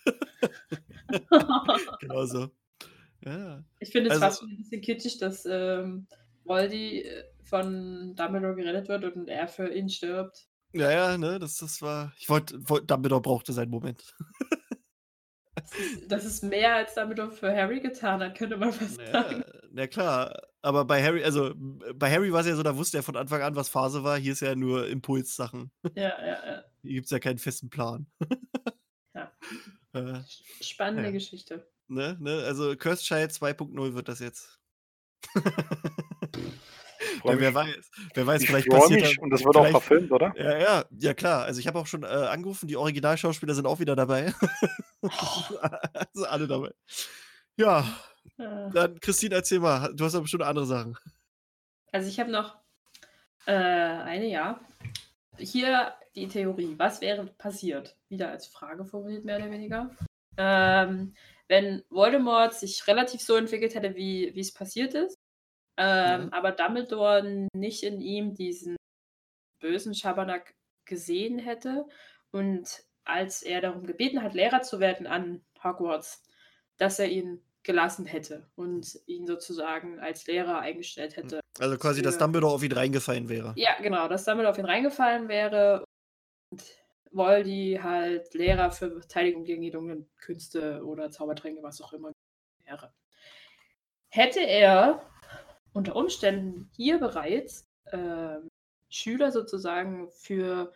genau 2.00 2.26
so. 2.26 2.50
Ja. 3.26 3.64
Ich 3.80 3.92
finde 3.92 4.10
es 4.10 4.22
Also- 4.22 4.26
fast 4.26 4.42
ein 4.44 4.58
bisschen 4.58 4.82
kitschig, 4.82 5.18
dass 5.18 5.46
ähm, 5.50 6.08
Voldy 6.44 7.02
äh, 7.02 7.24
von 7.44 8.16
Dumbledore 8.16 8.56
gerettet 8.56 8.88
wird 8.88 9.16
und 9.16 9.28
er 9.28 9.48
für 9.48 9.68
ihn 9.74 9.90
stirbt. 9.90 10.48
Ja, 10.74 10.92
ja, 10.92 11.18
ne, 11.18 11.40
das, 11.40 11.58
das 11.58 11.82
war. 11.82 12.14
Ich 12.18 12.30
wollte, 12.30 12.58
wollt, 12.70 12.90
Dumbledore 12.92 13.22
brauchte 13.22 13.54
seinen 13.54 13.72
Moment. 13.72 14.16
Das 15.58 15.72
ist, 15.80 16.12
das 16.12 16.26
ist 16.26 16.44
mehr, 16.44 16.76
als 16.76 16.94
Dumbledore 16.96 17.32
für 17.32 17.50
Harry 17.56 17.80
getan 17.80 18.20
hat, 18.22 18.38
könnte 18.38 18.58
man 18.58 18.74
fast 18.74 19.00
Ja, 19.00 19.24
sagen. 19.24 19.44
na 19.72 19.88
klar. 19.88 20.38
Aber 20.62 20.84
bei 20.84 21.02
Harry, 21.02 21.24
also 21.24 21.54
bei 21.56 22.12
Harry 22.12 22.32
war 22.34 22.42
es 22.42 22.48
ja 22.48 22.56
so, 22.56 22.62
da 22.64 22.76
wusste 22.76 22.98
er 22.98 23.04
von 23.04 23.16
Anfang 23.16 23.42
an, 23.42 23.56
was 23.56 23.70
Phase 23.70 24.04
war. 24.04 24.18
Hier 24.18 24.34
ist 24.34 24.42
ja 24.42 24.54
nur 24.54 24.88
Impulssachen. 24.88 25.72
Ja, 25.96 26.10
ja, 26.20 26.46
ja. 26.46 26.64
Hier 26.82 26.94
gibt 26.96 27.06
es 27.06 27.12
ja 27.12 27.20
keinen 27.20 27.38
festen 27.40 27.70
Plan. 27.70 28.06
Ja. 29.14 29.32
äh, 29.94 30.20
Spannende 30.62 31.06
Ja. 31.06 31.12
Geschichte. 31.12 31.66
Ne, 31.88 32.18
ne, 32.20 32.44
also 32.46 32.76
Cursed 32.76 33.06
Child 33.06 33.32
2.0 33.32 33.94
wird 33.94 34.08
das 34.08 34.20
jetzt. 34.20 34.60
Ja, 37.24 37.40
wer 37.40 37.54
weiß, 37.54 37.90
wer 38.14 38.28
weiß, 38.28 38.42
Ich 38.42 38.48
vielleicht 38.48 38.70
passiert 38.70 39.02
mich 39.02 39.16
da- 39.18 39.22
und 39.22 39.30
das 39.32 39.44
wird 39.44 39.56
auch 39.58 39.70
verfilmt, 39.70 40.12
oder? 40.12 40.34
Ja, 40.38 40.58
ja, 40.58 40.86
ja 40.92 41.14
klar. 41.14 41.44
Also 41.46 41.60
ich 41.60 41.68
habe 41.68 41.80
auch 41.80 41.88
schon 41.88 42.04
äh, 42.04 42.08
angerufen, 42.08 42.68
die 42.68 42.78
Originalschauspieler 42.78 43.54
sind 43.56 43.66
auch 43.66 43.80
wieder 43.80 43.96
dabei. 43.96 44.34
also 45.02 46.26
alle 46.28 46.48
dabei. 46.48 46.72
Ja, 47.58 47.86
Ja. 48.38 48.70
dann 48.70 49.00
Christine, 49.00 49.36
erzähl 49.36 49.60
mal. 49.60 49.94
Du 49.96 50.06
hast 50.06 50.14
aber 50.16 50.24
bestimmt 50.24 50.44
andere 50.44 50.66
Sachen. 50.66 50.98
Also 51.92 52.08
ich 52.10 52.20
habe 52.20 52.32
noch 52.32 52.56
äh, 53.46 53.54
eine, 53.54 54.28
ja. 54.28 54.60
Hier 55.38 55.94
die 56.16 56.28
Theorie. 56.28 56.76
Was 56.78 57.02
wäre 57.02 57.26
passiert? 57.26 57.98
Wieder 58.10 58.30
als 58.30 58.48
Frage 58.48 58.86
formuliert, 58.86 59.26
mehr 59.26 59.38
oder 59.38 59.52
weniger. 59.52 59.90
Ähm, 60.38 61.14
wenn 61.48 61.84
Voldemort 61.90 62.54
sich 62.54 62.88
relativ 62.88 63.22
so 63.22 63.36
entwickelt 63.36 63.76
hätte, 63.76 63.96
wie 63.96 64.28
es 64.40 64.54
passiert 64.54 64.94
ist, 64.94 65.16
ähm, 65.78 66.22
Ja. 66.24 66.30
aber 66.32 66.52
Dumbledore 66.52 67.48
nicht 67.54 67.84
in 67.84 68.02
ihm 68.02 68.34
diesen 68.34 68.76
bösen 69.60 69.94
Schabernack 69.94 70.54
gesehen 70.86 71.40
hätte 71.40 71.86
und 72.32 72.84
als 73.04 73.44
er 73.44 73.62
darum 73.62 73.86
gebeten 73.86 74.22
hat, 74.24 74.34
Lehrer 74.34 74.62
zu 74.62 74.80
werden 74.80 75.06
an 75.08 75.44
Hogwarts, 75.64 76.24
dass 76.78 77.00
er 77.00 77.08
ihn 77.10 77.42
gelassen 77.64 78.06
hätte 78.06 78.48
und 78.56 79.00
ihn 79.08 79.26
sozusagen 79.26 80.00
als 80.00 80.28
Lehrer 80.28 80.60
eingestellt 80.60 81.16
hätte. 81.18 81.40
Also 81.60 81.78
quasi, 81.78 82.02
dass 82.02 82.16
Für- 82.16 82.22
Dumbledore 82.22 82.54
auf 82.54 82.64
ihn 82.64 82.72
reingefallen 82.72 83.28
wäre. 83.30 83.54
Ja, 83.56 83.76
genau, 83.82 84.08
dass 84.08 84.24
damit 84.24 84.46
auf 84.46 84.58
ihn 84.58 84.66
reingefallen 84.66 85.28
wäre 85.28 85.84
und 86.52 86.64
Voldy 87.16 87.80
halt 87.82 88.34
Lehrer 88.34 88.72
für 88.72 89.00
Verteidigung 89.00 89.46
gegen 89.46 89.62
die 89.62 89.72
dunklen 89.72 90.10
Künste 90.18 90.84
oder 90.86 91.10
Zaubertränke, 91.12 91.64
was 91.64 91.82
auch 91.82 91.94
immer 91.94 92.12
wäre. 92.66 92.94
Hätte 94.10 94.42
er 94.42 95.10
unter 95.74 95.96
Umständen 95.96 96.70
hier 96.76 97.00
bereits 97.00 97.66
ähm, 97.92 98.50
Schüler 98.90 99.32
sozusagen 99.32 100.10
für 100.12 100.72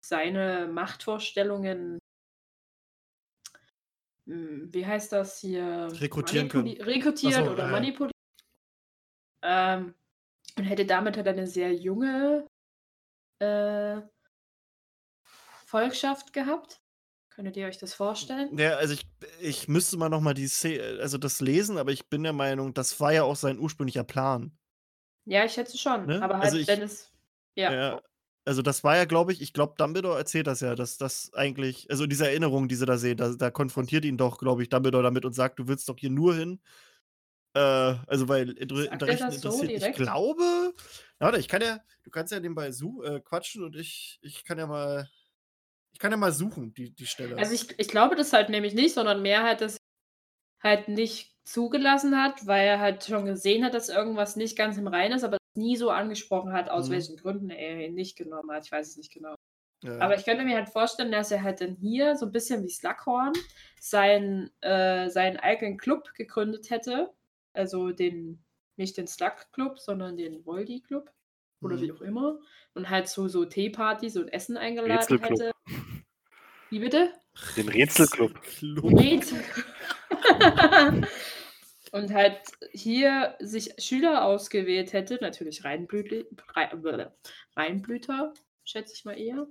seine 0.00 0.66
Machtvorstellungen, 0.66 1.98
hm, 4.26 4.72
wie 4.72 4.86
heißt 4.86 5.12
das 5.12 5.40
hier? 5.40 5.88
Rekrutieren 6.00 6.48
können. 6.48 6.68
manipuli- 6.68 6.80
Ach 6.80 7.44
so, 7.46 7.50
oder 7.52 7.64
ja. 7.64 7.70
manipuliert. 7.70 8.12
Ähm, 9.42 9.94
und 10.58 10.64
hätte 10.64 10.84
damit 10.84 11.16
halt 11.16 11.28
eine 11.28 11.46
sehr 11.46 11.72
junge 11.74 12.46
äh, 13.40 14.00
Volkschaft 15.72 16.32
gehabt. 16.32 16.80
Könntet 17.30 17.56
ihr 17.56 17.66
euch 17.66 17.78
das 17.78 17.94
vorstellen? 17.94 18.56
Ja, 18.58 18.76
also 18.76 18.92
ich, 18.92 19.06
ich 19.40 19.68
müsste 19.68 19.96
mal 19.96 20.10
nochmal 20.10 20.34
die 20.34 20.46
Szene, 20.46 20.98
also 21.00 21.16
das 21.18 21.40
lesen, 21.40 21.78
aber 21.78 21.90
ich 21.92 22.08
bin 22.08 22.22
der 22.22 22.34
Meinung, 22.34 22.74
das 22.74 23.00
war 23.00 23.12
ja 23.12 23.22
auch 23.24 23.36
sein 23.36 23.58
ursprünglicher 23.58 24.04
Plan. 24.04 24.52
Ja, 25.24 25.44
ich 25.44 25.52
schätze 25.52 25.78
schon. 25.78 26.06
Ne? 26.06 26.22
Aber 26.22 26.38
halt, 26.38 26.44
Also 26.44 26.58
ich- 26.58 26.68
wenn 26.68 26.82
es. 26.82 27.10
Ja, 27.54 27.72
Ja, 27.72 28.00
also 28.44 28.60
das 28.60 28.82
war 28.84 28.96
ja, 28.96 29.04
glaube 29.04 29.32
ich, 29.32 29.40
ich 29.40 29.52
glaube, 29.52 29.74
Dumbledore 29.78 30.18
erzählt 30.18 30.46
das 30.46 30.60
ja, 30.60 30.74
dass 30.74 30.98
das 30.98 31.32
eigentlich, 31.32 31.90
also 31.90 32.06
diese 32.06 32.26
Erinnerung, 32.26 32.68
die 32.68 32.74
sie 32.74 32.86
da 32.86 32.98
sehen, 32.98 33.16
da, 33.16 33.30
da 33.34 33.50
konfrontiert 33.50 34.04
ihn 34.04 34.16
doch, 34.18 34.38
glaube 34.38 34.62
ich, 34.62 34.68
Dumbledore 34.68 35.04
damit 35.04 35.24
und 35.24 35.32
sagt, 35.32 35.58
du 35.58 35.68
willst 35.68 35.88
doch 35.88 35.96
hier 35.98 36.10
nur 36.10 36.34
hin. 36.34 36.60
Äh, 37.54 37.60
also 37.60 38.28
weil 38.28 38.50
inter 38.50 38.86
er 38.86 39.16
das 39.16 39.40
so 39.40 39.62
interessiert. 39.62 39.70
ich 39.72 39.78
direkt? 39.80 39.96
glaube, 39.98 40.74
na, 41.20 41.26
warte, 41.26 41.38
ich 41.38 41.48
kann 41.48 41.62
ja, 41.62 41.80
du 42.02 42.10
kannst 42.10 42.32
ja 42.32 42.40
nebenbei 42.40 42.72
su 42.72 43.02
äh, 43.02 43.20
quatschen 43.20 43.62
und 43.64 43.76
ich, 43.76 44.18
ich 44.22 44.44
kann 44.44 44.58
ja 44.58 44.66
mal, 44.66 45.08
ich 45.21 45.21
kann 46.02 46.10
ja 46.10 46.16
mal 46.18 46.32
suchen, 46.32 46.74
die, 46.74 46.90
die 46.90 47.06
Stelle. 47.06 47.38
Also 47.38 47.54
ich, 47.54 47.78
ich 47.78 47.88
glaube 47.88 48.16
das 48.16 48.32
halt 48.32 48.48
nämlich 48.50 48.74
nicht, 48.74 48.92
sondern 48.92 49.22
mehr 49.22 49.44
halt, 49.44 49.60
dass 49.60 49.76
er 50.62 50.70
halt 50.70 50.88
nicht 50.88 51.36
zugelassen 51.44 52.20
hat, 52.20 52.46
weil 52.46 52.66
er 52.66 52.80
halt 52.80 53.04
schon 53.04 53.24
gesehen 53.24 53.64
hat, 53.64 53.72
dass 53.74 53.88
irgendwas 53.88 54.34
nicht 54.36 54.56
ganz 54.58 54.76
im 54.78 54.88
Reinen 54.88 55.16
ist, 55.16 55.24
aber 55.24 55.38
nie 55.56 55.76
so 55.76 55.90
angesprochen 55.90 56.52
hat, 56.52 56.70
aus 56.70 56.88
Mhm. 56.88 56.92
welchen 56.92 57.16
Gründen 57.16 57.50
er 57.50 57.86
ihn 57.86 57.94
nicht 57.94 58.16
genommen 58.16 58.50
hat. 58.50 58.64
Ich 58.66 58.72
weiß 58.72 58.88
es 58.88 58.96
nicht 58.96 59.12
genau. 59.12 59.34
ja, 59.84 59.98
Aber 60.00 60.16
ich 60.16 60.24
könnte 60.24 60.44
mir 60.44 60.56
halt 60.56 60.70
vorstellen, 60.70 61.12
dass 61.12 61.30
er 61.30 61.42
halt 61.42 61.60
dann 61.60 61.76
hier 61.76 62.16
so 62.16 62.26
ein 62.26 62.32
bisschen 62.32 62.64
wie 62.64 62.68
Slughorn 62.68 63.32
sein, 63.80 64.50
äh, 64.60 65.08
seinen 65.08 65.36
eigenen 65.36 65.78
Club 65.78 66.14
gegründet 66.14 66.70
hätte. 66.70 67.12
Also 67.52 67.90
den, 67.92 68.42
nicht 68.76 68.96
den 68.96 69.06
Slug 69.06 69.52
Club, 69.52 69.78
sondern 69.78 70.16
den 70.16 70.44
Voldy 70.44 70.80
Club. 70.80 71.12
Oder 71.60 71.80
wie 71.80 71.90
Mhm. 71.92 71.96
auch 71.96 72.00
immer. 72.00 72.38
Und 72.74 72.90
halt 72.90 73.06
zu 73.08 73.28
so 73.28 73.44
Teepartys 73.44 74.16
und 74.16 74.28
Essen 74.32 74.56
eingeladen 74.56 75.20
hätte. 75.20 75.52
Wie 76.72 76.78
bitte? 76.78 77.12
Den 77.54 77.68
Rätselclub. 77.68 78.40
Club. 78.40 78.98
Rätsel. 78.98 79.44
und 81.92 82.14
halt 82.14 82.40
hier 82.72 83.36
sich 83.40 83.74
Schüler 83.78 84.24
ausgewählt 84.24 84.94
hätte, 84.94 85.18
natürlich 85.20 85.64
Reinblüter, 85.64 86.32
schätze 88.64 88.94
ich 88.94 89.04
mal 89.04 89.18
eher. 89.18 89.46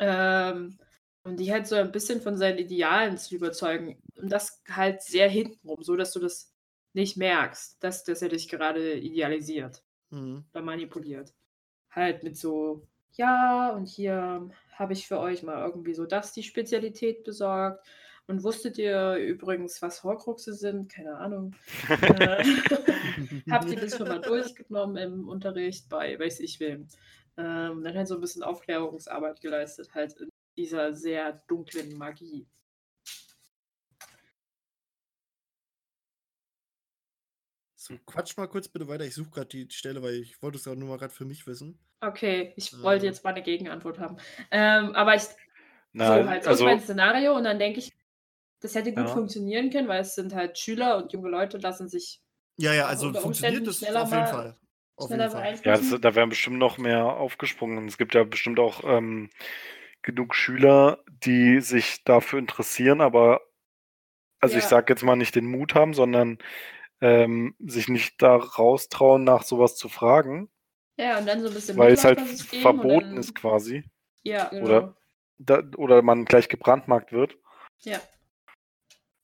Ähm, 0.00 0.78
und 1.22 1.40
die 1.40 1.50
halt 1.50 1.66
so 1.66 1.76
ein 1.76 1.92
bisschen 1.92 2.20
von 2.20 2.36
seinen 2.36 2.58
Idealen 2.58 3.16
zu 3.16 3.34
überzeugen. 3.34 3.98
Und 4.16 4.30
das 4.30 4.62
halt 4.68 5.02
sehr 5.02 5.30
hintenrum, 5.30 5.82
so 5.82 5.96
dass 5.96 6.12
du 6.12 6.20
das 6.20 6.52
nicht 6.92 7.16
merkst, 7.16 7.82
dass, 7.82 8.04
dass 8.04 8.20
er 8.20 8.28
dich 8.28 8.50
gerade 8.50 8.92
idealisiert 8.98 9.82
Mhm. 10.10 10.44
oder 10.52 10.62
manipuliert. 10.62 11.32
Halt 11.90 12.22
mit 12.22 12.36
so, 12.36 12.86
ja, 13.12 13.70
und 13.70 13.86
hier 13.86 14.50
habe 14.78 14.92
ich 14.92 15.08
für 15.08 15.18
euch 15.18 15.42
mal 15.42 15.64
irgendwie 15.64 15.94
so 15.94 16.06
das 16.06 16.32
die 16.32 16.42
Spezialität 16.42 17.24
besorgt. 17.24 17.86
Und 18.26 18.44
wusstet 18.44 18.76
ihr 18.76 19.14
übrigens, 19.14 19.80
was 19.80 20.04
Horcruxe 20.04 20.52
sind? 20.52 20.92
Keine 20.92 21.16
Ahnung. 21.16 21.56
Äh, 21.88 22.44
Habt 23.50 23.70
ihr 23.70 23.80
das 23.80 23.96
schon 23.96 24.06
mal 24.06 24.20
durchgenommen 24.20 24.96
im 24.96 25.28
Unterricht 25.28 25.88
bei 25.88 26.18
weiß 26.18 26.40
ich 26.40 26.60
wem? 26.60 26.88
Ähm, 27.38 27.82
dann 27.82 27.94
halt 27.96 28.06
so 28.06 28.16
ein 28.16 28.20
bisschen 28.20 28.42
Aufklärungsarbeit 28.42 29.40
geleistet, 29.40 29.94
halt 29.94 30.12
in 30.20 30.28
dieser 30.58 30.92
sehr 30.92 31.40
dunklen 31.48 31.96
Magie. 31.96 32.46
So, 37.88 37.94
quatsch 38.04 38.36
mal 38.36 38.46
kurz 38.48 38.68
bitte 38.68 38.86
weiter. 38.86 39.04
Ich 39.06 39.14
suche 39.14 39.30
gerade 39.30 39.48
die 39.48 39.66
Stelle, 39.70 40.02
weil 40.02 40.14
ich 40.14 40.42
wollte 40.42 40.58
es 40.58 40.68
auch 40.68 40.74
nur 40.74 40.90
mal 40.90 40.98
gerade 40.98 41.12
für 41.12 41.24
mich 41.24 41.46
wissen. 41.46 41.78
Okay, 42.02 42.52
ich 42.56 42.70
wollte 42.82 43.06
Äh. 43.06 43.08
jetzt 43.08 43.24
mal 43.24 43.30
eine 43.30 43.42
Gegenantwort 43.42 43.98
haben. 43.98 44.18
Ähm, 44.50 44.94
aber 44.94 45.14
ich, 45.14 45.22
Nein, 45.94 46.24
so 46.24 46.28
halt, 46.28 46.44
so 46.44 46.50
also, 46.50 46.64
ist 46.66 46.70
mein 46.70 46.80
Szenario 46.80 47.34
und 47.34 47.44
dann 47.44 47.58
denke 47.58 47.78
ich, 47.78 47.92
das 48.60 48.74
hätte 48.74 48.92
gut 48.92 49.04
Ja. 49.04 49.06
funktionieren 49.06 49.70
können, 49.70 49.88
weil 49.88 50.02
es 50.02 50.14
sind 50.14 50.34
halt 50.34 50.58
Schüler 50.58 50.98
und 50.98 51.12
junge 51.14 51.30
Leute 51.30 51.56
lassen 51.58 51.88
sich 51.88 52.20
Ja, 52.58 52.74
ja, 52.74 52.86
also 52.86 53.14
funktioniert 53.14 53.66
das 53.66 53.78
schneller 53.78 54.02
auf 54.02 54.10
jeden 54.10 54.22
mal- 54.22 54.30
Fall. 54.30 54.56
Auf 54.96 55.10
jeden 55.10 55.30
Fall. 55.30 55.54
ja, 55.64 55.76
das, 55.78 56.00
da 56.00 56.14
wären 56.14 56.28
bestimmt 56.28 56.58
noch 56.58 56.76
mehr 56.76 57.04
aufgesprungen. 57.06 57.86
Es 57.86 57.96
gibt 57.96 58.14
ja 58.14 58.24
bestimmt 58.24 58.58
auch 58.58 58.82
ähm, 58.84 59.30
genug 60.02 60.34
Schüler, 60.34 60.98
die 61.08 61.60
sich 61.60 62.02
dafür 62.04 62.38
interessieren, 62.40 63.00
aber 63.00 63.40
also 64.40 64.56
ich 64.56 64.64
Ja. 64.64 64.70
sage 64.70 64.92
jetzt 64.92 65.02
mal 65.02 65.16
nicht 65.16 65.34
den 65.34 65.46
Mut 65.46 65.74
haben, 65.74 65.94
sondern 65.94 66.38
ähm, 67.00 67.54
sich 67.58 67.88
nicht 67.88 68.20
da 68.22 68.36
raustrauen, 68.36 69.24
nach 69.24 69.42
sowas 69.42 69.76
zu 69.76 69.88
fragen, 69.88 70.50
Ja, 70.96 71.18
und 71.18 71.26
dann 71.26 71.40
so 71.40 71.48
ein 71.48 71.54
bisschen 71.54 71.78
weil 71.78 71.92
es 71.92 72.04
halt 72.04 72.20
verboten 72.20 73.10
dann, 73.10 73.16
ist 73.18 73.34
quasi. 73.34 73.88
Ja, 74.22 74.48
genau. 74.48 74.64
Oder- 74.64 74.94
Da, 75.40 75.62
oder 75.76 76.02
man 76.02 76.24
gleich 76.24 76.48
gebrandmarkt 76.48 77.12
wird. 77.12 77.36
Ja. 77.82 78.00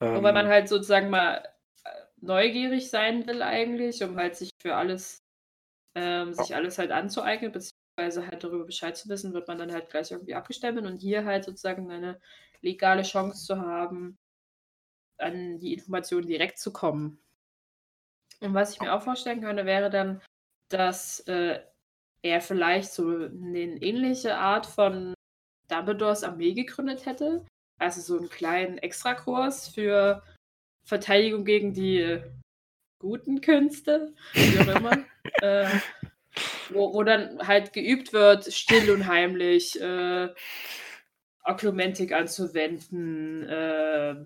Ähm, 0.01 0.15
Wobei 0.15 0.31
man 0.31 0.47
halt 0.47 0.69
sozusagen 0.69 1.11
mal 1.11 1.39
äh, 1.85 1.89
neugierig 2.21 2.89
sein 2.89 3.27
will 3.27 3.43
eigentlich, 3.43 4.01
um 4.05 4.15
halt 4.17 4.37
sich 4.37 4.51
für 4.63 4.77
alles, 4.77 5.25
ähm, 5.97 6.33
sich 6.33 6.55
alles 6.55 6.79
halt 6.79 6.93
anzueignen, 6.93 7.51
beziehungsweise 7.51 8.29
halt 8.29 8.45
darüber 8.45 8.65
Bescheid 8.65 8.97
zu 8.97 9.09
wissen, 9.09 9.35
wird 9.35 9.49
man 9.49 9.59
dann 9.59 9.73
halt 9.73 9.91
gleich 9.91 10.13
irgendwie 10.13 10.35
abgestempelt 10.35 10.87
und 10.87 10.99
hier 10.99 11.25
halt 11.25 11.45
sozusagen 11.45 11.91
eine 11.91 12.21
legale 12.61 13.03
Chance 13.03 13.45
zu 13.45 13.61
haben, 13.61 14.17
an 15.19 15.59
die 15.59 15.75
Informationen 15.75 16.29
direkt 16.29 16.59
zu 16.59 16.73
kommen. 16.73 17.24
Und 18.41 18.55
was 18.55 18.75
ich 18.75 18.81
mir 18.81 18.93
auch 18.93 19.03
vorstellen 19.03 19.41
könnte, 19.41 19.67
wäre 19.67 19.91
dann, 19.91 20.21
dass 20.69 21.21
äh, 21.21 21.61
er 22.23 22.41
vielleicht 22.41 22.93
so 22.93 23.09
eine 23.09 23.59
ähnliche 23.83 24.37
Art 24.37 24.67
von 24.67 25.15
Dumbledores 25.69 26.25
Armee 26.25 26.53
gegründet 26.53 27.07
hätte. 27.07 27.45
Also 27.79 28.01
so 28.01 28.19
einen 28.19 28.31
kleinen 28.31 28.79
Extrakurs 28.79 29.69
für 29.69 30.23
Verteidigung 30.85 31.45
gegen 31.45 31.73
die 31.75 32.23
guten 32.99 33.41
Künste, 33.41 34.15
wie 34.33 34.59
auch 34.61 34.77
immer. 34.77 35.05
äh, 35.43 35.69
wo, 36.71 36.95
wo 36.95 37.03
dann 37.03 37.47
halt 37.47 37.73
geübt 37.73 38.13
wird, 38.13 38.53
still 38.53 38.91
und 38.91 39.07
heimlich 39.07 39.81
äh, 39.81 40.29
Oklumentik 41.45 42.13
anzuwenden. 42.13 43.43
Äh, 43.49 44.25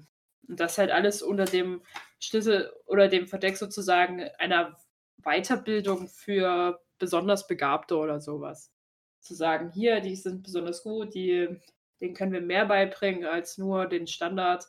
und 0.48 0.58
das 0.60 0.78
halt 0.78 0.90
alles 0.90 1.22
unter 1.22 1.44
dem 1.44 1.82
Schlüssel 2.18 2.72
oder 2.86 3.08
dem 3.08 3.26
Verdeck 3.26 3.56
sozusagen 3.56 4.22
einer 4.38 4.76
Weiterbildung 5.18 6.08
für 6.08 6.80
besonders 6.98 7.46
Begabte 7.46 7.96
oder 7.96 8.20
sowas. 8.20 8.72
Zu 9.20 9.34
sagen, 9.34 9.70
hier, 9.72 10.00
die 10.00 10.16
sind 10.16 10.42
besonders 10.42 10.82
gut, 10.82 11.14
die, 11.14 11.60
denen 12.00 12.14
können 12.14 12.32
wir 12.32 12.40
mehr 12.40 12.66
beibringen 12.66 13.24
als 13.24 13.58
nur 13.58 13.86
den 13.86 14.06
Standard. 14.06 14.64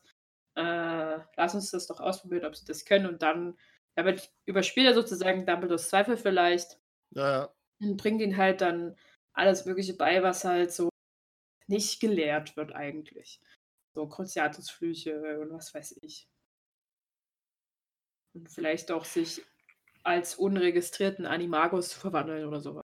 Äh, 0.55 1.19
lass 1.37 1.55
uns 1.55 1.71
das 1.71 1.87
doch 1.87 1.99
ausprobieren, 1.99 2.45
ob 2.45 2.55
sie 2.55 2.65
das 2.65 2.85
können. 2.85 3.05
Und 3.05 3.21
dann 3.21 3.57
damit 3.95 4.31
überspielt 4.45 4.87
er 4.87 4.93
sozusagen 4.93 5.45
Dumbledores 5.45 5.89
Zweifel 5.89 6.17
vielleicht 6.17 6.79
Ja, 7.11 7.31
ja. 7.31 7.53
und 7.81 7.97
bringt 7.97 8.21
ihnen 8.21 8.37
halt 8.37 8.61
dann 8.61 8.95
alles 9.33 9.65
Mögliche 9.65 9.93
bei, 9.93 10.23
was 10.23 10.45
halt 10.45 10.71
so 10.71 10.89
nicht 11.67 11.99
gelehrt 11.99 12.57
wird 12.57 12.73
eigentlich. 12.73 13.41
So 13.93 14.07
Cruciatusflüche 14.07 15.39
und 15.39 15.51
was 15.51 15.73
weiß 15.73 15.99
ich. 16.01 16.27
Und 18.33 18.49
vielleicht 18.49 18.91
auch 18.91 19.05
sich 19.05 19.41
als 20.03 20.35
unregistrierten 20.35 21.25
Animagus 21.25 21.89
zu 21.89 21.99
verwandeln 21.99 22.45
oder 22.47 22.61
sowas. 22.61 22.83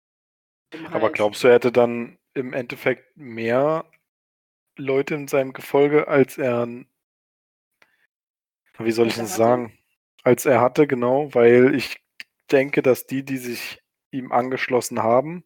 Um 0.75 0.87
aber 0.87 1.03
halt- 1.03 1.15
glaubst 1.15 1.43
du, 1.43 1.49
er 1.49 1.55
hätte 1.55 1.73
dann 1.73 2.19
im 2.35 2.53
Endeffekt 2.53 3.17
mehr 3.17 3.85
Leute 4.77 5.15
in 5.15 5.29
seinem 5.29 5.53
Gefolge, 5.53 6.09
als 6.09 6.39
er. 6.39 6.67
Wie 8.79 8.93
soll 8.93 9.09
ich 9.09 9.17
das 9.17 9.37
sagen? 9.37 9.79
Als 10.25 10.47
er 10.47 10.61
hatte, 10.61 10.87
genau, 10.87 11.35
weil 11.35 11.75
ich 11.75 12.03
denke, 12.51 12.81
dass 12.83 13.07
die, 13.07 13.25
die 13.25 13.37
sich 13.37 13.83
ihm 14.11 14.33
angeschlossen 14.33 15.03
haben, 15.03 15.45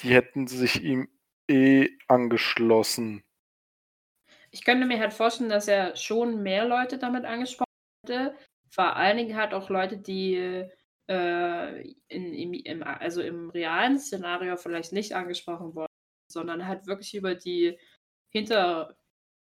die 0.00 0.14
hätten 0.14 0.46
sich 0.46 0.82
ihm 0.82 1.08
eh 1.48 1.88
angeschlossen. 2.06 3.24
Ich 4.52 4.64
könnte 4.64 4.86
mir 4.86 5.00
halt 5.00 5.14
vorstellen, 5.14 5.50
dass 5.50 5.66
er 5.66 5.96
schon 5.96 6.42
mehr 6.42 6.66
Leute 6.66 6.98
damit 6.98 7.24
angesprochen 7.24 7.72
hätte. 8.06 8.36
Vor 8.70 8.96
allen 8.96 9.16
Dingen 9.16 9.36
halt 9.36 9.54
auch 9.54 9.70
Leute, 9.70 9.96
die 9.98 10.68
äh, 11.08 11.80
in, 12.08 12.34
im, 12.34 12.52
im, 12.52 12.82
also 12.82 13.22
im 13.22 13.50
realen 13.50 13.98
Szenario 13.98 14.56
vielleicht 14.56 14.92
nicht 14.92 15.14
angesprochen 15.14 15.74
wurden, 15.74 15.92
sondern 16.30 16.66
halt 16.66 16.86
wirklich 16.86 17.14
über 17.14 17.34
die 17.34 17.78
hinter 18.28 18.96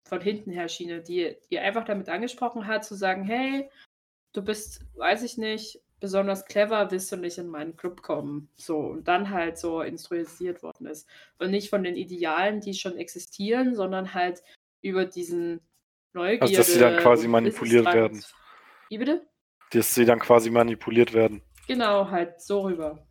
von 0.07 0.21
hinten 0.21 0.51
her 0.51 0.67
Schiene, 0.69 1.01
die, 1.01 1.37
die 1.51 1.59
einfach 1.59 1.85
damit 1.85 2.09
angesprochen 2.09 2.65
hat, 2.67 2.83
zu 2.83 2.95
sagen, 2.95 3.23
hey, 3.23 3.69
du 4.33 4.43
bist, 4.43 4.85
weiß 4.95 5.23
ich 5.23 5.37
nicht, 5.37 5.81
besonders 5.99 6.45
clever, 6.45 6.89
willst 6.91 7.11
du 7.11 7.17
nicht 7.17 7.37
in 7.37 7.47
meinen 7.47 7.75
Club 7.75 8.01
kommen? 8.01 8.49
So, 8.55 8.77
und 8.77 9.07
dann 9.07 9.29
halt 9.29 9.57
so 9.57 9.81
instruisiert 9.81 10.63
worden 10.63 10.87
ist. 10.87 11.07
Und 11.37 11.51
nicht 11.51 11.69
von 11.69 11.83
den 11.83 11.95
Idealen, 11.95 12.61
die 12.61 12.73
schon 12.73 12.97
existieren, 12.97 13.75
sondern 13.75 14.13
halt 14.13 14.41
über 14.81 15.05
diesen 15.05 15.61
Neugierde. 16.13 16.41
Also, 16.43 16.55
dass 16.55 16.73
sie 16.73 16.79
dann 16.79 16.97
quasi 16.97 17.27
manipuliert 17.27 17.85
werden. 17.85 18.23
Wie 18.89 18.97
bitte? 18.97 19.27
Dass 19.71 19.93
sie 19.93 20.05
dann 20.05 20.19
quasi 20.19 20.49
manipuliert 20.49 21.13
werden. 21.13 21.41
Genau, 21.67 22.09
halt 22.09 22.41
so 22.41 22.61
rüber. 22.61 23.07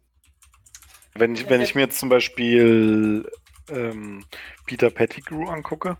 Wenn 1.14 1.35
ich, 1.35 1.49
wenn 1.49 1.61
ich 1.61 1.75
mir 1.75 1.83
jetzt 1.83 1.99
zum 1.99 2.09
Beispiel 2.09 3.31
ähm, 3.69 4.25
Peter 4.66 4.91
Pettigrew 4.91 5.49
angucke, 5.49 5.97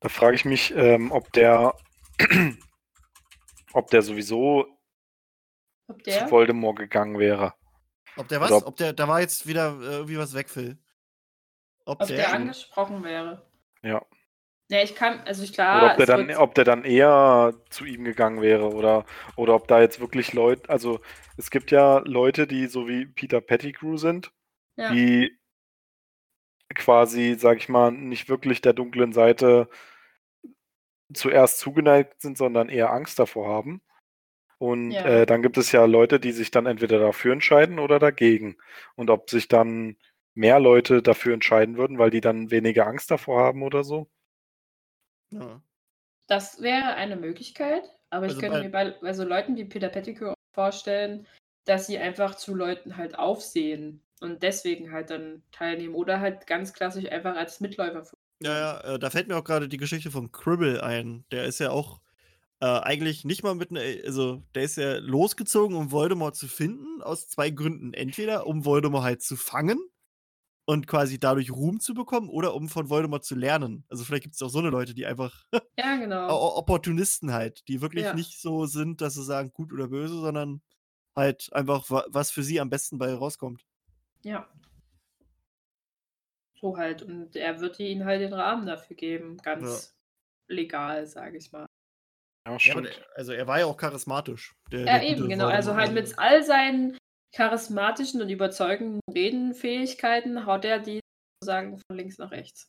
da 0.00 0.08
frage 0.08 0.36
ich 0.36 0.44
mich, 0.44 0.72
ähm, 0.76 1.10
ob 1.10 1.32
der 1.32 1.74
ob 3.72 3.90
der 3.90 4.02
sowieso 4.02 4.66
Ob 5.88 6.02
der? 6.04 6.26
zu 6.26 6.30
Voldemort 6.30 6.78
gegangen 6.78 7.18
wäre. 7.18 7.54
Ob 8.16 8.28
der 8.28 8.40
was? 8.40 8.52
Ob- 8.52 8.66
Ob 8.66 8.76
der, 8.76 8.92
da 8.92 9.08
war 9.08 9.20
jetzt 9.20 9.46
wieder 9.46 9.78
äh, 9.80 9.84
irgendwie 9.96 10.18
was 10.18 10.34
weg, 10.34 10.48
Phil. 10.48 10.78
Ob, 11.84 12.00
Ob 12.00 12.08
der, 12.08 12.16
der 12.16 12.32
angesprochen 12.32 13.02
wäre. 13.04 13.46
Ja. 13.82 14.04
Ja, 14.74 14.82
ich 14.82 14.96
kann, 14.96 15.20
also 15.20 15.46
klar. 15.52 15.84
Oder 15.84 15.92
ob 15.92 15.96
der 15.98 16.06
dann, 16.06 16.30
ob 16.36 16.54
der 16.56 16.64
dann 16.64 16.84
eher 16.84 17.54
zu 17.70 17.84
ihm 17.84 18.02
gegangen 18.02 18.42
wäre 18.42 18.70
oder, 18.70 19.04
oder 19.36 19.54
ob 19.54 19.68
da 19.68 19.80
jetzt 19.80 20.00
wirklich 20.00 20.32
Leute, 20.32 20.68
also 20.68 20.98
es 21.36 21.52
gibt 21.52 21.70
ja 21.70 21.98
Leute, 21.98 22.48
die 22.48 22.66
so 22.66 22.88
wie 22.88 23.06
Peter 23.06 23.40
Pettigrew 23.40 23.96
sind, 23.96 24.32
ja. 24.76 24.92
die 24.92 25.38
quasi, 26.74 27.36
sag 27.38 27.58
ich 27.58 27.68
mal, 27.68 27.92
nicht 27.92 28.28
wirklich 28.28 28.62
der 28.62 28.72
dunklen 28.72 29.12
Seite 29.12 29.68
zuerst 31.12 31.60
zugeneigt 31.60 32.20
sind, 32.20 32.36
sondern 32.36 32.68
eher 32.68 32.90
Angst 32.92 33.20
davor 33.20 33.48
haben. 33.48 33.80
Und 34.58 34.90
Ja. 34.90 35.04
äh, 35.04 35.26
dann 35.26 35.40
gibt 35.40 35.56
es 35.56 35.70
ja 35.70 35.84
Leute, 35.84 36.18
die 36.18 36.32
sich 36.32 36.50
dann 36.50 36.66
entweder 36.66 36.98
dafür 36.98 37.32
entscheiden 37.32 37.78
oder 37.78 38.00
dagegen. 38.00 38.56
Und 38.96 39.08
ob 39.10 39.30
sich 39.30 39.46
dann 39.46 39.98
mehr 40.34 40.58
Leute 40.58 41.00
dafür 41.00 41.32
entscheiden 41.32 41.76
würden, 41.76 41.98
weil 41.98 42.10
die 42.10 42.20
dann 42.20 42.50
weniger 42.50 42.88
Angst 42.88 43.12
davor 43.12 43.44
haben 43.44 43.62
oder 43.62 43.84
so. 43.84 44.08
Ja. 45.30 45.62
Das 46.26 46.62
wäre 46.62 46.94
eine 46.94 47.16
Möglichkeit, 47.16 47.84
aber 48.10 48.26
Also 48.26 48.36
ich 48.36 48.40
könnte 48.40 48.58
bei- 48.58 48.64
mir 48.64 48.70
bei, 48.72 48.90
bei 49.00 49.12
so 49.12 49.24
Leuten 49.24 49.56
wie 49.56 49.64
Peter 49.64 49.88
Pettigrew 49.88 50.30
auch 50.30 50.34
vorstellen, 50.54 51.26
dass 51.66 51.86
sie 51.86 51.98
einfach 51.98 52.34
zu 52.34 52.54
Leuten 52.54 52.96
halt 52.96 53.18
aufsehen 53.18 54.02
und 54.20 54.42
deswegen 54.42 54.92
halt 54.92 55.10
dann 55.10 55.42
teilnehmen 55.52 55.94
oder 55.94 56.20
halt 56.20 56.46
ganz 56.46 56.72
klassisch 56.72 57.06
einfach 57.10 57.36
als 57.36 57.60
Mitläufer. 57.60 58.04
Ja, 58.40 58.58
ja, 58.58 58.94
äh, 58.94 58.98
da 58.98 59.10
fällt 59.10 59.28
mir 59.28 59.36
auch 59.36 59.44
gerade 59.44 59.68
die 59.68 59.76
Geschichte 59.76 60.10
von 60.10 60.32
Cribble 60.32 60.82
ein. 60.82 61.24
Der 61.30 61.44
ist 61.44 61.60
ja 61.60 61.70
auch 61.70 62.00
äh, 62.60 62.66
eigentlich 62.66 63.24
nicht 63.24 63.42
mal 63.42 63.54
mit 63.54 63.70
einer, 63.70 63.80
also 64.06 64.42
der 64.54 64.64
ist 64.64 64.76
ja 64.76 64.98
losgezogen, 64.98 65.76
um 65.76 65.92
Voldemort 65.92 66.36
zu 66.36 66.48
finden, 66.48 67.02
aus 67.02 67.28
zwei 67.28 67.50
Gründen. 67.50 67.94
Entweder 67.94 68.46
um 68.46 68.64
Voldemort 68.64 69.04
halt 69.04 69.22
zu 69.22 69.36
fangen 69.36 69.78
und 70.66 70.86
quasi 70.86 71.18
dadurch 71.18 71.50
Ruhm 71.50 71.78
zu 71.80 71.92
bekommen 71.94 72.28
oder 72.30 72.54
um 72.54 72.68
von 72.68 72.88
Voldemort 72.88 73.24
zu 73.24 73.34
lernen. 73.34 73.84
Also 73.88 74.04
vielleicht 74.04 74.22
gibt 74.24 74.34
es 74.34 74.42
auch 74.42 74.48
so 74.48 74.60
eine 74.60 74.70
Leute, 74.70 74.94
die 74.94 75.04
einfach 75.06 75.44
Ja, 75.78 75.96
genau. 75.96 76.56
Opportunisten 76.56 77.32
halt, 77.32 77.66
die 77.68 77.80
wirklich 77.82 78.04
Ja. 78.04 78.14
nicht 78.14 78.40
so 78.40 78.66
sind, 78.66 79.00
dass 79.00 79.14
sie 79.14 79.24
sagen 79.24 79.52
gut 79.52 79.72
oder 79.72 79.88
böse, 79.88 80.14
sondern 80.20 80.62
halt 81.14 81.52
einfach 81.52 81.88
wa- 81.90 82.06
was 82.08 82.30
für 82.30 82.42
sie 82.42 82.60
am 82.60 82.70
besten 82.70 82.98
bei 82.98 83.12
rauskommt. 83.12 83.64
Ja. 84.22 84.48
So 86.60 86.76
halt. 86.76 87.02
Und 87.02 87.36
er 87.36 87.60
wird 87.60 87.78
ihnen 87.78 88.04
halt 88.04 88.20
den 88.22 88.32
Rahmen 88.32 88.66
dafür 88.66 88.96
geben. 88.96 89.36
Ganz 89.38 89.94
legal, 90.48 91.06
sage 91.06 91.36
ich 91.38 91.52
mal. 91.52 91.60
Ja, 91.60 91.66
Ja, 92.46 92.50
aber 92.52 92.60
stimmt. 92.60 92.86
der, 92.86 93.06
also 93.16 93.32
er 93.32 93.46
war 93.46 93.58
ja 93.58 93.66
auch 93.66 93.76
charismatisch. 93.76 94.54
Der, 94.72 94.80
Ja, 94.80 94.98
der 94.98 95.02
eben, 95.02 95.28
genau. 95.28 95.46
Also 95.48 95.74
halt 95.74 95.92
mit 95.92 96.18
all 96.18 96.42
seinen 96.42 96.96
charismatischen 97.34 98.22
und 98.22 98.30
überzeugenden 98.30 99.00
Redenfähigkeiten 99.12 100.46
haut 100.46 100.64
er 100.64 100.78
die 100.78 101.00
sozusagen 101.40 101.78
von 101.78 101.96
links 101.96 102.18
nach 102.18 102.30
rechts. 102.30 102.68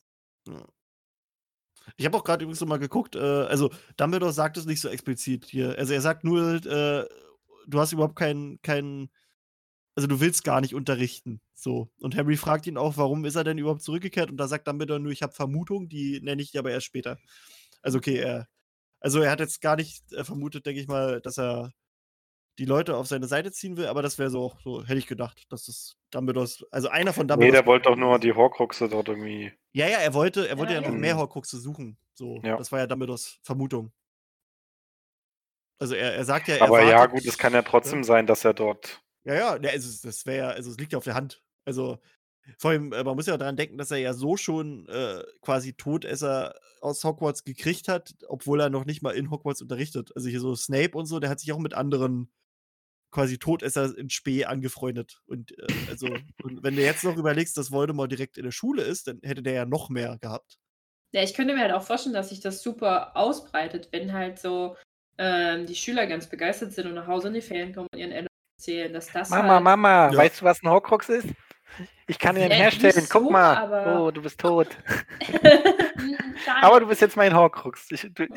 Ich 1.98 2.06
habe 2.06 2.18
auch 2.18 2.24
gerade 2.24 2.44
übrigens 2.44 2.62
noch 2.62 2.68
mal 2.68 2.80
geguckt, 2.80 3.16
äh, 3.16 3.20
also 3.20 3.72
Dumbledore 3.96 4.34
sagt 4.34 4.58
es 4.58 4.66
nicht 4.66 4.82
so 4.82 4.90
explizit 4.90 5.46
hier. 5.46 5.78
Also 5.78 5.94
er 5.94 6.02
sagt 6.02 6.24
nur, 6.24 6.56
äh, 6.66 7.06
du 7.68 7.80
hast 7.80 7.94
überhaupt 7.94 8.16
keinen, 8.16 8.60
keinen, 8.64 9.12
also 9.96 10.08
du 10.08 10.20
willst 10.20 10.44
gar 10.44 10.62
nicht 10.62 10.74
unterrichten. 10.74 11.42
So. 11.54 11.92
Und 12.00 12.16
Harry 12.16 12.36
fragt 12.36 12.66
ihn 12.66 12.78
auch, 12.78 12.98
warum 12.98 13.24
ist 13.24 13.36
er 13.36 13.44
denn 13.44 13.60
überhaupt 13.60 13.84
zurückgekehrt? 13.84 14.32
Und 14.32 14.38
da 14.38 14.48
sagt 14.48 14.68
Dumbledore 14.68 15.00
nur, 15.00 15.12
ich 15.12 15.22
habe 15.22 15.34
Vermutung, 15.34 15.90
die 15.90 16.20
nenne 16.22 16.42
ich 16.42 16.52
dir 16.52 16.60
aber 16.60 16.72
erst 16.72 16.88
später. 16.88 17.18
Also 17.84 18.00
okay, 18.00 18.18
er, 18.18 18.48
also 19.00 19.22
er 19.22 19.30
hat 19.32 19.40
jetzt 19.40 19.62
gar 19.62 19.76
nicht 19.76 20.12
äh, 20.14 20.24
vermutet, 20.24 20.66
denke 20.66 20.82
ich 20.82 20.88
mal, 20.88 21.22
dass 21.22 21.38
er 21.38 21.72
die 22.58 22.66
Leute 22.66 22.96
auf 22.96 23.08
seine 23.08 23.28
Seite 23.28 23.52
ziehen 23.52 23.78
will, 23.78 23.88
aber 23.88 24.02
das 24.02 24.18
wäre 24.18 24.30
so, 24.30 24.54
so 24.64 24.84
hätte 24.84 24.98
ich 24.98 25.08
gedacht, 25.08 25.44
dass 25.50 25.66
das 25.66 25.98
Dumbledores, 26.12 26.64
also 26.72 26.88
einer 26.90 27.12
von 27.14 27.26
Nee, 27.26 27.34
Dumbledores. 27.34 27.60
der 27.62 27.66
wollte 27.68 27.90
doch 27.90 27.96
nur 27.98 28.20
die 28.20 28.34
Horcruxe 28.34 28.88
dort 28.90 29.10
irgendwie. 29.10 29.52
Ja, 29.74 29.88
ja, 29.88 29.98
er 30.00 30.14
wollte, 30.14 30.48
er 30.48 30.58
wollte 30.58 30.74
ja, 30.74 30.82
Ja, 30.82 30.90
noch 30.90 30.96
mehr 30.98 31.18
Horcruxe 31.18 31.60
suchen. 31.60 31.98
So, 32.14 32.40
Ja. 32.44 32.58
das 32.58 32.72
war 32.72 32.80
ja 32.80 32.88
Dumbledores 32.88 33.40
Vermutung. 33.44 33.92
Also 35.80 35.96
er, 35.96 36.16
er 36.16 36.26
sagt 36.26 36.48
ja, 36.48 36.56
er 36.56 36.62
Aber 36.64 36.82
ja, 36.84 37.06
gut, 37.06 37.26
es 37.26 37.38
kann 37.38 37.54
ja 37.54 37.62
trotzdem 37.62 38.04
sein, 38.04 38.28
dass 38.28 38.46
er 38.46 38.54
dort. 38.54 39.02
Ja, 39.26 39.34
ja, 39.34 39.60
ne, 39.60 39.70
also 39.72 40.08
das 40.08 40.26
wäre 40.26 40.38
ja, 40.38 40.50
also 40.50 40.72
es 40.72 40.78
liegt 40.78 40.94
ja 40.94 40.98
auf 40.98 41.04
der 41.04 41.16
Hand. 41.16 41.44
Also 41.66 42.00
vor 42.60 42.72
allem, 42.72 42.94
äh, 42.94 43.04
man 43.04 43.16
muss 43.16 43.26
ja 43.26 43.38
daran 43.38 43.58
denken, 43.58 43.78
dass 43.78 43.92
er 43.92 43.98
ja 43.98 44.14
so 44.14 44.38
schon 44.38 44.88
äh, 44.88 45.24
quasi 45.42 45.74
Todesser 45.74 46.54
aus 46.80 47.04
Hogwarts 47.04 47.44
gekriegt 47.44 47.88
hat, 47.88 48.14
obwohl 48.28 48.62
er 48.62 48.70
noch 48.70 48.86
nicht 48.86 49.02
mal 49.02 49.16
in 49.16 49.32
Hogwarts 49.32 49.62
unterrichtet. 49.62 50.12
Also 50.16 50.30
hier 50.30 50.40
so 50.40 50.56
Snape 50.56 50.98
und 50.98 51.08
so, 51.08 51.20
der 51.20 51.30
hat 51.30 51.40
sich 51.40 51.52
auch 51.52 51.60
mit 51.60 51.74
anderen 51.74 52.32
quasi 53.16 53.38
Todesser 53.40 53.98
in 53.98 54.10
Spee 54.10 54.46
angefreundet. 54.46 55.20
Und 55.26 55.58
äh, 55.58 55.66
also, 55.90 56.08
und 56.44 56.62
wenn 56.64 56.76
du 56.76 56.82
jetzt 56.84 57.04
noch 57.04 57.18
überlegst, 57.18 57.58
dass 57.58 57.72
Voldemort 57.72 58.12
direkt 58.12 58.38
in 58.38 58.44
der 58.44 58.52
Schule 58.52 58.84
ist, 58.84 59.08
dann 59.08 59.20
hätte 59.24 59.42
der 59.42 59.54
ja 59.54 59.66
noch 59.66 59.90
mehr 59.90 60.18
gehabt. 60.20 60.58
Ja, 61.14 61.24
ich 61.24 61.34
könnte 61.34 61.54
mir 61.54 61.62
halt 61.62 61.72
auch 61.72 61.84
vorstellen, 61.84 62.14
dass 62.14 62.30
sich 62.30 62.42
das 62.42 62.62
super 62.62 63.16
ausbreitet, 63.16 63.88
wenn 63.92 64.12
halt 64.14 64.38
so 64.38 64.76
ähm, 65.18 65.66
die 65.66 65.76
Schüler 65.76 66.08
ganz 66.08 66.28
begeistert 66.28 66.74
sind 66.74 66.88
und 66.88 66.94
nach 66.96 67.08
Hause 67.08 67.30
in 67.30 67.36
die 67.36 67.42
Ferien 67.42 67.74
kommen 67.74 67.88
und 67.94 67.98
ihren 68.00 68.12
Eltern 68.12 68.28
erzählen, 68.60 68.92
dass 68.94 69.08
das 69.12 69.30
Mama, 69.30 69.54
halt, 69.56 69.64
Mama, 69.64 70.12
Ja. 70.12 70.18
weißt 70.18 70.42
du, 70.42 70.46
was 70.46 70.62
ein 70.62 70.70
Horcrux 70.70 71.08
ist? 71.10 71.28
Ich 72.08 72.20
kann 72.20 72.36
ihn 72.36 72.44
Ja, 72.44 72.50
herstellen. 72.50 72.96
nicht 72.96 73.10
Guck 73.10 73.24
so, 73.24 73.30
mal. 73.32 73.56
aber- 73.56 74.02
Oh, 74.02 74.12
du 74.12 74.22
bist 74.22 74.40
tot. 74.40 74.68
Aber 76.62 76.80
du 76.82 76.88
bist 76.88 77.02
jetzt 77.02 77.16
mein 77.18 77.34
Horcrux. 77.34 77.90
Ich, 77.92 78.08
du, 78.14 78.28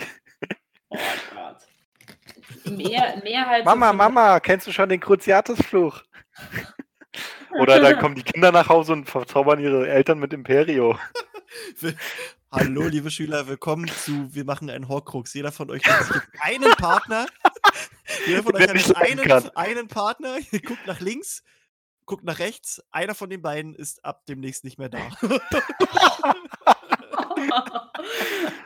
Oh 0.90 0.96
Gott. 1.34 1.67
Mehr, 2.70 3.20
mehr 3.22 3.46
halt 3.46 3.64
so 3.64 3.70
Mama, 3.70 3.88
von- 3.88 3.96
Mama, 3.96 4.40
kennst 4.40 4.66
du 4.66 4.72
schon 4.72 4.88
den 4.88 5.00
Cruciatus-Fluch? 5.00 6.02
Oder 7.58 7.80
dann 7.80 7.98
kommen 7.98 8.14
die 8.14 8.22
Kinder 8.22 8.52
nach 8.52 8.68
Hause 8.68 8.92
und 8.92 9.08
verzaubern 9.08 9.58
ihre 9.60 9.88
Eltern 9.88 10.18
mit 10.18 10.32
Imperio. 10.32 10.98
Hallo, 12.52 12.82
liebe 12.86 13.10
Schüler, 13.10 13.46
willkommen 13.46 13.88
zu 13.88 14.32
Wir 14.34 14.44
machen 14.44 14.70
einen 14.70 14.88
Horcrux. 14.88 15.34
Jeder 15.34 15.50
von 15.52 15.70
euch 15.70 15.82
hat 15.84 16.22
einen 16.40 16.70
Partner. 16.72 17.26
Jeder 18.26 18.42
von 18.42 18.54
euch 18.54 18.68
hat 18.68 18.96
einen, 18.96 19.50
einen 19.56 19.88
Partner. 19.88 20.36
guckt 20.64 20.86
nach 20.86 21.00
links, 21.00 21.42
guckt 22.04 22.24
nach 22.24 22.38
rechts. 22.38 22.82
Einer 22.90 23.14
von 23.14 23.30
den 23.30 23.42
beiden 23.42 23.74
ist 23.74 24.04
ab 24.04 24.24
demnächst 24.26 24.64
nicht 24.64 24.78
mehr 24.78 24.88
da. 24.90 24.98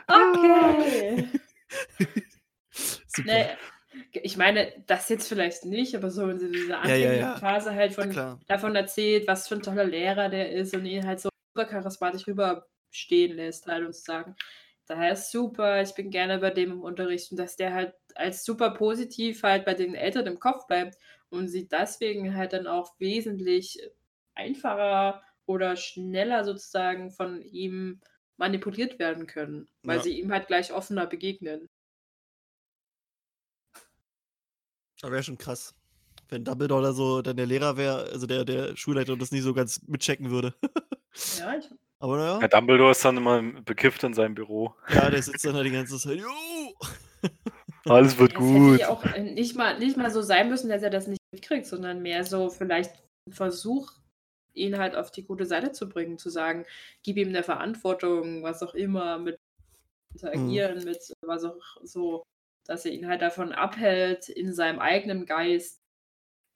okay. 0.07 1.29
Super. 2.71 3.31
Nee, 3.31 3.45
ich 4.11 4.37
meine, 4.37 4.71
das 4.87 5.09
jetzt 5.09 5.27
vielleicht 5.27 5.65
nicht, 5.65 5.95
aber 5.95 6.09
so 6.09 6.27
in 6.29 6.39
dieser 6.39 6.81
ja, 6.87 6.95
ja. 6.95 7.35
Phase 7.39 7.73
halt 7.75 7.93
von 7.93 8.15
davon 8.47 8.75
erzählt, 8.75 9.27
was 9.27 9.47
für 9.47 9.55
ein 9.55 9.61
toller 9.61 9.85
Lehrer 9.85 10.29
der 10.29 10.51
ist 10.51 10.73
und 10.73 10.85
ihn 10.85 11.05
halt 11.07 11.19
so 11.19 11.29
super 11.55 11.67
charismatisch 11.67 12.27
rüberstehen 12.27 13.35
lässt, 13.35 13.67
halt 13.67 13.85
und 13.85 13.95
sagen, 13.95 14.35
daher 14.87 15.13
ist 15.13 15.31
super, 15.31 15.81
ich 15.81 15.93
bin 15.95 16.09
gerne 16.11 16.39
bei 16.39 16.49
dem 16.51 16.71
im 16.71 16.81
Unterricht 16.81 17.31
und 17.31 17.37
dass 17.37 17.55
der 17.55 17.73
halt 17.73 17.93
als 18.15 18.43
super 18.45 18.71
positiv 18.71 19.43
halt 19.43 19.65
bei 19.65 19.73
den 19.73 19.95
Eltern 19.95 20.27
im 20.27 20.39
Kopf 20.39 20.67
bleibt 20.67 20.97
und 21.29 21.47
sie 21.47 21.67
deswegen 21.67 22.35
halt 22.35 22.53
dann 22.53 22.67
auch 22.67 22.93
wesentlich 22.99 23.79
einfacher 24.35 25.23
oder 25.45 25.75
schneller 25.75 26.43
sozusagen 26.43 27.11
von 27.11 27.41
ihm 27.41 28.01
manipuliert 28.37 28.99
werden 28.99 29.27
können, 29.27 29.67
weil 29.85 29.97
Ja. 29.97 30.03
sie 30.03 30.19
ihm 30.19 30.31
halt 30.31 30.47
gleich 30.47 30.73
offener 30.73 31.05
begegnen. 31.07 31.69
Das 35.03 35.11
wäre 35.11 35.21
schon 35.23 35.37
krass. 35.37 35.75
Wenn 36.29 36.45
Dumbledore 36.45 36.79
oder 36.79 36.93
so 36.93 37.21
dann 37.21 37.35
der 37.35 37.45
Lehrer 37.45 37.75
wäre, 37.75 38.05
also 38.05 38.25
der, 38.25 38.45
der 38.45 38.75
Schulleiter 38.77 39.11
und 39.13 39.21
das 39.21 39.31
nicht 39.31 39.43
so 39.43 39.53
ganz 39.53 39.81
mitchecken 39.85 40.31
würde. 40.31 40.55
Ja, 41.37 41.55
ich, 41.55 41.69
Aber 41.99 42.17
naja, 42.17 42.39
Ja, 42.41 42.47
Dumbledore 42.47 42.89
ist 42.89 43.05
dann 43.05 43.17
immer 43.17 43.39
bekifft 43.63 44.03
in 44.03 44.15
seinem 44.15 44.33
Büro. 44.33 44.73
ja, 44.89 45.11
der 45.11 45.21
sitzt 45.21 45.45
dann 45.45 45.53
halt 45.53 45.67
die 45.67 45.71
ganze 45.71 45.99
Zeit. 45.99 46.17
Jo! 46.17 46.73
Alles 47.85 48.17
wird 48.17 48.31
hätte 48.31 48.41
gut. 48.41 48.79
ja 48.79 48.89
auch 48.89 49.03
äh, 49.03 49.21
nicht 49.21 49.55
mal, 49.55 49.77
nicht 49.77 49.95
mal 49.95 50.09
so 50.09 50.23
sein 50.23 50.49
müssen, 50.49 50.69
dass 50.69 50.81
er 50.81 50.89
das 50.89 51.05
nicht 51.05 51.19
mitkriegt, 51.31 51.67
sondern 51.67 52.01
mehr 52.01 52.23
so 52.23 52.49
vielleicht 52.49 52.95
ein 53.27 53.33
Versuch, 53.33 53.91
ihn 54.55 54.79
halt 54.79 54.95
auf 54.95 55.11
die 55.11 55.23
gute 55.23 55.45
Seite 55.45 55.71
zu 55.71 55.87
bringen, 55.87 56.17
zu 56.17 56.31
sagen, 56.31 56.65
gib 57.03 57.17
ihm 57.17 57.27
eine 57.29 57.43
Verantwortung, 57.43 58.41
was 58.41 58.63
auch 58.63 58.73
immer, 58.73 59.19
mit 59.19 59.37
interagieren, 60.15 60.83
mit 60.85 61.13
was 61.21 61.43
auch 61.43 61.77
so, 61.83 62.23
dass 62.65 62.85
er 62.85 62.91
ihn 62.91 63.07
halt 63.07 63.21
davon 63.21 63.51
abhält, 63.51 64.29
in 64.29 64.53
seinem 64.53 64.79
eigenen 64.79 65.25
Geist 65.25 65.81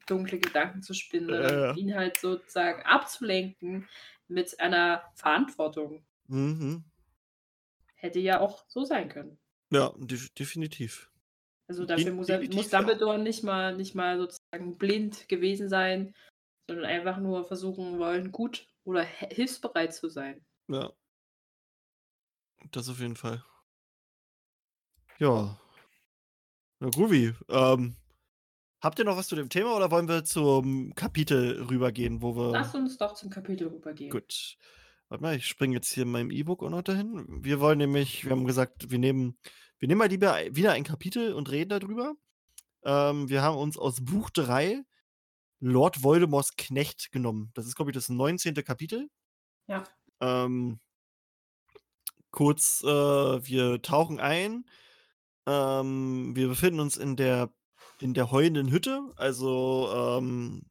dunkle 0.08 0.39
Gedanken 0.39 0.82
zu 0.82 0.93
spinnen, 0.93 1.30
Ja, 1.30 1.51
ja. 1.68 1.74
ihn 1.76 1.93
halt 1.95 2.18
sozusagen 2.18 2.82
abzulenken 2.84 3.88
mit 4.28 4.60
einer 4.60 5.03
Verantwortung. 5.16 6.05
Mhm. 6.28 6.84
Hätte 7.95 8.20
ja 8.20 8.39
auch 8.39 8.64
so 8.68 8.84
sein 8.86 9.10
können. 9.10 9.38
Ja, 9.72 9.93
def 9.97 10.30
definitiv. 10.34 11.12
Also 11.68 11.86
dafür 11.86 12.13
muss, 12.13 12.29
er, 12.29 12.39
muss 12.54 12.71
ja. 12.71 12.78
Dumbledore 12.79 13.20
nicht 13.20 13.43
mal, 13.43 13.75
nicht 13.75 13.96
mal 13.96 14.17
sozusagen 14.17 14.78
blind 14.78 15.28
gewesen 15.28 15.67
sein, 15.67 16.16
sondern 16.67 16.86
einfach 16.86 17.17
nur 17.17 17.46
versuchen 17.46 18.00
wollen, 18.00 18.32
gut 18.32 18.67
oder 18.86 19.04
hi- 19.04 19.34
hilfsbereit 19.34 19.93
zu 19.93 20.08
sein. 20.08 20.46
Ja. 20.70 20.93
Das 22.71 22.88
auf 22.88 23.00
jeden 23.00 23.17
Fall. 23.17 23.43
Ja. 25.20 25.59
Na, 26.79 26.89
groovy. 26.89 27.33
Ähm, 27.49 27.95
habt 28.82 28.99
ihr 28.99 29.05
noch 29.05 29.17
was 29.17 29.28
zu 29.28 29.36
dem 29.36 29.49
Thema 29.49 29.75
oder 29.75 29.89
wollen 29.89 30.08
wir 30.08 30.24
zum 30.24 30.93
Kapitel 30.95 31.63
rübergehen, 31.70 32.21
wo 32.21 32.36
wir. 32.36 32.51
Lass 32.51 32.75
uns 32.75 32.97
doch 32.97 33.13
zum 33.13 33.29
Kapitel 33.29 33.67
rübergehen. 33.67 34.12
Gut. 34.12 34.58
Warte 35.09 35.24
mal, 35.24 35.36
ich 35.36 35.47
springe 35.47 35.75
jetzt 35.75 35.91
hier 35.91 36.04
in 36.04 36.12
meinem 36.12 36.32
E-Book 36.32 36.63
auch 36.63 36.70
noch 36.70 36.82
dahin. 36.82 37.25
Wir 37.43 37.59
wollen 37.59 37.78
nämlich, 37.78 38.25
wir 38.25 38.32
haben 38.32 38.45
gesagt, 38.45 38.91
wir 38.91 38.99
nehmen, 38.99 39.37
wir 39.79 39.87
nehmen 39.87 39.99
mal 39.99 40.09
lieber 40.09 40.36
wieder 40.51 40.74
ein 40.74 40.83
Kapitel 40.83 41.33
und 41.33 41.49
reden 41.49 41.70
darüber. 41.70 42.13
Ähm, 42.83 43.29
wir 43.29 43.41
haben 43.41 43.58
uns 43.58 43.78
aus 43.78 44.04
Buch 44.04 44.29
3 44.29 44.83
Lord 45.59 46.04
Voldemorts 46.04 46.55
Knecht 46.55 47.12
genommen. 47.12 47.51
Das 47.54 47.66
ist, 47.66 47.75
glaube 47.75 47.91
ich, 47.91 47.95
das 47.95 48.09
19. 48.09 48.54
Kapitel. 48.55 49.09
Ja. 49.67 49.83
Ähm, 50.20 50.79
kurz, 52.32 52.83
äh, 52.83 52.87
wir 52.87 53.82
tauchen 53.82 54.20
ein. 54.20 54.66
Ähm, 55.47 56.36
wir 56.36 56.49
befinden 56.49 56.79
uns 56.82 56.97
in 56.97 57.15
der, 57.15 57.49
in 58.01 58.13
der 58.13 58.32
heulenden 58.32 58.69
Hütte. 58.71 59.01
Also, 59.15 59.89
ähm, 59.95 60.63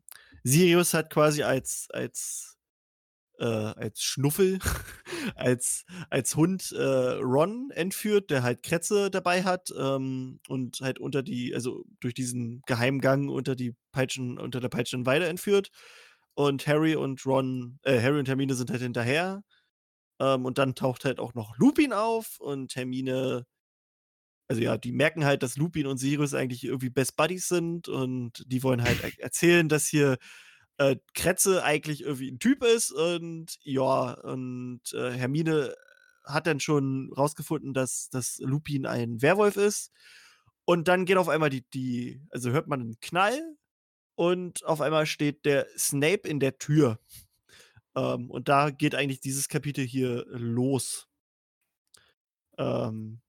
Sirius 0.44 0.94
hat 0.94 1.10
quasi 1.10 1.42
als, 1.42 1.88
als, 1.90 2.58
äh, 3.38 3.44
als 3.44 4.02
Schnuffel, 4.02 4.58
als, 5.36 5.84
als 6.10 6.36
Hund 6.36 6.72
äh, 6.72 6.82
Ron 6.82 7.70
entführt, 7.72 8.30
der 8.30 8.42
halt 8.42 8.62
Kretze 8.62 9.10
dabei 9.10 9.44
hat 9.44 9.72
ähm, 9.78 10.40
und 10.48 10.80
halt 10.82 10.98
unter 11.00 11.22
die, 11.22 11.54
also 11.54 11.84
durch 12.00 12.14
diesen 12.14 12.62
Geheimgang 12.66 13.28
unter 13.28 13.56
die 13.56 13.74
Peitschen, 13.92 14.38
unter 14.38 14.60
der 14.60 14.68
Peitschenweide 14.68 15.26
entführt. 15.26 15.70
Und 16.34 16.66
Harry 16.66 16.96
und 16.96 17.24
Ron, 17.26 17.78
äh, 17.82 18.00
Harry 18.00 18.18
und 18.18 18.28
Hermine 18.28 18.54
sind 18.54 18.70
halt 18.70 18.82
hinterher. 18.82 19.42
Ähm, 20.20 20.44
und 20.44 20.58
dann 20.58 20.74
taucht 20.74 21.04
halt 21.04 21.18
auch 21.20 21.34
noch 21.34 21.56
Lupin 21.58 21.92
auf 21.92 22.38
und 22.40 22.76
Hermine, 22.76 23.46
also 24.48 24.62
ja, 24.62 24.78
die 24.78 24.92
merken 24.92 25.24
halt, 25.24 25.42
dass 25.42 25.56
Lupin 25.56 25.86
und 25.86 25.98
Sirius 25.98 26.34
eigentlich 26.34 26.64
irgendwie 26.64 26.90
Best 26.90 27.16
Buddies 27.16 27.48
sind 27.48 27.88
und 27.88 28.44
die 28.46 28.62
wollen 28.62 28.82
halt 28.82 29.02
er 29.02 29.10
erzählen, 29.20 29.68
dass 29.68 29.86
hier 29.86 30.18
äh, 30.78 30.96
Kretze 31.14 31.64
eigentlich 31.64 32.02
irgendwie 32.02 32.30
ein 32.30 32.38
Typ 32.38 32.62
ist 32.62 32.92
und 32.92 33.56
ja, 33.62 34.12
und 34.12 34.82
äh, 34.92 35.10
Hermine 35.12 35.74
hat 36.24 36.46
dann 36.46 36.60
schon 36.60 37.12
rausgefunden, 37.16 37.72
dass, 37.72 38.08
dass 38.10 38.38
Lupin 38.38 38.86
ein 38.86 39.22
Werwolf 39.22 39.56
ist. 39.56 39.92
Und 40.64 40.88
dann 40.88 41.04
geht 41.04 41.16
auf 41.16 41.28
einmal 41.28 41.50
die, 41.50 41.62
die, 41.70 42.20
also 42.30 42.50
hört 42.50 42.66
man 42.66 42.80
einen 42.80 43.00
Knall 43.00 43.40
und 44.16 44.64
auf 44.64 44.80
einmal 44.80 45.06
steht 45.06 45.44
der 45.44 45.66
Snape 45.78 46.28
in 46.28 46.40
der 46.40 46.58
Tür. 46.58 46.98
Ähm, 47.94 48.30
und 48.30 48.48
da 48.48 48.70
geht 48.70 48.94
eigentlich 48.94 49.20
dieses 49.20 49.48
Kapitel 49.48 49.84
hier 49.84 50.26
los. 50.28 51.08
Ähm, 52.58 53.20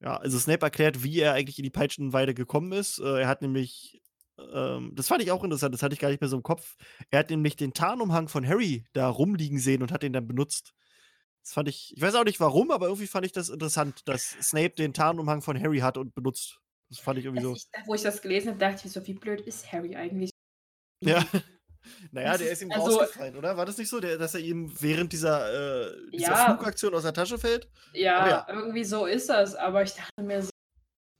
ja, 0.00 0.16
also 0.16 0.38
Snape 0.38 0.64
erklärt, 0.64 1.02
wie 1.02 1.20
er 1.20 1.34
eigentlich 1.34 1.58
in 1.58 1.64
die 1.64 1.70
Peitschenweide 1.70 2.34
gekommen 2.34 2.72
ist. 2.72 2.98
Äh, 2.98 3.22
er 3.22 3.28
hat 3.28 3.42
nämlich, 3.42 4.00
ähm, 4.38 4.92
das 4.94 5.08
fand 5.08 5.22
ich 5.22 5.30
auch 5.32 5.42
interessant, 5.42 5.74
das 5.74 5.82
hatte 5.82 5.94
ich 5.94 6.00
gar 6.00 6.10
nicht 6.10 6.20
mehr 6.20 6.28
so 6.28 6.36
im 6.36 6.42
Kopf. 6.42 6.76
Er 7.10 7.20
hat 7.20 7.30
nämlich 7.30 7.56
den 7.56 7.72
Tarnumhang 7.72 8.28
von 8.28 8.46
Harry 8.46 8.84
da 8.92 9.08
rumliegen 9.08 9.58
sehen 9.58 9.82
und 9.82 9.92
hat 9.92 10.04
ihn 10.04 10.12
dann 10.12 10.28
benutzt. 10.28 10.74
Das 11.42 11.52
fand 11.52 11.68
ich, 11.68 11.94
ich 11.96 12.02
weiß 12.02 12.14
auch 12.14 12.24
nicht 12.24 12.40
warum, 12.40 12.70
aber 12.70 12.86
irgendwie 12.86 13.06
fand 13.06 13.26
ich 13.26 13.32
das 13.32 13.48
interessant, 13.48 14.06
dass 14.06 14.36
Snape 14.42 14.70
den 14.70 14.92
Tarnumhang 14.92 15.42
von 15.42 15.60
Harry 15.60 15.78
hat 15.78 15.96
und 15.96 16.14
benutzt. 16.14 16.60
Das 16.90 16.98
fand 16.98 17.18
ich 17.18 17.24
irgendwie 17.24 17.42
so. 17.42 17.54
Ich, 17.54 17.66
wo 17.86 17.94
ich 17.94 18.02
das 18.02 18.22
gelesen 18.22 18.50
habe, 18.50 18.58
dachte 18.58 18.86
ich 18.86 18.92
so, 18.92 19.06
wie 19.06 19.14
blöd 19.14 19.40
ist 19.40 19.72
Harry 19.72 19.96
eigentlich? 19.96 20.30
Ja. 21.02 21.24
Naja, 22.12 22.36
der 22.38 22.50
ist- 22.50 22.62
ihm 22.62 22.70
also- 22.72 22.98
rausgefallen, 22.98 23.36
oder? 23.36 23.56
War 23.56 23.66
das 23.66 23.78
nicht 23.78 23.88
so, 23.88 24.00
der, 24.00 24.18
dass 24.18 24.34
er 24.34 24.40
ihm 24.40 24.72
während 24.80 25.12
dieser, 25.12 25.86
äh, 25.90 26.10
dieser 26.12 26.32
Ja. 26.32 26.44
Flugaktion 26.56 26.94
aus 26.94 27.02
der 27.02 27.12
Tasche 27.14 27.38
fällt? 27.38 27.68
Ja, 27.92 28.28
ja. 28.28 28.46
irgendwie 28.48 28.84
so 28.84 29.06
ist 29.06 29.28
das, 29.28 29.54
aber 29.54 29.82
ich 29.82 29.92
dachte 29.94 30.22
mir 30.22 30.42
so, 30.42 30.50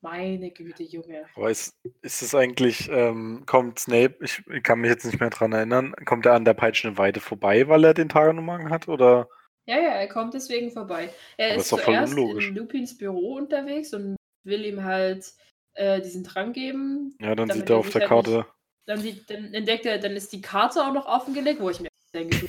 meine 0.00 0.50
Güte, 0.52 0.84
Junge. 0.84 1.24
Aber 1.34 1.50
ist, 1.50 1.72
ist 2.02 2.22
es 2.22 2.34
eigentlich, 2.34 2.88
ähm, 2.90 3.42
kommt 3.46 3.80
Snape, 3.80 4.16
ich 4.20 4.42
kann 4.62 4.80
mich 4.80 4.90
jetzt 4.90 5.04
nicht 5.04 5.18
mehr 5.18 5.30
dran 5.30 5.52
erinnern, 5.52 5.92
kommt 6.04 6.24
er 6.26 6.34
an 6.34 6.44
der 6.44 6.54
peitschenden 6.54 6.98
Weide 6.98 7.18
vorbei, 7.20 7.66
weil 7.68 7.82
er 7.84 7.94
den 7.94 8.08
Tarnumhang 8.08 8.70
hat? 8.70 8.86
Oder? 8.88 9.28
Ja, 9.66 9.76
ja, 9.76 9.90
er 9.90 10.08
kommt 10.08 10.34
deswegen 10.34 10.70
vorbei. 10.70 11.12
Er 11.36 11.48
Aber 11.48 11.56
ist 11.56 11.62
ist 11.64 11.72
doch 11.72 11.80
voll 11.80 11.94
zuerst 11.94 12.14
unlogisch. 12.14 12.48
in 12.48 12.54
Lupins 12.56 12.96
Büro 12.96 13.34
unterwegs 13.36 13.92
und 13.92 14.16
will 14.44 14.64
ihm 14.64 14.84
halt 14.84 15.32
äh, 15.74 16.00
diesen 16.00 16.24
Trank 16.24 16.54
geben. 16.54 17.14
Ja, 17.20 17.34
dann 17.34 17.50
sieht 17.50 17.68
er 17.70 17.76
auf 17.76 17.90
der 17.90 18.08
halt 18.08 18.26
nicht- 18.26 18.34
Karte. 18.34 18.46
Dann, 18.88 19.00
sieht, 19.00 19.28
dann 19.28 19.52
entdeckt 19.52 19.84
er, 19.84 19.98
dann 19.98 20.12
ist 20.12 20.32
die 20.32 20.40
Karte 20.40 20.82
auch 20.82 20.94
noch 20.94 21.04
offengelegt, 21.04 21.60
wo 21.60 21.68
ich 21.68 21.78
mir 21.78 21.88
denke, 22.14 22.48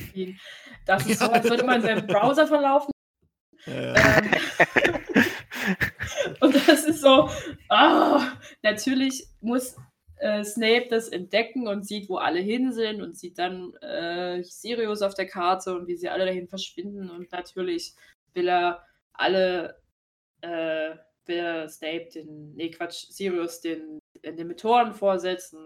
das 0.85 1.05
ist 1.05 1.19
so, 1.19 1.25
als 1.25 1.49
würde 1.49 1.65
man 1.65 1.81
seinen 1.81 2.07
Browser 2.07 2.47
verlaufen. 2.47 2.91
Äh, 3.65 3.93
Ähm, 3.93 4.31
und 6.39 6.55
das 6.55 6.85
ist 6.85 7.01
so, 7.01 7.29
ah, 7.67 8.37
natürlich 8.61 9.27
muss 9.41 9.75
äh, 10.15 10.45
Snape 10.45 10.87
das 10.89 11.09
entdecken 11.09 11.67
und 11.67 11.85
sieht, 11.85 12.07
wo 12.07 12.15
alle 12.15 12.39
hin 12.39 12.71
sind 12.71 13.01
und 13.01 13.17
sieht 13.17 13.37
dann 13.37 13.73
äh, 13.81 14.41
Sirius 14.41 15.01
auf 15.01 15.15
der 15.15 15.27
Karte 15.27 15.75
und 15.75 15.87
wie 15.87 15.97
sie 15.97 16.07
alle 16.07 16.25
dahin 16.25 16.47
verschwinden. 16.47 17.09
Und 17.09 17.33
natürlich 17.33 17.95
will 18.33 18.47
er 18.47 18.85
alle, 19.11 19.81
äh, 20.39 20.95
will 21.25 21.37
er 21.37 21.67
Snape 21.67 22.07
den, 22.13 22.55
nee 22.55 22.71
Quatsch, 22.71 23.07
Sirius 23.09 23.59
den, 23.59 23.99
den 24.23 24.37
Dementoren 24.37 24.93
vorsetzen. 24.93 25.65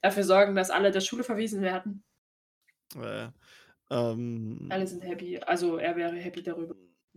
Dafür 0.00 0.24
sorgen, 0.24 0.54
dass 0.54 0.70
alle 0.70 0.90
der 0.90 1.00
Schule 1.00 1.24
verwiesen 1.24 1.62
werden. 1.62 2.04
äh, 2.94 3.28
ähm, 3.90 4.68
Alle 4.70 4.86
sind 4.86 5.02
happy, 5.02 5.38
also 5.38 5.76
er 5.76 5.96
wäre 5.96 6.16
happy 6.16 6.42
darüber. 6.42 6.74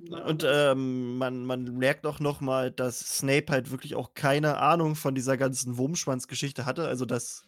Und 0.09 0.45
ähm, 0.47 1.17
man, 1.17 1.45
man 1.45 1.77
merkt 1.77 2.05
auch 2.07 2.19
noch 2.19 2.41
mal, 2.41 2.71
dass 2.71 2.99
Snape 3.17 3.51
halt 3.51 3.71
wirklich 3.71 3.95
auch 3.95 4.13
keine 4.13 4.57
Ahnung 4.57 4.95
von 4.95 5.13
dieser 5.13 5.37
ganzen 5.37 5.77
Wurmschwanz-Geschichte 5.77 6.65
hatte. 6.65 6.87
Also, 6.87 7.05
dass 7.05 7.43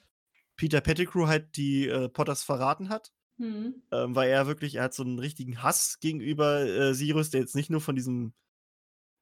Peter 0.56 0.82
Pettigrew 0.82 1.28
halt 1.28 1.58
die 1.58 1.88
äh, 1.88 2.10
Potters 2.10 2.44
verraten 2.44 2.90
hat. 2.90 3.12
Mhm. 3.38 3.82
Ähm, 3.92 4.16
weil 4.16 4.30
er 4.30 4.46
wirklich, 4.46 4.76
er 4.76 4.84
hat 4.84 4.94
so 4.94 5.04
einen 5.04 5.18
richtigen 5.18 5.64
Hass 5.64 6.00
gegenüber 6.00 6.62
äh, 6.62 6.94
Sirius, 6.94 7.32
der 7.32 7.42
jetzt 7.42 7.56
nicht 7.56 7.72
nur 7.72 7.82
von 7.82 7.96
diesem, 7.96 8.34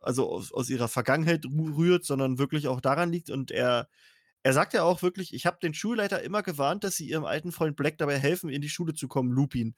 also 0.01 0.29
aus, 0.29 0.51
aus 0.51 0.69
ihrer 0.69 0.89
Vergangenheit 0.89 1.45
rührt, 1.45 2.03
sondern 2.03 2.37
wirklich 2.37 2.67
auch 2.67 2.81
daran 2.81 3.11
liegt. 3.11 3.29
Und 3.29 3.51
er, 3.51 3.87
er 4.43 4.53
sagt 4.53 4.73
ja 4.73 4.83
auch 4.83 5.01
wirklich, 5.01 5.33
ich 5.33 5.45
habe 5.45 5.59
den 5.61 5.73
Schulleiter 5.73 6.21
immer 6.23 6.43
gewarnt, 6.43 6.83
dass 6.83 6.95
sie 6.95 7.07
ihrem 7.07 7.25
alten 7.25 7.51
Freund 7.51 7.75
Black 7.75 7.97
dabei 7.97 8.17
helfen, 8.19 8.49
in 8.49 8.61
die 8.61 8.69
Schule 8.69 8.93
zu 8.93 9.07
kommen, 9.07 9.31
Lupin. 9.31 9.75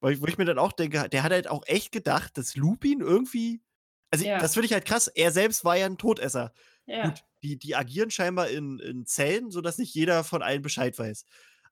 Weil 0.00 0.14
ich, 0.14 0.20
wo 0.20 0.26
ich 0.26 0.38
mir 0.38 0.44
dann 0.44 0.58
auch 0.58 0.72
denke, 0.72 1.08
der 1.08 1.22
hat 1.22 1.32
halt 1.32 1.48
auch 1.48 1.62
echt 1.66 1.92
gedacht, 1.92 2.36
dass 2.38 2.56
Lupin 2.56 3.00
irgendwie. 3.00 3.62
Also, 4.10 4.24
Ja. 4.26 4.38
das 4.38 4.54
finde 4.54 4.66
ich 4.66 4.72
halt 4.72 4.84
krass. 4.84 5.08
Er 5.08 5.32
selbst 5.32 5.64
war 5.64 5.76
ja 5.76 5.86
ein 5.86 5.98
Todesser. 5.98 6.52
Ja. 6.86 7.08
Gut, 7.08 7.22
die, 7.42 7.58
die 7.58 7.74
agieren 7.74 8.10
scheinbar 8.10 8.48
in, 8.48 8.78
in 8.78 9.06
Zellen, 9.06 9.50
sodass 9.50 9.78
nicht 9.78 9.94
jeder 9.94 10.24
von 10.24 10.42
allen 10.42 10.62
Bescheid 10.62 10.98
weiß. 10.98 11.24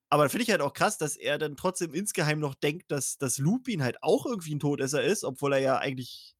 Aber 0.09 0.29
finde 0.29 0.45
ich 0.45 0.51
halt 0.51 0.61
auch 0.61 0.73
krass, 0.73 0.99
dass 0.99 1.17
er 1.17 1.39
dann 1.39 1.57
trotzdem 1.57 1.93
insgeheim 1.95 2.39
noch 2.41 2.55
denkt, 2.55 2.91
dass, 2.91 3.19
dass 3.19 3.39
Lupin 3.39 3.83
halt 3.83 4.03
auch 4.03 4.27
irgendwie 4.27 4.55
ein 4.55 4.61
Todesser 4.61 5.03
ist, 5.03 5.25
obwohl 5.25 5.53
er 5.55 5.61
ja 5.61 5.79
eigentlich. 5.79 6.35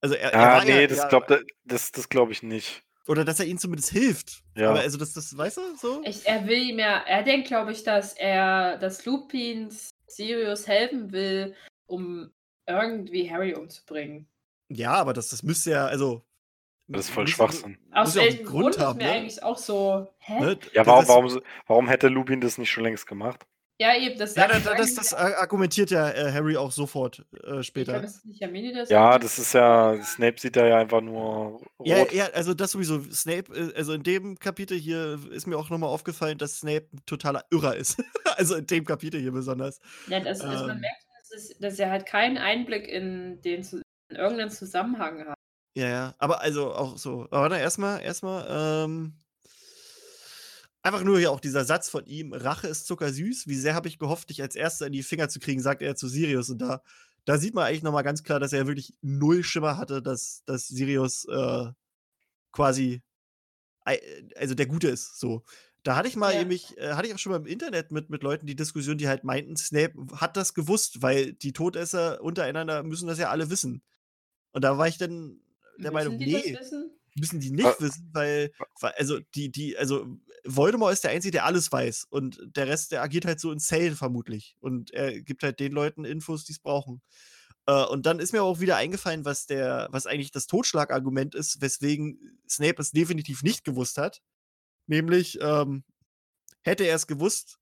Also 0.00 0.14
er, 0.14 0.32
er 0.32 0.40
Ah, 0.40 0.56
war 0.58 0.64
nee, 0.64 0.80
ja, 0.82 0.86
das 0.86 0.98
ja, 0.98 1.08
glaube 1.08 1.44
das, 1.64 1.92
das 1.92 2.08
glaub 2.08 2.30
ich 2.30 2.42
nicht. 2.42 2.84
Oder 3.08 3.24
dass 3.24 3.40
er 3.40 3.46
ihnen 3.46 3.58
zumindest 3.58 3.90
hilft. 3.90 4.42
Ja. 4.54 4.68
Aber 4.70 4.80
also 4.80 4.98
das, 4.98 5.14
das, 5.14 5.36
weißt 5.36 5.56
du, 5.56 5.76
so? 5.76 6.02
Ich, 6.04 6.26
er 6.26 6.46
will 6.46 6.58
ihm 6.58 6.78
ja, 6.78 6.98
er 7.06 7.22
denkt, 7.22 7.48
glaube 7.48 7.72
ich, 7.72 7.82
dass 7.82 8.12
er, 8.12 8.76
dass 8.76 9.06
Lupin 9.06 9.70
Sirius 10.06 10.68
helfen 10.68 11.10
will, 11.10 11.54
um 11.86 12.30
irgendwie 12.66 13.30
Harry 13.30 13.54
umzubringen. 13.54 14.28
Ja, 14.68 14.92
aber 14.92 15.14
das, 15.14 15.28
das 15.28 15.42
müsste 15.42 15.70
ja, 15.70 15.86
also. 15.86 16.22
Das 16.86 17.06
ist 17.06 17.10
voll 17.10 17.26
Schwachsinn. 17.26 17.78
Aus 17.92 18.14
ja 18.14 18.22
auch 18.22 18.24
einen 18.24 18.32
welchem 18.32 18.46
Grund 18.46 18.62
Grund, 18.62 18.78
haben, 18.78 18.98
ist 19.00 19.04
mir 19.04 19.10
ne? 19.10 19.18
eigentlich 19.18 19.42
auch 19.42 19.58
so, 19.58 20.06
hä? 20.18 20.40
Ne? 20.40 20.58
Ja, 20.72 20.86
warum, 20.86 21.08
warum, 21.08 21.40
warum 21.66 21.88
hätte 21.88 22.08
Lupin 22.08 22.40
das 22.40 22.58
nicht 22.58 22.70
schon 22.70 22.84
längst 22.84 23.06
gemacht? 23.06 23.46
Ja, 23.80 23.96
eben, 23.96 24.18
das 24.18 24.34
Ja, 24.34 24.48
sagt 24.48 24.66
das, 24.66 24.94
das, 24.94 25.10
das 25.10 25.14
argumentiert 25.14 25.90
ja 25.92 26.10
äh, 26.10 26.32
Harry 26.32 26.56
auch 26.56 26.72
sofort 26.72 27.24
äh, 27.44 27.62
später. 27.62 28.02
ist 28.02 28.26
nicht 28.26 28.40
Hermine, 28.40 28.72
das 28.72 28.90
Ja, 28.90 29.18
das 29.20 29.38
ist 29.38 29.54
ja, 29.54 30.02
Snape 30.02 30.40
sieht 30.40 30.56
da 30.56 30.66
ja 30.66 30.78
einfach 30.78 31.00
nur 31.00 31.60
rot. 31.78 31.86
Ja, 31.86 32.04
ja, 32.10 32.24
also 32.34 32.54
das 32.54 32.72
sowieso. 32.72 33.00
Snape, 33.12 33.54
äh, 33.54 33.72
also 33.76 33.92
in 33.92 34.02
dem 34.02 34.36
Kapitel 34.40 34.76
hier 34.76 35.20
ist 35.30 35.46
mir 35.46 35.56
auch 35.56 35.70
nochmal 35.70 35.90
aufgefallen, 35.90 36.38
dass 36.38 36.58
Snape 36.58 36.88
ein 36.92 37.06
totaler 37.06 37.44
Irrer 37.52 37.76
ist. 37.76 38.02
also 38.36 38.56
in 38.56 38.66
dem 38.66 38.84
Kapitel 38.84 39.20
hier 39.20 39.32
besonders. 39.32 39.78
Ja, 40.08 40.18
das, 40.18 40.40
also 40.40 40.66
man 40.66 40.76
ähm, 40.76 40.80
merkt, 40.80 41.04
dass, 41.20 41.30
es, 41.30 41.58
dass 41.58 41.78
er 41.78 41.90
halt 41.90 42.04
keinen 42.04 42.36
Einblick 42.36 42.88
in, 42.88 43.40
den, 43.42 43.62
in 44.08 44.16
irgendeinen 44.16 44.50
Zusammenhang 44.50 45.24
hat. 45.24 45.34
Ja, 45.76 45.88
ja. 45.88 46.14
Aber 46.18 46.40
also 46.40 46.74
auch 46.74 46.98
so. 46.98 47.28
Aber 47.30 47.42
warte, 47.42 47.58
erstmal, 47.58 48.02
erstmal, 48.02 48.84
ähm. 48.84 49.12
Einfach 50.82 51.02
nur 51.02 51.18
hier 51.18 51.32
auch 51.32 51.40
dieser 51.40 51.64
Satz 51.64 51.88
von 51.88 52.06
ihm, 52.06 52.32
Rache 52.32 52.68
ist 52.68 52.86
zuckersüß. 52.86 53.46
Wie 53.48 53.56
sehr 53.56 53.74
habe 53.74 53.88
ich 53.88 53.98
gehofft, 53.98 54.30
dich 54.30 54.40
als 54.42 54.54
Erster 54.54 54.86
in 54.86 54.92
die 54.92 55.02
Finger 55.02 55.28
zu 55.28 55.40
kriegen, 55.40 55.60
sagt 55.60 55.82
er 55.82 55.96
zu 55.96 56.08
Sirius. 56.08 56.50
Und 56.50 56.58
da, 56.58 56.82
da 57.24 57.36
sieht 57.38 57.54
man 57.54 57.66
eigentlich 57.66 57.82
nochmal 57.82 58.04
ganz 58.04 58.22
klar, 58.22 58.38
dass 58.40 58.52
er 58.52 58.66
wirklich 58.66 58.94
null 59.02 59.42
Schimmer 59.42 59.76
hatte, 59.76 60.02
dass, 60.02 60.44
dass 60.46 60.68
Sirius 60.68 61.24
äh, 61.26 61.66
quasi, 62.52 63.02
also 64.36 64.54
der 64.54 64.66
Gute 64.66 64.88
ist. 64.88 65.18
So. 65.18 65.44
Da 65.82 65.96
hatte 65.96 66.08
ich 66.08 66.16
mal 66.16 66.32
Ja. 66.32 66.40
nämlich, 66.40 66.76
äh, 66.78 66.92
hatte 66.94 67.08
ich 67.08 67.14
auch 67.14 67.18
schon 67.18 67.32
mal 67.32 67.38
im 67.38 67.46
Internet 67.46 67.90
mit, 67.90 68.10
mit 68.10 68.22
Leuten 68.22 68.46
die 68.46 68.56
Diskussion, 68.56 68.98
die 68.98 69.08
halt 69.08 69.24
meinten, 69.24 69.56
Snape 69.56 69.94
hat 70.16 70.36
das 70.36 70.54
gewusst, 70.54 71.02
weil 71.02 71.32
die 71.32 71.52
Todesser 71.52 72.20
untereinander 72.22 72.82
müssen 72.82 73.08
das 73.08 73.18
ja 73.18 73.30
alle 73.30 73.50
wissen. 73.50 73.82
Und 74.52 74.62
da 74.64 74.78
war 74.78 74.88
ich 74.88 74.98
dann 74.98 75.40
der 75.78 75.92
Müssen 75.92 75.94
Meinung, 75.94 76.16
nee, 76.16 76.52
das 76.52 76.60
wissen? 76.62 76.97
Müssen 77.20 77.40
die 77.40 77.50
nicht 77.50 77.66
Ah. 77.66 77.76
wissen, 77.78 78.10
weil, 78.12 78.50
weil, 78.80 78.92
also 78.96 79.18
die, 79.34 79.50
die, 79.50 79.76
also 79.76 80.06
Voldemort 80.44 80.92
ist 80.92 81.04
der 81.04 81.10
Einzige, 81.10 81.32
der 81.32 81.44
alles 81.44 81.70
weiß 81.72 82.06
und 82.10 82.40
der 82.56 82.68
Rest, 82.68 82.92
der 82.92 83.02
agiert 83.02 83.24
halt 83.24 83.40
so 83.40 83.52
in 83.52 83.58
Zellen 83.58 83.96
vermutlich 83.96 84.56
und 84.60 84.90
er 84.92 85.20
gibt 85.22 85.42
halt 85.42 85.60
den 85.60 85.72
Leuten 85.72 86.04
Infos, 86.04 86.44
die 86.44 86.52
es 86.52 86.58
brauchen. 86.60 87.02
Äh, 87.66 87.84
und 87.84 88.06
dann 88.06 88.18
ist 88.20 88.32
mir 88.32 88.42
auch 88.42 88.60
wieder 88.60 88.76
eingefallen, 88.76 89.24
was 89.24 89.46
der, 89.46 89.88
was 89.90 90.06
eigentlich 90.06 90.30
das 90.30 90.46
Totschlagargument 90.46 91.34
ist, 91.34 91.60
weswegen 91.60 92.40
Snape 92.48 92.80
es 92.80 92.92
definitiv 92.92 93.42
nicht 93.42 93.64
gewusst 93.64 93.98
hat. 93.98 94.22
Nämlich, 94.86 95.38
ähm, 95.42 95.84
hätte 96.62 96.84
er 96.84 96.96
es 96.96 97.06
gewusst, 97.06 97.58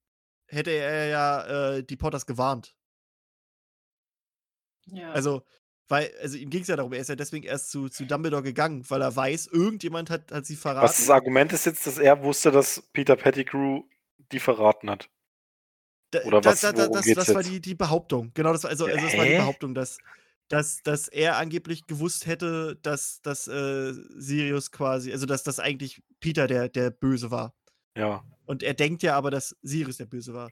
hätte 0.46 0.70
er 0.70 1.06
ja 1.06 1.74
äh, 1.76 1.84
die 1.84 1.96
Potters 1.96 2.26
gewarnt. 2.26 2.76
Ja. 4.86 5.10
Also, 5.12 5.42
weil, 5.88 6.10
also 6.20 6.36
ihm 6.36 6.50
ging 6.50 6.62
es 6.62 6.68
ja 6.68 6.76
darum, 6.76 6.92
er 6.92 7.00
ist 7.00 7.08
ja 7.08 7.16
deswegen 7.16 7.46
erst 7.46 7.70
zu, 7.70 7.88
zu 7.88 8.06
Dumbledore 8.06 8.42
gegangen, 8.42 8.84
weil 8.88 9.02
er 9.02 9.14
weiß, 9.14 9.46
irgendjemand 9.48 10.10
hat, 10.10 10.32
hat 10.32 10.44
sie 10.46 10.56
verraten. 10.56 10.84
Was 10.84 10.96
das 10.98 11.10
Argument 11.10 11.52
ist 11.52 11.66
jetzt, 11.66 11.86
dass 11.86 11.98
er 11.98 12.22
wusste, 12.22 12.50
dass 12.50 12.82
Peter 12.92 13.16
Pettigrew 13.16 13.82
die 14.32 14.40
verraten 14.40 14.90
hat. 14.90 15.08
Da, 16.10 16.22
Oder 16.22 16.40
da, 16.40 16.50
was- 16.50 16.60
da, 16.60 16.72
da, 16.72 16.78
worum 16.82 16.92
das, 16.94 17.04
geht's 17.04 17.16
das 17.24 17.34
war 17.34 17.42
jetzt? 17.42 17.52
die, 17.52 17.60
die 17.60 17.74
Behauptung. 17.74 18.32
Genau, 18.34 18.52
das 18.52 18.64
war, 18.64 18.70
also, 18.70 18.86
also 18.86 18.96
das 19.04 19.16
war 19.16 19.24
die? 19.24 19.36
Behauptung, 19.36 19.74
dass, 19.74 19.98
dass, 20.48 20.82
dass 20.82 21.08
er 21.08 21.36
angeblich 21.36 21.86
gewusst 21.86 22.26
hätte, 22.26 22.76
dass, 22.82 23.20
dass 23.22 23.46
äh, 23.48 23.92
Sirius 24.16 24.70
quasi, 24.72 25.12
also 25.12 25.26
dass 25.26 25.42
das 25.42 25.60
eigentlich 25.60 26.02
Peter 26.20 26.46
der, 26.46 26.68
der 26.68 26.90
Böse 26.90 27.30
war. 27.30 27.54
Ja. 27.96 28.24
Und 28.44 28.62
er 28.62 28.74
denkt 28.74 29.02
ja 29.02 29.16
aber, 29.16 29.30
dass 29.30 29.56
Sirius 29.62 29.96
der 29.96 30.06
Böse 30.06 30.34
war. 30.34 30.50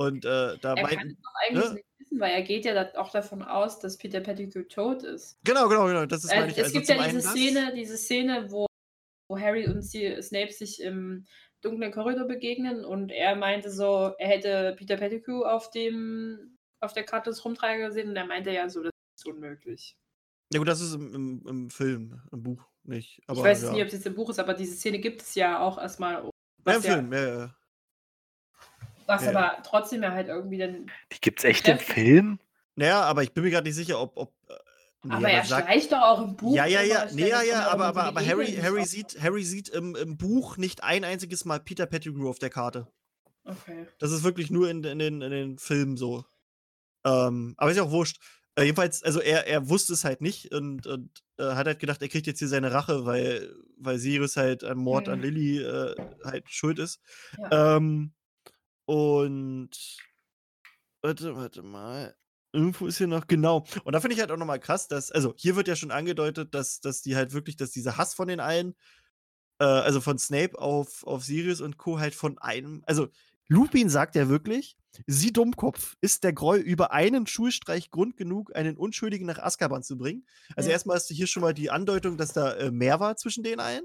Und 0.00 0.24
äh, 0.24 0.56
da 0.62 0.72
er 0.72 0.74
kann 0.76 0.82
meinten. 0.82 1.08
es 1.10 1.16
doch 1.20 1.34
eigentlich 1.46 1.68
ne? 1.68 1.74
nicht 1.74 1.86
wissen, 1.98 2.20
weil 2.20 2.32
er 2.32 2.40
geht 2.40 2.64
ja 2.64 2.98
auch 2.98 3.10
davon 3.10 3.42
aus, 3.42 3.80
dass 3.80 3.98
Peter 3.98 4.20
Pettigrew 4.20 4.62
tot 4.62 5.02
ist. 5.02 5.38
Genau, 5.44 5.68
genau, 5.68 5.88
genau. 5.88 6.06
Das 6.06 6.24
ist 6.24 6.32
Äh, 6.32 6.40
meine 6.40 6.52
ich. 6.52 6.56
es 6.56 6.64
also 6.64 6.78
gibt 6.78 6.88
ja 6.88 7.06
diese 7.06 7.20
Szene, 7.20 7.74
diese 7.76 7.98
Szene, 7.98 8.50
wo, 8.50 8.64
wo 9.28 9.38
Harry 9.38 9.68
und 9.68 9.82
Snape 9.82 10.52
sich 10.52 10.80
im 10.80 11.26
dunklen 11.60 11.92
Korridor 11.92 12.26
begegnen 12.26 12.82
und 12.82 13.12
er 13.12 13.36
meinte 13.36 13.70
so, 13.70 14.14
er 14.16 14.28
hätte 14.28 14.74
Peter 14.78 14.96
Pettigrew 14.96 15.42
auf 15.42 15.70
dem 15.70 16.56
auf 16.80 16.94
der 16.94 17.04
Karte 17.04 17.28
des 17.28 17.44
Rumtreiber 17.44 17.88
gesehen 17.88 18.08
und 18.08 18.16
er 18.16 18.24
meinte 18.24 18.50
ja 18.52 18.70
so, 18.70 18.82
das 18.82 18.92
ist 19.18 19.26
unmöglich. 19.26 19.98
Ja 20.50 20.60
gut, 20.60 20.68
das 20.68 20.80
ist 20.80 20.94
im, 20.94 21.14
im, 21.14 21.46
im 21.46 21.70
Film, 21.70 22.22
im 22.32 22.42
Buch 22.42 22.64
nicht. 22.84 23.20
Aber, 23.26 23.40
ich 23.40 23.44
weiß 23.44 23.64
ja. 23.64 23.72
nicht, 23.72 23.82
ob 23.82 23.88
es 23.88 23.92
jetzt 23.92 24.06
im 24.06 24.14
Buch 24.14 24.30
ist, 24.30 24.38
aber 24.38 24.54
diese 24.54 24.76
Szene 24.76 24.98
gibt 24.98 25.20
es 25.20 25.34
ja 25.34 25.60
auch 25.60 25.76
erstmal. 25.76 26.30
Ja, 26.66 26.74
im 26.74 26.82
Film, 26.82 27.12
ja, 27.12 27.28
ja. 27.28 27.56
Was 29.10 29.24
Ja. 29.24 29.30
aber 29.30 29.62
trotzdem 29.62 30.02
ja 30.02 30.12
halt 30.12 30.28
irgendwie 30.28 30.58
dann. 30.58 30.86
Die 31.12 31.20
gibt's 31.20 31.44
echt 31.44 31.68
im 31.68 31.78
Film? 31.78 32.38
Naja, 32.76 33.02
aber 33.02 33.22
ich 33.22 33.32
bin 33.34 33.44
mir 33.44 33.50
gerade 33.50 33.66
nicht 33.68 33.76
sicher, 33.76 34.00
ob. 34.00 34.16
ob 34.16 34.32
äh, 34.48 34.54
nee, 35.04 35.14
aber 35.14 35.28
er 35.30 35.44
sagt- 35.44 35.66
schleicht 35.66 35.92
doch 35.92 36.00
auch 36.02 36.22
im 36.22 36.36
Buch. 36.36 36.54
Ja, 36.54 36.64
ja, 36.66 36.82
ja, 36.82 37.06
nee, 37.12 37.28
ja, 37.28 37.42
ja, 37.42 37.68
aber, 37.68 37.86
aber, 37.86 38.04
aber 38.04 38.24
Harry. 38.26 38.46
Harry 38.62 38.84
sieht, 38.86 39.20
Harry 39.20 39.42
sieht 39.44 39.68
im, 39.68 39.94
im 39.96 40.16
Buch 40.16 40.56
nicht 40.56 40.82
ein 40.82 41.04
einziges 41.04 41.44
Mal 41.44 41.60
Peter 41.60 41.86
Pettigrew 41.86 42.28
auf 42.30 42.38
der 42.38 42.50
Karte. 42.50 42.86
Okay. 43.44 43.86
Das 43.98 44.12
ist 44.12 44.22
wirklich 44.22 44.50
nur 44.50 44.70
in, 44.70 44.84
in, 44.84 44.98
den, 44.98 45.20
in 45.22 45.30
den 45.30 45.58
Filmen 45.58 45.96
so. 45.96 46.24
Ähm, 47.04 47.54
aber 47.56 47.70
ist 47.70 47.76
ja 47.76 47.82
auch 47.82 47.90
wurscht. 47.90 48.20
Äh, 48.56 48.64
jedenfalls, 48.64 49.02
also 49.02 49.20
er, 49.20 49.46
er 49.46 49.68
wusste 49.68 49.92
es 49.94 50.04
halt 50.04 50.20
nicht 50.20 50.52
und, 50.52 50.86
und 50.86 51.22
äh, 51.38 51.44
hat 51.54 51.66
halt 51.66 51.78
gedacht, 51.78 52.02
er 52.02 52.08
kriegt 52.08 52.26
jetzt 52.26 52.40
hier 52.40 52.48
seine 52.48 52.72
Rache, 52.72 53.06
weil, 53.06 53.50
weil 53.78 53.98
Sirius 53.98 54.36
halt 54.36 54.64
am 54.64 54.78
Mord 54.78 55.08
an 55.08 55.18
Mhm. 55.18 55.24
Lilly 55.24 55.58
äh, 55.62 55.94
halt 56.24 56.50
schuld 56.50 56.78
ist. 56.78 57.00
Ja. 57.38 57.76
Ähm, 57.76 58.12
und 58.86 59.70
warte, 61.02 61.36
warte 61.36 61.62
mal. 61.62 62.16
Irgendwo 62.52 62.86
ist 62.86 62.98
hier 62.98 63.06
noch, 63.06 63.28
genau. 63.28 63.64
Und 63.84 63.92
da 63.92 64.00
finde 64.00 64.14
ich 64.14 64.20
halt 64.20 64.32
auch 64.32 64.36
nochmal 64.36 64.58
krass, 64.58 64.88
dass, 64.88 65.12
also 65.12 65.34
hier 65.36 65.54
wird 65.54 65.68
ja 65.68 65.76
schon 65.76 65.92
angedeutet, 65.92 66.52
dass, 66.52 66.80
dass 66.80 67.00
die 67.00 67.14
halt 67.14 67.32
wirklich, 67.32 67.56
dass 67.56 67.70
dieser 67.70 67.96
Hass 67.96 68.12
von 68.14 68.26
den 68.26 68.40
allen, 68.40 68.74
äh, 69.60 69.64
also 69.64 70.00
von 70.00 70.18
Snape 70.18 70.58
auf, 70.58 71.04
auf 71.06 71.24
Sirius 71.24 71.60
und 71.60 71.78
Co. 71.78 71.98
halt 72.00 72.14
von 72.14 72.38
einem, 72.38 72.82
also 72.86 73.08
Lupin 73.48 73.88
sagt 73.88 74.14
ja 74.16 74.28
wirklich, 74.28 74.76
sie 75.06 75.32
Dummkopf, 75.32 75.96
ist 76.00 76.24
der 76.24 76.32
Groll 76.32 76.58
über 76.58 76.92
einen 76.92 77.26
Schulstreich 77.26 77.90
Grund 77.90 78.16
genug, 78.16 78.54
einen 78.56 78.76
Unschuldigen 78.76 79.26
nach 79.26 79.38
Azkaban 79.38 79.82
zu 79.82 79.98
bringen? 79.98 80.26
Also 80.56 80.70
Ja. 80.70 80.74
erstmal 80.74 80.96
hast 80.96 81.10
du 81.10 81.14
hier 81.14 81.26
schon 81.26 81.42
mal 81.42 81.54
die 81.54 81.70
Andeutung, 81.70 82.16
dass 82.16 82.32
da 82.32 82.52
äh, 82.54 82.70
mehr 82.70 83.00
war 83.00 83.16
zwischen 83.16 83.44
den 83.44 83.60
allen. 83.60 83.84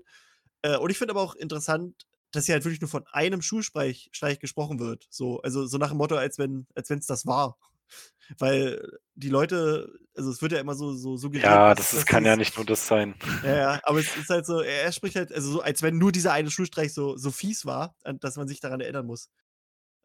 Äh, 0.64 0.78
und 0.78 0.90
ich 0.92 0.98
finde 0.98 1.14
aber 1.14 1.22
auch 1.22 1.36
interessant, 1.36 2.06
dass 2.32 2.46
hier 2.46 2.54
halt 2.54 2.66
wirklich 2.66 2.82
nur 2.82 2.90
von 2.90 3.06
einem 3.12 3.42
Schulstreich 3.42 4.10
Streich 4.12 4.40
gesprochen 4.40 4.80
wird. 4.80 5.06
So, 5.10 5.42
also 5.42 5.66
so 5.68 5.78
nach 5.78 5.90
dem 5.90 5.98
Motto, 5.98 6.16
als 6.16 6.38
wenn 6.38 6.68
als 6.76 6.90
es 6.90 7.06
das 7.06 7.26
war. 7.26 7.58
Weil 8.40 8.82
die 9.14 9.30
Leute, 9.30 9.94
also 10.16 10.32
es 10.32 10.42
wird 10.42 10.52
ja 10.52 10.60
immer 10.60 10.76
so, 10.76 10.94
so 10.94 11.18
suggeriert. 11.18 11.46
Ja, 11.46 11.76
das 11.76 11.94
ist, 11.94 12.08
kann 12.08 12.26
ja 12.26 12.36
nicht 12.36 12.56
nur 12.58 12.66
das 12.66 12.88
sein. 12.88 13.16
Ja, 13.44 13.56
ja, 13.56 13.80
aber 13.84 14.00
es 14.00 14.16
ist 14.18 14.30
halt 14.30 14.46
so, 14.46 14.62
er, 14.62 14.84
er 14.84 14.92
spricht 14.92 15.16
halt, 15.16 15.32
also 15.32 15.52
so, 15.52 15.62
als 15.62 15.82
wenn 15.84 15.98
nur 15.98 16.12
dieser 16.12 16.34
eine 16.34 16.50
Schulstreich 16.50 16.94
so, 16.94 17.16
so 17.18 17.30
fies 17.32 17.66
war, 17.66 17.96
an- 18.04 18.20
dass 18.20 18.36
man 18.36 18.48
sich 18.48 18.60
daran 18.60 18.82
erinnern 18.82 19.06
muss. 19.06 19.30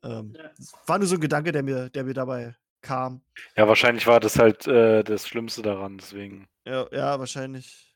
Ähm, 0.03 0.35
Ja. 0.37 0.51
war 0.87 0.99
nur 0.99 1.09
so 1.09 1.15
ein 1.15 1.21
Gedanke, 1.21 1.53
der 1.53 1.63
mir, 1.63 1.89
der 1.91 2.05
mir 2.05 2.15
dabei 2.15 2.55
kam. 2.83 3.23
Ja, 3.57 3.67
wahrscheinlich 3.69 4.07
war 4.07 4.21
das 4.21 4.39
halt 4.39 4.67
äh, 4.67 5.03
das 5.03 5.27
Schlimmste 5.27 5.63
daran, 5.63 5.99
deswegen. 5.99 6.49
Ja, 6.67 6.87
ja 6.93 7.19
wahrscheinlich. 7.19 7.95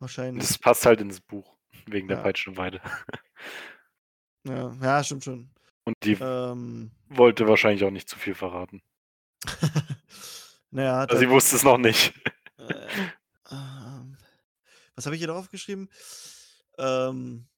Wahrscheinlich. 0.00 0.46
Das 0.46 0.58
passt 0.58 0.86
halt 0.86 1.00
ins 1.00 1.20
Buch, 1.20 1.53
wegen 1.86 2.08
der 2.08 2.18
Ja. 2.18 2.22
Peitschenweide. 2.22 2.80
Ja, 4.46 4.74
ja, 4.82 5.02
stimmt 5.02 5.24
schon. 5.24 5.50
Und 5.84 5.96
die 6.02 6.18
Ähm, 6.20 6.90
wollte 7.08 7.48
wahrscheinlich 7.48 7.82
auch 7.84 7.90
nicht 7.90 8.10
zu 8.10 8.18
viel 8.18 8.34
verraten. 8.34 8.82
naja, 10.70 10.98
Also 11.04 11.16
sie 11.16 11.30
wusste 11.30 11.56
es 11.56 11.62
noch 11.62 11.78
nicht. 11.78 12.12
Äh, 12.58 12.86
ähm, 13.50 14.18
was 14.94 15.06
habe 15.06 15.16
ich 15.16 15.20
hier 15.20 15.28
drauf 15.28 15.50
geschrieben? 15.50 15.88
Ähm, 16.76 17.48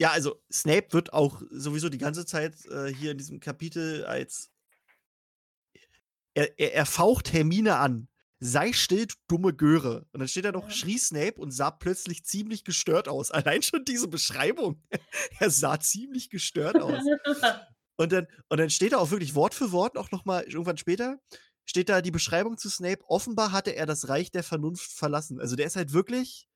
ja, 0.00 0.10
also 0.12 0.40
Snape 0.52 0.92
wird 0.92 1.12
auch 1.12 1.42
sowieso 1.50 1.88
die 1.88 1.98
ganze 1.98 2.24
Zeit 2.24 2.54
äh, 2.66 2.86
hier 2.94 3.10
in 3.12 3.18
diesem 3.18 3.40
Kapitel 3.40 4.04
als 4.04 4.52
er, 6.34 6.56
er, 6.58 6.74
er 6.74 6.86
faucht 6.86 7.32
Hermine 7.32 7.76
an. 7.78 8.08
Sei 8.40 8.72
still, 8.72 9.06
du 9.06 9.14
dumme 9.28 9.54
Göre. 9.54 10.06
Und 10.12 10.20
dann 10.20 10.28
steht 10.28 10.44
da 10.44 10.52
noch, 10.52 10.70
schrie 10.70 10.98
Snape 10.98 11.34
und 11.40 11.50
sah 11.52 11.70
plötzlich 11.70 12.24
ziemlich 12.24 12.64
gestört 12.64 13.08
aus. 13.08 13.30
Allein 13.30 13.62
schon 13.62 13.84
diese 13.84 14.08
Beschreibung. 14.08 14.82
er 15.40 15.50
sah 15.50 15.78
ziemlich 15.80 16.30
gestört 16.30 16.80
aus. 16.80 17.02
Und 17.96 18.10
dann, 18.10 18.26
und 18.48 18.58
dann 18.58 18.70
steht 18.70 18.90
da 18.92 18.96
auch 18.98 19.12
wirklich 19.12 19.36
Wort 19.36 19.54
für 19.54 19.70
Wort 19.70 19.96
auch 19.96 20.10
nochmal 20.10 20.42
irgendwann 20.42 20.76
später, 20.76 21.20
steht 21.64 21.88
da 21.88 22.02
die 22.02 22.10
Beschreibung 22.10 22.58
zu 22.58 22.68
Snape. 22.68 22.98
Offenbar 23.06 23.52
hatte 23.52 23.70
er 23.76 23.86
das 23.86 24.08
Reich 24.08 24.32
der 24.32 24.42
Vernunft 24.42 24.90
verlassen. 24.90 25.38
Also 25.38 25.54
der 25.54 25.66
ist 25.66 25.76
halt 25.76 25.92
wirklich 25.92 26.48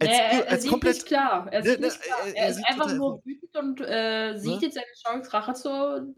als, 0.00 0.10
er, 0.10 0.16
ir- 0.16 0.42
er 0.46 0.50
als 0.50 0.62
sieht 0.62 0.70
komplett. 0.72 0.94
nicht 0.96 1.06
klar. 1.06 1.46
Er 1.52 1.60
Ne, 1.62 1.70
sieht 1.70 1.80
ne, 1.80 1.86
nicht 1.86 2.02
klar. 2.02 2.18
er- 2.26 2.34
Er, 2.34 2.42
er 2.42 2.50
ist 2.50 2.64
einfach 2.66 2.92
nur 2.96 3.22
wütend 3.24 3.56
und 3.56 3.80
äh, 3.80 4.36
sieht 4.38 4.56
Ne? 4.56 4.62
jetzt 4.62 4.74
seine 4.74 4.86
Chance, 5.00 5.32
Rache 5.32 5.54
zu. 5.54 6.16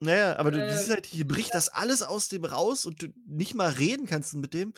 Naja, 0.00 0.38
aber 0.38 0.50
du, 0.50 0.64
äh, 0.66 0.76
siehst 0.76 0.90
halt, 0.90 1.06
hier 1.06 1.28
bricht 1.28 1.54
das 1.54 1.68
alles 1.68 2.02
aus 2.02 2.28
dem 2.28 2.44
raus 2.44 2.86
und 2.86 3.02
du 3.02 3.08
nicht 3.26 3.54
mal 3.54 3.68
reden 3.70 4.06
kannst 4.06 4.34
mit 4.34 4.54
dem. 4.54 4.72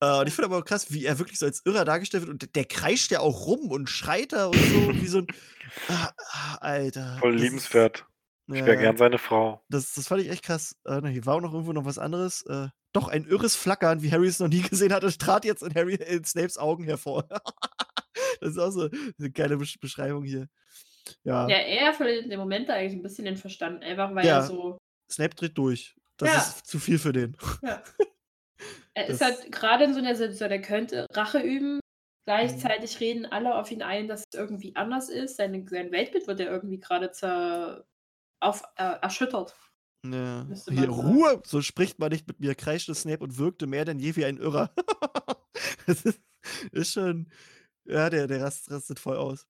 Äh, 0.00 0.18
und 0.20 0.28
ich 0.28 0.34
finde 0.34 0.46
aber 0.46 0.58
auch 0.58 0.64
krass, 0.64 0.92
wie 0.92 1.04
er 1.04 1.18
wirklich 1.18 1.38
so 1.38 1.46
als 1.46 1.62
Irrer 1.64 1.84
dargestellt 1.84 2.22
wird 2.22 2.32
und 2.32 2.42
der, 2.42 2.48
der 2.48 2.64
kreischt 2.64 3.10
ja 3.10 3.20
auch 3.20 3.46
rum 3.46 3.70
und 3.70 3.90
schreit 3.90 4.32
da 4.32 4.46
und 4.46 4.56
so, 4.56 4.94
wie 4.94 5.08
so 5.08 5.18
ein. 5.18 5.26
Ah, 5.86 6.10
ah, 6.32 6.54
Alter. 6.62 7.18
Voll 7.20 7.36
ist- 7.36 7.42
liebenswert. 7.42 8.04
Ich 8.48 8.58
ja, 8.58 8.66
wäre 8.66 8.78
gern 8.78 8.96
seine 8.96 9.18
Frau. 9.18 9.64
Das, 9.68 9.92
das 9.94 10.08
fand 10.08 10.20
ich 10.20 10.28
echt 10.28 10.42
krass. 10.42 10.74
Äh, 10.84 11.06
hier 11.06 11.24
war 11.26 11.36
auch 11.36 11.40
noch 11.40 11.52
irgendwo 11.52 11.72
noch 11.72 11.84
was 11.84 11.98
anderes. 11.98 12.42
Äh, 12.46 12.66
doch, 12.92 13.06
ein 13.06 13.24
irres 13.24 13.54
Flackern, 13.54 14.02
wie 14.02 14.10
Harry 14.10 14.26
es 14.26 14.40
noch 14.40 14.48
nie 14.48 14.62
gesehen 14.68 14.92
hatte, 14.92 15.16
trat 15.16 15.44
jetzt 15.44 15.62
in 15.62 15.72
Harry 15.76 15.94
in 15.94 16.24
Snapes 16.24 16.58
Augen 16.58 16.82
hervor. 16.82 17.28
das 18.40 18.50
ist 18.50 18.58
auch 18.58 18.72
so 18.72 18.88
eine 19.18 19.30
geile 19.30 19.56
Besch 19.58 19.78
Beschreibung 19.78 20.24
hier. 20.24 20.48
Ja, 21.24 21.48
Ja, 21.48 21.56
er 21.56 21.92
verliert 21.92 22.24
in 22.24 22.30
dem 22.30 22.40
Moment 22.40 22.68
eigentlich 22.70 22.94
ein 22.94 23.02
bisschen 23.02 23.24
den 23.24 23.36
Verstand, 23.36 23.82
einfach 23.82 24.14
weil 24.14 24.26
Ja. 24.26 24.36
er 24.38 24.42
so. 24.42 24.78
Snape 25.10 25.34
dreht 25.34 25.56
durch. 25.58 25.94
Das 26.16 26.28
Ja. 26.28 26.36
ist 26.38 26.66
zu 26.66 26.78
viel 26.78 26.98
für 26.98 27.12
den. 27.12 27.36
Ja. 27.62 27.82
Er 28.92 29.06
ist 29.06 29.22
halt 29.22 29.50
gerade 29.52 29.84
in 29.84 29.94
so 29.94 30.00
einer 30.00 30.14
Situation, 30.14 30.50
er 30.50 30.60
könnte 30.60 31.06
Rache 31.12 31.38
üben. 31.38 31.76
Mhm. 31.76 31.80
Gleichzeitig 32.26 33.00
reden 33.00 33.24
alle 33.24 33.54
auf 33.54 33.70
ihn 33.70 33.82
ein, 33.82 34.08
dass 34.08 34.20
es 34.30 34.38
irgendwie 34.38 34.76
anders 34.76 35.08
ist. 35.08 35.36
Seine, 35.36 35.66
sein 35.66 35.90
Weltbild 35.92 36.26
wird 36.26 36.40
ja 36.40 36.46
irgendwie 36.46 36.78
gerade 36.78 37.10
zer 37.12 37.86
auf, 38.42 38.62
äh, 38.76 38.96
erschüttert. 39.00 39.56
Ja. 40.04 40.46
Hier. 40.68 40.88
Ruhe! 40.90 41.40
So 41.46 41.62
spricht 41.62 41.98
man 41.98 42.10
nicht 42.10 42.26
mit 42.26 42.40
mir, 42.40 42.54
kreischte 42.54 42.94
Snape 42.94 43.22
und 43.24 43.38
wirkte 43.38 43.66
mehr 43.66 43.84
denn 43.84 43.98
je 44.00 44.16
wie 44.16 44.24
ein 44.26 44.36
Irrer. 44.38 44.74
das 45.86 46.02
ist, 46.02 46.20
ist 46.72 46.92
schon. 46.92 47.30
Ja, 47.86 48.10
der, 48.10 48.26
der 48.26 48.42
rast, 48.42 48.70
rastet 48.70 48.98
voll 48.98 49.16
aus. 49.16 49.46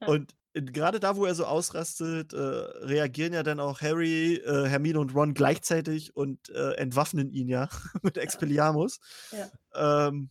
Ja. 0.00 0.08
Und 0.08 0.34
gerade 0.54 1.00
da, 1.00 1.16
wo 1.16 1.24
er 1.24 1.34
so 1.34 1.44
ausrastet, 1.46 2.32
äh, 2.32 2.36
reagieren 2.36 3.32
ja 3.32 3.42
dann 3.42 3.60
auch 3.60 3.80
Harry, 3.80 4.36
äh, 4.36 4.68
Hermine 4.68 5.00
und 5.00 5.14
Ron 5.14 5.34
gleichzeitig 5.34 6.14
und 6.14 6.48
äh, 6.50 6.74
entwaffnen 6.74 7.30
ihn 7.30 7.48
ja 7.48 7.68
mit 8.02 8.16
Expelliarmus. 8.16 9.00
Ja. 9.32 10.08
Ähm, 10.08 10.30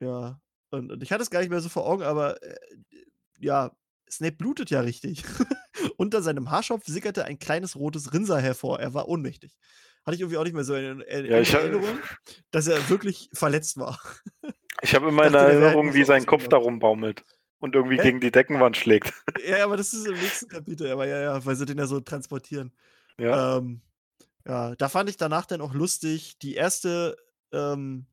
ja. 0.00 0.40
Und, 0.70 0.92
und 0.92 1.02
ich 1.02 1.12
hatte 1.12 1.22
es 1.22 1.30
gar 1.30 1.40
nicht 1.40 1.50
mehr 1.50 1.60
so 1.60 1.68
vor 1.68 1.86
Augen, 1.86 2.02
aber 2.02 2.42
äh, 2.42 2.56
ja, 3.38 3.72
Snape 4.10 4.36
blutet 4.36 4.70
ja 4.70 4.80
richtig. 4.80 5.24
Unter 5.96 6.20
seinem 6.20 6.50
Haarschopf 6.50 6.84
sickerte 6.86 7.24
ein 7.24 7.38
kleines 7.38 7.76
rotes 7.76 8.12
Rinnsal 8.12 8.42
hervor. 8.42 8.80
Er 8.80 8.92
war 8.92 9.08
ohnmächtig. 9.08 9.56
Hatte 10.04 10.14
ich 10.14 10.20
irgendwie 10.20 10.38
auch 10.38 10.44
nicht 10.44 10.54
mehr 10.54 10.64
so 10.64 10.74
in, 10.74 11.00
in, 11.00 11.26
Ja, 11.26 11.38
in 11.38 11.44
Erinnerung, 11.44 11.98
dass 12.50 12.66
er 12.66 12.88
wirklich 12.90 13.30
verletzt 13.32 13.78
war. 13.78 13.98
Ich 14.82 14.94
habe 14.94 15.08
immer 15.08 15.24
in 15.26 15.32
wäre 15.32 15.52
Erinnerung, 15.52 15.86
halt 15.86 15.94
wie 15.94 16.04
sein 16.04 16.26
Kopf 16.26 16.48
darum 16.48 16.78
baumelt 16.78 17.24
und 17.60 17.74
irgendwie 17.74 17.98
Hä? 17.98 18.02
gegen 18.02 18.20
die 18.20 18.32
Deckenwand 18.32 18.76
schlägt. 18.76 19.12
ja, 19.46 19.64
aber 19.64 19.76
das 19.76 19.92
ist 19.92 20.06
im 20.06 20.14
nächsten 20.14 20.48
Kapitel. 20.48 20.90
Aber 20.90 21.06
ja, 21.06 21.20
ja, 21.20 21.44
weil 21.44 21.54
sie 21.56 21.66
den 21.66 21.78
ja 21.78 21.86
so 21.86 22.00
transportieren. 22.00 22.72
Ja. 23.18 23.58
Ähm, 23.58 23.82
ja, 24.46 24.74
da 24.74 24.88
fand 24.88 25.10
ich 25.10 25.16
danach 25.16 25.46
dann 25.46 25.60
auch 25.60 25.74
lustig. 25.74 26.38
Die 26.38 26.54
erste 26.54 27.16
ähm, 27.52 28.06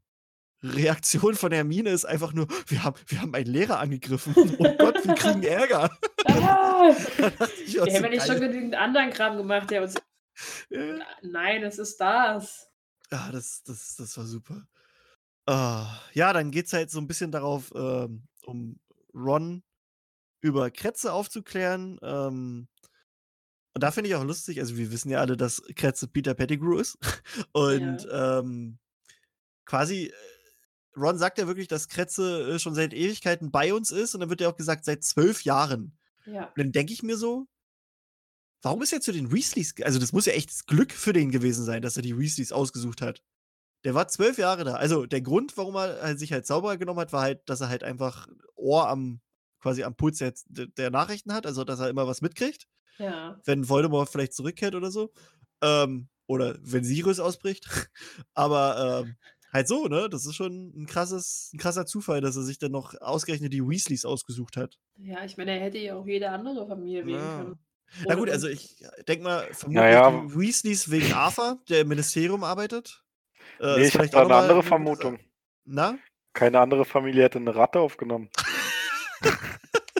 Reaktion 0.62 1.36
von 1.36 1.52
Hermine 1.52 1.90
ist 1.90 2.06
einfach 2.06 2.34
nur: 2.34 2.48
Wir 2.68 2.84
haben, 2.84 2.98
wir 3.08 3.22
haben 3.22 3.34
einen 3.34 3.48
Lehrer 3.48 3.80
angegriffen. 3.80 4.36
Oh 4.60 4.76
Gott, 4.78 5.06
wir 5.06 5.16
kriegen 5.16 5.44
Ärger. 5.44 5.98
Ah, 6.26 6.90
ich 7.66 7.76
wir 7.76 7.86
so, 7.86 7.86
haben 7.86 8.04
ja 8.04 8.10
nicht 8.10 8.28
schon 8.28 8.40
genügend 8.40 8.76
anderen 8.76 9.12
Kram 9.12 9.38
gemacht, 9.38 9.72
der 9.72 9.84
uns. 9.84 9.96
Ja. 10.70 11.00
Nein, 11.22 11.64
es 11.64 11.80
ist 11.80 11.98
das. 11.98 12.70
Ja, 13.12 13.30
das, 13.32 13.64
das, 13.64 13.96
das 13.96 14.18
war 14.18 14.26
super. 14.26 14.68
Ah, 15.46 15.88
ja, 16.14 16.34
dann 16.34 16.52
geht 16.52 16.66
es 16.66 16.74
halt 16.74 16.92
so 16.92 17.00
ein 17.00 17.08
bisschen 17.08 17.32
darauf, 17.32 17.72
ähm, 17.74 18.28
um 18.46 18.78
Ron 19.18 19.64
über 20.42 20.72
Kretze 20.72 21.12
aufzuklären. 21.12 22.00
Ähm, 22.02 22.68
und 23.74 23.84
da 23.84 23.92
finde 23.92 24.10
ich 24.10 24.16
auch 24.16 24.24
lustig, 24.24 24.60
also 24.60 24.76
wir 24.78 24.92
wissen 24.92 25.10
ja 25.10 25.20
alle, 25.20 25.38
dass 25.38 25.62
Kretze 25.76 26.08
Peter 26.08 26.34
Pettigrew 26.34 26.80
ist. 26.80 26.98
Und 27.52 28.08
ähm, 28.12 28.80
quasi, 29.66 30.06
äh, 30.06 30.14
Ron 30.96 31.20
sagt 31.20 31.38
ja 31.38 31.46
wirklich, 31.46 31.68
dass 31.68 31.88
Kretze 31.88 32.56
äh, 32.56 32.60
schon 32.60 32.74
seit 32.74 32.94
Ewigkeiten 32.94 33.52
bei 33.52 33.74
uns 33.74 33.92
ist. 33.92 34.16
Und 34.16 34.22
dann 34.22 34.30
wird 34.30 34.42
ja 34.42 34.50
auch 34.50 34.58
gesagt, 34.58 34.84
seit 34.86 35.04
zwölf 35.04 35.44
Jahren. 35.44 35.96
Ja. 36.26 36.46
Und 36.46 36.58
dann 36.58 36.72
denke 36.72 36.92
ich 36.92 37.04
mir 37.04 37.18
so, 37.18 37.46
warum 38.64 38.82
ist 38.82 38.94
er 38.94 39.02
zu 39.02 39.12
den 39.12 39.32
Weasleys? 39.32 39.76
Also, 39.84 40.00
das 40.00 40.12
muss 40.12 40.26
ja 40.26 40.34
echt 40.34 40.50
das 40.50 40.66
Glück 40.66 40.92
für 40.92 41.14
den 41.14 41.32
gewesen 41.32 41.64
sein, 41.64 41.84
dass 41.84 41.98
er 41.98 42.02
die 42.04 42.18
Weasleys 42.18 42.52
ausgesucht 42.52 43.02
hat. 43.02 43.22
Der 43.84 43.94
war 43.94 44.08
zwölf 44.08 44.40
Jahre 44.40 44.64
da. 44.64 44.74
Also, 44.74 45.06
der 45.06 45.22
Grund, 45.22 45.56
warum 45.56 45.76
er 45.76 46.02
halt 46.02 46.18
sich 46.18 46.34
halt 46.34 46.48
Zauberer 46.48 46.78
genommen 46.78 47.00
hat, 47.00 47.14
war 47.14 47.22
halt, 47.22 47.48
dass 47.48 47.62
er 47.62 47.70
halt 47.70 47.84
einfach 47.84 48.28
Ohr 48.68 48.90
am, 48.90 49.22
quasi 49.60 49.84
am 49.84 49.96
Puls 49.96 50.18
der, 50.20 50.34
der 50.48 50.92
Nachrichten 50.92 51.34
hat, 51.34 51.46
also 51.46 51.64
dass 51.64 51.80
er 51.80 51.90
immer 51.90 52.08
was 52.08 52.22
mitkriegt. 52.22 52.68
Ja. 52.98 53.40
Wenn 53.46 53.70
Voldemort 53.70 54.10
vielleicht 54.10 54.34
zurückkehrt 54.34 54.76
oder 54.76 54.92
so. 54.92 55.12
Ähm, 55.62 56.10
oder 56.28 56.58
wenn 56.62 56.84
Sirius 56.84 57.20
ausbricht. 57.20 57.68
Aber 58.34 59.04
ähm, 59.06 59.16
halt 59.54 59.68
so, 59.68 59.88
ne? 59.88 60.10
Das 60.10 60.26
ist 60.26 60.36
schon 60.36 60.74
ein, 60.76 60.86
krasses, 60.86 61.52
ein 61.54 61.58
krasser 61.58 61.86
Zufall, 61.86 62.22
dass 62.22 62.36
er 62.36 62.44
sich 62.44 62.60
dann 62.60 62.72
noch 62.72 62.94
ausgerechnet 63.00 63.54
die 63.54 63.66
Weasleys 63.66 64.06
ausgesucht 64.06 64.58
hat. 64.58 64.78
Ja, 64.98 65.24
ich 65.24 65.38
meine, 65.38 65.52
er 65.52 65.62
hätte 65.62 65.78
ja 65.78 65.96
auch 65.96 66.06
jede 66.06 66.30
andere 66.30 66.68
Familie 66.68 67.06
wählen 67.06 67.20
Ja. 67.20 67.38
können. 67.38 67.60
Na 68.00 68.08
Ohne 68.08 68.18
gut, 68.18 68.30
also 68.32 68.50
ich 68.50 68.84
denke 69.08 69.24
mal, 69.24 69.48
vermutlich 69.54 69.76
Naja. 69.76 70.26
die 70.28 70.36
Weasleys 70.38 70.92
wegen 70.92 71.14
Arthur, 71.14 71.58
der 71.70 71.82
im 71.82 71.88
Ministerium 71.88 72.44
arbeitet. 72.44 73.04
Äh, 73.60 73.78
nee, 73.78 73.82
ist 73.84 73.96
ich 73.96 73.96
habe 73.96 74.10
da 74.10 74.22
eine 74.24 74.36
andere 74.36 74.64
Vermutung. 74.64 75.20
Na? 75.64 75.98
Keine 76.34 76.60
andere 76.60 76.84
Familie 76.84 77.24
hätte 77.24 77.40
eine 77.40 77.56
Ratte 77.56 77.80
aufgenommen. 77.80 78.30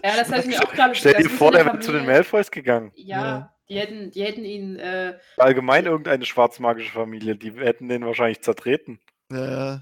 Ja, 0.04 0.16
das 0.16 0.32
habe 0.32 0.42
ich 0.42 0.48
mir 0.48 0.62
auch 0.62 0.72
gerade 0.72 0.96
Stell 0.96 1.16
dir 1.16 1.30
vor, 1.30 1.52
der 1.52 1.66
wäre 1.66 1.80
zu 1.80 1.92
den 1.92 2.06
Malfoys 2.06 2.52
gegangen. 2.52 2.92
Ja, 2.96 3.22
Ja. 3.22 3.54
Die, 3.70 3.78
hätten, 3.78 4.12
die 4.12 4.24
hätten 4.24 4.46
ihn. 4.46 4.78
Äh, 4.80 5.18
Allgemein 5.36 5.86
irgendeine 5.86 6.24
schwarzmagische 6.24 6.92
Familie, 6.94 7.36
die 7.36 7.52
hätten 7.52 7.90
den 7.90 8.06
wahrscheinlich 8.06 8.42
zertreten. 8.42 9.00
Ja, 9.30 9.82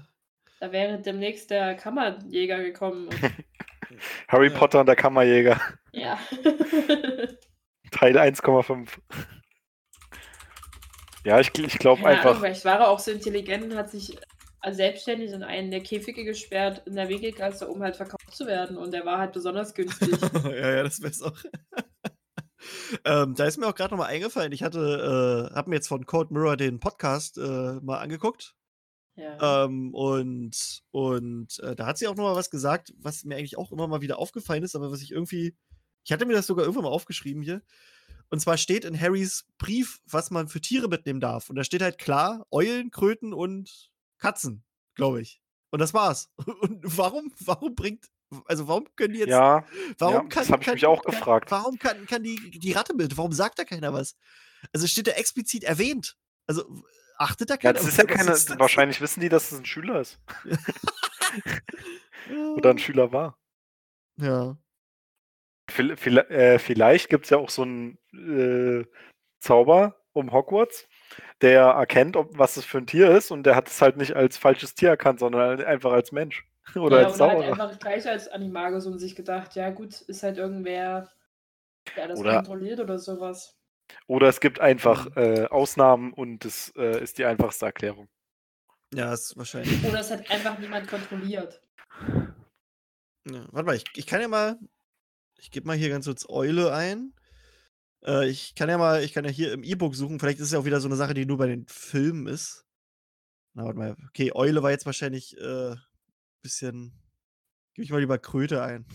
da 0.58 0.72
wäre 0.72 0.98
demnächst 1.00 1.50
der 1.50 1.74
Kammerjäger 1.76 2.58
gekommen. 2.64 3.08
Harry 4.28 4.48
Ja. 4.48 4.58
Potter 4.58 4.80
und 4.80 4.86
der 4.86 4.96
Kammerjäger, 4.96 5.60
ja. 5.92 6.18
Teil 7.92 8.18
1,5. 8.18 8.88
Ja, 11.24 11.38
ich, 11.40 11.56
ich 11.56 11.78
glaube 11.78 12.02
Keine 12.02 12.14
Ahnung, 12.14 12.26
einfach, 12.26 12.40
vielleicht 12.40 12.64
war 12.64 12.88
auch 12.88 12.98
so 12.98 13.12
intelligent 13.12 13.64
und 13.64 13.76
hat 13.76 13.90
sich 13.90 14.16
selbstständig 14.68 15.32
in 15.32 15.44
einen 15.44 15.70
der 15.70 15.80
Käfige 15.80 16.24
gesperrt 16.24 16.82
in 16.86 16.96
der 16.96 17.08
Wegegasse, 17.08 17.68
um 17.68 17.82
halt 17.82 17.94
verkauft 17.96 18.15
zu 18.30 18.46
werden. 18.46 18.76
Und 18.76 18.92
der 18.92 19.04
war 19.04 19.18
halt 19.18 19.32
besonders 19.32 19.74
günstig. 19.74 20.10
ja, 20.44 20.76
ja, 20.76 20.82
das 20.82 21.02
wär's 21.02 21.22
auch. 21.22 21.36
ähm, 23.04 23.34
da 23.34 23.44
ist 23.44 23.58
mir 23.58 23.66
auch 23.66 23.74
gerade 23.74 23.94
noch 23.94 23.98
mal 23.98 24.06
eingefallen, 24.06 24.52
ich 24.52 24.62
hatte, 24.62 25.50
äh, 25.50 25.54
habe 25.54 25.70
mir 25.70 25.76
jetzt 25.76 25.88
von 25.88 26.06
Code 26.06 26.32
Mirror 26.32 26.56
den 26.56 26.80
Podcast 26.80 27.38
äh, 27.38 27.80
mal 27.80 27.98
angeguckt. 27.98 28.54
ja. 29.16 29.64
Ähm, 29.64 29.94
und 29.94 30.82
und 30.90 31.58
äh, 31.60 31.76
da 31.76 31.86
hat 31.86 31.98
sie 31.98 32.08
auch 32.08 32.16
noch 32.16 32.24
mal 32.24 32.36
was 32.36 32.50
gesagt, 32.50 32.92
was 32.98 33.24
mir 33.24 33.36
eigentlich 33.36 33.58
auch 33.58 33.72
immer 33.72 33.86
mal 33.86 34.00
wieder 34.00 34.18
aufgefallen 34.18 34.62
ist, 34.62 34.76
aber 34.76 34.90
was 34.90 35.02
ich 35.02 35.12
irgendwie, 35.12 35.56
ich 36.04 36.12
hatte 36.12 36.26
mir 36.26 36.34
das 36.34 36.46
sogar 36.46 36.64
irgendwann 36.64 36.84
mal 36.84 36.90
aufgeschrieben 36.90 37.42
hier. 37.42 37.62
Und 38.28 38.40
zwar 38.40 38.56
steht 38.56 38.84
in 38.84 39.00
Harrys 39.00 39.46
Brief, 39.58 40.00
was 40.04 40.30
man 40.30 40.48
für 40.48 40.60
Tiere 40.60 40.88
mitnehmen 40.88 41.20
darf. 41.20 41.48
Und 41.48 41.56
da 41.56 41.64
steht 41.64 41.82
halt 41.82 41.98
klar 41.98 42.46
Eulen, 42.50 42.90
Kröten 42.90 43.32
und 43.32 43.90
Katzen, 44.18 44.64
glaube 44.94 45.20
ich. 45.20 45.40
Und 45.70 45.80
das 45.80 45.94
war's. 45.94 46.30
Und 46.60 46.96
warum, 46.96 47.32
warum 47.40 47.74
bringt, 47.74 48.06
also 48.46 48.68
warum 48.68 48.86
können 48.96 49.14
die 49.14 49.20
jetzt 49.20 49.30
ja, 49.30 49.64
Warum 49.98 50.14
Ja, 50.14 50.20
kann, 50.20 50.30
das 50.42 50.50
hab 50.50 50.60
ich 50.60 50.66
kann, 50.66 50.74
mich 50.74 50.86
auch 50.86 51.02
kann, 51.02 51.12
gefragt. 51.12 51.50
Warum 51.50 51.78
kann, 51.78 52.06
kann 52.06 52.22
die, 52.22 52.50
die 52.50 52.72
Ratte 52.72 52.94
mit? 52.94 53.16
Warum 53.16 53.32
sagt 53.32 53.58
da 53.58 53.64
keiner 53.64 53.92
was? 53.92 54.16
Also 54.72 54.86
steht 54.86 55.06
da 55.06 55.12
explizit 55.12 55.64
erwähnt. 55.64 56.16
Also 56.46 56.64
achtet 57.18 57.50
da 57.50 57.54
ja, 57.54 57.58
keiner 57.58 57.72
das 57.74 57.82
auf 57.82 57.88
ist 57.88 57.98
ja 57.98 58.04
keine, 58.06 58.30
ist 58.32 58.50
das? 58.50 58.58
wahrscheinlich 58.58 59.00
wissen 59.00 59.20
die, 59.20 59.28
dass 59.28 59.52
es 59.52 59.58
ein 59.58 59.64
Schüler 59.66 60.00
ist. 60.00 60.18
Ja. 62.28 62.54
Oder 62.54 62.70
ein 62.70 62.78
Schüler 62.78 63.12
war. 63.12 63.38
Ja. 64.16 64.56
Vil- 65.70 66.18
äh, 66.30 66.58
Vielleicht 66.58 67.08
gibt 67.08 67.24
es 67.24 67.30
ja 67.30 67.38
auch 67.38 67.50
so 67.50 67.62
einen 67.62 67.98
äh, 68.12 68.84
Zauber 69.40 69.96
um 70.12 70.32
Hogwarts, 70.32 70.88
der 71.40 71.62
erkennt, 71.62 72.16
ob, 72.16 72.36
was 72.38 72.56
es 72.56 72.64
für 72.64 72.78
ein 72.78 72.86
Tier 72.86 73.10
ist 73.10 73.30
und 73.30 73.44
der 73.44 73.54
hat 73.54 73.68
es 73.68 73.80
halt 73.82 73.96
nicht 73.96 74.16
als 74.16 74.38
falsches 74.38 74.74
Tier 74.74 74.88
erkannt, 74.88 75.20
sondern 75.20 75.42
halt 75.42 75.64
einfach 75.64 75.92
als 75.92 76.10
Mensch. 76.10 76.44
Oder 76.74 77.00
ja, 77.00 77.06
als 77.06 77.14
oder 77.16 77.28
halt 77.28 77.38
Zauberer. 77.38 77.52
einfach 77.64 77.78
gleich 77.78 78.06
als 78.08 78.28
Animagus 78.28 78.86
und 78.86 78.98
sich 78.98 79.14
gedacht, 79.14 79.54
ja 79.54 79.70
gut, 79.70 80.00
ist 80.02 80.22
halt 80.22 80.36
irgendwer, 80.38 81.10
der 81.96 82.08
das 82.08 82.18
Oder- 82.18 82.36
kontrolliert 82.36 82.80
oder 82.80 82.98
sowas. 82.98 83.56
Oder 84.08 84.28
es 84.28 84.40
gibt 84.40 84.58
einfach 84.60 85.06
Mhm. 85.10 85.12
äh, 85.16 85.44
Ausnahmen 85.46 86.12
und 86.12 86.44
das 86.44 86.72
äh, 86.76 87.00
ist 87.02 87.18
die 87.18 87.24
einfachste 87.24 87.66
Erklärung. 87.66 88.08
Ja, 88.92 89.12
ist 89.12 89.36
wahrscheinlich. 89.36 89.84
Oder 89.84 90.00
es 90.00 90.10
hat 90.10 90.28
einfach 90.30 90.58
niemand 90.58 90.88
kontrolliert. 90.88 91.60
Ja. 93.30 93.46
Warte 93.52 93.66
mal, 93.66 93.76
ich, 93.76 93.84
ich 93.94 94.06
kann 94.06 94.20
ja 94.20 94.28
mal. 94.28 94.58
Ich 95.38 95.50
gebe 95.50 95.66
mal 95.66 95.76
hier 95.76 95.88
ganz 95.90 96.06
kurz 96.06 96.28
Eule 96.28 96.72
ein. 96.72 97.12
Äh, 98.04 98.28
ich 98.28 98.54
kann 98.54 98.68
ja 98.68 98.78
mal, 98.78 99.02
ich 99.04 99.12
kann 99.12 99.24
ja 99.24 99.30
hier 99.30 99.52
im 99.52 99.62
E-Book 99.64 99.94
suchen. 99.94 100.18
Vielleicht 100.18 100.38
ist 100.38 100.46
es 100.46 100.52
ja 100.52 100.58
auch 100.58 100.64
wieder 100.64 100.80
so 100.80 100.88
eine 100.88 100.96
Sache, 100.96 101.14
die 101.14 101.26
nur 101.26 101.36
bei 101.38 101.46
den 101.46 101.66
Filmen 101.68 102.26
ist. 102.26 102.64
Na, 103.54 103.64
warte 103.64 103.78
mal. 103.78 103.96
Okay, 104.08 104.32
Eule 104.34 104.62
war 104.62 104.70
jetzt 104.70 104.86
wahrscheinlich 104.86 105.36
äh, 105.38 105.76
bisschen. 106.46 106.92
Gebe 107.74 107.84
ich 107.84 107.90
mal 107.90 107.98
lieber 107.98 108.18
Kröte 108.18 108.62
ein. 108.62 108.86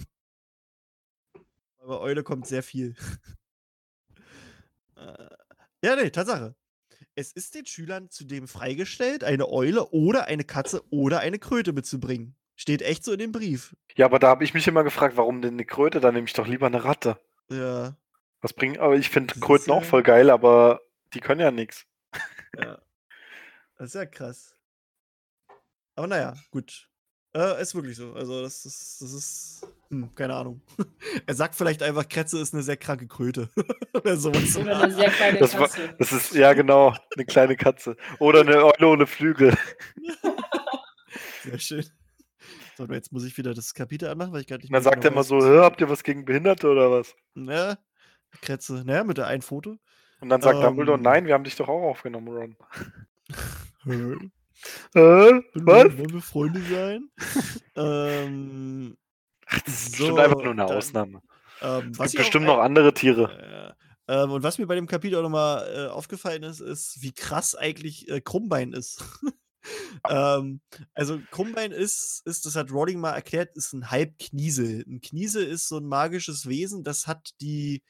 Aber 1.80 2.00
Eule 2.00 2.24
kommt 2.24 2.48
sehr 2.48 2.64
viel. 2.64 2.96
äh, 4.96 5.28
ja, 5.84 5.96
nee, 5.98 6.10
Tatsache. 6.10 6.56
Es 7.16 7.34
ist 7.34 7.56
den 7.56 7.66
Schülern 7.66 8.10
zudem 8.10 8.48
freigestellt, 8.48 9.26
eine 9.26 9.50
Eule 9.50 9.90
oder 9.90 10.26
eine 10.28 10.46
Katze 10.46 10.82
oder 10.92 11.20
eine 11.20 11.40
Kröte 11.40 11.74
mitzubringen. 11.74 12.38
Steht 12.56 12.82
echt 12.82 13.04
so 13.04 13.12
in 13.12 13.20
dem 13.20 13.34
Brief. 13.34 13.76
Ja, 13.96 14.06
aber 14.06 14.20
da 14.20 14.30
habe 14.30 14.46
ich 14.46 14.54
mich 14.54 14.66
immer 14.68 14.84
gefragt, 14.86 15.18
warum 15.18 15.42
denn 15.42 15.56
eine 15.56 15.66
Kröte? 15.66 16.00
Dann 16.00 16.14
nehme 16.14 16.28
ich 16.28 16.34
doch 16.34 16.48
lieber 16.48 16.68
eine 16.68 16.86
Ratte. 16.86 17.20
Ja. 17.50 17.98
Was 18.40 18.54
bringt, 18.54 18.78
aber 18.78 18.96
ich 18.96 19.10
finde 19.10 19.38
Kröten 19.40 19.72
auch 19.72 19.82
ja- 19.82 19.88
voll 19.90 20.04
geil, 20.04 20.30
aber 20.30 20.80
die 21.14 21.20
können 21.20 21.42
ja 21.42 21.52
nichts. 21.52 21.86
Ja. 22.58 22.82
Das 23.76 23.88
ist 23.88 23.96
ja 23.96 24.06
krass. 24.06 24.56
Aber 25.96 26.08
naja, 26.08 26.38
gut. 26.52 26.91
Äh, 27.34 27.62
ist 27.62 27.74
wirklich 27.76 27.96
so. 27.96 28.14
Also, 28.14 28.42
das 28.42 28.66
ist, 28.66 29.02
das 29.02 29.14
ist, 29.14 29.68
hm, 29.90 30.14
keine 30.16 30.36
Ahnung. 30.36 30.62
er 31.26 31.34
sagt 31.34 31.56
vielleicht 31.56 31.82
einfach, 31.82 32.08
Kretze 32.10 32.40
ist 32.40 32.54
eine 32.54 32.62
sehr 32.64 32.76
kranke 32.78 33.08
Kröte. 33.08 33.50
Oder 33.94 34.18
sowas. 34.18 34.58
Oder 34.58 34.82
eine 34.82 34.94
sehr 34.94 35.10
kleine 35.10 35.40
Das 35.40 35.54
war- 35.58 35.68
Katze. 35.70 35.96
Das 35.98 36.12
ist, 36.12 36.34
ja 36.34 36.52
genau, 36.54 36.94
eine 37.16 37.26
kleine 37.26 37.56
Katze. 37.56 37.96
Oder 38.20 38.42
eine 38.42 38.64
Eule 38.66 38.88
ohne 38.88 39.08
Flügel. 39.08 39.56
Sehr 41.44 41.60
schön. 41.60 41.86
So, 42.78 42.86
jetzt 42.88 43.12
muss 43.12 43.26
ich 43.26 43.38
wieder 43.38 43.54
das 43.54 43.74
Kapitel 43.74 44.10
anmachen, 44.10 44.32
weil 44.34 44.42
ich 44.42 44.48
gerade 44.48 44.62
nicht 44.62 44.74
dann 44.74 44.82
mehr 44.82 44.84
sagt 44.84 44.98
er 45.04 45.12
genau 45.12 45.14
immer 45.14 45.24
so, 45.24 45.46
"Hä, 45.46 45.60
habt 45.60 45.80
ihr 45.82 45.90
was 45.90 46.04
gegen 46.04 46.26
Behinderte 46.26 46.70
oder 46.70 46.92
was? 46.92 47.16
Ja, 47.36 47.78
Kretze. 48.42 48.84
Naja, 48.86 49.04
mit 49.04 49.18
der 49.18 49.28
einen 49.28 49.42
Foto. 49.42 49.78
Und 50.20 50.30
dann 50.30 50.42
sagt 50.42 50.64
Dumbledore, 50.64 50.98
Ähm. 50.98 51.04
nein, 51.04 51.26
wir 51.26 51.34
haben 51.34 51.44
dich 51.44 51.56
doch 51.56 51.68
auch 51.68 51.90
aufgenommen, 51.90 52.28
Ron. 52.28 52.56
Hä? 54.94 55.42
Was? 55.54 55.98
Wollen 55.98 56.14
wir 56.14 56.22
Freunde 56.22 56.62
sein? 56.62 57.10
ähm, 57.76 58.98
Das 59.50 59.68
ist 59.68 59.96
so, 59.96 59.98
bestimmt 60.06 60.20
einfach 60.20 60.42
nur 60.42 60.52
eine 60.52 60.66
dann, 60.66 60.78
Ausnahme. 60.78 61.22
Ähm, 61.62 61.92
Es 61.92 61.98
gibt 61.98 62.00
auch 62.00 62.18
bestimmt 62.18 62.44
ein- 62.46 62.48
noch 62.48 62.60
andere 62.60 62.94
Tiere. 62.94 63.76
Ja. 64.08 64.24
Ähm, 64.24 64.32
und 64.32 64.44
was 64.44 64.58
mir 64.58 64.68
bei 64.68 64.76
dem 64.76 64.88
Kapitel 64.88 65.18
auch 65.18 65.22
nochmal 65.24 65.74
äh, 65.74 65.88
aufgefallen 65.90 66.44
ist, 66.44 66.60
ist, 66.60 67.02
wie 67.02 67.14
krass 67.14 67.56
eigentlich 67.56 68.10
äh, 68.10 68.20
Krummbein 68.20 68.74
ist. 68.74 69.04
ähm, 70.10 70.60
also 70.94 71.20
Krummbein 71.32 71.72
ist, 71.72 72.22
ist, 72.26 72.46
das 72.46 72.56
hat 72.56 72.72
Rowling 72.72 73.00
mal 73.00 73.12
erklärt, 73.14 73.56
ist 73.56 73.74
ein 73.74 73.92
Halbkniesel. 73.92 74.84
Ein 74.88 75.02
Kniesel 75.02 75.46
ist 75.46 75.68
so 75.68 75.78
ein 75.78 75.86
magisches 75.86 76.48
Wesen, 76.48 76.84
das 76.84 77.08
hat 77.08 77.30
die, 77.42 77.84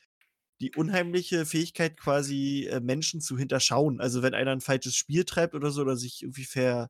die 0.62 0.72
unheimliche 0.76 1.46
Fähigkeit, 1.46 1.98
quasi 1.98 2.68
äh, 2.72 2.80
Menschen 2.80 3.20
zu 3.20 3.38
hinterschauen. 3.38 4.00
Also 4.00 4.22
wenn 4.22 4.34
einer 4.34 4.52
ein 4.52 4.62
falsches 4.62 4.96
Spiel 4.96 5.26
treibt 5.26 5.56
oder 5.56 5.72
so, 5.72 5.82
oder 5.82 5.98
sich 5.98 6.22
irgendwie 6.22 6.46
ver, 6.46 6.90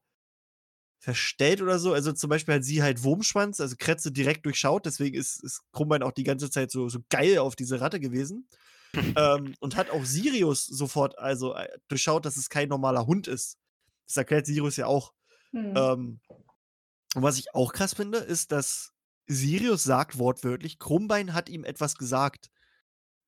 verstellt 1.00 1.62
oder 1.62 1.80
so. 1.80 1.94
Also 1.94 2.12
zum 2.12 2.30
Beispiel 2.30 2.56
hat 2.56 2.64
sie 2.64 2.84
halt 2.84 3.04
Wurmschwanz, 3.04 3.60
also 3.60 3.76
Kretze 3.78 4.12
direkt 4.12 4.46
durchschaut, 4.46 4.86
deswegen 4.86 5.18
ist, 5.18 5.44
ist 5.44 5.64
Krummbein 5.72 6.04
auch 6.04 6.12
die 6.12 6.24
ganze 6.24 6.52
Zeit 6.52 6.70
so, 6.70 6.90
so 6.90 7.00
geil 7.10 7.40
auf 7.40 7.56
diese 7.56 7.82
Ratte 7.82 8.00
gewesen. 8.00 8.48
ähm, 9.16 9.56
und 9.62 9.78
hat 9.78 9.90
auch 9.90 10.04
Sirius 10.04 10.66
sofort 10.66 11.18
also 11.18 11.56
äh, 11.56 11.68
durchschaut, 11.88 12.26
dass 12.26 12.36
es 12.36 12.50
kein 12.50 12.68
normaler 12.68 13.08
Hund 13.08 13.28
ist. 13.28 13.58
Das 14.06 14.18
erklärt 14.18 14.46
Sirius 14.46 14.76
ja 14.76 14.86
auch. 14.86 15.14
Hm. 15.52 15.74
Ähm, 15.76 16.20
und 17.16 17.24
was 17.24 17.40
ich 17.40 17.56
auch 17.56 17.72
krass 17.72 17.94
finde, 17.94 18.20
ist, 18.20 18.52
dass 18.52 18.94
Sirius 19.28 19.84
sagt 19.84 20.18
wortwörtlich, 20.18 20.78
Krummbein 20.78 21.34
hat 21.34 21.48
ihm 21.48 21.64
etwas 21.64 21.96
gesagt. 21.96 22.51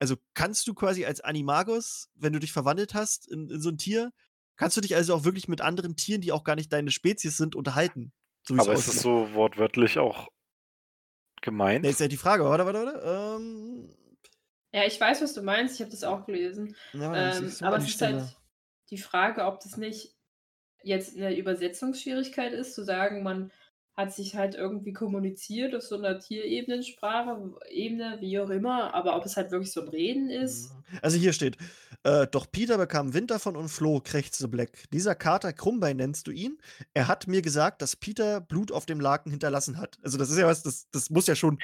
Also 0.04 0.18
kannst 0.34 0.68
du 0.68 0.74
quasi 0.74 1.06
als 1.06 1.22
Animagus, 1.22 2.10
wenn 2.14 2.34
du 2.34 2.40
dich 2.40 2.52
verwandelt 2.52 2.94
hast 2.94 3.26
in, 3.32 3.50
in 3.50 3.62
so 3.62 3.70
ein 3.70 3.78
Tier, 3.78 4.12
kannst 4.58 4.76
du 4.76 4.82
dich 4.82 4.98
also 4.98 5.16
auch 5.16 5.24
wirklich 5.24 5.48
mit 5.48 5.62
anderen 5.62 5.96
Tieren, 5.96 6.20
die 6.20 6.34
auch 6.34 6.44
gar 6.44 6.58
nicht 6.58 6.74
deine 6.74 6.92
Spezies 6.92 7.38
sind, 7.38 7.56
unterhalten. 7.56 8.12
So 8.46 8.54
Aber 8.56 8.74
ist 8.74 8.90
es 8.90 8.98
aussieht. 8.98 9.02
so 9.02 9.34
wortwörtlich 9.34 10.00
auch 10.00 10.28
gemeint? 11.42 11.84
Ne, 11.84 11.90
ist 11.90 12.02
ja 12.02 12.10
die 12.10 12.18
Frage. 12.18 12.44
Warte, 12.44 12.66
warte, 12.66 12.80
warte. 12.86 13.38
Ähm, 13.40 13.96
ja, 14.74 14.84
ich 14.84 15.00
weiß, 15.00 15.22
was 15.22 15.34
du 15.36 15.42
meinst. 15.42 15.76
Ich 15.76 15.80
habe 15.80 15.92
das 15.92 16.04
auch 16.04 16.26
gelesen. 16.26 16.76
warte, 16.92 17.38
Ähm, 17.38 17.54
aber 17.62 17.78
es 17.78 17.88
ist 17.88 18.02
halt 18.02 18.36
die 18.90 18.98
Frage, 18.98 19.46
ob 19.46 19.62
das 19.62 19.78
nicht 19.78 20.18
jetzt 20.84 21.16
eine 21.16 21.34
Übersetzungsschwierigkeit 21.34 22.52
ist, 22.52 22.76
zu 22.76 22.84
sagen, 22.84 23.24
man 23.24 23.54
hat 23.96 24.14
sich 24.14 24.36
halt 24.36 24.56
irgendwie 24.56 24.92
kommuniziert 24.94 25.76
auf 25.76 25.84
so 25.84 25.96
einer 25.98 26.20
Tierebenensprache, 26.20 27.38
Ebene, 27.70 28.18
wie 28.22 28.40
auch 28.40 28.50
immer, 28.50 28.94
aber 28.94 29.16
ob 29.16 29.26
es 29.26 29.38
halt 29.38 29.52
wirklich 29.52 29.72
so 29.72 29.82
ein 29.82 29.88
Reden 29.90 30.30
ist. 30.30 30.72
Also 31.02 31.18
hier 31.18 31.34
steht, 31.34 31.58
Äh, 32.06 32.28
doch 32.28 32.52
Peter 32.52 32.78
bekam 32.78 33.14
Wind 33.14 33.32
davon 33.32 33.56
und 33.56 33.70
floh, 33.70 34.02
krächzte 34.02 34.50
Black. 34.50 34.72
Dieser 34.92 35.16
Kater 35.16 35.54
Krummbein 35.54 35.96
nennst 35.98 36.28
du 36.28 36.32
ihn? 36.32 36.58
Er 36.94 37.08
hat 37.08 37.28
mir 37.28 37.42
gesagt, 37.42 37.82
dass 37.82 37.96
Peter 37.96 38.42
Blut 38.42 38.74
auf 38.74 38.86
dem 38.86 39.00
Laken 39.00 39.32
hinterlassen 39.32 39.78
hat. 39.78 40.00
Also, 40.04 40.18
das 40.18 40.30
ist 40.30 40.38
ja 40.38 40.46
was, 40.48 40.64
das, 40.64 40.90
das 40.92 41.10
muss 41.10 41.28
ja 41.28 41.36
schon. 41.36 41.60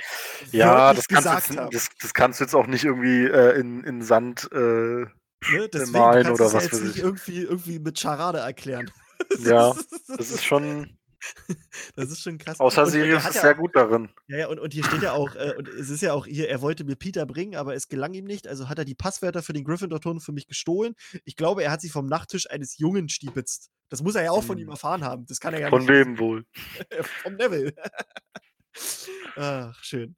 Ja, 0.54 0.94
das 0.94 1.08
kannst, 1.10 1.28
jetzt, 1.34 1.58
haben. 1.58 1.70
das, 1.72 1.90
das 2.02 2.14
kannst 2.14 2.40
du 2.40 2.46
jetzt 2.46 2.56
auch 2.56 2.68
nicht 2.68 2.86
irgendwie 2.86 3.26
äh, 3.26 3.60
in, 3.60 3.84
in 3.84 4.02
Sand. 4.02 4.50
Äh, 4.54 5.08
Ne? 5.48 5.70
Deswegen 5.70 5.92
malen 5.92 6.24
kannst 6.24 6.42
oder 6.42 6.54
was 6.54 6.64
jetzt 6.64 6.74
weiß 6.74 6.82
nicht 6.82 6.98
ich. 6.98 7.04
irgendwie, 7.04 7.42
irgendwie 7.44 7.80
mit 7.80 8.00
Charade 8.00 8.40
erklären. 8.40 8.92
Ja, 9.38 9.76
das 10.08 10.32
ist 10.32 10.44
schon. 10.46 10.99
das 11.96 12.10
ist 12.12 12.22
schon 12.22 12.38
krass. 12.38 12.60
Außer 12.60 12.82
er 12.82 12.88
Sirius 12.88 13.26
ist 13.28 13.36
ja 13.36 13.42
sehr 13.42 13.54
auch- 13.56 13.58
gut 13.58 13.76
darin. 13.76 14.10
Ja, 14.28 14.38
ja, 14.40 14.48
und, 14.48 14.60
und 14.60 14.74
hier 14.74 14.84
steht 14.86 15.02
ja 15.02 15.14
auch, 15.14 15.36
äh, 15.36 15.54
und 15.58 15.68
es 15.68 15.90
ist 15.90 16.02
ja 16.02 16.14
auch 16.14 16.26
hier, 16.26 16.50
er 16.50 16.62
wollte 16.62 16.84
mir 16.84 16.96
Peter 16.96 17.26
bringen, 17.26 17.56
aber 17.56 17.76
es 17.76 17.88
gelang 17.90 18.14
ihm 18.14 18.26
nicht. 18.26 18.48
Also 18.48 18.70
hat 18.70 18.78
er 18.80 18.86
die 18.86 18.96
Passwörter 18.96 19.44
für 19.44 19.54
den 19.54 19.64
Gryffindor-Turm 19.64 20.22
für 20.22 20.32
mich 20.32 20.48
gestohlen. 20.48 20.96
Ich 21.26 21.36
glaube, 21.36 21.64
er 21.64 21.72
hat 21.72 21.82
sie 21.82 21.90
vom 21.90 22.06
Nachttisch 22.08 22.50
eines 22.50 22.78
Jungen 22.78 23.10
stiebitzt. 23.10 23.70
Das 23.90 24.02
muss 24.04 24.16
er 24.16 24.24
ja 24.24 24.32
auch 24.32 24.44
von 24.44 24.58
Hm. 24.58 24.66
ihm 24.66 24.70
erfahren 24.70 25.04
haben. 25.04 25.26
Das 25.26 25.40
kann 25.40 25.54
er 25.54 25.62
ja 25.62 25.70
Von 25.70 25.80
nicht. 25.82 25.90
wem 25.90 26.20
wohl? 26.20 26.46
Vom 27.24 27.36
Neville. 27.36 27.74
Ach, 29.36 29.84
schön. 29.84 30.16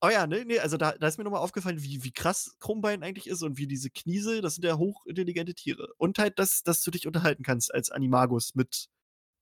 Aber 0.00 0.12
ja, 0.12 0.26
ne, 0.26 0.44
nee, 0.44 0.58
also 0.58 0.76
da, 0.76 0.92
da 0.92 1.06
ist 1.08 1.18
mir 1.18 1.24
nochmal 1.24 1.40
aufgefallen, 1.40 1.82
wie, 1.82 2.04
wie 2.04 2.12
krass 2.12 2.54
Krummbein 2.60 3.02
eigentlich 3.02 3.26
ist 3.28 3.42
und 3.42 3.56
wie 3.56 3.66
diese 3.66 3.90
Kniese, 3.90 4.40
das 4.40 4.56
sind 4.56 4.64
ja 4.64 4.76
hochintelligente 4.76 5.54
Tiere. 5.54 5.88
Und 5.96 6.18
halt, 6.18 6.38
dass, 6.38 6.62
dass 6.62 6.82
du 6.82 6.90
dich 6.90 7.06
unterhalten 7.06 7.42
kannst 7.42 7.72
als 7.74 7.90
Animagus 7.90 8.54
mit 8.54 8.86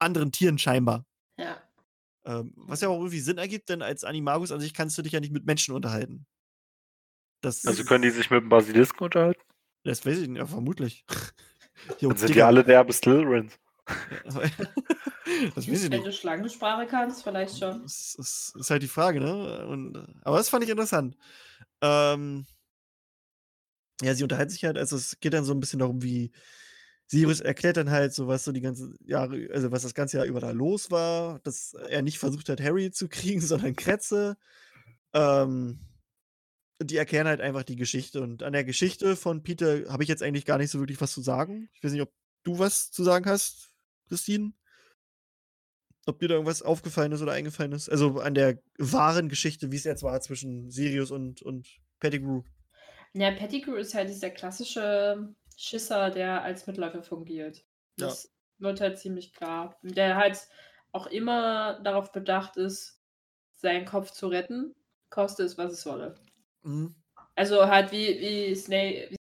anderen 0.02 0.32
Tieren 0.32 0.58
scheinbar. 0.58 1.06
Ja. 1.38 1.62
Ähm, 2.24 2.52
was 2.56 2.80
ja 2.80 2.88
auch 2.88 2.98
irgendwie 2.98 3.20
Sinn 3.20 3.38
ergibt, 3.38 3.68
denn 3.68 3.82
als 3.82 4.04
Animagus 4.04 4.52
an 4.52 4.60
sich 4.60 4.74
kannst 4.74 4.96
du 4.98 5.02
dich 5.02 5.12
ja 5.12 5.20
nicht 5.20 5.32
mit 5.32 5.44
Menschen 5.46 5.74
unterhalten. 5.74 6.26
Das, 7.40 7.64
Also 7.66 7.84
können 7.84 8.02
die 8.02 8.10
sich 8.10 8.30
mit 8.30 8.42
dem 8.42 8.48
Basilisken 8.48 9.04
unterhalten? 9.04 9.40
das 9.84 10.06
weiß 10.06 10.18
ich 10.18 10.28
nicht, 10.28 10.38
ja, 10.38 10.46
vermutlich. 10.46 11.04
Jo, 11.98 12.10
Dann 12.10 12.18
sind 12.18 12.28
die 12.28 12.34
Digga. 12.34 12.46
alle 12.46 12.62
derbe 12.62 12.92
Slytherins. 12.92 13.58
das 14.24 14.34
weiß 14.36 14.50
ich 15.66 15.90
Wenn 15.90 15.90
nicht. 15.90 16.06
du 16.06 16.12
Schlangensprache 16.12 16.86
kannst, 16.86 17.24
vielleicht 17.24 17.58
schon. 17.58 17.82
Das 17.82 18.14
ist, 18.16 18.54
ist 18.54 18.70
halt 18.70 18.82
die 18.82 18.88
Frage, 18.88 19.18
ne? 19.20 19.66
Und, 19.66 19.96
aber 20.22 20.36
das 20.36 20.48
fand 20.48 20.62
ich 20.62 20.70
interessant. 20.70 21.16
Ähm, 21.80 22.46
ja, 24.00 24.14
sie 24.14 24.22
unterhalten 24.22 24.50
sich 24.50 24.64
halt, 24.64 24.78
also 24.78 24.94
es 24.96 25.18
geht 25.18 25.32
dann 25.32 25.44
so 25.44 25.52
ein 25.54 25.60
bisschen 25.60 25.78
darum, 25.80 26.02
wie 26.02 26.30
Sirius 27.12 27.40
erklärt 27.40 27.76
dann 27.76 27.90
halt 27.90 28.14
so, 28.14 28.26
was 28.26 28.42
so 28.42 28.52
die 28.52 28.62
ganze 28.62 28.94
Jahre, 29.04 29.46
also 29.52 29.70
was 29.70 29.82
das 29.82 29.92
ganze 29.92 30.16
Jahr 30.16 30.24
über 30.24 30.40
da 30.40 30.50
los 30.50 30.90
war, 30.90 31.40
dass 31.40 31.74
er 31.74 32.00
nicht 32.00 32.18
versucht 32.18 32.48
hat, 32.48 32.62
Harry 32.62 32.90
zu 32.90 33.06
kriegen, 33.06 33.40
sondern 33.42 33.76
Kretze. 33.76 34.38
Ähm, 35.12 35.78
und 36.80 36.90
die 36.90 36.96
erklären 36.96 37.26
halt 37.26 37.42
einfach 37.42 37.64
die 37.64 37.76
Geschichte. 37.76 38.22
Und 38.22 38.42
an 38.42 38.54
der 38.54 38.64
Geschichte 38.64 39.14
von 39.14 39.42
Peter 39.42 39.92
habe 39.92 40.02
ich 40.02 40.08
jetzt 40.08 40.22
eigentlich 40.22 40.46
gar 40.46 40.56
nicht 40.56 40.70
so 40.70 40.78
wirklich 40.78 41.02
was 41.02 41.12
zu 41.12 41.20
sagen. 41.20 41.68
Ich 41.74 41.84
weiß 41.84 41.92
nicht, 41.92 42.00
ob 42.00 42.10
du 42.44 42.58
was 42.58 42.90
zu 42.90 43.04
sagen 43.04 43.26
hast, 43.26 43.74
Christine. 44.08 44.54
Ob 46.06 46.18
dir 46.18 46.28
da 46.28 46.34
irgendwas 46.36 46.62
aufgefallen 46.62 47.12
ist 47.12 47.20
oder 47.20 47.32
eingefallen 47.32 47.72
ist. 47.72 47.90
Also 47.90 48.20
an 48.20 48.32
der 48.32 48.58
wahren 48.78 49.28
Geschichte, 49.28 49.70
wie 49.70 49.76
es 49.76 49.84
jetzt 49.84 50.02
war 50.02 50.18
zwischen 50.22 50.70
Sirius 50.70 51.10
und, 51.10 51.42
und 51.42 51.68
Pettigrew. 52.00 52.42
Ja, 53.12 53.30
Pettigrew 53.32 53.74
ist 53.74 53.92
halt 53.92 54.08
dieser 54.08 54.30
klassische 54.30 55.34
Schisser, 55.60 56.10
der 56.10 56.42
als 56.42 56.66
Mitläufer 56.66 57.02
fungiert. 57.02 57.64
Ja. 57.98 58.06
Das 58.06 58.32
wird 58.58 58.80
halt 58.80 58.98
ziemlich 58.98 59.32
klar. 59.32 59.78
Der 59.82 60.16
halt 60.16 60.48
auch 60.92 61.06
immer 61.06 61.80
darauf 61.80 62.12
bedacht 62.12 62.56
ist, 62.56 63.00
seinen 63.50 63.86
Kopf 63.86 64.10
zu 64.10 64.28
retten, 64.28 64.74
koste 65.10 65.42
es, 65.42 65.58
was 65.58 65.72
es 65.72 65.86
wolle. 65.86 66.14
Mhm. 66.62 66.94
Also 67.34 67.66
halt 67.66 67.92
wie, 67.92 68.20
wie 68.20 68.54
Snape 68.54 69.16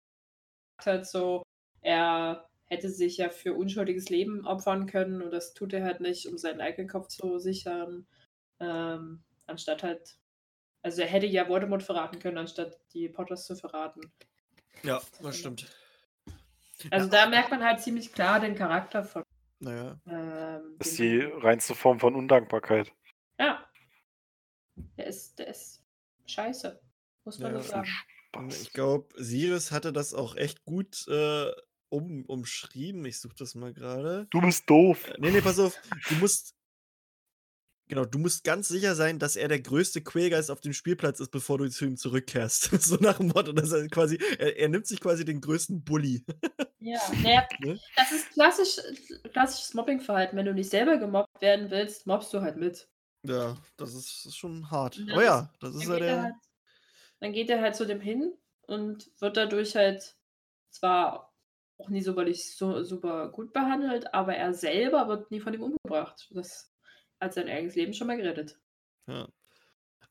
gesagt 0.77 0.99
hat, 0.99 1.07
so, 1.07 1.43
er 1.81 2.49
hätte 2.65 2.89
sich 2.89 3.17
ja 3.17 3.29
für 3.29 3.53
unschuldiges 3.53 4.09
Leben 4.09 4.45
opfern 4.45 4.85
können 4.85 5.21
und 5.21 5.31
das 5.31 5.53
tut 5.53 5.73
er 5.73 5.83
halt 5.83 5.99
nicht, 5.99 6.27
um 6.27 6.37
seinen 6.37 6.61
eigenen 6.61 6.89
Kopf 6.89 7.07
zu 7.07 7.37
sichern. 7.39 8.07
Ähm, 8.59 9.23
anstatt 9.45 9.83
halt, 9.83 10.17
also 10.81 11.01
er 11.01 11.07
hätte 11.07 11.25
ja 11.25 11.47
Voldemort 11.47 11.83
verraten 11.83 12.19
können, 12.19 12.37
anstatt 12.37 12.79
die 12.93 13.09
Potters 13.09 13.45
zu 13.45 13.55
verraten. 13.55 14.11
Ja, 14.83 15.01
das 15.21 15.37
stimmt. 15.37 15.67
Also 16.89 17.07
Ja. 17.07 17.23
da 17.25 17.29
merkt 17.29 17.51
man 17.51 17.63
halt 17.63 17.79
ziemlich 17.81 18.11
klar 18.13 18.39
den 18.39 18.55
Charakter 18.55 19.03
von. 19.03 19.23
Naja. 19.59 19.99
Ähm, 20.07 20.75
Das 20.79 20.87
ist 20.89 20.99
die 20.99 21.19
reinste 21.21 21.75
Form 21.75 21.99
von 21.99 22.15
Undankbarkeit. 22.15 22.91
Ja. 23.39 23.63
Der 24.97 25.05
ist, 25.07 25.37
der 25.37 25.47
ist 25.49 25.83
scheiße. 26.25 26.81
Muss 27.25 27.37
man 27.39 27.53
Ja, 27.53 27.61
so 27.61 27.69
sagen. 27.69 27.85
Spaß. 27.85 28.61
Ich 28.63 28.73
glaube, 28.73 29.09
Sirius 29.17 29.71
hatte 29.71 29.93
das 29.93 30.13
auch 30.13 30.35
echt 30.35 30.63
gut 30.65 31.07
äh, 31.07 31.51
um, 31.89 32.25
umschrieben. 32.25 33.03
Ich 33.05 33.19
suche 33.19 33.35
das 33.37 33.53
mal 33.53 33.73
gerade. 33.73 34.25
Du 34.31 34.41
bist 34.41 34.67
doof. 34.69 35.07
Äh, 35.09 35.15
Nee, 35.19 35.31
nee, 35.31 35.41
pass 35.41 35.59
auf. 35.59 35.79
Du 36.09 36.15
musst. 36.15 36.55
Genau, 37.91 38.05
du 38.05 38.19
musst 38.19 38.45
ganz 38.45 38.69
sicher 38.69 38.95
sein, 38.95 39.19
dass 39.19 39.35
er 39.35 39.49
der 39.49 39.59
größte 39.59 40.01
Quälgeist 40.01 40.49
auf 40.49 40.61
dem 40.61 40.71
Spielplatz 40.71 41.19
ist, 41.19 41.29
bevor 41.29 41.57
du 41.57 41.69
zu 41.69 41.83
ihm 41.83 41.97
zurückkehrst. 41.97 42.69
so 42.81 42.95
nach 42.95 43.17
dem 43.17 43.27
Motto, 43.27 43.51
dass 43.51 43.73
er 43.73 43.85
quasi. 43.89 44.17
Er, 44.39 44.57
er 44.57 44.69
nimmt 44.69 44.87
sich 44.87 45.01
quasi 45.01 45.25
den 45.25 45.41
größten 45.41 45.83
Bully. 45.83 46.23
Ja, 46.79 47.01
naja, 47.21 47.45
Ne? 47.59 47.77
das 47.97 48.13
ist 48.13 48.29
klassisch, 48.31 48.77
klassisches 49.33 49.73
Mobbingverhalten. 49.73 50.37
Wenn 50.37 50.45
du 50.45 50.53
nicht 50.53 50.69
selber 50.69 50.99
gemobbt 50.99 51.41
werden 51.41 51.69
willst, 51.69 52.07
mobbst 52.07 52.33
du 52.33 52.39
halt 52.39 52.55
mit. 52.55 52.87
Ja, 53.23 53.57
das 53.75 53.93
ist, 53.93 54.25
ist 54.25 54.37
schon 54.37 54.71
hart. 54.71 54.95
Ja, 54.95 55.13
Aber 55.13 55.21
das- 55.21 55.25
ja, 55.25 55.51
das 55.59 55.75
ist 55.75 55.87
ja 55.87 55.93
er 55.95 55.99
der. 55.99 56.21
halt, 56.23 56.35
dann 57.19 57.33
geht 57.33 57.49
er 57.49 57.59
halt 57.59 57.75
zu 57.75 57.85
dem 57.85 57.99
hin 57.99 58.31
und 58.67 59.11
wird 59.19 59.35
dadurch 59.35 59.75
halt 59.75 60.15
zwar 60.69 61.33
auch 61.77 61.89
nie 61.89 62.01
super, 62.01 62.25
so, 62.33 62.83
super 62.83 63.27
gut 63.33 63.51
behandelt, 63.51 64.13
aber 64.13 64.33
er 64.37 64.53
selber 64.53 65.09
wird 65.09 65.29
nie 65.29 65.41
von 65.41 65.53
ihm 65.53 65.63
umgebracht. 65.63 66.29
Das 66.31 66.71
hat 67.21 67.33
sein 67.33 67.47
eigenes 67.47 67.75
Leben 67.75 67.93
schon 67.93 68.07
mal 68.07 68.17
gerettet. 68.17 68.59
Ja. 69.07 69.27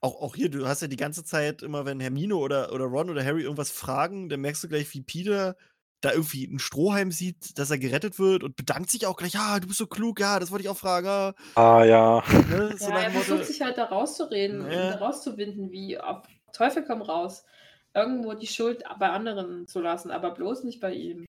Auch, 0.01 0.23
auch 0.23 0.35
hier, 0.35 0.49
du 0.51 0.67
hast 0.67 0.81
ja 0.81 0.89
die 0.89 0.97
ganze 0.97 1.25
Zeit 1.25 1.63
immer, 1.63 1.85
wenn 1.85 2.01
Hermine 2.01 2.37
oder, 2.37 2.73
oder 2.73 2.87
Ron 2.87 3.11
oder 3.11 3.23
Harry 3.25 3.43
irgendwas 3.43 3.71
fragen, 3.71 4.31
dann 4.31 4.41
merkst 4.41 4.65
du 4.65 4.69
gleich, 4.69 4.93
wie 4.95 5.03
Peter 5.03 5.57
da 6.01 6.13
irgendwie 6.13 6.49
einen 6.49 6.59
Strohhalm 6.59 7.13
sieht, 7.13 7.59
dass 7.59 7.71
er 7.71 7.77
gerettet 7.79 8.19
wird 8.19 8.43
und 8.43 8.57
bedankt 8.57 8.89
sich 8.89 9.07
auch 9.07 9.17
gleich, 9.19 9.35
ja, 9.35 9.61
du 9.61 9.67
bist 9.67 9.79
so 9.79 9.87
klug, 9.87 10.19
ja, 10.21 10.39
das 10.41 10.51
wollte 10.51 10.63
ich 10.63 10.71
auch 10.71 10.79
fragen. 10.79 11.07
Ah, 11.07 11.35
Ah 11.57 11.85
ja. 11.85 12.25
ne? 12.49 12.75
so 12.79 12.89
Ja, 12.89 13.01
er 13.01 13.11
dem 13.11 13.13
Motto, 13.13 13.25
versucht 13.27 13.45
sich 13.45 13.61
halt 13.61 13.77
da 13.77 13.85
rauszureden 13.85 14.63
und 14.63 14.73
Ja. 14.73 14.93
da 14.93 14.97
rauszuwinden, 14.97 15.71
wie 15.71 15.99
auf 15.99 16.27
Teufel 16.53 16.85
komm 16.87 17.03
raus. 17.03 17.45
Irgendwo 17.93 18.33
die 18.35 18.47
Schuld 18.47 18.85
bei 18.99 19.11
anderen 19.11 19.67
zu 19.67 19.81
lassen, 19.81 20.11
aber 20.11 20.31
bloß 20.31 20.65
nicht 20.65 20.81
bei 20.81 20.95
ihm. 20.95 21.27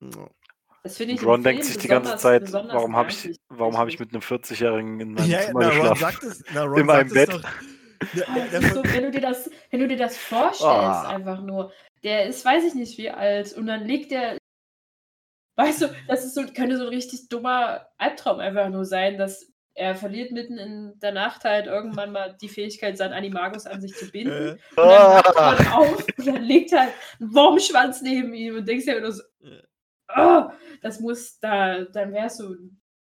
Ja. 0.00 0.28
Das 0.84 0.96
finde 0.96 1.14
ich 1.14 1.24
Ron 1.24 1.42
denkt 1.42 1.64
sich 1.64 1.76
die 1.78 1.88
ganze 1.88 2.16
Zeit, 2.16 2.52
warum 2.52 2.96
habe 2.96 3.10
ich, 3.10 3.36
warum 3.48 3.76
habe 3.76 3.90
ich 3.90 3.98
mit 3.98 4.12
einem 4.12 4.22
40-Jährigen 4.22 5.00
in 5.00 5.12
meinem 5.12 5.30
Ja, 5.30 5.40
Zimmer 5.40 5.60
na, 5.60 5.68
Ron 5.68 5.76
geschlafen? 5.94 6.00
sagt 6.00 6.22
es, 6.24 6.44
na, 6.54 6.62
Ron 6.64 6.78
In 6.80 6.86
meinem 6.86 7.08
sagt 7.08 7.30
es 7.30 7.34
Bett. 7.34 7.44
Doch, 7.44 8.28
Ah, 8.28 8.60
so, 8.74 8.84
wenn, 8.84 9.02
du 9.02 9.10
dir 9.10 9.20
das, 9.20 9.50
wenn 9.70 9.80
du 9.80 9.88
dir 9.88 9.96
das 9.96 10.16
vorstellst, 10.16 10.62
Ah. 10.64 11.08
einfach 11.08 11.40
nur, 11.42 11.72
der 12.04 12.26
ist, 12.26 12.44
weiß 12.44 12.62
ich 12.64 12.74
nicht 12.74 12.96
wie 12.96 13.10
alt, 13.10 13.52
und 13.54 13.66
dann 13.66 13.84
liegt 13.86 14.12
der, 14.12 14.38
weißt 15.56 15.82
du, 15.82 15.86
das 16.06 16.24
ist 16.24 16.34
so, 16.34 16.44
könnte 16.46 16.76
so 16.76 16.84
ein 16.84 16.88
richtig 16.90 17.28
dummer 17.28 17.88
Albtraum 17.98 18.38
einfach 18.38 18.68
nur 18.68 18.84
sein, 18.84 19.18
dass 19.18 19.52
er 19.74 19.96
verliert 19.96 20.30
mitten 20.32 20.58
in 20.58 20.98
der 21.00 21.10
Nacht 21.12 21.44
halt 21.44 21.66
irgendwann 21.66 22.12
mal 22.12 22.36
die 22.40 22.48
Fähigkeit, 22.48 22.96
seinen 22.96 23.12
Animagus 23.14 23.66
an 23.66 23.80
sich 23.80 23.94
zu 23.96 24.10
binden. 24.10 24.32
äh, 24.76 24.80
Und 24.80 24.88
dann 24.88 24.88
wacht 25.24 25.34
man 25.36 25.66
auf 25.72 26.06
und 26.18 26.26
dann 26.26 26.42
liegt 26.44 26.72
halt 26.72 26.92
ein 27.20 27.34
Wurmschwanz 27.34 28.00
neben 28.02 28.32
ihm 28.32 28.56
und 28.56 28.68
denkst 28.68 28.86
dir 28.86 29.00
nur 29.00 29.12
so, 29.12 29.22
Ja. 29.40 29.56
Oh, 30.16 30.44
das 30.82 31.00
muss, 31.00 31.38
da, 31.40 31.84
dann 31.84 32.12
wärst 32.12 32.40
du, 32.40 32.54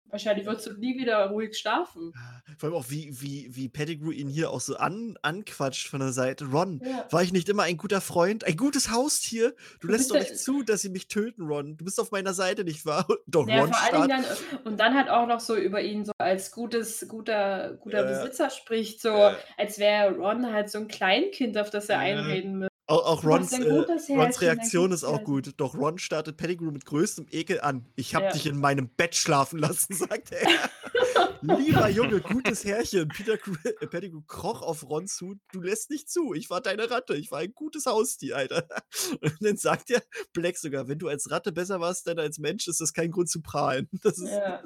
wahrscheinlich 0.06 0.44
würdest 0.44 0.66
du 0.66 0.72
nie 0.72 0.98
wieder 0.98 1.26
ruhig 1.28 1.56
schlafen. 1.56 2.12
vor 2.58 2.68
allem 2.68 2.76
auch, 2.76 2.86
wie, 2.88 3.10
wie, 3.20 3.48
wie 3.54 3.68
Pettigrew 3.68 4.10
ihn 4.10 4.28
hier 4.28 4.50
auch 4.50 4.60
so 4.60 4.76
an, 4.76 5.16
anquatscht 5.22 5.86
von 5.86 6.00
der 6.00 6.10
Seite. 6.12 6.46
Ron, 6.46 6.80
Ja. 6.84 7.06
war 7.12 7.22
ich 7.22 7.32
nicht 7.32 7.48
immer 7.48 7.62
ein 7.62 7.76
guter 7.76 8.00
Freund? 8.00 8.42
Ein 8.44 8.56
gutes 8.56 8.90
Haustier? 8.90 9.54
Du 9.80 9.86
lässt 9.86 9.98
bist 9.98 10.10
doch 10.10 10.16
nicht 10.18 10.36
zu, 10.36 10.64
dass 10.64 10.82
sie 10.82 10.88
mich 10.88 11.06
töten, 11.06 11.42
Ron. 11.46 11.76
Du 11.76 11.84
bist 11.84 12.00
auf 12.00 12.10
meiner 12.10 12.34
Seite, 12.34 12.64
nicht 12.64 12.84
wahr? 12.86 13.06
Doch, 13.28 13.46
Ja, 13.48 13.60
Ron 13.60 13.72
vor 13.72 14.08
dann, 14.08 14.24
und 14.64 14.80
dann 14.80 14.94
halt 14.96 15.08
auch 15.08 15.28
noch 15.28 15.38
so 15.38 15.54
über 15.54 15.80
ihn 15.80 16.04
so 16.04 16.12
als 16.18 16.50
gutes, 16.50 17.06
guter, 17.06 17.74
guter 17.80 18.04
Ja. 18.04 18.18
Besitzer 18.18 18.50
spricht, 18.50 19.00
so 19.00 19.30
als 19.56 19.78
wäre 19.78 20.16
Ron 20.16 20.52
halt 20.52 20.70
so 20.70 20.78
ein 20.78 20.88
Kleinkind, 20.88 21.56
auf 21.56 21.70
das 21.70 21.88
er 21.88 22.00
einreden 22.00 22.58
müsste. 22.58 22.69
Auch, 22.90 23.06
auch 23.06 23.24
Rons, 23.24 23.52
äh, 23.52 23.72
Rons 24.14 24.40
Reaktion 24.40 24.90
ist 24.90 25.04
auch 25.04 25.22
gut. 25.22 25.52
Doch 25.58 25.74
Ron 25.76 25.98
startet 25.98 26.36
Pettigrew 26.36 26.70
mit 26.72 26.84
größtem 26.84 27.26
Ekel 27.30 27.60
an. 27.60 27.86
Ich 27.94 28.14
hab 28.16 28.22
Ja. 28.24 28.32
dich 28.32 28.46
in 28.46 28.58
meinem 28.58 28.88
Bett 28.88 29.14
schlafen 29.14 29.58
lassen, 29.60 29.94
sagt 29.94 30.32
er. 30.32 30.48
Lieber 31.42 31.88
Junge, 31.88 32.20
gutes 32.20 32.64
Herrchen. 32.64 33.08
Peter 33.08 33.34
äh, 33.34 33.86
Pettigrew 33.86 34.20
kroch 34.26 34.60
auf 34.62 34.88
Ron 34.88 35.06
zu. 35.06 35.36
Du 35.52 35.60
lässt 35.62 35.88
nicht 35.90 36.10
zu. 36.10 36.34
Ich 36.34 36.50
war 36.50 36.60
deine 36.60 36.90
Ratte. 36.90 37.14
Ich 37.16 37.30
war 37.30 37.38
ein 37.38 37.52
gutes 37.54 37.86
Haustier, 37.86 38.36
Alter. 38.36 38.66
Und 39.22 39.34
dann 39.40 39.56
sagt 39.56 39.90
er 39.90 40.02
Black 40.32 40.58
sogar, 40.58 40.88
wenn 40.88 40.98
du 40.98 41.08
als 41.08 41.30
Ratte 41.30 41.52
besser 41.52 41.80
warst 41.80 42.06
denn 42.08 42.18
als 42.18 42.38
Mensch, 42.38 42.66
ist 42.68 42.80
das 42.80 42.92
kein 42.92 43.10
Grund 43.10 43.30
zu 43.30 43.40
prahlen. 43.40 43.88
Das 44.02 44.18
ist, 44.18 44.28
Ja. 44.30 44.62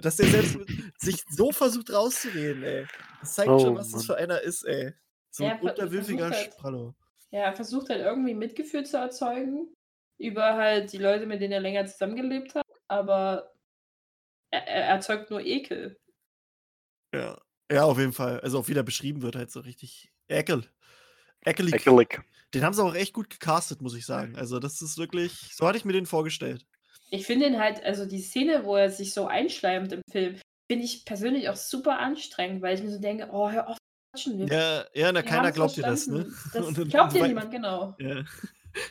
dass 0.00 0.16
der 0.16 0.26
selbst 0.28 0.56
sich 0.98 1.22
so 1.30 1.52
versucht 1.52 1.92
rauszureden, 1.92 2.62
ey. 2.62 2.86
Das 3.20 3.34
zeigt 3.34 3.50
Oh, 3.50 3.58
schon, 3.58 3.76
was 3.76 3.90
das 3.90 3.92
Mann. 3.98 4.02
für 4.06 4.16
einer 4.16 4.40
ist, 4.40 4.64
ey. 4.64 4.94
So 5.30 5.44
ein 5.44 5.60
unterwürfiger 5.60 6.30
halt- 6.30 6.52
Sprallo. 6.54 6.94
Ja, 7.32 7.40
er 7.40 7.54
versucht 7.54 7.88
halt 7.88 8.00
irgendwie 8.00 8.34
Mitgefühl 8.34 8.84
zu 8.84 8.98
erzeugen 8.98 9.72
über 10.18 10.54
halt 10.54 10.92
die 10.92 10.98
Leute, 10.98 11.26
mit 11.26 11.40
denen 11.40 11.52
er 11.52 11.60
länger 11.60 11.86
zusammengelebt 11.86 12.54
hat, 12.54 12.66
aber 12.88 13.52
er, 14.50 14.66
er 14.68 14.84
erzeugt 14.84 15.30
nur 15.30 15.40
Ekel. 15.40 15.96
Ja. 17.14 17.40
Ja, 17.70 17.84
auf 17.84 17.98
jeden 17.98 18.12
Fall. 18.12 18.38
Also 18.40 18.58
auch 18.58 18.68
wie 18.68 18.74
der 18.74 18.82
beschrieben 18.82 19.22
wird, 19.22 19.34
halt 19.34 19.50
so 19.50 19.60
richtig 19.60 20.12
ekel. 20.28 20.68
Ekelig. 21.44 21.74
Ekelig. 21.74 22.20
Den 22.52 22.64
haben 22.64 22.74
sie 22.74 22.84
auch 22.84 22.94
echt 22.94 23.14
gut 23.14 23.30
gecastet, 23.30 23.80
muss 23.80 23.96
ich 23.96 24.04
sagen. 24.04 24.36
Also 24.36 24.58
das 24.58 24.82
ist 24.82 24.98
wirklich, 24.98 25.32
so 25.54 25.66
hatte 25.66 25.78
ich 25.78 25.86
mir 25.86 25.94
den 25.94 26.04
vorgestellt. 26.04 26.66
Ich 27.10 27.26
finde 27.26 27.46
ihn 27.46 27.58
halt, 27.58 27.82
also 27.82 28.04
die 28.04 28.20
Szene, 28.20 28.64
wo 28.64 28.76
er 28.76 28.90
sich 28.90 29.14
so 29.14 29.26
einschleimt 29.26 29.92
im 29.92 30.02
Film, 30.10 30.38
finde 30.70 30.84
ich 30.84 31.06
persönlich 31.06 31.48
auch 31.48 31.56
super 31.56 31.98
anstrengend, 31.98 32.60
weil 32.60 32.76
ich 32.76 32.82
mir 32.82 32.90
so 32.90 33.00
denke, 33.00 33.30
oh, 33.32 33.50
hör 33.50 33.68
auf, 33.68 33.78
quatschen 34.12 34.38
wir. 34.38 34.46
Ja, 34.46 34.84
ja, 34.94 35.12
na, 35.12 35.20
Wir 35.20 35.22
keiner 35.22 35.52
glaubt 35.52 35.76
dir 35.76 35.82
das, 35.82 36.06
ne? 36.06 36.24
verstanden. 36.26 36.54
Und 36.68 36.78
Das 36.78 36.84
dann- 36.84 36.88
glaubt 36.88 37.12
dir 37.14 37.26
niemand, 37.26 37.50
genau. 37.50 37.94
Ja. 37.98 38.22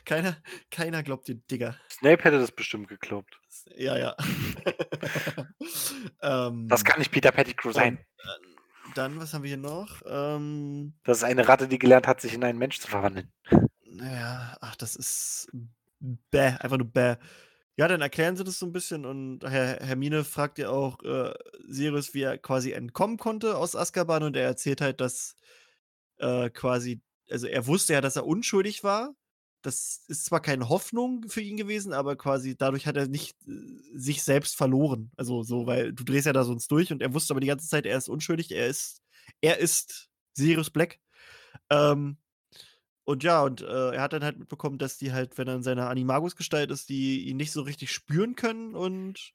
Keiner, 0.05 0.37
keiner 0.69 1.01
glaubt 1.01 1.27
dir, 1.27 1.35
Digga. 1.49 1.75
Snape 1.89 2.23
hätte 2.23 2.37
das 2.37 2.51
bestimmt 2.51 2.87
geglaubt. 2.87 3.39
Ja, 3.75 3.97
ja. 3.97 4.15
ähm, 6.21 6.67
Das 6.67 6.83
kann 6.83 6.99
nicht 6.99 7.11
Peter 7.11 7.31
Pettigrew 7.31 7.71
sein. 7.71 7.97
und, 8.85 8.95
dann, 8.97 9.19
was 9.19 9.33
haben 9.33 9.41
wir 9.41 9.47
hier 9.47 9.57
noch? 9.57 10.01
Ähm, 10.05 10.93
Das 11.03 11.17
ist 11.17 11.23
eine 11.23 11.47
Ratte, 11.47 11.67
die 11.67 11.79
gelernt 11.79 12.05
hat, 12.07 12.21
sich 12.21 12.33
in 12.35 12.43
einen 12.43 12.59
Mensch 12.59 12.79
zu 12.79 12.87
verwandeln. 12.89 13.31
naja, 13.85 14.55
ach, 14.61 14.75
das 14.75 14.95
ist 14.95 15.49
bäh, 15.99 16.53
einfach 16.59 16.77
nur 16.77 16.87
bäh. 16.91 17.15
Ja, 17.77 17.87
dann 17.87 18.01
erklären 18.01 18.35
sie 18.35 18.43
das 18.43 18.59
so 18.59 18.65
ein 18.65 18.73
bisschen 18.73 19.05
und 19.05 19.43
Herr 19.43 19.77
Hermine 19.79 20.23
fragt 20.23 20.59
ja 20.59 20.69
auch 20.69 21.01
äh, 21.03 21.33
Sirius, 21.67 22.13
wie 22.13 22.21
er 22.23 22.37
quasi 22.37 22.71
entkommen 22.73 23.17
konnte 23.17 23.57
aus 23.57 23.75
Azkaban 23.75 24.23
und 24.23 24.35
er 24.35 24.43
erzählt 24.43 24.81
halt, 24.81 24.99
dass 25.01 25.35
äh, 26.19 26.49
quasi, 26.49 27.01
also 27.29 27.47
er 27.47 27.67
wusste 27.67 27.93
ja, 27.93 28.01
dass 28.01 28.15
er 28.17 28.27
unschuldig 28.27 28.83
war. 28.83 29.15
Das 29.63 30.03
ist 30.07 30.25
zwar 30.25 30.41
keine 30.41 30.69
Hoffnung 30.69 31.25
für 31.29 31.41
ihn 31.41 31.57
gewesen, 31.57 31.93
aber 31.93 32.15
quasi 32.17 32.57
dadurch 32.57 32.87
hat 32.87 32.97
er 32.97 33.07
nicht 33.07 33.37
äh, 33.47 33.51
sich 33.95 34.23
selbst 34.23 34.55
verloren. 34.57 35.11
Also 35.17 35.43
so, 35.43 35.67
weil 35.67 35.93
du 35.93 36.03
drehst 36.03 36.27
ja 36.27 36.33
da 36.33 36.43
sonst 36.43 36.71
durch 36.71 36.91
und 36.91 37.01
er 37.01 37.13
wusste 37.13 37.33
aber 37.33 37.41
die 37.41 37.47
ganze 37.47 37.67
Zeit, 37.67 37.85
er 37.85 37.97
ist 37.97 38.09
unschuldig, 38.09 38.51
er 38.51 38.67
ist, 38.67 39.01
er 39.41 39.59
ist 39.59 40.09
Sirius 40.33 40.71
Black. 40.71 40.99
Ähm, 41.69 42.17
und 43.03 43.23
ja, 43.23 43.41
und 43.43 43.61
äh, 43.61 43.91
er 43.95 44.01
hat 44.01 44.13
dann 44.13 44.23
halt 44.23 44.37
mitbekommen, 44.39 44.77
dass 44.77 44.97
die 44.97 45.11
halt, 45.11 45.37
wenn 45.37 45.47
er 45.47 45.55
in 45.55 45.63
seiner 45.63 45.89
Animagus-Gestalt 45.89 46.71
ist, 46.71 46.89
die 46.89 47.27
ihn 47.27 47.37
nicht 47.37 47.51
so 47.51 47.61
richtig 47.61 47.91
spüren 47.91 48.35
können. 48.35 48.75
Und 48.75 49.33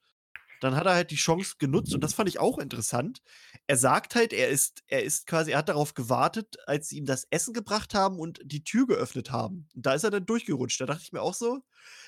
dann 0.60 0.74
hat 0.76 0.86
er 0.86 0.94
halt 0.94 1.10
die 1.10 1.16
Chance 1.16 1.56
genutzt. 1.58 1.94
Und 1.94 2.02
das 2.02 2.14
fand 2.14 2.28
ich 2.28 2.38
auch 2.38 2.58
interessant. 2.58 3.20
Er 3.66 3.76
sagt 3.76 4.14
halt, 4.14 4.32
er 4.32 4.48
ist, 4.48 4.82
er 4.86 5.02
ist 5.02 5.26
quasi, 5.26 5.50
er 5.50 5.58
hat 5.58 5.68
darauf 5.68 5.94
gewartet, 5.94 6.56
als 6.66 6.88
sie 6.88 6.96
ihm 6.98 7.04
das 7.04 7.26
Essen 7.30 7.52
gebracht 7.52 7.92
haben 7.92 8.18
und 8.18 8.40
die 8.44 8.64
Tür 8.64 8.86
geöffnet 8.86 9.30
haben. 9.32 9.68
Und 9.74 9.84
da 9.84 9.94
ist 9.94 10.04
er 10.04 10.10
dann 10.10 10.24
durchgerutscht. 10.26 10.80
Da 10.80 10.86
dachte 10.86 11.02
ich 11.02 11.12
mir 11.12 11.20
auch 11.20 11.34
so, 11.34 11.58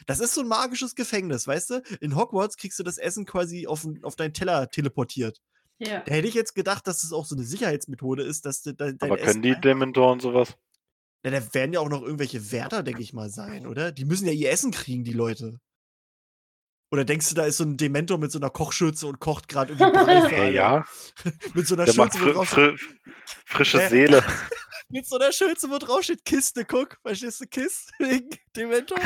das 0.06 0.20
ist 0.20 0.34
so 0.34 0.40
ein 0.40 0.48
magisches 0.48 0.94
Gefängnis, 0.94 1.46
weißt 1.46 1.70
du? 1.70 1.82
In 2.00 2.16
Hogwarts 2.16 2.56
kriegst 2.56 2.78
du 2.78 2.82
das 2.84 2.98
Essen 2.98 3.26
quasi 3.26 3.66
auf, 3.66 3.86
auf 4.02 4.16
deinen 4.16 4.32
Teller 4.32 4.70
teleportiert. 4.70 5.40
Ja. 5.78 6.00
Da 6.00 6.14
hätte 6.14 6.26
ich 6.26 6.34
jetzt 6.34 6.54
gedacht, 6.54 6.86
dass 6.86 7.04
es 7.04 7.12
auch 7.12 7.24
so 7.24 7.36
eine 7.36 7.44
Sicherheitsmethode 7.44 8.22
ist, 8.22 8.46
dass 8.46 8.62
du 8.62 8.72
dein, 8.74 8.98
dein 8.98 9.10
Aber 9.10 9.16
können 9.18 9.28
Essen 9.28 9.42
die 9.42 9.54
ein- 9.54 9.60
Dementoren 9.60 10.18
sowas? 10.20 10.56
Ja, 11.24 11.30
da 11.30 11.54
werden 11.54 11.72
ja 11.72 11.80
auch 11.80 11.88
noch 11.88 12.02
irgendwelche 12.02 12.52
Wärter, 12.52 12.82
denke 12.82 13.02
ich 13.02 13.12
mal, 13.12 13.30
sein, 13.30 13.66
oder? 13.66 13.92
Die 13.92 14.04
müssen 14.04 14.26
ja 14.26 14.32
ihr 14.32 14.50
Essen 14.50 14.70
kriegen, 14.70 15.04
die 15.04 15.12
Leute. 15.12 15.58
Oder 16.90 17.04
denkst 17.04 17.28
du, 17.28 17.34
da 17.34 17.44
ist 17.44 17.58
so 17.58 17.64
ein 17.64 17.76
Dementor 17.76 18.16
mit 18.18 18.32
so 18.32 18.38
einer 18.38 18.48
Kochschürze 18.48 19.06
und 19.06 19.18
kocht 19.20 19.46
gerade 19.48 19.74
irgendwie 19.74 19.92
Brei 20.04 20.22
für 20.22 20.28
Hey, 20.36 20.40
alle? 20.46 20.52
ja, 20.54 20.84
Mit 21.54 21.66
so 21.66 21.74
einer 21.74 21.84
der 21.84 21.94
macht 21.96 22.12
Schürze, 22.14 22.34
wo 22.34 22.44
fri 22.44 22.62
drauf 22.66 22.76
steht, 22.76 22.80
fri 22.80 22.86
frische 23.44 23.80
Hä? 23.80 23.88
Seele. 23.88 24.24
mit 24.88 25.06
so 25.06 25.16
einer 25.18 25.32
Schürze, 25.32 25.68
wo 25.68 25.76
drauf 25.78 26.02
steht 26.04 26.24
Kiste, 26.24 26.64
guck, 26.64 26.96
verstehst 27.02 27.40
du, 27.42 27.46
Kiste 27.46 27.92
wegen 27.98 28.30
Dementor? 28.56 28.98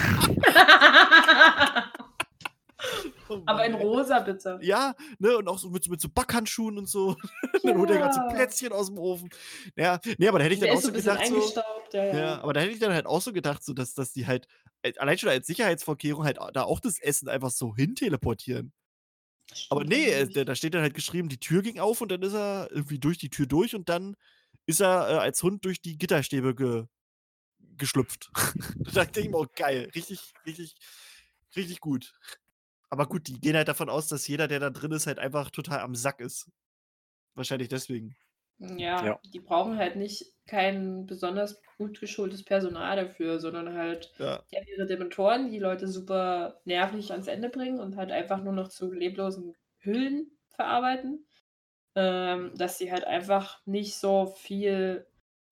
Oh 3.29 3.43
Aber 3.47 3.65
in 3.65 3.75
rosa 3.75 4.21
bitte. 4.21 4.59
Ja, 4.63 4.95
ne, 5.19 5.37
und 5.39 5.49
auch 5.49 5.59
so 5.59 5.71
mit, 5.71 5.85
so- 5.85 5.91
mit 5.91 6.01
so 6.01 6.09
Backhandschuhen 6.09 6.77
und 6.79 6.87
so. 6.89 7.17
Dann 7.63 7.79
holt 7.79 7.91
er 7.91 7.99
gerade 7.99 8.15
so. 8.15 8.21
Plätzchen 8.35 8.73
aus 8.73 8.87
dem 8.89 8.99
Ofen. 8.99 9.31
Ja, 9.77 10.01
nee, 10.19 10.29
aber 10.29 10.39
da 10.39 10.45
hätte 10.45 10.55
ich 10.55 10.61
Der 10.61 10.69
dann 10.69 10.77
auch 10.77 10.81
ist 10.81 10.87
so 10.87 10.93
gedacht, 10.93 11.27
so. 11.27 11.53
Ja, 11.93 12.05
ja. 12.05 12.19
Ja, 12.19 12.41
aber 12.43 12.53
da 12.53 12.61
hätte 12.61 12.73
ich 12.73 12.79
dann 12.81 12.93
halt 12.93 13.07
auch 13.07 13.21
so 13.23 13.33
gedacht, 13.33 13.63
so 13.65 13.73
dass, 13.75 13.95
dass 13.95 14.13
die 14.13 14.27
halt 14.27 14.47
äh, 14.83 14.93
allein 14.99 15.19
schon 15.19 15.29
als 15.31 15.47
Sicherheitsvorkehrung 15.47 16.25
halt 16.25 16.39
da 16.53 16.63
auch 16.65 16.81
das 16.81 16.99
Essen 16.99 17.29
einfach 17.29 17.51
so 17.51 17.75
hin 17.75 17.95
teleportieren. 17.95 18.73
Aber 19.71 19.85
nee, 19.85 20.07
äh, 20.11 20.45
da 20.45 20.55
steht 20.55 20.75
dann 20.75 20.83
halt 20.83 20.95
geschrieben, 20.95 21.29
die 21.29 21.39
Tür 21.41 21.63
ging 21.63 21.79
auf 21.79 22.01
und 22.01 22.11
dann 22.11 22.23
ist 22.23 22.35
er 22.35 22.69
irgendwie 22.71 22.99
durch 22.99 23.19
die 23.19 23.31
Tür 23.31 23.47
durch 23.47 23.75
und 23.75 23.89
dann 23.89 24.17
ist 24.67 24.81
er 24.81 25.09
äh, 25.11 25.19
als 25.19 25.43
Hund 25.43 25.65
durch 25.65 25.81
die 25.83 25.99
Gitterstäbe 25.99 26.55
ge, 26.55 26.85
geschlüpft. 27.77 28.31
da 28.77 29.05
dachte 29.05 29.21
ich 29.21 29.29
mir 29.29 29.37
auch 29.37 29.53
geil, 29.55 29.91
richtig, 29.95 30.33
richtig, 30.47 30.75
richtig 31.57 31.81
gut. 31.81 32.13
Aber 32.93 33.07
gut, 33.07 33.27
die 33.27 33.41
gehen 33.41 33.57
halt 33.57 33.69
davon 33.69 33.89
aus, 33.89 34.09
dass 34.09 34.29
jeder, 34.29 34.49
der 34.49 34.61
da 34.61 34.69
drin 34.69 34.93
ist, 34.93 35.07
halt 35.07 35.19
einfach 35.19 35.49
total 35.51 35.81
am 35.81 35.95
Sack 35.95 36.21
ist. 36.21 36.51
Wahrscheinlich 37.35 37.69
deswegen. 37.69 38.15
Ja, 38.59 39.03
Ja. 39.03 39.21
die 39.33 39.41
brauchen 39.41 39.79
halt 39.79 39.97
nicht 39.97 40.27
kein 40.47 41.07
besonders 41.07 41.63
gut 41.79 42.01
geschultes 42.01 42.45
Personal 42.45 42.97
dafür, 42.97 43.41
sondern 43.41 43.73
halt, 43.73 44.13
Ja. 44.19 44.45
die 44.51 44.57
haben 44.59 44.67
ihre 44.67 44.87
Dementoren, 44.87 45.51
die 45.51 45.59
Leute 45.59 45.89
super 45.89 46.61
nervig 46.67 47.13
ans 47.13 47.29
Ende 47.29 47.49
bringen 47.49 47.81
und 47.81 47.97
halt 47.97 48.13
einfach 48.13 48.43
nur 48.43 48.53
noch 48.53 48.69
zu 48.69 48.93
leblosen 48.93 49.55
Hüllen 49.79 50.31
verarbeiten. 50.51 51.27
Ähm, 51.97 52.53
dass 52.57 52.77
sie 52.79 52.93
halt 52.93 53.05
einfach 53.07 53.61
nicht 53.67 53.97
so 53.97 54.27
viel 54.27 55.07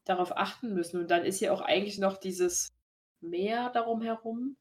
darauf 0.05 0.37
achten 0.37 0.75
müssen. 0.75 1.01
Und 1.01 1.11
dann 1.11 1.25
ist 1.25 1.41
ja 1.41 1.53
auch 1.53 1.63
eigentlich 1.63 1.99
noch 1.99 2.19
dieses 2.19 2.75
Meer 3.23 3.71
darum 3.71 4.03
herum, 4.03 4.57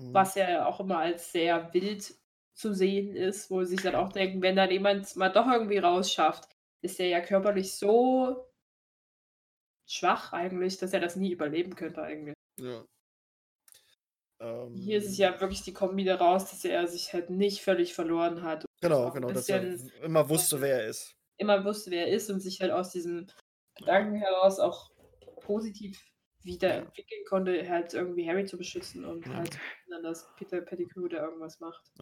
Mhm. 0.00 0.14
was 0.14 0.34
ja 0.34 0.66
auch 0.66 0.80
immer 0.80 0.98
als 0.98 1.32
sehr 1.32 1.72
wild 1.74 2.14
zu 2.54 2.74
sehen 2.74 3.14
ist, 3.14 3.50
wo 3.50 3.62
sie 3.62 3.76
sich 3.76 3.82
dann 3.82 3.94
auch 3.94 4.12
denken, 4.12 4.42
wenn 4.42 4.56
dann 4.56 4.70
jemand 4.70 5.16
mal 5.16 5.30
doch 5.30 5.46
irgendwie 5.46 5.78
rausschafft, 5.78 6.48
ist 6.82 6.98
der 6.98 7.08
ja 7.08 7.20
körperlich 7.20 7.76
so 7.76 8.46
schwach 9.86 10.32
eigentlich, 10.32 10.78
dass 10.78 10.92
er 10.92 11.00
das 11.00 11.16
nie 11.16 11.32
überleben 11.32 11.74
könnte 11.74 12.02
eigentlich. 12.02 12.34
Ja. 12.58 12.84
Ähm, 14.40 14.74
Hier 14.74 14.98
ist 14.98 15.08
es 15.08 15.18
ja 15.18 15.38
wirklich 15.40 15.62
die 15.62 15.72
Kombi 15.72 16.04
daraus, 16.04 16.50
dass 16.50 16.64
er 16.64 16.86
sich 16.86 17.12
halt 17.12 17.30
nicht 17.30 17.62
völlig 17.62 17.94
verloren 17.94 18.42
hat. 18.42 18.64
Genau, 18.80 19.10
genau, 19.10 19.30
dass 19.30 19.48
er 19.48 19.62
immer 20.02 20.28
wusste, 20.28 20.60
wer 20.60 20.82
er 20.82 20.88
ist. 20.88 21.12
immer 21.36 21.64
wusste, 21.64 21.90
wer 21.90 22.06
er 22.06 22.14
ist 22.14 22.30
und 22.30 22.40
sich 22.40 22.60
halt 22.60 22.72
aus 22.72 22.90
diesem 22.90 23.26
Gedanken 23.76 24.16
heraus 24.16 24.58
auch 24.58 24.90
positiv 25.40 26.02
wieder 26.42 26.74
entwickeln 26.74 27.24
konnte, 27.28 27.68
halt 27.68 27.94
irgendwie 27.94 28.28
Harry 28.28 28.44
zu 28.46 28.56
beschützen 28.56 29.04
und 29.04 29.26
Ja. 29.26 29.34
halt 29.34 29.58
dann 29.88 30.02
das 30.02 30.28
Peter 30.36 30.60
Pettigrew, 30.60 31.08
der 31.08 31.22
irgendwas 31.22 31.60
macht. 31.60 31.92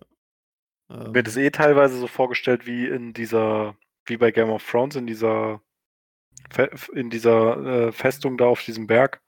Ähm, 0.91 1.13
Mir 1.13 1.23
das 1.23 1.37
eh 1.37 1.51
teilweise 1.51 1.99
so 1.99 2.07
vorgestellt 2.07 2.67
wie 2.67 2.87
in 2.87 3.13
dieser, 3.13 3.77
wie 4.07 4.17
bei 4.17 4.31
Game 4.31 4.51
of 4.51 4.69
Thrones, 4.69 4.97
in 4.97 5.07
dieser, 5.07 5.61
Fe 6.51 6.71
in 6.95 7.11
dieser 7.11 7.89
äh, 7.89 7.93
Festung 7.93 8.39
da 8.39 8.47
auf 8.47 8.63
diesem 8.63 8.87
Berg. 8.87 9.21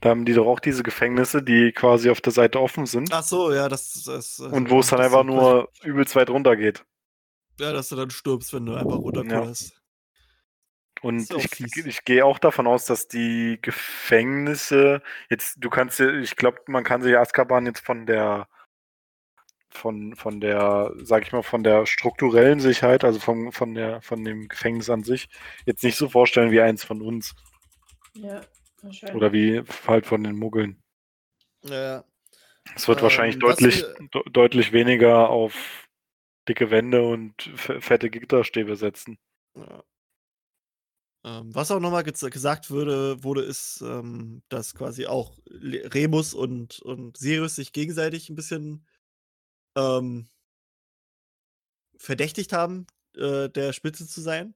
Da 0.00 0.10
haben 0.10 0.26
die 0.26 0.34
doch 0.34 0.46
auch 0.46 0.60
diese 0.60 0.82
Gefängnisse, 0.82 1.42
die 1.42 1.72
quasi 1.72 2.10
auf 2.10 2.20
der 2.20 2.32
Seite 2.32 2.60
offen 2.60 2.84
sind. 2.84 3.10
Ach 3.10 3.22
so, 3.22 3.52
ja, 3.52 3.68
das, 3.70 4.02
das 4.04 4.38
und 4.38 4.68
wo 4.68 4.80
es 4.80 4.88
dann 4.88 5.00
einfach 5.00 5.20
ist 5.20 5.26
nur 5.26 5.70
übelst 5.82 6.14
weit 6.14 6.28
runter 6.28 6.56
geht. 6.56 6.84
Ja, 7.58 7.72
dass 7.72 7.88
du 7.88 7.96
dann 7.96 8.10
stirbst, 8.10 8.52
wenn 8.52 8.66
du 8.66 8.74
einfach 8.74 8.98
runterkullerst. 8.98 9.80
Und 11.04 11.32
auch 11.34 11.38
ich, 11.38 11.60
ich 11.86 12.04
gehe 12.04 12.24
auch 12.24 12.38
davon 12.38 12.66
aus, 12.66 12.86
dass 12.86 13.08
die 13.08 13.58
Gefängnisse 13.60 15.02
jetzt, 15.28 15.56
du 15.60 15.68
kannst 15.70 16.00
ich 16.00 16.36
glaube, 16.36 16.60
man 16.66 16.82
kann 16.84 17.02
sich 17.02 17.16
Azkaban 17.16 17.66
jetzt 17.66 17.80
von 17.80 18.06
der, 18.06 18.48
von, 19.70 20.16
von 20.16 20.40
der, 20.40 20.92
sag 20.96 21.24
ich 21.24 21.32
mal, 21.32 21.42
von 21.42 21.62
der 21.62 21.84
strukturellen 21.86 22.60
Sicherheit, 22.60 23.04
also 23.04 23.20
von, 23.20 23.52
von 23.52 23.74
der, 23.74 24.00
von 24.02 24.24
dem 24.24 24.48
Gefängnis 24.48 24.88
an 24.88 25.02
sich, 25.04 25.28
jetzt 25.66 25.82
nicht 25.84 25.96
so 25.96 26.08
vorstellen 26.08 26.50
wie 26.52 26.60
eins 26.60 26.84
von 26.84 27.02
uns. 27.02 27.34
Ja, 28.14 28.40
wahrscheinlich. 28.82 29.16
Oder 29.16 29.32
wie 29.32 29.62
halt 29.86 30.06
von 30.06 30.24
den 30.24 30.36
Muggeln. 30.36 30.82
Ja. 31.64 32.04
Es 32.74 32.88
wird 32.88 32.98
Ähm, 32.98 33.02
wahrscheinlich 33.04 33.38
deutlich, 33.38 33.82
wir- 33.82 34.08
de 34.08 34.22
deutlich 34.32 34.72
weniger 34.72 35.28
auf 35.28 35.86
dicke 36.48 36.70
Wände 36.70 37.02
und 37.02 37.42
fe- 37.56 37.80
fette 37.80 38.08
Gitterstäbe 38.10 38.76
setzen. 38.76 39.18
ja. 39.56 39.82
Ähm, 41.24 41.54
was 41.54 41.70
auch 41.70 41.80
nochmal 41.80 42.04
gez 42.04 42.20
gesagt 42.20 42.70
würde, 42.70 43.22
wurde, 43.24 43.42
ist, 43.42 43.80
ähm, 43.82 44.42
dass 44.48 44.74
quasi 44.74 45.06
auch 45.06 45.38
Remus 45.50 46.34
und, 46.34 46.80
und 46.80 47.16
Sirius 47.16 47.56
sich 47.56 47.72
gegenseitig 47.72 48.28
ein 48.28 48.34
bisschen 48.36 48.86
ähm, 49.76 50.28
verdächtigt 51.96 52.52
haben, 52.52 52.86
äh, 53.16 53.48
der 53.48 53.72
Spitze 53.72 54.06
zu 54.06 54.20
sein. 54.20 54.54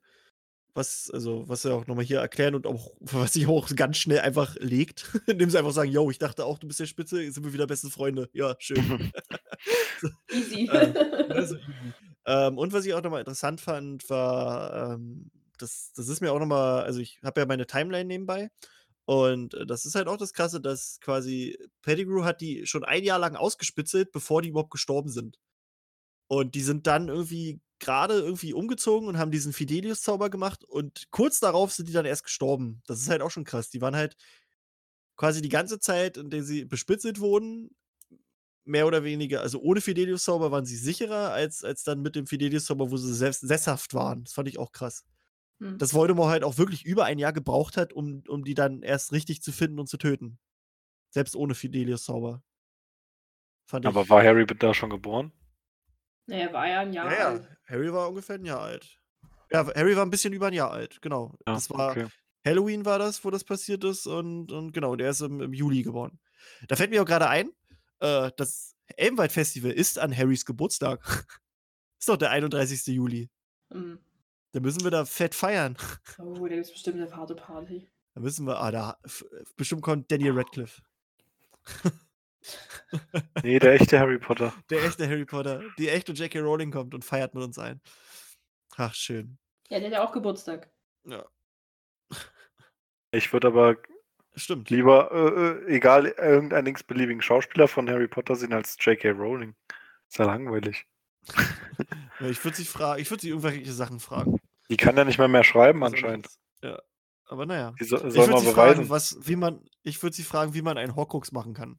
Was, 0.74 1.10
also, 1.10 1.48
was 1.48 1.64
wir 1.64 1.74
auch 1.74 1.86
nochmal 1.88 2.04
hier 2.04 2.20
erklären 2.20 2.54
und 2.54 2.66
auch, 2.66 2.92
was 3.00 3.32
sich 3.34 3.46
auch 3.48 3.68
ganz 3.74 3.96
schnell 3.98 4.20
einfach 4.20 4.56
legt, 4.60 5.10
indem 5.26 5.50
sie 5.50 5.58
einfach 5.58 5.72
sagen, 5.72 5.90
yo, 5.90 6.10
ich 6.10 6.18
dachte 6.18 6.44
auch, 6.44 6.58
du 6.58 6.68
bist 6.68 6.80
der 6.80 6.86
Spitze, 6.86 7.22
jetzt 7.22 7.34
sind 7.34 7.44
wir 7.44 7.52
wieder 7.52 7.66
beste 7.66 7.90
Freunde. 7.90 8.28
Ja, 8.32 8.56
schön. 8.58 9.12
Easy. 10.30 10.70
Ähm, 10.72 10.94
Ja, 11.30 11.46
so 11.46 11.56
easy. 11.56 11.94
ähm, 12.26 12.58
und 12.58 12.72
was 12.72 12.84
ich 12.86 12.94
auch 12.94 13.02
nochmal 13.02 13.20
interessant 13.20 13.60
fand, 13.60 14.08
war, 14.10 14.94
ähm, 14.94 15.30
das, 15.58 15.92
das 15.94 16.08
ist 16.08 16.20
mir 16.20 16.32
auch 16.32 16.38
nochmal, 16.38 16.84
also 16.84 17.00
ich 17.00 17.20
habe 17.22 17.40
ja 17.40 17.46
meine 17.46 17.66
Timeline 17.66 18.06
nebenbei 18.06 18.50
Und 19.06 19.54
äh, 19.54 19.66
das 19.66 19.86
ist 19.86 19.96
halt 19.96 20.08
auch 20.08 20.18
das 20.18 20.34
Krasse, 20.34 20.60
dass 20.60 21.00
quasi 21.00 21.58
Pettigrew 21.82 22.24
hat 22.24 22.42
die 22.42 22.66
schon 22.66 22.84
ein 22.84 23.04
Jahr 23.04 23.18
lang 23.20 23.36
ausgespitzelt, 23.36 24.12
bevor 24.12 24.42
die 24.42 24.50
überhaupt 24.50 24.72
gestorben 24.72 25.10
sind. 25.10 25.38
Und 26.28 26.54
die 26.54 26.62
sind 26.62 26.86
dann 26.86 27.08
irgendwie 27.08 27.60
gerade 27.80 28.14
irgendwie 28.20 28.52
umgezogen 28.54 29.08
und 29.08 29.18
haben 29.18 29.30
diesen 29.30 29.52
Fidelius-Zauber 29.52 30.30
gemacht 30.30 30.64
und 30.64 31.10
kurz 31.10 31.40
darauf 31.40 31.72
sind 31.72 31.88
die 31.88 31.92
dann 31.92 32.06
erst 32.06 32.24
gestorben. 32.24 32.82
Das 32.86 33.00
ist 33.00 33.10
halt 33.10 33.22
auch 33.22 33.30
schon 33.30 33.44
krass. 33.44 33.70
Die 33.70 33.80
waren 33.80 33.96
halt 33.96 34.16
quasi 35.16 35.42
die 35.42 35.48
ganze 35.48 35.78
Zeit, 35.80 36.16
in 36.16 36.30
der 36.30 36.42
sie 36.44 36.64
bespitzelt 36.64 37.20
wurden, 37.20 37.70
mehr 38.64 38.86
oder 38.86 39.04
weniger, 39.04 39.40
also 39.42 39.60
ohne 39.60 39.80
Fidelius-Zauber 39.80 40.50
waren 40.52 40.66
sie 40.66 40.76
sicherer, 40.76 41.32
als, 41.32 41.64
als 41.64 41.84
dann 41.84 42.02
mit 42.02 42.16
dem 42.16 42.26
Fidelius-Zauber, 42.26 42.90
wo 42.90 42.96
sie 42.96 43.14
selbst 43.14 43.40
sesshaft 43.40 43.94
waren. 43.94 44.24
Das 44.24 44.34
fand 44.34 44.48
ich 44.48 44.58
auch 44.58 44.72
krass. 44.72 45.04
Hm. 45.60 45.78
Dass 45.78 45.94
Voldemort 45.94 46.30
halt 46.30 46.44
auch 46.44 46.58
wirklich 46.58 46.84
über 46.84 47.04
ein 47.04 47.18
Jahr 47.18 47.32
gebraucht 47.32 47.76
hat, 47.76 47.92
um, 47.92 48.22
um 48.28 48.44
die 48.44 48.54
dann 48.54 48.82
erst 48.82 49.12
richtig 49.12 49.42
zu 49.42 49.52
finden 49.52 49.78
und 49.80 49.88
zu 49.88 49.96
töten. 49.96 50.38
Selbst 51.10 51.34
ohne 51.34 51.54
Fidelius-Zauber. 51.54 52.42
Fand 53.66 53.84
ich. 53.84 53.88
Aber 53.88 54.08
war 54.08 54.22
Harry 54.22 54.46
da 54.46 54.72
schon 54.72 54.90
geboren? 54.90 55.32
Naja, 56.26 56.46
er 56.46 56.52
war 56.52 56.68
ja 56.68 56.80
ein 56.80 56.92
Jahr 56.92 57.10
ja, 57.10 57.18
ja, 57.18 57.28
alt. 57.28 57.48
Harry 57.66 57.92
war 57.92 58.08
ungefähr 58.08 58.36
ein 58.36 58.44
Jahr 58.44 58.60
alt. 58.60 59.00
Ja, 59.50 59.66
Harry 59.74 59.96
war 59.96 60.04
ein 60.04 60.10
bisschen 60.10 60.32
über 60.32 60.48
ein 60.48 60.52
Jahr 60.52 60.70
alt, 60.70 61.00
genau. 61.00 61.34
Ja, 61.46 61.54
das 61.54 61.70
war 61.70 61.90
okay. 61.90 62.06
Halloween 62.44 62.84
war 62.84 62.98
das, 62.98 63.24
wo 63.24 63.30
das 63.30 63.44
passiert 63.44 63.84
ist 63.84 64.06
und, 64.06 64.52
und 64.52 64.72
genau, 64.72 64.96
der 64.96 65.10
ist 65.10 65.20
im, 65.20 65.40
im 65.40 65.52
Juli 65.52 65.82
geboren. 65.82 66.18
Da 66.68 66.76
fällt 66.76 66.90
mir 66.90 67.02
auch 67.02 67.06
gerade 67.06 67.28
ein, 67.28 67.50
äh, 68.00 68.30
das 68.36 68.76
Elbenwald 68.96 69.32
Festival 69.32 69.72
ist 69.72 69.98
an 69.98 70.16
Harrys 70.16 70.44
Geburtstag. 70.44 71.00
ist 71.98 72.08
doch 72.08 72.16
der 72.16 72.30
31. 72.30 72.86
Juli. 72.86 73.30
Hm. 73.72 73.98
Da 74.52 74.60
müssen 74.60 74.82
wir 74.82 74.90
da 74.90 75.04
fett 75.04 75.34
feiern. 75.34 75.76
Oh, 76.18 76.34
da 76.46 76.54
gibt 76.54 76.66
es 76.66 76.72
bestimmt 76.72 76.96
eine 77.00 77.14
harte 77.14 77.34
Party. 77.34 77.88
Da 78.14 78.20
müssen 78.20 78.46
wir, 78.46 78.58
ah, 78.60 78.70
da, 78.70 78.98
bestimmt 79.56 79.82
kommt 79.82 80.10
Daniel 80.10 80.32
Radcliffe. 80.32 80.82
Nee, 83.42 83.58
der 83.58 83.74
echte 83.74 83.98
Harry 83.98 84.18
Potter. 84.18 84.54
Der 84.70 84.82
echte 84.82 85.06
Harry 85.06 85.26
Potter. 85.26 85.62
Die 85.76 85.88
echte 85.88 86.12
J.K. 86.12 86.38
Rowling 86.40 86.70
kommt 86.70 86.94
und 86.94 87.04
feiert 87.04 87.34
mit 87.34 87.44
uns 87.44 87.58
ein. 87.58 87.80
Ach, 88.76 88.94
schön. 88.94 89.38
Ja, 89.68 89.78
der 89.78 89.88
hat 89.88 89.92
ja 89.94 90.04
auch 90.04 90.12
Geburtstag. 90.12 90.70
Ja, 91.04 91.26
Ich 93.10 93.30
würde 93.32 93.48
aber 93.48 93.76
stimmt. 94.34 94.70
lieber, 94.70 95.10
äh, 95.12 95.66
äh, 95.72 95.76
egal, 95.76 96.06
irgendeinen 96.06 96.68
x-beliebigen 96.68 97.20
Schauspieler 97.20 97.68
von 97.68 97.90
Harry 97.90 98.08
Potter 98.08 98.34
sehen 98.36 98.52
als 98.54 98.76
J.K. 98.80 99.10
Rowling. 99.10 99.54
Ist 100.08 100.18
ja 100.18 100.24
langweilig. 100.24 100.86
Ich 102.20 102.42
würde 102.44 102.56
sie 102.56 102.64
fragen, 102.64 103.00
ich 103.00 103.10
würde 103.10 103.20
sie 103.22 103.28
irgendwelche 103.28 103.72
Sachen 103.72 104.00
fragen. 104.00 104.40
Die 104.70 104.76
kann 104.76 104.96
ja 104.96 105.04
nicht 105.04 105.18
mehr 105.18 105.28
mehr 105.28 105.44
schreiben 105.44 105.80
Was 105.80 105.92
anscheinend. 105.92 106.28
Ja. 106.62 106.80
Aber 107.26 107.46
naja. 107.46 107.74
So, 107.78 107.96
Ich 107.96 108.02
würde 108.02 108.12
sie 108.40 108.52
fragen, 108.52 108.74
beweisen. 108.78 108.88
was, 108.90 109.18
wie 109.22 109.36
man, 109.36 109.64
ich 109.82 110.02
würde 110.02 110.16
sie 110.16 110.24
fragen, 110.24 110.54
wie 110.54 110.62
man 110.62 110.78
einen 110.78 110.96
Horcrux 110.96 111.30
machen 111.32 111.54
kann. 111.54 111.78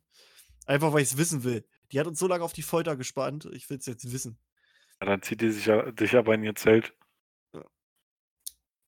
Einfach, 0.65 0.93
weil 0.93 1.01
ich 1.01 1.09
es 1.11 1.17
wissen 1.17 1.43
will. 1.43 1.67
Die 1.91 1.99
hat 1.99 2.07
uns 2.07 2.19
so 2.19 2.27
lange 2.27 2.43
auf 2.43 2.53
die 2.53 2.61
Folter 2.61 2.95
gespannt. 2.95 3.49
Ich 3.51 3.69
will 3.69 3.77
es 3.77 3.85
jetzt 3.88 4.11
wissen. 4.11 4.38
Ja, 5.01 5.07
dann 5.07 5.21
zieht 5.21 5.41
die 5.41 5.49
sich, 5.51 5.65
ja- 5.65 5.91
dich 5.91 6.15
aber 6.15 6.35
in 6.35 6.43
ihr 6.43 6.55
Zelt. 6.55 6.93
Ja. 7.53 7.61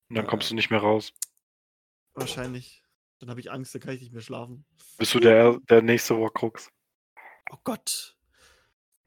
Und 0.10 0.16
dann 0.16 0.28
kommst 0.28 0.52
du 0.52 0.56
nicht 0.56 0.70
mehr 0.70 0.80
raus. 0.82 1.14
Wahrscheinlich. 2.14 2.84
Dann 3.20 3.30
habe 3.30 3.40
ich 3.40 3.52
Angst, 3.52 3.74
dann 3.74 3.82
kann 3.82 3.94
ich 3.96 4.02
nicht 4.02 4.14
mehr 4.14 4.22
schlafen. 4.22 4.66
Bist 4.98 5.14
du 5.14 5.20
der, 5.20 5.60
der 5.70 5.82
nächste 5.82 6.16
Horcrux? 6.16 6.70
Oh 7.52 7.58
Gott. 7.64 8.16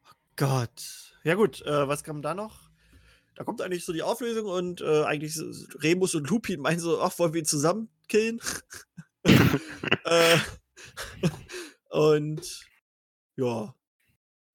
Oh 0.07 0.13
Gott. 0.37 1.14
Ja 1.25 1.35
gut, 1.35 1.63
äh, 1.63 1.89
was 1.89 2.05
kam 2.05 2.23
da 2.23 2.35
noch? 2.35 2.71
Da 3.35 3.45
kommt 3.45 3.61
eigentlich 3.63 3.85
so 3.85 3.93
die 3.93 4.03
Auflösung 4.03 4.47
und 4.47 4.81
äh, 4.81 5.05
eigentlich 5.05 5.37
Remus 5.83 6.15
und 6.15 6.29
Lupin 6.29 6.61
meinen 6.61 6.79
so, 6.79 7.01
ach, 7.01 7.19
wollen 7.19 7.33
wir 7.33 7.41
ihn 7.41 7.47
zusammen 7.47 7.89
killen? 8.09 8.41
äh, 10.05 10.39
und 11.91 12.67
ja. 13.37 13.75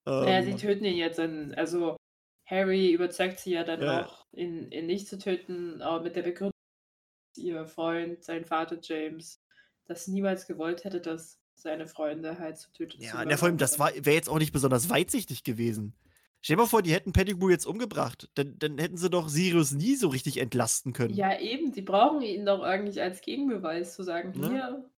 Naja, 0.06 0.44
sie 0.44 0.52
Ähm, 0.52 0.58
töten 0.58 0.86
ihn 0.86 0.96
jetzt. 0.96 1.20
In, 1.20 1.54
also 1.56 1.98
Harry 2.46 2.92
überzeugt 2.92 3.40
sie 3.40 3.52
ja 3.52 3.64
dann 3.64 3.82
Ja. 3.82 4.04
noch, 4.04 4.28
ihn, 4.32 4.72
ihn 4.72 4.86
nicht 4.86 5.08
zu 5.08 5.18
töten, 5.18 5.82
aber 5.82 6.04
mit 6.04 6.16
der 6.16 6.24
Begründung, 6.24 6.54
dass 7.34 7.44
ihr 7.44 7.66
Freund, 7.66 8.24
sein 8.24 8.46
Vater 8.46 8.80
James, 8.82 9.42
das 9.88 10.08
niemals 10.08 10.48
gewollt 10.48 10.84
hätte, 10.84 11.02
dass 11.02 11.40
seine 11.56 11.88
Freunde 11.88 12.40
halt 12.40 12.58
zu 12.58 12.72
töten 12.72 13.02
ja, 13.02 13.24
ja, 13.24 13.38
vor 13.38 13.48
allem, 13.48 13.58
das 13.58 13.80
war 13.80 13.94
wäre 13.94 14.16
jetzt 14.16 14.30
auch 14.30 14.40
nicht 14.40 14.54
besonders 14.54 14.90
weitsichtig 14.90 15.44
gewesen. 15.44 15.94
Stell 16.42 16.56
dir 16.56 16.62
mal 16.62 16.68
vor, 16.68 16.82
die 16.82 16.94
hätten 16.94 17.12
Pettigrew 17.12 17.50
jetzt 17.50 17.66
umgebracht. 17.66 18.30
Dann, 18.36 18.58
dann 18.60 18.78
hätten 18.78 18.96
sie 18.98 19.10
doch 19.10 19.28
Sirius 19.28 19.74
nie 19.74 19.96
so 19.96 20.08
richtig 20.08 20.38
entlasten 20.38 20.94
können. 20.94 21.14
Ja, 21.14 21.38
eben, 21.38 21.74
die 21.74 21.82
brauchen 21.82 22.22
ihn 22.22 22.46
doch 22.46 22.62
eigentlich 22.62 23.02
als 23.02 23.22
Gegenbeweis 23.22 23.96
zu 23.96 24.04
sagen, 24.04 24.32
Ne? 24.40 24.50
hier. 24.50 24.90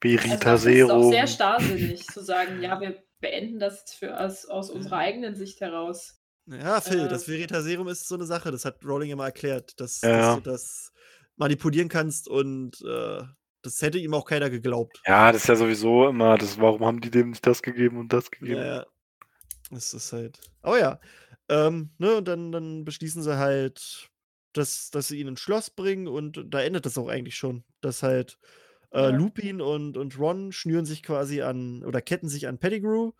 Verita 0.00 0.52
Also 0.52 0.66
das 0.68 0.76
ist 0.76 0.90
auch 0.90 1.10
sehr 1.10 1.26
starrsinnig 1.26 2.06
zu 2.06 2.22
sagen, 2.22 2.60
ja, 2.62 2.80
wir 2.80 3.02
beenden 3.20 3.58
das 3.60 3.80
jetzt 3.80 3.94
für 3.94 4.18
aus, 4.18 4.46
aus 4.46 4.70
unserer 4.70 4.96
eigenen 4.98 5.34
Sicht 5.36 5.60
heraus. 5.60 6.20
Ja, 6.46 6.80
Phil, 6.80 7.06
Äh, 7.06 7.08
das 7.08 7.28
Veritaserum 7.28 7.88
ist 7.88 8.08
so 8.08 8.16
eine 8.16 8.24
Sache. 8.24 8.50
Das 8.50 8.64
hat 8.64 8.84
Rowling 8.84 9.10
ja 9.10 9.16
mal 9.16 9.26
erklärt, 9.26 9.78
dass, 9.78 10.00
Ja, 10.00 10.34
dass 10.34 10.34
du 10.36 10.50
das 10.50 10.92
manipulieren 11.36 11.88
kannst 11.88 12.28
und 12.28 12.80
äh, 12.82 13.22
das 13.62 13.80
hätte 13.82 13.98
ihm 13.98 14.14
auch 14.14 14.24
keiner 14.24 14.50
geglaubt. 14.50 15.00
Ja, 15.06 15.32
das 15.32 15.42
ist 15.42 15.48
ja 15.48 15.56
sowieso 15.56 16.08
immer, 16.08 16.36
das, 16.36 16.58
warum 16.58 16.84
haben 16.84 17.00
die 17.00 17.10
dem 17.10 17.30
nicht 17.30 17.46
das 17.46 17.62
gegeben 17.62 17.98
und 17.98 18.12
das 18.12 18.30
gegeben? 18.30 18.60
Ja, 18.60 18.66
ja. 18.76 18.86
Das 19.70 19.94
ist 19.94 20.12
halt. 20.12 20.40
Aber 20.62 20.78
ja. 20.78 21.00
Ähm, 21.48 21.90
ne, 21.98 22.16
und 22.16 22.28
dann, 22.28 22.52
dann 22.52 22.84
beschließen 22.84 23.22
sie 23.22 23.38
halt, 23.38 24.10
dass, 24.52 24.90
dass 24.90 25.08
sie 25.08 25.20
ihn 25.20 25.28
ins 25.28 25.40
Schloss 25.40 25.70
bringen 25.70 26.08
und 26.08 26.44
da 26.48 26.60
endet 26.62 26.86
das 26.86 26.98
auch 26.98 27.08
eigentlich 27.08 27.36
schon. 27.36 27.64
Dass 27.80 28.02
halt 28.02 28.38
äh, 28.92 29.02
Ja. 29.02 29.08
Lupin 29.10 29.60
und, 29.60 29.96
und 29.96 30.18
Ron 30.18 30.52
schnüren 30.52 30.86
sich 30.86 31.02
quasi 31.02 31.42
an 31.42 31.84
oder 31.84 32.02
ketten 32.02 32.28
sich 32.28 32.48
an 32.48 32.58
Pettigrew. 32.58 33.12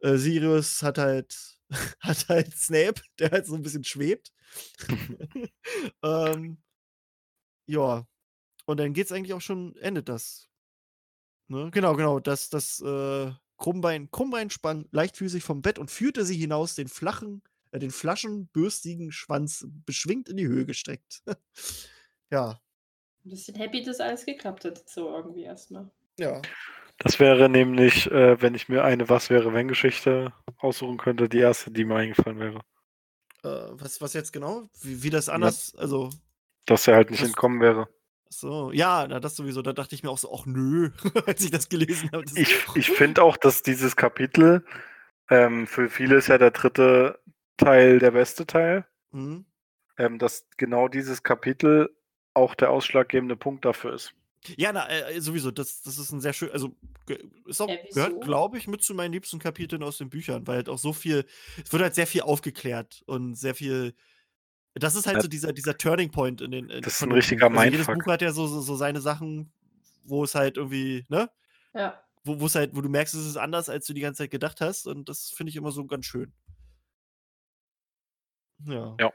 Äh, 0.00 0.16
Sirius 0.16 0.82
hat 0.82 0.98
halt, 0.98 1.58
hat 2.00 2.28
halt 2.28 2.54
Snape, 2.56 3.00
der 3.18 3.30
halt 3.30 3.46
so 3.46 3.54
ein 3.54 3.62
bisschen 3.62 3.84
schwebt. 3.84 4.32
ähm, 6.02 6.58
ja. 7.66 8.06
Und 8.66 8.78
dann 8.80 8.92
geht's 8.92 9.12
eigentlich 9.12 9.34
auch 9.34 9.40
schon, 9.40 9.76
endet 9.76 10.08
das. 10.08 10.48
Ne? 11.48 11.70
Genau, 11.72 11.94
genau. 11.96 12.20
Das, 12.20 12.48
das 12.48 12.80
äh, 12.80 13.32
Krummbein, 13.62 14.10
Krummbein 14.10 14.50
sprang 14.50 14.86
leichtfüßig 14.90 15.44
vom 15.44 15.62
Bett 15.62 15.78
und 15.78 15.88
führte 15.88 16.24
sie 16.24 16.36
hinaus, 16.36 16.74
den 16.74 16.88
flachen, 16.88 17.42
äh, 17.70 17.78
den 17.78 17.92
flaschenbürstigen 17.92 19.12
Schwanz 19.12 19.64
beschwingt 19.86 20.28
in 20.28 20.36
die 20.36 20.48
Höhe 20.48 20.66
gestreckt. 20.66 21.22
ja. 22.30 22.60
Ein 23.24 23.30
bisschen 23.30 23.54
happy, 23.54 23.84
dass 23.84 24.00
alles 24.00 24.26
geklappt 24.26 24.64
hat, 24.64 24.88
so 24.88 25.14
irgendwie 25.14 25.44
erstmal. 25.44 25.88
Ja. 26.18 26.42
Das 26.98 27.20
wäre 27.20 27.48
nämlich, 27.48 28.10
äh, 28.10 28.42
wenn 28.42 28.56
ich 28.56 28.68
mir 28.68 28.82
eine 28.82 29.08
Was 29.08 29.30
wäre 29.30 29.54
wenn 29.54 29.68
Geschichte 29.68 30.32
aussuchen 30.58 30.98
könnte, 30.98 31.28
die 31.28 31.38
erste, 31.38 31.70
die 31.70 31.84
mir 31.84 31.94
eingefallen 31.94 32.40
wäre. 32.40 32.58
Äh, 33.44 33.70
was, 33.80 34.00
was 34.00 34.12
jetzt 34.12 34.32
genau? 34.32 34.64
Wie, 34.80 35.04
wie 35.04 35.10
das 35.10 35.28
anders, 35.28 35.72
also. 35.76 36.10
Dass 36.66 36.88
er 36.88 36.96
halt 36.96 37.12
nicht 37.12 37.22
entkommen 37.22 37.60
wäre. 37.60 37.88
So, 38.32 38.72
ja, 38.72 39.06
na, 39.08 39.20
das 39.20 39.36
sowieso. 39.36 39.60
Da 39.62 39.72
dachte 39.72 39.94
ich 39.94 40.02
mir 40.02 40.10
auch 40.10 40.18
so, 40.18 40.34
ach 40.34 40.46
nö, 40.46 40.90
als 41.26 41.44
ich 41.44 41.50
das 41.50 41.68
gelesen 41.68 42.10
habe. 42.12 42.24
das- 42.24 42.36
Ich, 42.36 42.56
ich 42.74 42.90
finde 42.90 43.22
auch, 43.22 43.36
dass 43.36 43.62
dieses 43.62 43.94
Kapitel, 43.96 44.64
ähm, 45.30 45.66
für 45.66 45.88
viele 45.90 46.16
ist 46.16 46.28
ja 46.28 46.38
der 46.38 46.50
dritte 46.50 47.20
Teil 47.56 47.98
der 47.98 48.12
beste 48.12 48.46
Teil, 48.46 48.86
Hm? 49.12 49.44
ähm, 49.98 50.18
dass 50.18 50.46
genau 50.56 50.88
dieses 50.88 51.22
Kapitel 51.22 51.94
auch 52.34 52.54
der 52.54 52.70
ausschlaggebende 52.70 53.36
Punkt 53.36 53.64
dafür 53.66 53.92
ist. 53.92 54.14
Ja, 54.56 54.72
na, 54.72 54.88
äh, 54.88 55.20
sowieso, 55.20 55.50
das, 55.50 55.82
das 55.82 55.98
ist 55.98 56.10
ein 56.10 56.20
sehr 56.20 56.32
schön, 56.32 56.50
also 56.50 56.74
ist 57.46 57.60
auch, 57.60 57.68
Äh, 57.68 57.86
gehört, 57.92 58.22
glaube 58.22 58.56
ich, 58.58 58.66
mit 58.66 58.82
zu 58.82 58.94
meinen 58.94 59.12
liebsten 59.12 59.38
Kapiteln 59.38 59.82
aus 59.82 59.98
den 59.98 60.08
Büchern, 60.08 60.46
weil 60.46 60.56
halt 60.56 60.68
auch 60.70 60.78
so 60.78 60.92
viel, 60.94 61.26
es 61.62 61.70
wird 61.72 61.82
halt 61.82 61.94
sehr 61.94 62.06
viel 62.06 62.22
aufgeklärt 62.22 63.02
und 63.06 63.34
sehr 63.34 63.54
viel, 63.54 63.94
das 64.74 64.94
ist 64.94 65.06
halt 65.06 65.16
Ja. 65.16 65.22
so 65.22 65.28
dieser, 65.28 65.52
dieser 65.52 65.76
Turning 65.76 66.10
Point 66.10 66.40
in 66.40 66.50
den. 66.50 66.70
in- 66.70 66.82
Das 66.82 66.94
ist 66.94 66.98
von 67.00 67.10
ein 67.10 67.12
richtiger. 67.14 67.46
Also 67.50 67.62
jedes 67.62 67.78
Mindfuck. 67.86 68.04
Buch 68.04 68.12
hat 68.12 68.22
ja 68.22 68.32
so, 68.32 68.46
so, 68.46 68.60
so 68.60 68.74
seine 68.76 69.00
Sachen, 69.00 69.52
wo 70.04 70.24
es 70.24 70.34
halt 70.34 70.56
irgendwie, 70.56 71.04
ne? 71.08 71.30
Ja. 71.74 72.02
Wo 72.24 72.40
wo 72.40 72.46
es 72.46 72.54
halt, 72.54 72.74
wo 72.76 72.80
du 72.80 72.88
merkst, 72.88 73.14
es 73.14 73.26
ist 73.26 73.36
anders, 73.36 73.68
als 73.68 73.86
du 73.86 73.92
die 73.94 74.00
ganze 74.00 74.18
Zeit 74.22 74.30
gedacht 74.30 74.60
hast 74.60 74.86
und 74.86 75.08
das 75.08 75.30
finde 75.30 75.50
ich 75.50 75.56
immer 75.56 75.72
so 75.72 75.84
ganz 75.86 76.06
schön. 76.06 76.32
Ja. 78.64 78.96
Ja. 79.00 79.12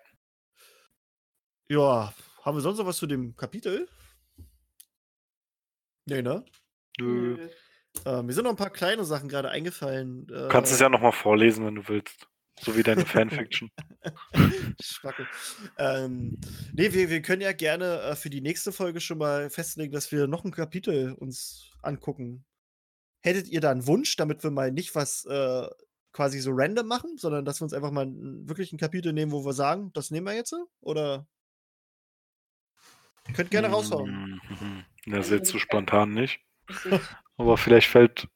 Ja, 1.69 2.13
haben 2.43 2.57
wir 2.57 2.61
sonst 2.61 2.77
noch 2.79 2.85
was 2.85 2.97
zu 2.97 3.07
dem 3.07 3.35
Kapitel? 3.35 3.87
Nee, 6.05 6.21
ne? 6.21 6.45
Du 6.97 7.05
Nö. 7.05 7.49
Äh, 8.05 8.21
mir 8.23 8.31
sind 8.33 8.43
noch 8.43 8.51
ein 8.51 8.57
paar 8.57 8.69
kleine 8.69 9.03
Sachen 9.05 9.27
gerade 9.27 9.49
eingefallen. 9.49 10.29
Äh, 10.29 10.47
kannst 10.49 10.71
es 10.71 10.79
ja 10.79 10.87
nochmal 10.87 11.11
vorlesen, 11.11 11.65
wenn 11.65 11.75
du 11.75 11.87
willst. 11.87 12.27
So 12.59 12.75
wie 12.75 12.83
deine 12.83 13.05
Fanfiction. 13.05 13.69
Schwacke. 14.81 15.27
Ähm, 15.77 16.39
nee, 16.73 16.91
wir, 16.91 17.09
wir 17.09 17.21
können 17.21 17.41
ja 17.41 17.53
gerne 17.53 18.01
äh, 18.01 18.15
für 18.15 18.29
die 18.29 18.41
nächste 18.41 18.71
Folge 18.71 18.99
schon 18.99 19.19
mal 19.19 19.49
festlegen, 19.49 19.93
dass 19.93 20.11
wir 20.11 20.27
noch 20.27 20.43
ein 20.43 20.51
Kapitel 20.51 21.13
uns 21.13 21.69
angucken. 21.83 22.45
Hättet 23.21 23.47
ihr 23.47 23.61
da 23.61 23.71
einen 23.71 23.85
Wunsch, 23.87 24.15
damit 24.15 24.43
wir 24.43 24.51
mal 24.51 24.71
nicht 24.71 24.95
was 24.95 25.25
äh, 25.25 25.67
quasi 26.13 26.39
so 26.39 26.51
random 26.53 26.87
machen, 26.87 27.17
sondern 27.17 27.45
dass 27.45 27.61
wir 27.61 27.65
uns 27.65 27.73
einfach 27.73 27.91
mal 27.91 28.07
wirklich 28.11 28.73
ein 28.73 28.77
Kapitel 28.79 29.13
nehmen, 29.13 29.31
wo 29.31 29.45
wir 29.45 29.53
sagen, 29.53 29.91
das 29.93 30.09
nehmen 30.09 30.25
wir 30.25 30.33
jetzt? 30.33 30.55
Oder? 30.81 31.27
Ihr 33.27 33.33
könnt 33.35 33.51
gerne 33.51 33.67
raushauen. 33.67 34.41
Mhm. 34.49 34.83
Ja, 35.05 35.17
Also 35.17 35.35
ist 35.35 35.39
jetzt 35.39 35.49
so 35.51 35.57
ich- 35.57 35.63
spontan 35.63 36.11
nicht. 36.13 36.39
Aber 37.37 37.57
vielleicht 37.57 37.87
fällt. 37.89 38.27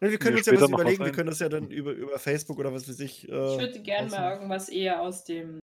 Ja, 0.00 0.10
wir 0.10 0.18
können 0.18 0.36
uns 0.36 0.46
ja 0.46 0.60
was 0.60 0.68
überlegen, 0.68 1.04
wir 1.04 1.12
können 1.12 1.28
das 1.28 1.40
ja 1.40 1.48
dann 1.48 1.70
über, 1.70 1.92
über 1.92 2.18
Facebook 2.18 2.58
oder 2.58 2.72
was 2.72 2.88
weiß 2.88 3.00
ich. 3.00 3.24
Ich 3.24 3.30
Äh, 3.30 3.32
würde 3.32 3.82
gerne 3.82 4.08
mal 4.10 4.32
irgendwas 4.34 4.68
eher 4.68 5.00
aus 5.02 5.24
dem. 5.24 5.58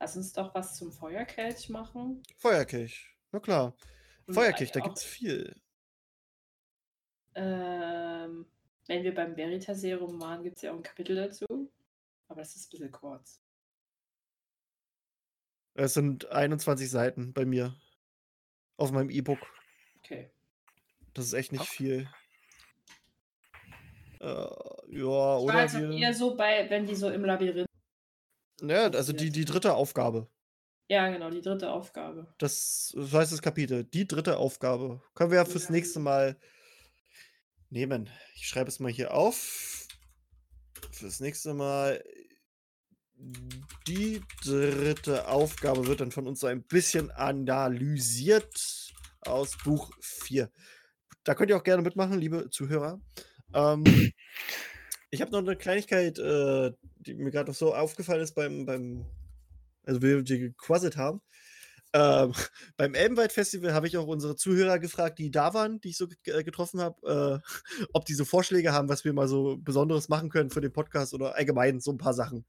Lass 0.00 0.16
uns 0.16 0.32
doch 0.32 0.54
was 0.54 0.76
zum 0.76 0.92
Feuerkelch 0.92 1.68
machen. 1.68 2.22
Feuerkelch. 2.36 3.16
Na 3.32 3.40
klar. 3.40 3.74
Und 4.26 4.34
Feuerkelch, 4.34 4.70
da 4.72 4.80
gibt's 4.80 5.02
viel. 5.02 5.56
Ähm, 7.34 8.46
wenn 8.86 9.02
wir 9.02 9.14
beim 9.14 9.36
Veritaserum 9.36 10.20
waren, 10.20 10.42
gibt 10.42 10.56
es 10.56 10.62
ja 10.62 10.72
auch 10.72 10.76
ein 10.76 10.82
Kapitel 10.82 11.16
dazu. 11.16 11.46
Aber 12.28 12.40
das 12.40 12.56
ist 12.56 12.66
ein 12.66 12.70
bisschen 12.70 12.92
kurz. 12.92 13.40
Es 15.74 15.94
sind 15.94 16.30
21 16.30 16.88
Seiten 16.90 17.32
bei 17.32 17.44
mir. 17.44 17.74
Auf 18.78 18.92
meinem 18.92 19.10
E-Book. 19.10 19.38
Das 21.16 21.24
ist 21.24 21.32
echt 21.32 21.52
nicht 21.52 21.64
viel. 21.64 22.08
Äh, 24.20 24.26
ja, 24.26 25.36
oder 25.38 25.72
wir. 25.72 25.90
eher 25.90 26.12
so 26.14 26.36
bei, 26.36 26.68
wenn 26.68 26.86
die 26.86 26.94
so 26.94 27.08
im 27.10 27.24
Labyrinth. 27.24 27.66
Ja, 28.60 28.84
also 28.90 29.12
die, 29.12 29.30
die 29.30 29.44
dritte 29.46 29.74
Aufgabe. 29.74 30.28
Ja, 30.88 31.08
genau, 31.08 31.30
die 31.30 31.40
dritte 31.40 31.70
Aufgabe. 31.70 32.32
Das, 32.38 32.92
das 32.94 33.12
heißt 33.12 33.32
das 33.32 33.42
Kapitel. 33.42 33.84
Die 33.84 34.06
dritte 34.06 34.36
Aufgabe. 34.36 35.02
Können 35.14 35.30
wir 35.30 35.38
ja 35.38 35.44
fürs 35.44 35.64
Ja. 35.64 35.72
nächste 35.72 36.00
Mal 36.00 36.38
nehmen. 37.70 38.08
Ich 38.34 38.46
schreibe 38.46 38.68
es 38.68 38.78
mal 38.78 38.92
hier 38.92 39.12
auf. 39.14 39.88
Fürs 40.92 41.20
nächste 41.20 41.54
Mal. 41.54 42.04
Die 43.86 44.20
dritte 44.44 45.28
Aufgabe 45.28 45.86
wird 45.86 46.00
dann 46.02 46.12
von 46.12 46.26
uns 46.26 46.40
so 46.40 46.46
ein 46.46 46.62
bisschen 46.62 47.10
analysiert 47.10 48.92
aus 49.22 49.56
Buch 49.64 49.90
4. 50.02 50.50
Da 51.26 51.34
könnt 51.34 51.50
ihr 51.50 51.56
auch 51.56 51.64
gerne 51.64 51.82
mitmachen, 51.82 52.20
liebe 52.20 52.50
Zuhörer. 52.50 53.00
Ähm, 53.52 53.82
ich 55.10 55.20
habe 55.20 55.32
noch 55.32 55.40
eine 55.40 55.56
Kleinigkeit, 55.56 56.20
äh, 56.20 56.70
die 57.00 57.14
mir 57.14 57.32
gerade 57.32 57.50
noch 57.50 57.56
so 57.56 57.74
aufgefallen 57.74 58.22
ist 58.22 58.36
beim, 58.36 58.64
beim 58.64 59.04
also 59.84 60.00
wir 60.02 60.22
die 60.22 60.38
gequasselt 60.38 60.96
haben. 60.96 61.20
Ähm, 61.92 62.32
beim 62.76 62.94
Elbenwald 62.94 63.32
Festival 63.32 63.74
habe 63.74 63.88
ich 63.88 63.96
auch 63.98 64.06
unsere 64.06 64.36
Zuhörer 64.36 64.78
gefragt, 64.78 65.18
die 65.18 65.32
da 65.32 65.52
waren, 65.52 65.80
die 65.80 65.88
ich 65.88 65.96
so 65.96 66.06
äh, 66.26 66.44
getroffen 66.44 66.80
habe, 66.80 67.42
äh, 67.42 67.84
ob 67.92 68.04
die 68.04 68.14
so 68.14 68.24
Vorschläge 68.24 68.72
haben, 68.72 68.88
was 68.88 69.04
wir 69.04 69.12
mal 69.12 69.26
so 69.26 69.56
Besonderes 69.58 70.08
machen 70.08 70.30
können 70.30 70.50
für 70.50 70.60
den 70.60 70.72
Podcast 70.72 71.12
oder 71.12 71.34
allgemein 71.34 71.80
so 71.80 71.90
ein 71.90 71.98
paar 71.98 72.14
Sachen. 72.14 72.46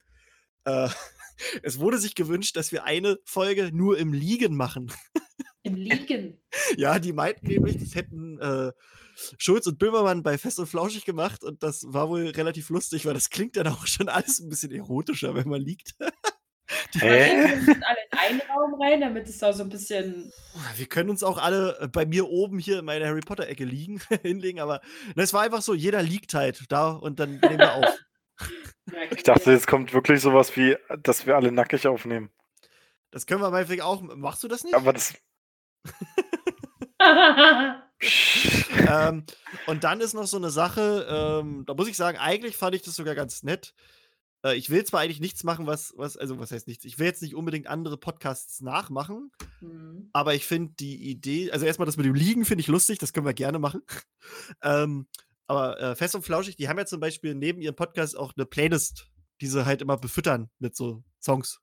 Äh, 0.66 0.90
es 1.64 1.80
wurde 1.80 1.98
sich 1.98 2.14
gewünscht, 2.14 2.56
dass 2.56 2.72
wir 2.72 2.84
eine 2.84 3.18
Folge 3.26 3.72
nur 3.74 3.98
im 3.98 4.14
Liegen 4.14 4.56
machen. 4.56 4.92
Im 5.68 5.76
Liegen. 5.76 6.42
Ja, 6.78 6.98
die 7.00 7.14
meinten 7.14 7.48
nämlich, 7.48 7.78
das 7.78 7.94
hätten 7.96 8.40
äh, 8.40 8.72
Schulz 9.38 9.68
und 9.68 9.78
Böhmermann 9.80 10.24
bei 10.24 10.38
Fest 10.38 10.60
und 10.60 10.68
Flauschig 10.68 11.06
gemacht 11.06 11.44
und 11.44 11.62
das 11.64 11.86
war 11.88 12.10
wohl 12.10 12.28
relativ 12.30 12.70
lustig, 12.70 13.06
weil 13.06 13.14
das 13.14 13.30
klingt 13.30 13.58
dann 13.58 13.68
auch 13.68 13.86
schon 13.86 14.10
alles 14.10 14.40
ein 14.40 14.50
bisschen 14.50 14.72
erotischer, 14.72 15.36
wenn 15.36 15.48
man 15.48 15.62
liegt. 15.62 15.96
Hä? 16.94 17.48
Wir 17.48 17.56
müssen 17.58 17.84
alle 17.84 17.98
in 18.12 18.18
einen 18.18 18.42
Raum 18.42 18.82
rein, 18.82 19.02
damit 19.02 19.28
es 19.28 19.38
da 19.38 19.54
so 19.54 19.64
ein 19.64 19.70
bisschen. 19.70 20.32
Wir 20.76 20.86
können 20.88 21.10
uns 21.10 21.24
auch 21.24 21.38
alle 21.38 21.78
äh, 21.80 21.88
bei 21.88 22.06
mir 22.06 22.28
oben 22.28 22.60
hier 22.60 22.80
in 22.80 22.86
meiner 22.86 23.06
Harry 23.06 23.22
Potter-Ecke 23.22 23.64
liegen, 23.64 24.02
hinlegen, 24.22 24.60
aber 24.60 24.82
ne, 25.16 25.24
es 25.24 25.34
war 25.34 25.44
einfach 25.44 25.62
so, 25.62 25.74
jeder 25.74 26.02
liegt 26.02 26.34
halt 26.34 26.66
da 26.70 26.92
und 26.92 27.20
dann 27.20 27.40
nehmen 27.40 27.60
wir 27.60 27.74
auf. 27.74 27.98
Ich 29.12 29.24
dachte, 29.24 29.52
jetzt 29.52 29.68
kommt 29.68 29.94
wirklich 29.94 30.22
sowas 30.22 30.56
wie, 30.56 30.78
dass 31.04 31.26
wir 31.26 31.36
alle 31.36 31.52
nackig 31.52 31.88
aufnehmen. 31.88 32.32
Das 33.12 33.26
können 33.26 33.42
wir 33.42 33.50
meinetwegen 33.50 33.82
auch. 33.82 34.02
Machst 34.02 34.44
du 34.44 34.48
das 34.48 34.64
nicht? 34.64 34.76
Aber 34.76 34.94
das. 34.94 35.14
ähm, 38.88 39.24
und 39.68 39.84
dann 39.84 40.02
ist 40.02 40.14
noch 40.14 40.28
so 40.28 40.38
eine 40.38 40.50
Sache, 40.50 41.08
ähm, 41.10 41.64
da 41.66 41.74
muss 41.74 41.88
ich 41.88 41.98
sagen, 41.98 42.18
eigentlich 42.18 42.58
fand 42.58 42.76
ich 42.76 42.82
das 42.82 42.96
sogar 42.96 43.16
ganz 43.16 43.44
nett. 43.44 43.74
Äh, 44.44 44.56
ich 44.56 44.70
will 44.70 44.84
zwar 44.84 45.02
eigentlich 45.02 45.20
nichts 45.20 45.44
machen, 45.44 45.68
was, 45.68 45.94
was, 45.98 46.18
also 46.18 46.40
was 46.40 46.52
heißt 46.52 46.68
nichts, 46.68 46.86
ich 46.86 47.00
will 47.00 47.08
jetzt 47.08 47.22
nicht 47.22 47.36
unbedingt 47.36 47.68
andere 47.68 47.98
Podcasts 47.98 48.62
nachmachen, 48.62 49.32
Hm. 49.60 50.10
aber 50.14 50.36
ich 50.36 50.46
finde 50.46 50.74
die 50.80 51.10
Idee, 51.10 51.52
also 51.52 51.66
erstmal 51.66 51.86
das 51.86 51.98
mit 51.98 52.06
dem 52.06 52.16
Liegen 52.16 52.46
finde 52.46 52.62
ich 52.62 52.68
lustig, 52.68 53.00
das 53.00 53.14
können 53.14 53.26
wir 53.26 53.34
gerne 53.34 53.60
machen. 53.60 53.82
ähm, 54.62 55.08
aber 55.48 55.80
äh, 55.80 55.96
Fest 55.96 56.14
und 56.16 56.24
Flauschig, 56.24 56.58
die 56.58 56.68
haben 56.68 56.78
ja 56.78 56.86
zum 56.86 57.00
Beispiel 57.00 57.34
neben 57.34 57.62
ihrem 57.62 57.76
Podcast 57.76 58.18
auch 58.18 58.34
eine 58.36 58.46
Playlist, 58.46 59.08
die 59.42 59.48
sie 59.48 59.66
halt 59.66 59.82
immer 59.82 59.98
befüttern 59.98 60.50
mit 60.60 60.76
so 60.76 61.04
Songs. 61.22 61.62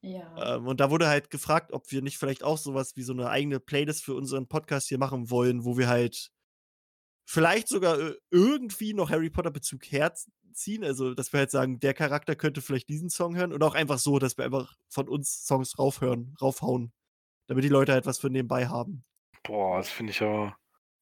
Ja. 0.00 0.56
Ähm, 0.56 0.66
und 0.66 0.80
da 0.80 0.90
wurde 0.90 1.08
halt 1.08 1.30
gefragt, 1.30 1.72
ob 1.72 1.90
wir 1.90 2.02
nicht 2.02 2.18
vielleicht 2.18 2.44
auch 2.44 2.58
sowas 2.58 2.96
wie 2.96 3.02
so 3.02 3.12
eine 3.12 3.28
eigene 3.30 3.60
Playlist 3.60 4.04
für 4.04 4.14
unseren 4.14 4.46
Podcast 4.46 4.88
hier 4.88 4.98
machen 4.98 5.30
wollen, 5.30 5.64
wo 5.64 5.76
wir 5.76 5.88
halt 5.88 6.30
vielleicht 7.26 7.68
sogar 7.68 7.98
äh, 7.98 8.14
irgendwie 8.30 8.94
noch 8.94 9.10
Harry 9.10 9.30
Potter 9.30 9.50
Bezug 9.50 9.84
herziehen. 9.90 10.84
Also, 10.84 11.14
dass 11.14 11.32
wir 11.32 11.40
halt 11.40 11.50
sagen, 11.50 11.80
der 11.80 11.94
Charakter 11.94 12.36
könnte 12.36 12.62
vielleicht 12.62 12.88
diesen 12.88 13.10
Song 13.10 13.36
hören 13.36 13.52
und 13.52 13.62
auch 13.62 13.74
einfach 13.74 13.98
so, 13.98 14.18
dass 14.18 14.38
wir 14.38 14.44
einfach 14.44 14.74
von 14.88 15.08
uns 15.08 15.44
Songs 15.44 15.78
raufhören, 15.78 16.34
raufhauen. 16.40 16.92
Damit 17.48 17.64
die 17.64 17.68
Leute 17.68 17.92
halt 17.92 18.06
was 18.06 18.18
für 18.18 18.30
nebenbei 18.30 18.68
haben. 18.68 19.04
Boah, 19.42 19.78
das 19.78 19.88
finde 19.88 20.12
ich 20.12 20.22
aber. 20.22 20.56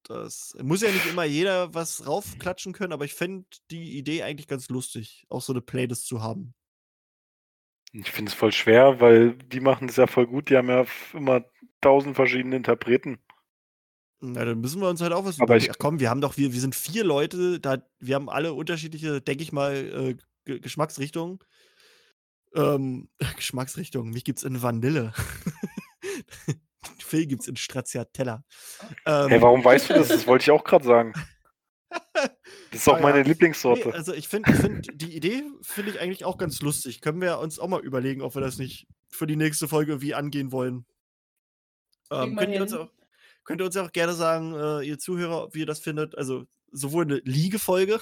Das 0.05 0.57
muss 0.63 0.83
ja 0.83 0.91
nicht 0.91 1.07
immer 1.07 1.25
jeder 1.25 1.75
was 1.75 2.07
raufklatschen 2.07 2.73
können, 2.73 2.93
aber 2.93 3.05
ich 3.05 3.15
fände 3.15 3.45
die 3.73 3.99
Idee 3.99 4.23
eigentlich 4.23 4.47
ganz 4.47 4.69
lustig, 4.69 5.27
auch 5.29 5.43
so 5.43 5.53
eine 5.53 5.61
Playlist 5.61 6.07
zu 6.07 6.23
haben. 6.23 6.55
Ich 7.99 8.11
finde 8.11 8.31
es 8.31 8.35
voll 8.35 8.53
schwer, 8.53 9.01
weil 9.01 9.33
die 9.35 9.61
machen 9.61 9.89
es 9.89 9.97
ja 9.97 10.07
voll 10.07 10.27
gut. 10.27 10.51
Die 10.51 10.57
haben 10.57 10.69
ja 10.69 10.85
immer 11.15 11.45
tausend 11.81 12.15
verschiedene 12.17 12.57
Interpreten. 12.57 13.19
Na, 14.21 14.45
dann 14.45 14.61
müssen 14.61 14.81
wir 14.81 14.89
uns 14.89 15.01
halt 15.01 15.13
auch 15.13 15.25
was 15.25 15.41
Aber 15.41 15.57
ich- 15.57 15.65
überlegen. 15.65 15.73
Ach 15.75 15.79
komm, 15.79 16.01
wir 16.01 16.11
haben 16.11 16.21
doch, 16.21 16.37
wir, 16.37 16.53
wir 16.53 16.61
sind 16.61 16.75
vier 16.75 17.05
Leute, 17.05 17.61
da, 17.61 17.79
wir 17.99 18.15
haben 18.15 18.29
alle 18.29 18.53
unterschiedliche, 18.55 19.21
denke 19.21 19.43
ich 19.43 19.53
mal, 19.53 19.75
äh, 19.75 20.17
Ge- 20.45 20.61
Geschmacksrichtungen. 20.61 21.39
Ähm, 22.55 23.09
Geschmacksrichtungen. 23.37 24.13
Mich 24.13 24.25
gibt's 24.25 24.43
in 24.43 24.63
Vanille. 24.63 25.13
Phil 26.99 27.27
gibt's 27.27 27.47
in 27.49 27.57
Stracciatella. 27.57 28.43
Ähm, 29.07 29.29
Hey, 29.29 29.43
warum 29.43 29.65
weißt 29.65 29.91
du 29.91 29.95
das? 29.95 30.09
Das 30.09 30.27
wollte 30.27 30.43
ich 30.45 30.51
auch 30.51 30.65
gerade 30.65 30.85
sagen. 30.85 31.13
Das 31.91 32.31
ist 32.73 32.89
auch 32.89 32.97
Ah, 32.97 33.01
meine 33.01 33.19
ja. 33.19 33.25
nee, 33.25 33.29
Lieblingssorte. 33.31 33.93
also 33.95 34.13
ich 34.13 34.29
finde, 34.29 34.53
find, 34.55 34.89
die 34.95 35.17
Idee 35.17 35.43
finde 35.63 35.93
ich 35.93 36.01
eigentlich 36.01 36.25
auch 36.25 36.39
ganz 36.39 36.61
lustig. 36.61 37.01
Können 37.01 37.21
wir 37.21 37.39
uns 37.39 37.59
auch 37.59 37.69
mal 37.69 37.81
überlegen, 37.85 38.23
ob 38.23 38.35
wir 38.35 38.41
das 38.41 38.59
nicht 38.59 38.87
für 39.09 39.27
die 39.27 39.37
nächste 39.37 39.69
Folge 39.69 39.93
irgendwie 39.93 40.15
angehen 40.15 40.53
wollen. 40.53 40.87
Ähm, 42.11 42.31
wir 42.31 42.37
könnt, 42.37 42.55
ihr 42.55 42.63
uns 42.63 42.73
auch, 42.73 42.91
könnt 43.45 43.61
ihr 43.61 43.67
uns 43.67 43.77
auch 43.77 43.93
gerne 43.93 44.15
sagen, 44.15 44.55
äh, 44.55 44.83
ihr 44.83 44.99
Zuhörer, 44.99 45.49
wie 45.53 45.61
ihr 45.61 45.67
das 45.67 45.81
findet. 45.81 46.17
Also 46.17 46.45
sowohl 46.73 47.05
eine 47.05 47.17
Liegefolge 47.25 48.01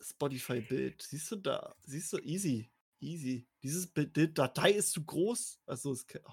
Spotify-Bild. 0.00 1.02
Siehst 1.02 1.30
du 1.30 1.36
da? 1.36 1.74
Siehst 1.84 2.12
du? 2.12 2.18
Easy. 2.18 2.70
Easy. 3.00 3.46
Dieses 3.62 3.92
die 3.92 4.32
Datei 4.32 4.72
ist 4.72 4.92
zu 4.92 5.04
groß. 5.04 5.60
Also 5.66 5.96
kann- 6.06 6.22
oh. 6.24 6.32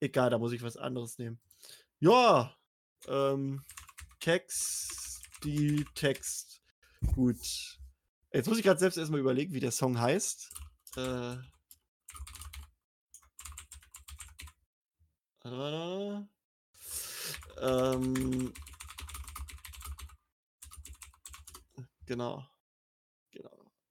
Egal, 0.00 0.30
da 0.30 0.38
muss 0.38 0.52
ich 0.52 0.62
was 0.62 0.76
anderes 0.76 1.18
nehmen. 1.18 1.40
Ja. 1.98 2.56
Ähm, 3.06 3.64
Text, 4.18 5.22
die 5.44 5.84
Text. 5.94 6.62
Gut. 7.14 7.78
Jetzt 8.32 8.48
muss 8.48 8.58
ich 8.58 8.64
gerade 8.64 8.80
selbst 8.80 8.96
erstmal 8.96 9.20
überlegen, 9.20 9.52
wie 9.52 9.60
der 9.60 9.72
Song 9.72 9.98
heißt. 9.98 10.50
Äh. 10.96 11.36
Ähm. 17.58 18.52
Genau. 22.06 22.49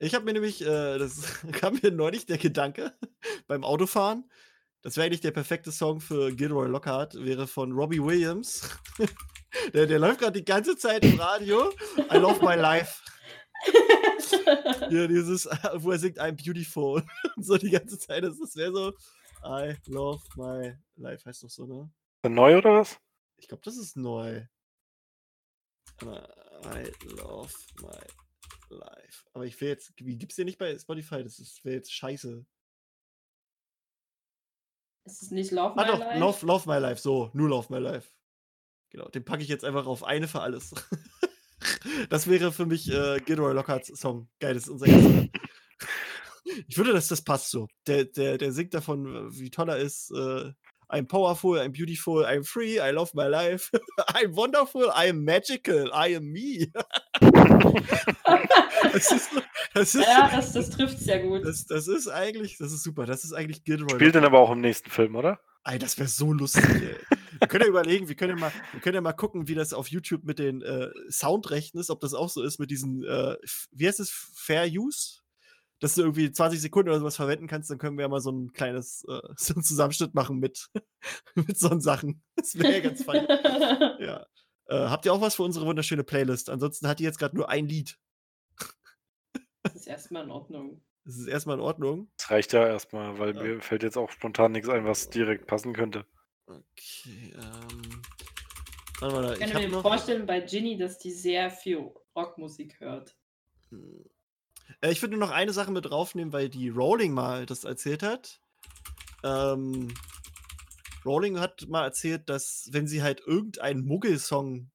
Ich 0.02 0.16
habe 0.16 0.24
mir 0.24 0.34
nämlich, 0.34 0.62
äh, 0.62 0.98
das 0.98 1.42
kam 1.52 1.78
mir 1.82 1.92
neulich 1.92 2.26
der 2.26 2.38
Gedanke 2.38 2.94
beim 3.48 3.64
Autofahren. 3.64 4.30
Das 4.82 4.96
wäre 4.96 5.08
eigentlich 5.08 5.20
der 5.20 5.32
perfekte 5.32 5.74
Song 5.74 6.00
für 6.00 6.32
Gilroy 6.32 6.70
Lockhart, 6.70 7.14
wäre 7.16 7.48
von 7.48 7.74
Robbie 7.74 8.02
Williams. 8.02 8.62
der, 9.74 9.88
der 9.88 10.00
läuft 10.00 10.22
gerade 10.22 10.40
die 10.40 10.46
ganze 10.46 10.78
Zeit 10.78 11.04
im 11.04 11.20
Radio. 11.20 11.74
I 12.12 12.16
love 12.16 12.44
my 12.46 12.56
life. 12.56 13.02
Ja, 14.90 15.06
dieses, 15.06 15.46
wo 15.76 15.92
er 15.92 16.00
singt 16.00 16.18
I'm 16.18 16.32
beautiful. 16.32 17.04
Und 17.36 17.46
so 17.46 17.58
die 17.58 17.70
ganze 17.70 18.00
Zeit. 18.00 18.24
Das, 18.24 18.40
das 18.40 18.56
wäre 18.56 18.72
so, 18.72 18.94
I 19.44 19.76
love 19.88 20.22
my 20.38 20.78
life, 20.96 21.26
heißt 21.26 21.44
doch 21.44 21.50
so, 21.50 21.66
ne? 21.66 21.92
Neu 22.24 22.58
oder 22.58 22.76
was? 22.76 22.98
Ich 23.36 23.50
glaube, 23.50 23.64
das 23.66 23.76
ist 23.76 23.98
neu. 23.98 24.46
I 26.02 26.92
love 27.18 27.54
my 27.82 28.00
life. 28.70 29.26
Aber 29.34 29.46
ich 29.46 29.60
will 29.60 29.70
jetzt, 29.70 29.94
wie 29.98 30.18
gibt's 30.18 30.36
den 30.36 30.46
nicht 30.46 30.58
bei 30.58 30.78
Spotify? 30.78 31.24
Das 31.24 31.60
wäre 31.64 31.76
jetzt 31.76 31.94
scheiße. 31.94 32.46
Ist 35.06 35.24
es 35.24 35.32
nicht 35.32 35.52
Love 35.52 35.76
My 35.76 35.82
Ah 35.82 35.88
doch, 35.88 36.00
Life? 36.00 36.20
love, 36.20 36.46
love 36.46 36.70
my 36.70 36.78
life, 36.78 37.02
so, 37.02 37.32
nur 37.34 37.50
love 37.50 37.72
my 37.74 37.80
life. 37.80 38.10
Genau, 38.92 39.08
den 39.10 39.26
packe 39.26 39.44
ich 39.44 39.50
jetzt 39.50 39.66
einfach 39.66 39.86
auf 39.88 40.04
eine 40.04 40.28
für 40.28 40.42
alles. 40.42 40.74
das 42.10 42.28
wäre 42.28 42.52
für 42.52 42.66
mich 42.66 42.92
äh, 42.92 43.20
Gilroy 43.20 43.54
Lockharts 43.54 43.88
Song. 44.00 44.30
Geil, 44.40 44.54
das 44.54 44.64
ist 44.64 44.70
unser 44.70 44.88
erster. 44.88 45.28
ich 46.68 46.78
würde, 46.78 46.94
dass 46.94 47.08
das 47.08 47.24
passt 47.24 47.50
so. 47.52 47.68
Der, 47.88 48.06
der, 48.06 48.38
der 48.38 48.52
singt 48.52 48.74
davon, 48.74 49.32
wie 49.32 49.50
toll 49.50 49.70
er 49.70 49.78
ist. 49.78 50.12
Äh, 50.12 50.52
I'm 50.92 51.08
powerful, 51.08 51.60
I'm 51.60 51.72
beautiful, 51.72 52.26
I'm 52.26 52.44
free, 52.44 52.80
I 52.80 52.92
love 52.92 53.12
my 53.14 53.28
life. 53.28 53.70
I'm 54.16 54.36
wonderful, 54.36 54.90
I'm 54.92 55.24
magical, 55.24 55.92
I 55.94 56.16
am 56.16 56.32
me. 56.32 56.72
das 58.94 59.12
ist, 59.12 59.30
das 59.74 59.96
ist, 59.96 60.06
Ja, 60.06 60.30
das, 60.34 60.54
das 60.54 60.70
trifft 60.70 61.00
sehr 61.00 61.20
gut. 61.20 61.46
das, 61.46 61.66
das 61.66 61.88
ist 61.88 62.08
eigentlich, 62.08 62.58
das 62.58 62.72
ist 62.72 62.84
super. 62.84 63.06
Das 63.06 63.24
ist 63.24 63.34
eigentlich 63.34 63.64
Gilroy 63.64 63.96
Spielt 63.96 64.16
den 64.16 64.24
aber 64.24 64.40
auch 64.40 64.52
im 64.52 64.62
nächsten 64.62 64.90
Film, 64.90 65.16
oder? 65.16 65.40
Ey, 65.66 65.78
das 65.78 65.98
wäre 65.98 66.08
so 66.10 66.32
lustig, 66.34 66.64
ey. 66.66 66.96
Wir 67.40 67.48
können 67.48 67.64
ja 67.64 67.70
überlegen, 67.70 68.08
wir 68.08 68.16
können 68.16 68.38
ja 68.38 68.40
mal, 68.40 68.52
wir 68.72 68.82
können 68.82 68.96
ja 68.96 69.02
mal 69.02 69.14
gucken, 69.14 69.48
wie 69.48 69.56
das 69.56 69.74
auf 69.74 69.88
YouTube 69.88 70.24
mit 70.24 70.40
den 70.40 70.62
äh, 70.62 70.90
Soundrechten 71.10 71.80
ist, 71.80 71.90
ob 71.90 72.00
das 72.02 72.14
auch 72.14 72.30
so 72.30 72.44
ist 72.44 72.60
mit 72.60 72.72
diesen, 72.72 73.04
äh, 73.04 73.36
wie 73.72 73.88
heißt 73.88 74.00
es, 74.00 74.10
Fair 74.36 74.66
Use? 74.68 75.20
Dass 75.82 75.96
du 75.96 76.02
irgendwie 76.02 76.30
20 76.30 76.60
Sekunden 76.60 76.90
oder 76.90 77.00
sowas 77.00 77.16
verwenden 77.16 77.48
kannst, 77.48 77.70
dann 77.70 77.78
können 77.78 77.98
wir 77.98 78.02
ja 78.04 78.10
mal 78.10 78.20
so 78.20 78.32
ein 78.32 78.52
kleines, 78.52 79.06
äh, 79.08 79.22
so 79.38 79.54
einen 79.54 79.64
Zusammenschnitt 79.64 80.14
machen 80.14 80.38
mit, 80.40 80.68
mit 81.36 81.58
so 81.58 81.80
Sachen. 81.80 82.22
Das 82.36 82.58
wäre 82.58 82.74
ja 82.74 82.80
ganz 82.82 83.04
fein. 83.04 83.26
Ja. 84.00 84.26
Äh, 84.70 84.76
habt 84.88 85.06
ihr 85.06 85.14
auch 85.14 85.22
was 85.22 85.36
für 85.36 85.44
unsere 85.44 85.66
wunderschöne 85.66 86.04
Playlist? 86.04 86.50
Ansonsten 86.50 86.88
hat 86.88 87.00
die 87.00 87.04
jetzt 87.04 87.18
gerade 87.20 87.36
nur 87.36 87.50
ein 87.50 87.68
Lied. 87.68 87.98
Das 89.64 89.76
ist 89.76 89.88
erstmal 89.88 90.24
in 90.24 90.32
Ordnung. 90.32 90.82
Das 91.06 91.18
ist 91.18 91.28
erstmal 91.28 91.58
in 91.58 91.62
Ordnung. 91.64 92.10
Das 92.18 92.30
reicht 92.30 92.54
ja 92.54 92.66
erstmal, 92.68 93.18
weil 93.18 93.36
Ja. 93.36 93.42
mir 93.44 93.62
fällt 93.62 93.84
jetzt 93.84 93.98
auch 93.98 94.10
spontan 94.12 94.52
nichts 94.52 94.70
ein, 94.70 94.86
was 94.86 95.10
direkt 95.10 95.48
passen 95.48 95.74
könnte. 95.74 96.06
Okay, 96.46 97.34
ähm. 97.36 98.02
Warte 99.00 99.16
mal, 99.16 99.34
Ich 99.38 99.42
ich 99.46 99.52
kann 99.52 99.62
mir 99.64 99.70
noch. 99.70 99.82
vorstellen 99.82 100.26
bei 100.26 100.40
Ginny, 100.42 100.78
dass 100.78 100.98
die 101.00 101.12
sehr 101.12 101.50
viel 101.50 101.92
Rockmusik 102.16 102.80
hört. 102.80 103.16
Hm. 103.70 104.06
Äh, 104.82 104.92
ich 104.92 105.02
würde 105.02 105.16
nur 105.18 105.26
noch 105.26 105.34
eine 105.34 105.52
Sache 105.54 105.72
mit 105.72 105.86
draufnehmen, 105.86 106.32
weil 106.32 106.48
die 106.50 106.70
Rowling 106.70 107.14
mal 107.14 107.46
das 107.46 107.64
erzählt 107.64 108.04
hat. 108.04 108.40
Ähm, 109.24 109.94
Rowling 111.06 111.40
hat 111.40 111.68
mal 111.68 111.84
erzählt, 111.84 112.30
dass 112.30 112.70
wenn 112.72 112.88
sie 112.88 113.02
halt 113.02 113.22
irgendeinen 113.26 113.86
Muggelsong 113.86 114.72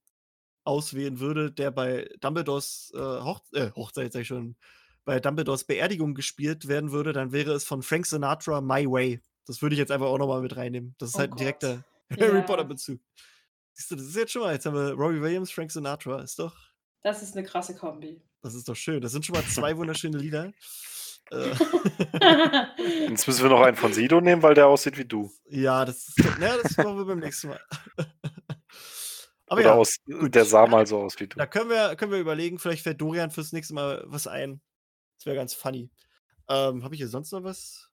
auswählen 0.64 1.20
würde, 1.20 1.52
der 1.52 1.70
bei 1.70 2.08
Dumbledores 2.20 2.92
äh, 2.94 2.98
Hoch 2.98 3.40
äh, 3.52 3.70
Hochzeit, 3.72 4.12
sag 4.12 4.22
ich 4.22 4.28
schon, 4.28 4.56
bei 5.04 5.20
Dumbledores 5.20 5.64
Beerdigung 5.64 6.14
gespielt 6.14 6.66
werden 6.68 6.90
würde, 6.92 7.12
dann 7.12 7.32
wäre 7.32 7.52
es 7.52 7.64
von 7.64 7.82
Frank 7.82 8.06
Sinatra 8.06 8.60
My 8.62 8.86
Way. 8.90 9.20
Das 9.46 9.60
würde 9.60 9.74
ich 9.74 9.78
jetzt 9.78 9.92
einfach 9.92 10.06
auch 10.06 10.16
nochmal 10.18 10.40
mit 10.40 10.56
reinnehmen. 10.56 10.94
Das 10.98 11.10
ist 11.10 11.16
Oh 11.16 11.18
halt 11.18 11.28
ein 11.28 11.32
Gott. 11.32 11.40
direkter 11.40 11.84
Harry 12.18 12.36
Ja. 12.38 12.40
Potter-Bezug. 12.42 12.98
Siehst 13.74 13.90
du, 13.90 13.96
das 13.96 14.06
ist 14.06 14.16
jetzt 14.16 14.32
schon 14.32 14.42
mal, 14.42 14.54
jetzt 14.54 14.64
haben 14.64 14.74
wir 14.76 14.92
Robbie 14.92 15.20
Williams, 15.20 15.50
Frank 15.50 15.70
Sinatra. 15.70 16.22
Ist 16.22 16.38
doch, 16.38 16.56
Das 17.02 17.22
ist 17.22 17.36
eine 17.36 17.44
krasse 17.46 17.74
Kombi. 17.74 18.22
das 18.40 18.54
ist 18.54 18.66
doch 18.68 18.76
schön. 18.76 19.02
Das 19.02 19.12
sind 19.12 19.26
schon 19.26 19.34
mal 19.34 19.44
zwei 19.44 19.76
wunderschöne 19.76 20.16
Lieder. 20.16 20.52
Äh, 21.34 23.06
Jetzt 23.10 23.26
müssen 23.26 23.42
wir 23.42 23.50
noch 23.50 23.60
einen 23.62 23.76
von 23.76 23.92
Sido 23.92 24.20
nehmen, 24.20 24.42
weil 24.42 24.54
der 24.54 24.66
aussieht 24.68 24.96
wie 24.98 25.04
du. 25.04 25.30
ja, 25.48 25.84
das 25.84 26.08
ist, 26.08 26.16
na, 26.38 26.56
das 26.62 26.76
machen 26.76 26.96
wir 26.96 27.04
beim 27.04 27.18
nächsten 27.18 27.48
Mal. 27.48 27.60
Aber 29.46 29.60
Oder 29.60 29.70
ja, 29.70 29.74
aus, 29.74 29.96
gut. 30.06 30.34
der 30.34 30.44
sah 30.46 30.66
mal 30.66 30.86
so 30.86 31.00
aus 31.00 31.20
wie 31.20 31.26
du. 31.26 31.36
da 31.36 31.46
können 31.46 31.68
wir, 31.68 31.96
können 31.96 32.12
wir 32.12 32.18
überlegen, 32.18 32.58
vielleicht 32.58 32.82
fällt 32.82 33.00
Dorian 33.00 33.30
fürs 33.30 33.52
nächste 33.52 33.74
Mal 33.74 34.02
was 34.06 34.26
ein. 34.26 34.60
Das 35.18 35.26
wäre 35.26 35.36
ganz 35.36 35.54
funny. 35.54 35.90
Ähm, 36.48 36.82
Habe 36.82 36.94
ich 36.94 37.00
hier 37.00 37.08
sonst 37.08 37.30
noch 37.32 37.44
was? 37.44 37.90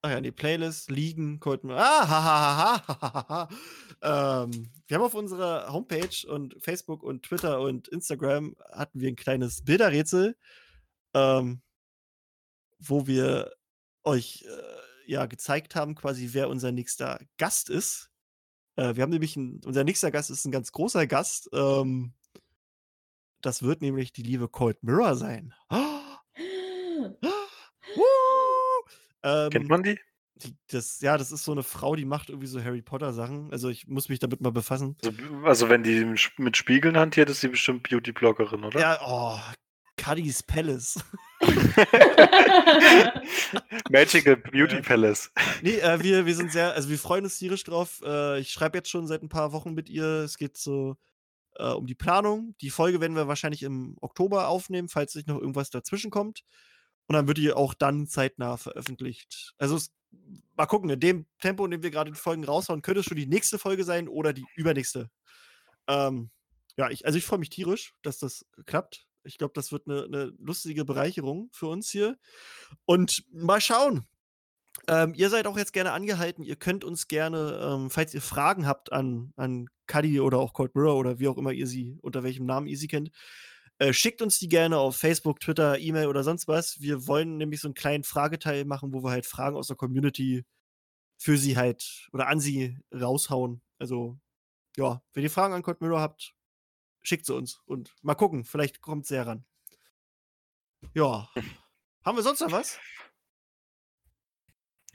Ach 0.00 0.10
ja, 0.10 0.20
die 0.20 0.30
Playlist, 0.30 0.90
Liegen, 0.90 1.40
Cold 1.40 1.64
Ah, 1.64 2.08
ha, 2.08 2.22
ha, 2.24 2.82
ha, 2.86 2.86
ha, 2.86 2.98
ha, 3.00 3.28
ha, 3.28 3.48
ha. 4.00 4.44
Ähm, 4.44 4.70
wir 4.86 4.96
haben 4.96 5.04
auf 5.04 5.14
unserer 5.14 5.72
Homepage 5.72 6.26
und 6.28 6.54
Facebook 6.60 7.02
und 7.02 7.24
Twitter 7.24 7.60
und 7.60 7.88
Instagram 7.88 8.54
hatten 8.72 9.00
wir 9.00 9.08
ein 9.08 9.16
kleines 9.16 9.64
Bilderrätsel, 9.64 10.36
ähm, 11.18 11.60
wo 12.78 13.06
wir 13.06 13.52
euch 14.04 14.44
äh, 14.46 15.10
ja 15.10 15.26
gezeigt 15.26 15.74
haben, 15.74 15.94
quasi 15.94 16.30
wer 16.32 16.48
unser 16.48 16.72
nächster 16.72 17.20
Gast 17.36 17.70
ist. 17.70 18.10
Äh, 18.76 18.94
wir 18.94 19.02
haben 19.02 19.10
nämlich 19.10 19.36
ein, 19.36 19.60
unser 19.64 19.84
nächster 19.84 20.10
Gast 20.10 20.30
ist 20.30 20.44
ein 20.44 20.52
ganz 20.52 20.72
großer 20.72 21.06
Gast. 21.06 21.48
Ähm, 21.52 22.12
das 23.40 23.62
wird 23.62 23.82
nämlich 23.82 24.12
die 24.12 24.22
liebe 24.22 24.48
Cold 24.48 24.82
Mirror 24.82 25.16
sein. 25.16 25.54
Ähm, 29.24 29.50
Kennt 29.50 29.68
man 29.68 29.82
die? 29.82 29.98
die, 30.42 30.54
das, 30.70 31.00
ja, 31.00 31.18
das 31.18 31.32
ist 31.32 31.44
so 31.44 31.52
eine 31.52 31.62
Frau, 31.62 31.96
die 31.96 32.04
macht 32.04 32.30
irgendwie 32.30 32.46
so 32.46 32.62
Harry 32.62 32.82
Potter 32.82 33.12
Sachen. 33.12 33.50
Also 33.52 33.68
ich 33.68 33.86
muss 33.86 34.08
mich 34.08 34.18
damit 34.18 34.40
mal 34.40 34.52
befassen. 34.52 34.96
Also, 35.04 35.12
also 35.44 35.68
wenn 35.68 35.82
die 35.82 36.04
mit 36.36 36.56
Spiegeln 36.56 36.96
hantiert, 36.96 37.30
ist 37.30 37.40
sie 37.40 37.48
bestimmt 37.48 37.88
Beauty-Bloggerin, 37.88 38.64
oder? 38.64 38.80
Ja, 38.80 38.98
oh, 39.04 39.38
Cuddy's 39.98 40.42
Palace. 40.42 40.98
Magical 43.90 44.36
Beauty 44.36 44.76
Ja. 44.76 44.82
Palace. 44.82 45.30
Nee, 45.62 45.78
äh, 45.78 46.02
wir, 46.02 46.26
wir 46.26 46.34
sind 46.34 46.52
sehr, 46.52 46.74
also 46.74 46.88
wir 46.88 46.98
freuen 46.98 47.24
uns 47.24 47.38
tierisch 47.38 47.64
drauf. 47.64 48.00
Äh, 48.04 48.40
ich 48.40 48.50
schreibe 48.50 48.78
jetzt 48.78 48.88
schon 48.88 49.06
seit 49.06 49.22
ein 49.22 49.28
paar 49.28 49.52
Wochen 49.52 49.74
mit 49.74 49.88
ihr. 49.90 50.04
Es 50.04 50.38
geht 50.38 50.56
so 50.56 50.96
äh, 51.56 51.68
um 51.68 51.86
die 51.86 51.94
Planung. 51.94 52.54
Die 52.60 52.70
Folge 52.70 53.00
werden 53.00 53.16
wir 53.16 53.28
wahrscheinlich 53.28 53.62
im 53.62 53.96
Oktober 54.00 54.48
aufnehmen, 54.48 54.88
falls 54.88 55.14
nicht 55.14 55.28
noch 55.28 55.38
irgendwas 55.38 55.70
dazwischen 55.70 56.10
kommt. 56.10 56.42
Und 57.06 57.14
dann 57.14 57.26
wird 57.26 57.38
die 57.38 57.52
auch 57.52 57.74
dann 57.74 58.06
zeitnah 58.06 58.56
veröffentlicht. 58.56 59.54
Also 59.58 59.76
es, 59.76 59.92
mal 60.56 60.66
gucken, 60.66 60.90
in 60.90 61.00
dem 61.00 61.26
Tempo, 61.40 61.64
in 61.64 61.70
dem 61.70 61.82
wir 61.82 61.90
gerade 61.90 62.10
die 62.10 62.18
Folgen 62.18 62.44
raushauen, 62.44 62.82
könnte 62.82 63.00
es 63.00 63.06
schon 63.06 63.16
die 63.16 63.26
nächste 63.26 63.58
Folge 63.58 63.84
sein 63.84 64.08
oder 64.08 64.32
die 64.32 64.44
übernächste. 64.56 65.10
Ähm, 65.88 66.30
ja, 66.76 66.90
ich, 66.90 67.06
also 67.06 67.18
ich 67.18 67.24
freue 67.24 67.38
mich 67.40 67.50
tierisch, 67.50 67.94
dass 68.02 68.18
das 68.18 68.44
klappt. 68.66 69.06
Ich 69.28 69.38
glaube, 69.38 69.52
das 69.54 69.72
wird 69.72 69.86
eine, 69.86 70.04
eine 70.04 70.32
lustige 70.38 70.84
Bereicherung 70.84 71.50
für 71.52 71.68
uns 71.68 71.90
hier. 71.90 72.18
Und 72.84 73.24
mal 73.32 73.60
schauen. 73.60 74.06
Ähm, 74.88 75.12
ihr 75.14 75.28
seid 75.30 75.46
auch 75.46 75.56
jetzt 75.56 75.72
gerne 75.72 75.92
angehalten. 75.92 76.42
Ihr 76.42 76.56
könnt 76.56 76.84
uns 76.84 77.08
gerne, 77.08 77.60
ähm, 77.62 77.90
falls 77.90 78.14
ihr 78.14 78.22
Fragen 78.22 78.66
habt 78.66 78.92
an, 78.92 79.32
an 79.36 79.68
Cuddy 79.86 80.20
oder 80.20 80.38
auch 80.38 80.52
Cold 80.52 80.74
Mirror 80.74 80.96
oder 80.96 81.18
wie 81.18 81.28
auch 81.28 81.36
immer 81.36 81.52
ihr 81.52 81.66
sie, 81.66 81.98
unter 82.02 82.22
welchem 82.22 82.46
Namen 82.46 82.66
ihr 82.66 82.78
sie 82.78 82.88
kennt, 82.88 83.10
äh, 83.78 83.92
schickt 83.92 84.22
uns 84.22 84.38
die 84.38 84.48
gerne 84.48 84.78
auf 84.78 84.96
Facebook, 84.96 85.40
Twitter, 85.40 85.78
E-Mail 85.78 86.08
oder 86.08 86.24
sonst 86.24 86.48
was. 86.48 86.80
Wir 86.80 87.06
wollen 87.06 87.36
nämlich 87.36 87.60
so 87.60 87.68
einen 87.68 87.74
kleinen 87.74 88.04
Frageteil 88.04 88.64
machen, 88.64 88.92
wo 88.92 89.02
wir 89.04 89.10
halt 89.10 89.26
Fragen 89.26 89.56
aus 89.56 89.68
der 89.68 89.76
Community 89.76 90.44
für 91.18 91.36
sie 91.36 91.56
halt 91.56 92.08
oder 92.12 92.28
an 92.28 92.40
sie 92.40 92.78
raushauen. 92.94 93.62
Also, 93.78 94.18
ja, 94.76 95.02
wenn 95.14 95.22
ihr 95.22 95.30
Fragen 95.30 95.54
an 95.54 95.62
Cold 95.62 95.80
Mirror 95.80 96.00
habt, 96.00 96.34
schickt 97.02 97.26
sie 97.26 97.34
uns 97.34 97.60
und 97.66 97.94
mal 98.02 98.14
gucken, 98.14 98.44
vielleicht 98.44 98.80
kommt 98.80 99.06
sie 99.06 99.16
heran. 99.16 99.44
Ja. 100.94 101.28
Haben 102.04 102.16
wir 102.16 102.22
sonst 102.22 102.40
noch 102.40 102.52
was? 102.52 102.78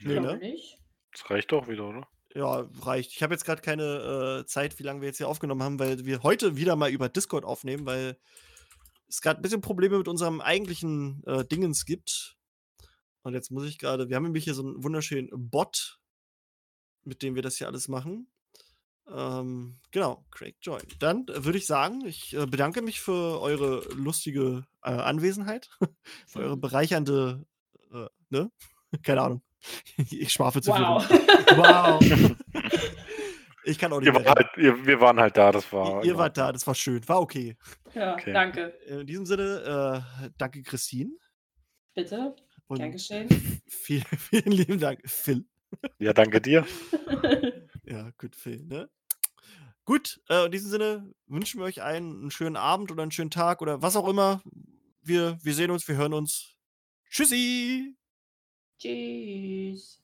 Nee, 0.00 0.20
ne? 0.20 0.36
nicht. 0.38 0.78
Das 1.12 1.30
reicht 1.30 1.52
doch 1.52 1.68
wieder, 1.68 1.88
oder? 1.88 2.08
Ja, 2.34 2.68
reicht. 2.80 3.12
Ich 3.12 3.22
habe 3.22 3.34
jetzt 3.34 3.44
gerade 3.44 3.62
keine 3.62 4.42
äh, 4.42 4.46
Zeit, 4.46 4.78
wie 4.78 4.82
lange 4.82 5.00
wir 5.00 5.08
jetzt 5.08 5.18
hier 5.18 5.28
aufgenommen 5.28 5.62
haben, 5.62 5.78
weil 5.78 6.04
wir 6.04 6.22
heute 6.22 6.56
wieder 6.56 6.74
mal 6.74 6.90
über 6.90 7.08
Discord 7.08 7.44
aufnehmen, 7.44 7.86
weil 7.86 8.18
es 9.08 9.20
gerade 9.20 9.38
ein 9.38 9.42
bisschen 9.42 9.60
Probleme 9.60 9.98
mit 9.98 10.08
unserem 10.08 10.40
eigentlichen 10.40 11.22
äh, 11.26 11.44
Dingens 11.44 11.84
gibt. 11.84 12.36
Und 13.22 13.34
jetzt 13.34 13.50
muss 13.50 13.64
ich 13.64 13.78
gerade, 13.78 14.08
wir 14.08 14.16
haben 14.16 14.24
nämlich 14.24 14.44
hier 14.44 14.54
so 14.54 14.62
einen 14.62 14.82
wunderschönen 14.82 15.30
Bot, 15.32 16.00
mit 17.04 17.22
dem 17.22 17.36
wir 17.36 17.42
das 17.42 17.56
hier 17.56 17.68
alles 17.68 17.86
machen. 17.86 18.26
Ähm, 19.12 19.76
genau, 19.90 20.24
Craig 20.30 20.56
Join. 20.62 20.82
Dann 20.98 21.26
äh, 21.28 21.44
würde 21.44 21.58
ich 21.58 21.66
sagen, 21.66 22.04
ich 22.06 22.34
äh, 22.34 22.46
bedanke 22.46 22.82
mich 22.82 23.00
für 23.00 23.40
eure 23.40 23.84
lustige 23.94 24.64
äh, 24.82 24.90
Anwesenheit, 24.90 25.68
für 26.26 26.40
eure 26.40 26.56
bereichernde, 26.56 27.44
äh, 27.92 28.06
ne? 28.30 28.50
Keine 29.02 29.22
Ahnung. 29.22 29.42
ich 29.96 30.32
schwafel 30.32 30.62
zu 30.62 30.72
viel. 30.72 30.84
Wow. 30.84 31.08
Wow. 31.56 32.36
ich 33.64 33.78
kann 33.78 33.92
auch 33.92 34.00
nicht 34.00 34.06
Ihr 34.06 34.12
mehr 34.12 34.24
war 34.24 34.34
halt, 34.34 34.48
ihr, 34.56 34.86
wir 34.86 35.00
waren 35.00 35.18
halt 35.18 35.36
da, 35.36 35.52
das 35.52 35.70
war. 35.72 36.02
Ihr, 36.02 36.12
ihr 36.12 36.18
wart 36.18 36.36
da, 36.36 36.52
das 36.52 36.66
war 36.66 36.74
schön, 36.74 37.06
war 37.08 37.20
okay. 37.20 37.56
ja, 37.94 38.14
Okay. 38.14 38.32
danke. 38.32 38.66
In 38.86 39.06
diesem 39.06 39.26
Sinne, 39.26 40.04
äh, 40.22 40.30
danke 40.38 40.62
Christine. 40.62 41.10
Bitte. 41.94 42.34
Und 42.66 42.78
Gern 42.78 42.92
geschehen. 42.92 43.28
Vielen, 43.66 44.04
vielen 44.04 44.52
lieben 44.52 44.80
Dank, 44.80 45.00
Phil. 45.04 45.44
Ja, 45.98 46.12
danke 46.12 46.40
dir. 46.40 46.66
Ja, 47.86 48.10
gut, 48.18 48.36
Phil, 48.36 48.64
ne? 48.64 48.88
Gut, 49.84 50.20
äh, 50.30 50.46
in 50.46 50.52
diesem 50.52 50.70
Sinne 50.70 51.12
wünschen 51.26 51.60
wir 51.60 51.66
euch 51.66 51.82
einen, 51.82 52.20
einen 52.20 52.30
schönen 52.30 52.56
Abend 52.56 52.90
oder 52.90 53.02
einen 53.02 53.10
schönen 53.10 53.30
Tag 53.30 53.60
oder 53.60 53.82
was 53.82 53.96
auch 53.96 54.08
immer. 54.08 54.42
Wir, 55.02 55.38
wir 55.42 55.54
sehen 55.54 55.70
uns, 55.70 55.86
wir 55.86 55.96
hören 55.96 56.14
uns. 56.14 56.56
Tschüssi! 57.10 57.94
Tschüss. 58.78 60.03